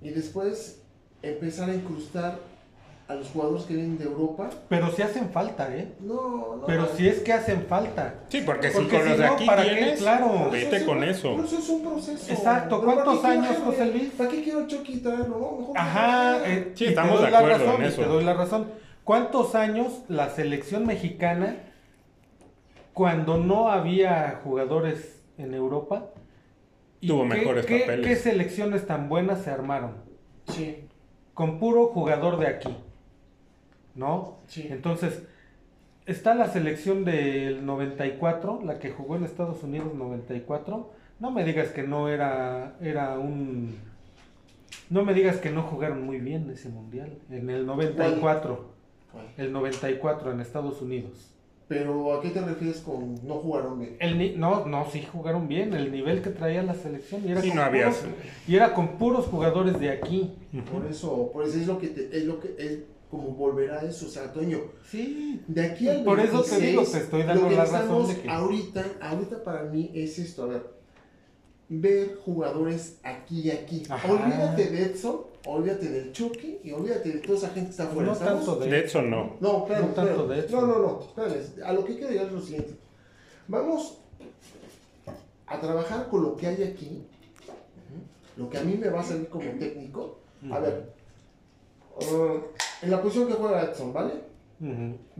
y 0.00 0.10
después 0.10 0.80
empezar 1.22 1.70
a 1.70 1.74
incrustar 1.74 2.40
a 3.08 3.14
los 3.14 3.28
jugadores 3.30 3.64
que 3.64 3.74
vienen 3.74 3.96
de 3.98 4.04
Europa. 4.04 4.50
Pero 4.68 4.90
si 4.92 5.00
hacen 5.00 5.30
falta, 5.30 5.74
¿eh? 5.74 5.94
No, 6.00 6.56
no. 6.56 6.66
Pero 6.66 6.86
si 6.94 7.08
es 7.08 7.20
que 7.20 7.32
hacen 7.32 7.62
falta. 7.66 8.16
Sí, 8.28 8.42
porque, 8.44 8.68
si 8.70 8.76
Porque 8.76 8.96
con 8.96 9.02
si 9.04 9.08
los 9.08 9.18
de 9.18 9.26
no, 9.26 9.32
aquí 9.32 9.46
¿para 9.46 9.62
qué? 9.64 9.70
tienes, 9.70 9.98
Claro. 10.00 10.50
vete 10.52 10.76
es 10.76 10.82
con 10.84 10.98
un- 10.98 11.04
eso. 11.04 11.34
Por 11.36 11.44
eso 11.46 11.58
es 11.58 11.68
un 11.70 11.82
proceso. 11.82 12.30
Exacto. 12.32 12.80
Pero 12.80 12.92
¿para 12.92 13.04
¿Cuántos 13.04 13.22
qué 13.24 13.26
años? 13.32 13.56
José 13.64 13.86
Luis? 13.86 14.10
¿Para 14.16 14.30
qué 14.30 14.42
quiero 14.42 14.66
Chucky 14.66 14.98
traerlo? 14.98 15.38
No, 15.38 15.58
mejor 15.58 15.78
Ajá, 15.78 16.46
eh, 16.46 16.72
Sí, 16.74 16.84
estamos 16.84 17.14
doy 17.16 17.24
de 17.24 17.30
la 17.30 17.38
acuerdo 17.38 17.58
razón, 17.64 17.76
en 17.76 17.82
y 17.82 17.88
eso. 17.88 18.02
Te 18.02 18.08
doy 18.08 18.24
la 18.24 18.34
razón. 18.34 18.66
¿Cuántos 19.04 19.54
años 19.54 20.02
la 20.08 20.28
selección 20.28 20.84
mexicana, 20.86 21.56
cuando 22.92 23.38
no 23.38 23.70
había 23.70 24.40
jugadores 24.44 25.22
en 25.38 25.54
Europa, 25.54 26.10
Tuvo 27.00 27.22
qué- 27.22 27.28
mejores 27.28 27.64
qué- 27.66 27.80
papeles. 27.80 28.06
¿Qué 28.06 28.16
selecciones 28.16 28.86
tan 28.86 29.08
buenas 29.08 29.42
se 29.42 29.50
armaron? 29.50 29.92
Sí, 30.48 30.84
Con 31.32 31.60
puro 31.60 31.86
jugador 31.86 32.38
de 32.40 32.48
aquí. 32.48 32.76
¿No? 33.98 34.38
sí. 34.46 34.66
Entonces, 34.70 35.22
está 36.06 36.34
la 36.34 36.46
selección 36.48 37.04
del 37.04 37.66
94, 37.66 38.60
la 38.64 38.78
que 38.78 38.90
jugó 38.90 39.16
en 39.16 39.24
Estados 39.24 39.62
Unidos 39.62 39.92
94. 39.94 40.90
No 41.20 41.30
me 41.32 41.44
digas 41.44 41.68
que 41.70 41.82
no 41.82 42.08
era, 42.08 42.76
era 42.80 43.18
un... 43.18 43.76
No 44.88 45.04
me 45.04 45.12
digas 45.12 45.36
que 45.38 45.50
no 45.50 45.62
jugaron 45.64 46.02
muy 46.06 46.18
bien 46.18 46.48
ese 46.50 46.68
mundial. 46.68 47.18
En 47.30 47.50
el 47.50 47.66
94. 47.66 48.70
Bueno, 49.12 49.28
El 49.36 49.52
94 49.52 50.32
en 50.32 50.40
Estados 50.40 50.80
Unidos. 50.80 51.34
Pero 51.66 52.14
¿a 52.14 52.22
qué 52.22 52.30
te 52.30 52.40
refieres 52.40 52.80
con 52.80 53.14
no 53.26 53.34
jugaron 53.34 53.78
bien? 53.80 53.96
El 54.00 54.16
ni- 54.16 54.34
no, 54.36 54.64
no, 54.64 54.86
sí 54.90 55.02
jugaron 55.12 55.48
bien. 55.48 55.74
El 55.74 55.92
nivel 55.92 56.22
que 56.22 56.30
traía 56.30 56.62
la 56.62 56.72
selección. 56.74 57.22
Y 57.28 57.32
era, 57.32 57.42
Sí, 57.42 57.48
con, 57.48 57.56
no 57.58 57.62
había- 57.64 57.86
puros, 57.90 58.04
y 58.46 58.56
era 58.56 58.72
con 58.72 58.88
puros 58.96 59.26
jugadores 59.26 59.78
de 59.78 59.90
aquí. 59.90 60.32
Por 60.72 60.86
eso, 60.86 61.30
por 61.32 61.44
eso 61.44 61.58
es 61.58 61.66
lo 61.66 61.78
que 61.78 61.88
te- 61.88 62.16
es 62.16 62.24
lo 62.24 62.40
que 62.40 62.54
es 62.58 62.78
como 63.10 63.28
volver 63.30 63.70
a 63.70 63.82
eso, 63.82 64.06
o 64.06 64.08
sea, 64.10 64.32
Toño, 64.32 64.60
Sí. 64.90 65.42
de 65.48 65.64
aquí 65.64 65.88
al 65.88 66.04
Por 66.04 66.20
eso 66.20 66.42
te 66.42 66.58
26, 66.58 66.62
digo, 66.70 66.82
te 66.84 66.98
estoy 66.98 67.22
dando 67.22 67.42
lo 67.44 67.48
que 67.48 67.56
la 67.56 67.64
razón 67.64 68.06
de 68.08 68.20
que- 68.20 68.28
ahorita, 68.28 68.84
ahorita 69.00 69.42
para 69.42 69.62
mí 69.64 69.90
es 69.94 70.18
esto, 70.18 70.42
a 70.44 70.46
ver, 70.46 70.62
ver 71.70 72.16
jugadores 72.24 72.96
aquí 73.02 73.40
y 73.42 73.50
aquí. 73.50 73.82
Ajá. 73.88 74.10
Olvídate 74.12 74.66
de 74.70 74.82
Edson, 74.84 75.20
olvídate 75.46 75.88
del 75.88 76.12
Chucky 76.12 76.58
y 76.64 76.72
olvídate 76.72 77.10
de 77.12 77.18
toda 77.20 77.38
esa 77.38 77.48
gente 77.48 77.66
que 77.66 77.70
está 77.70 77.84
afuera. 77.84 78.06
No 78.08 78.12
¿estamos? 78.12 78.44
tanto 78.46 78.60
de... 78.60 78.70
De 78.70 78.78
hecho, 78.80 79.02
no. 79.02 79.36
No, 79.40 79.58
espérame, 79.58 79.88
No 79.88 79.94
tanto 79.94 80.28
de 80.28 80.38
Edson. 80.40 80.60
No, 80.60 80.66
no, 80.66 80.78
no, 80.78 81.00
espérame. 81.00 81.64
A 81.64 81.72
lo 81.72 81.84
que 81.84 81.94
quiero 81.94 82.10
llegar 82.10 82.26
es 82.26 82.32
lo 82.32 82.40
siguiente. 82.40 82.74
Vamos 83.48 83.98
a 85.46 85.60
trabajar 85.60 86.08
con 86.08 86.22
lo 86.22 86.36
que 86.36 86.46
hay 86.46 86.62
aquí, 86.62 87.02
lo 88.36 88.50
que 88.50 88.58
a 88.58 88.62
mí 88.62 88.74
me 88.76 88.88
va 88.90 89.00
a 89.00 89.04
salir 89.04 89.28
como 89.28 89.50
técnico. 89.58 90.18
A 90.50 90.58
ver, 90.60 90.92
uh, 92.00 92.38
en 92.82 92.90
la 92.90 93.02
posición 93.02 93.28
que 93.28 93.34
juega 93.34 93.62
Edson, 93.62 93.92
¿vale? 93.92 94.12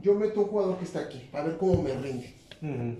Yo 0.01 0.15
meto 0.15 0.41
un 0.41 0.47
jugador 0.47 0.77
que 0.77 0.85
está 0.85 0.99
aquí, 0.99 1.29
a 1.33 1.41
ver 1.43 1.57
cómo 1.57 1.81
me 1.81 1.93
rinde 1.93 2.33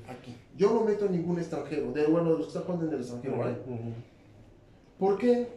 aquí. 0.08 0.36
Yo 0.58 0.74
no 0.74 0.84
meto 0.86 1.08
ningún 1.10 1.38
extranjero, 1.38 1.92
de 1.92 2.06
bueno, 2.08 2.32
de 2.32 2.38
los 2.38 2.48
que 2.48 2.48
están 2.50 2.64
jugando 2.64 2.88
en 2.88 2.94
el 2.94 3.00
extranjero, 3.02 3.38
¿vale? 3.38 3.56
Porque 4.98 5.48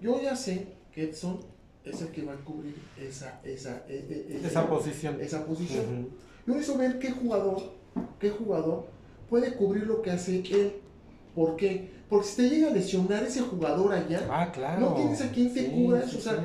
yo 0.00 0.20
ya 0.22 0.36
sé 0.36 0.66
que 0.92 1.04
Edson 1.04 1.40
es 1.84 2.00
el 2.02 2.08
que 2.08 2.22
va 2.24 2.34
a 2.34 2.36
cubrir 2.36 2.74
esa, 2.98 3.40
esa, 3.44 3.84
e- 3.88 3.94
e- 4.08 4.34
e- 4.42 4.46
Esa 4.46 4.68
posición. 4.68 5.20
esa 5.20 5.44
posición. 5.46 6.08
Yo 6.46 6.54
necesito 6.54 6.78
ver 6.78 6.98
qué 6.98 7.10
jugador, 7.10 7.58
qué 8.18 8.30
jugador 8.30 8.86
puede 9.28 9.54
cubrir 9.54 9.86
lo 9.86 10.02
que 10.02 10.10
hace 10.10 10.38
él. 10.50 10.72
¿Por 11.34 11.56
qué? 11.56 11.90
Porque 12.08 12.26
si 12.26 12.36
te 12.36 12.48
llega 12.50 12.68
a 12.68 12.74
lesionar 12.74 13.22
ese 13.22 13.40
jugador 13.40 13.92
allá, 13.94 14.26
Ah, 14.30 14.50
claro. 14.52 14.80
No 14.80 14.94
tienes 14.94 15.20
a 15.22 15.30
quien 15.30 15.54
te 15.54 15.60
Sí, 15.66 15.70
cubra 15.70 16.02
sí, 16.02 16.16
o 16.16 16.20
sea, 16.20 16.34
sí. 16.34 16.40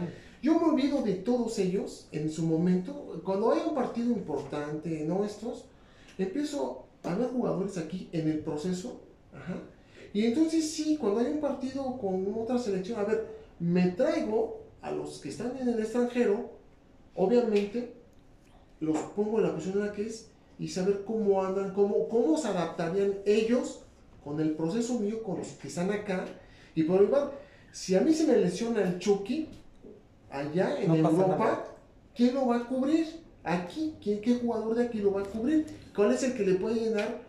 Yo 0.46 0.60
me 0.60 0.68
olvido 0.68 1.02
de 1.02 1.16
todos 1.16 1.58
ellos 1.58 2.08
en 2.12 2.30
su 2.30 2.46
momento. 2.46 3.20
Cuando 3.24 3.52
hay 3.52 3.64
un 3.68 3.74
partido 3.74 4.12
importante, 4.12 5.04
nuestros, 5.04 5.66
empiezo 6.20 6.86
a 7.02 7.16
ver 7.16 7.30
jugadores 7.30 7.80
aquí 7.80 8.10
en 8.12 8.30
el 8.30 8.40
proceso. 8.40 9.02
Ajá. 9.34 9.56
Y 10.14 10.24
entonces 10.24 10.70
sí, 10.70 10.98
cuando 10.98 11.22
hay 11.22 11.32
un 11.34 11.42
partido 11.42 11.98
con 11.98 12.32
otra 12.38 12.60
selección, 12.60 13.00
a 13.00 13.06
ver, 13.06 13.26
me 13.60 13.88
traigo 13.88 14.62
a 14.84 14.92
los 14.92 15.18
que 15.18 15.30
están 15.30 15.58
en 15.58 15.68
el 15.68 15.80
extranjero, 15.80 16.52
obviamente 17.16 17.94
los 18.82 18.98
pongo 19.16 19.40
en 19.40 19.46
la 19.48 19.56
posición 19.56 19.80
en 19.80 19.88
la 19.88 19.94
que 19.94 20.06
es 20.06 20.30
y 20.60 20.68
saber 20.68 21.06
cómo 21.06 21.44
andan, 21.44 21.74
cómo, 21.74 22.08
cómo 22.08 22.38
se 22.38 22.50
adaptarían 22.50 23.16
ellos 23.26 23.82
con 24.24 24.40
el 24.40 24.52
proceso 24.52 25.00
mío, 25.00 25.24
con 25.24 25.40
los 25.40 25.48
que 25.54 25.70
están 25.70 25.90
acá. 25.90 26.24
Y 26.76 26.84
por 26.84 27.02
igual, 27.02 27.32
si 27.72 27.96
a 27.96 28.02
mí 28.02 28.14
se 28.14 28.28
me 28.28 28.38
lesiona 28.38 28.84
el 28.84 29.00
Chucky, 29.00 29.50
allá 30.40 30.80
en 30.80 30.88
No 30.90 30.96
Europa, 30.96 31.28
nada. 31.38 31.66
¿quién 32.16 32.34
lo 32.34 32.48
va 32.48 32.58
a 32.58 32.66
cubrir? 32.66 33.08
Aquí, 33.44 33.96
¿quién, 34.02 34.22
¿qué 34.22 34.36
jugador 34.36 34.76
de 34.76 34.86
aquí 34.86 35.00
lo 35.00 35.14
va 35.14 35.22
a 35.22 35.26
cubrir? 35.26 35.66
¿Cuál 35.96 36.12
es 36.14 36.24
el 36.24 36.34
que 36.34 36.44
le 36.46 36.56
puede 36.56 36.76
llenar 36.76 37.22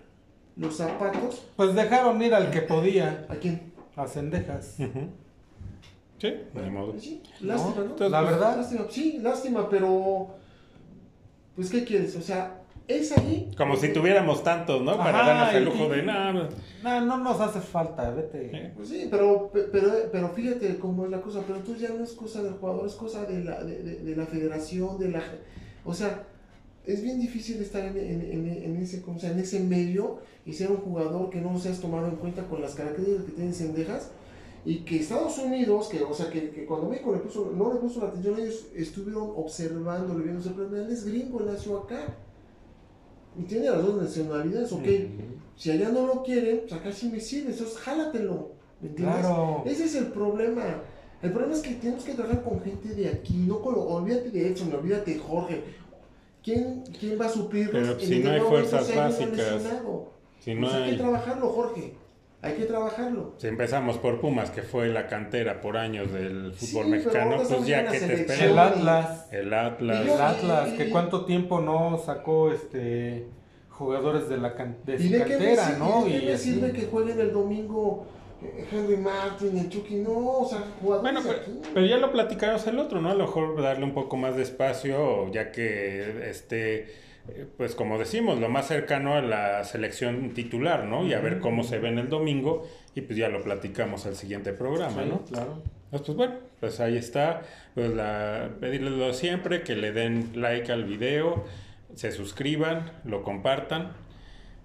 los 0.56 0.76
zapatos? 0.76 1.46
Pues 1.56 1.74
dejaron 1.74 2.20
ir 2.22 2.34
al 2.34 2.50
que 2.50 2.62
podía, 2.62 3.26
¿A 3.28 3.34
quién? 3.36 3.72
a 3.96 4.06
Cendejas. 4.06 4.76
Sí, 6.18 6.32
modo. 6.72 6.92
Pues 6.92 7.02
sí, 7.02 7.22
lástima, 7.42 7.74
¿no? 7.76 7.82
Entonces, 7.82 8.10
La 8.10 8.20
pues, 8.22 8.30
verdad, 8.32 8.56
Lástima, 8.56 8.86
sí, 8.88 9.18
lástima, 9.20 9.68
pero. 9.68 10.28
Pues, 11.54 11.68
¿qué 11.70 11.84
quieres? 11.84 12.16
O 12.16 12.22
sea, 12.22 12.62
es 12.88 13.12
ahí. 13.16 13.50
Como 13.56 13.76
si 13.76 13.92
tuviéramos 13.92 14.42
tantos, 14.44 14.82
¿no? 14.82 14.96
Para 14.96 15.20
Ajá, 15.20 15.28
darnos 15.32 15.54
el 15.54 15.62
y- 15.62 15.64
lujo 15.66 15.88
de 15.92 16.02
nada. 16.02 16.48
no, 16.82 17.00
no 17.00 17.16
nos 17.18 17.40
hace 17.40 17.60
falta, 17.60 18.10
vete. 18.10 18.72
Pues 18.76 18.88
sí, 18.88 19.08
pero, 19.10 19.50
pe- 19.52 19.64
pero, 19.72 19.92
pero 20.12 20.28
fíjate 20.30 20.78
cómo 20.78 21.04
es 21.04 21.10
la 21.10 21.20
cosa. 21.20 21.42
Pero 21.46 21.58
entonces 21.58 21.88
ya 21.88 21.94
no 21.94 22.04
es 22.04 22.12
cosa 22.12 22.42
del 22.42 22.54
jugador, 22.54 22.86
es 22.86 22.94
cosa 22.94 23.24
de 23.24 23.44
la, 23.44 23.62
de, 23.64 23.82
de- 23.82 23.96
de 24.04 24.16
la 24.16 24.26
federación, 24.26 24.98
de 24.98 25.08
la. 25.10 25.22
O 25.84 25.92
sea, 25.94 26.24
es 26.84 27.02
bien 27.02 27.18
difícil 27.18 27.60
estar 27.60 27.84
en, 27.84 27.96
en, 27.96 28.20
en, 28.22 28.48
en 28.48 28.76
ese, 28.76 29.02
¿cómo 29.02 29.18
se 29.18 29.26
llama? 29.26 29.38
en 29.40 29.44
ese 29.44 29.60
medio 29.60 30.18
y 30.44 30.52
ser 30.52 30.70
un 30.70 30.76
jugador 30.78 31.30
que 31.30 31.40
no 31.40 31.58
seas 31.58 31.80
tomado 31.80 32.06
en 32.06 32.16
cuenta 32.16 32.44
con 32.46 32.60
las 32.62 32.74
características 32.76 33.24
que 33.26 33.32
tienen 33.32 33.54
Cendejas 33.54 34.10
y 34.64 34.78
que 34.84 34.96
Estados 35.00 35.38
Unidos, 35.38 35.88
que, 35.88 36.02
o 36.02 36.14
sea, 36.14 36.30
que, 36.30 36.50
que 36.50 36.64
cuando 36.66 36.88
México 36.88 37.12
le 37.12 37.18
puso, 37.18 37.52
no 37.56 37.72
le 37.72 37.80
puso 37.80 38.00
la 38.00 38.08
atención, 38.08 38.38
ellos 38.38 38.66
estuvieron 38.74 39.32
observándolo, 39.36 40.22
viendo, 40.22 40.40
pero 40.54 40.76
él 40.84 40.90
es 40.92 41.04
gringo, 41.04 41.40
él 41.40 41.46
nació 41.46 41.78
acá. 41.78 42.16
Y 43.38 43.42
tiene 43.42 43.70
las 43.70 43.84
dos 43.84 44.00
nacionalidades, 44.02 44.72
ok. 44.72 44.86
Si 45.56 45.70
allá 45.70 45.88
no 45.90 46.06
lo 46.06 46.22
quieren, 46.22 46.60
pues 46.60 46.72
acá 46.72 46.92
sí 46.92 47.08
me 47.08 47.20
sirve, 47.20 47.50
entonces 47.50 47.76
jálatelo. 47.78 48.52
¿Me 48.80 48.88
entiendes? 48.90 49.18
Claro. 49.18 49.62
Ese 49.64 49.84
es 49.84 49.94
el 49.94 50.06
problema. 50.06 50.82
El 51.22 51.32
problema 51.32 51.54
es 51.54 51.62
que 51.62 51.74
tenemos 51.74 52.04
que 52.04 52.12
trabajar 52.12 52.42
con 52.42 52.60
gente 52.60 52.88
de 52.88 53.08
aquí, 53.08 53.34
no 53.46 53.60
con 53.60 53.74
lo, 53.74 53.82
olvídate 53.82 54.30
de 54.30 54.48
Edson, 54.48 54.72
olvídate 54.74 55.14
de 55.14 55.18
Jorge. 55.18 55.64
¿Quién, 56.42 56.84
quién 56.98 57.20
va 57.20 57.26
a 57.26 57.28
suplirlos? 57.28 57.72
Pero 57.72 57.92
en 57.92 58.00
si 58.00 58.14
el 58.14 58.24
no 58.24 58.30
hay 58.30 58.40
que 58.40 58.46
fuerzas 58.46 58.94
básicas? 58.94 59.62
Si 60.40 60.54
no 60.54 60.60
Pues 60.60 60.74
hay 60.74 60.84
que 60.84 60.90
hay... 60.90 60.98
trabajarlo, 60.98 61.48
Jorge. 61.48 61.94
Hay 62.46 62.54
que 62.54 62.64
trabajarlo. 62.64 63.34
Si 63.38 63.46
empezamos 63.46 63.98
por 63.98 64.20
Pumas, 64.20 64.50
que 64.50 64.62
fue 64.62 64.88
la 64.88 65.06
cantera 65.06 65.60
por 65.60 65.76
años 65.76 66.12
del 66.12 66.52
fútbol 66.54 66.88
mexicano, 66.88 67.36
pues 67.48 67.66
ya 67.66 67.86
que 67.88 67.98
te 68.00 68.14
esperas. 68.14 68.40
El 68.42 68.58
Atlas. 68.58 69.26
El 69.32 69.52
Atlas. 69.54 70.06
Y 70.06 70.10
El 70.10 70.20
Atlas, 70.20 70.68
y- 70.72 70.76
que 70.76 70.90
cuánto 70.90 71.24
tiempo 71.24 71.60
no 71.60 71.98
sacó 72.04 72.50
este 72.52 73.26
jugadores 73.70 74.28
de 74.30 74.38
la 74.38 74.54
can- 74.54 74.78
de 74.86 74.94
¿Y 74.94 74.98
su 74.98 75.12
de 75.12 75.18
qué 75.24 75.36
me 75.36 75.54
cantera, 75.54 75.76
¿no? 75.78 76.04
¿de 76.04 76.10
qué 76.10 76.18
Y 76.18 76.26
me 76.28 76.38
sirve 76.38 76.72
que 76.72 76.86
jueguen 76.86 77.20
el 77.20 77.32
domingo 77.32 78.06
eh, 78.42 78.66
Henry 78.72 78.96
Martin, 78.96 79.58
el 79.58 79.68
Chucky? 79.68 79.96
No, 79.96 80.10
o 80.40 80.48
sea, 80.48 80.62
jugadores 80.80 81.02
Bueno, 81.12 81.20
pero, 81.26 81.42
aquí. 81.42 81.60
pero 81.74 81.86
ya 81.86 81.96
lo 81.98 82.10
platicamos 82.12 82.66
el 82.66 82.78
otro, 82.78 83.00
¿no? 83.02 83.10
A 83.10 83.14
lo 83.14 83.24
mejor 83.26 83.60
darle 83.62 83.84
un 83.84 83.92
poco 83.92 84.16
más 84.16 84.34
de 84.36 84.42
espacio, 84.44 85.30
ya 85.30 85.52
que 85.52 86.28
este, 86.30 86.86
pues 87.56 87.74
como 87.74 87.98
decimos, 87.98 88.38
lo 88.40 88.48
más 88.48 88.66
cercano 88.68 89.14
a 89.14 89.20
la 89.22 89.64
selección 89.64 90.30
titular, 90.34 90.84
¿no? 90.84 91.04
Y 91.06 91.12
a 91.14 91.20
ver 91.20 91.38
cómo 91.40 91.62
se 91.62 91.78
ve 91.78 91.88
en 91.88 91.98
el 91.98 92.08
domingo, 92.08 92.66
y 92.94 93.00
pues 93.02 93.18
ya 93.18 93.28
lo 93.28 93.42
platicamos 93.42 94.06
al 94.06 94.16
siguiente 94.16 94.52
programa, 94.52 95.02
Sí, 95.02 95.08
¿no? 95.08 95.24
claro. 95.24 95.62
Pues, 95.90 96.02
pues 96.02 96.16
bueno, 96.16 96.34
pues 96.60 96.80
ahí 96.80 96.96
está. 96.96 97.42
Pues 97.74 97.94
la, 97.94 98.50
pedirles 98.60 99.16
siempre, 99.16 99.62
que 99.62 99.76
le 99.76 99.92
den 99.92 100.30
like 100.34 100.70
al 100.72 100.84
video, 100.84 101.44
se 101.94 102.10
suscriban, 102.12 102.90
lo 103.04 103.22
compartan, 103.22 103.92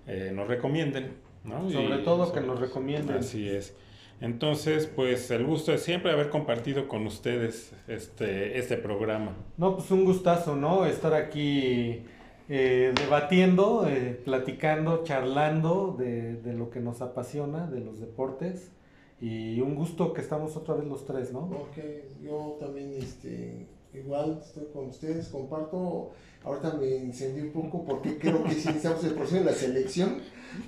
eh, 0.07 0.31
nos 0.33 0.47
recomienden, 0.47 1.13
¿no? 1.43 1.69
Sobre 1.69 1.97
Y- 1.97 2.03
todo 2.03 2.33
que 2.33 2.41
nos 2.41 2.59
recomienden. 2.59 3.17
Así 3.17 3.47
es. 3.49 3.75
Entonces, 4.19 4.85
pues 4.87 5.31
el 5.31 5.43
gusto 5.45 5.73
es 5.73 5.81
siempre 5.83 6.11
haber 6.11 6.29
compartido 6.29 6.87
con 6.87 7.07
ustedes 7.07 7.73
este, 7.87 8.59
este 8.59 8.77
programa. 8.77 9.35
No, 9.57 9.75
pues 9.75 9.89
un 9.91 10.05
gustazo, 10.05 10.55
¿no? 10.55 10.85
Estar 10.85 11.13
aquí 11.15 12.03
eh, 12.49 12.93
debatiendo, 12.95 13.87
eh, 13.87 14.19
platicando, 14.23 15.03
charlando 15.03 15.95
de, 15.97 16.35
de 16.35 16.53
lo 16.53 16.69
que 16.69 16.79
nos 16.79 17.01
apasiona, 17.01 17.67
de 17.67 17.79
los 17.79 17.99
deportes. 17.99 18.71
Y 19.19 19.61
un 19.61 19.75
gusto 19.75 20.13
que 20.13 20.21
estamos 20.21 20.57
otra 20.57 20.73
vez 20.73 20.87
los 20.87 21.05
tres, 21.05 21.31
¿no? 21.31 21.41
Ok, 21.41 21.77
yo 22.23 22.57
también, 22.59 22.93
este, 22.93 23.67
igual 23.93 24.41
estoy 24.43 24.65
con 24.73 24.87
ustedes, 24.87 25.27
comparto. 25.27 26.11
Ahorita 26.43 26.73
me 26.73 26.95
encendí 26.95 27.41
un 27.41 27.51
poco 27.51 27.85
porque 27.85 28.17
creo 28.17 28.43
que 28.43 28.51
sí 28.55 28.67
necesitamos 28.67 29.03
el 29.03 29.13
proceso 29.13 29.35
de 29.37 29.43
la 29.43 29.53
selección, 29.53 30.17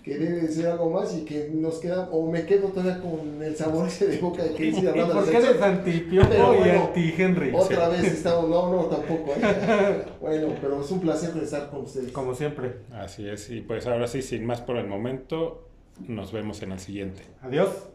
que 0.03 0.17
debe 0.19 0.41
de 0.41 0.47
ser 0.47 0.67
algo 0.67 0.91
más 0.91 1.15
y 1.15 1.25
que 1.25 1.49
nos 1.51 1.79
queda, 1.79 2.09
o 2.11 2.29
me 2.29 2.45
quedo 2.45 2.67
todavía 2.67 3.01
con 3.01 3.41
el 3.41 3.55
sabor 3.55 3.87
ese 3.87 4.05
de 4.07 4.19
boca 4.19 4.43
de 4.43 4.53
que 4.53 4.67
¿Y 4.67 4.73
sigue 4.73 4.89
hablando 4.89 5.15
de 5.15 5.19
por 5.21 5.31
qué 5.31 5.37
eres 5.37 5.61
anti-Piojo 5.61 6.31
y 6.31 6.57
bueno, 6.57 6.85
anti-Henry? 6.85 7.51
Otra 7.55 7.89
vez 7.89 8.03
estamos, 8.03 8.49
no, 8.49 8.71
no, 8.71 8.83
tampoco. 8.85 9.33
¿eh? 9.35 10.05
Bueno, 10.21 10.53
pero 10.61 10.81
es 10.81 10.91
un 10.91 10.99
placer 10.99 11.35
estar 11.41 11.69
con 11.69 11.81
ustedes. 11.81 12.11
Como 12.11 12.35
siempre. 12.35 12.75
Así 12.91 13.27
es. 13.27 13.49
Y 13.49 13.61
pues 13.61 13.87
ahora 13.87 14.07
sí, 14.07 14.21
sin 14.21 14.45
más 14.45 14.61
por 14.61 14.77
el 14.77 14.87
momento, 14.87 15.67
nos 16.07 16.31
vemos 16.31 16.61
en 16.61 16.71
el 16.71 16.79
siguiente. 16.79 17.23
Adiós. 17.41 17.92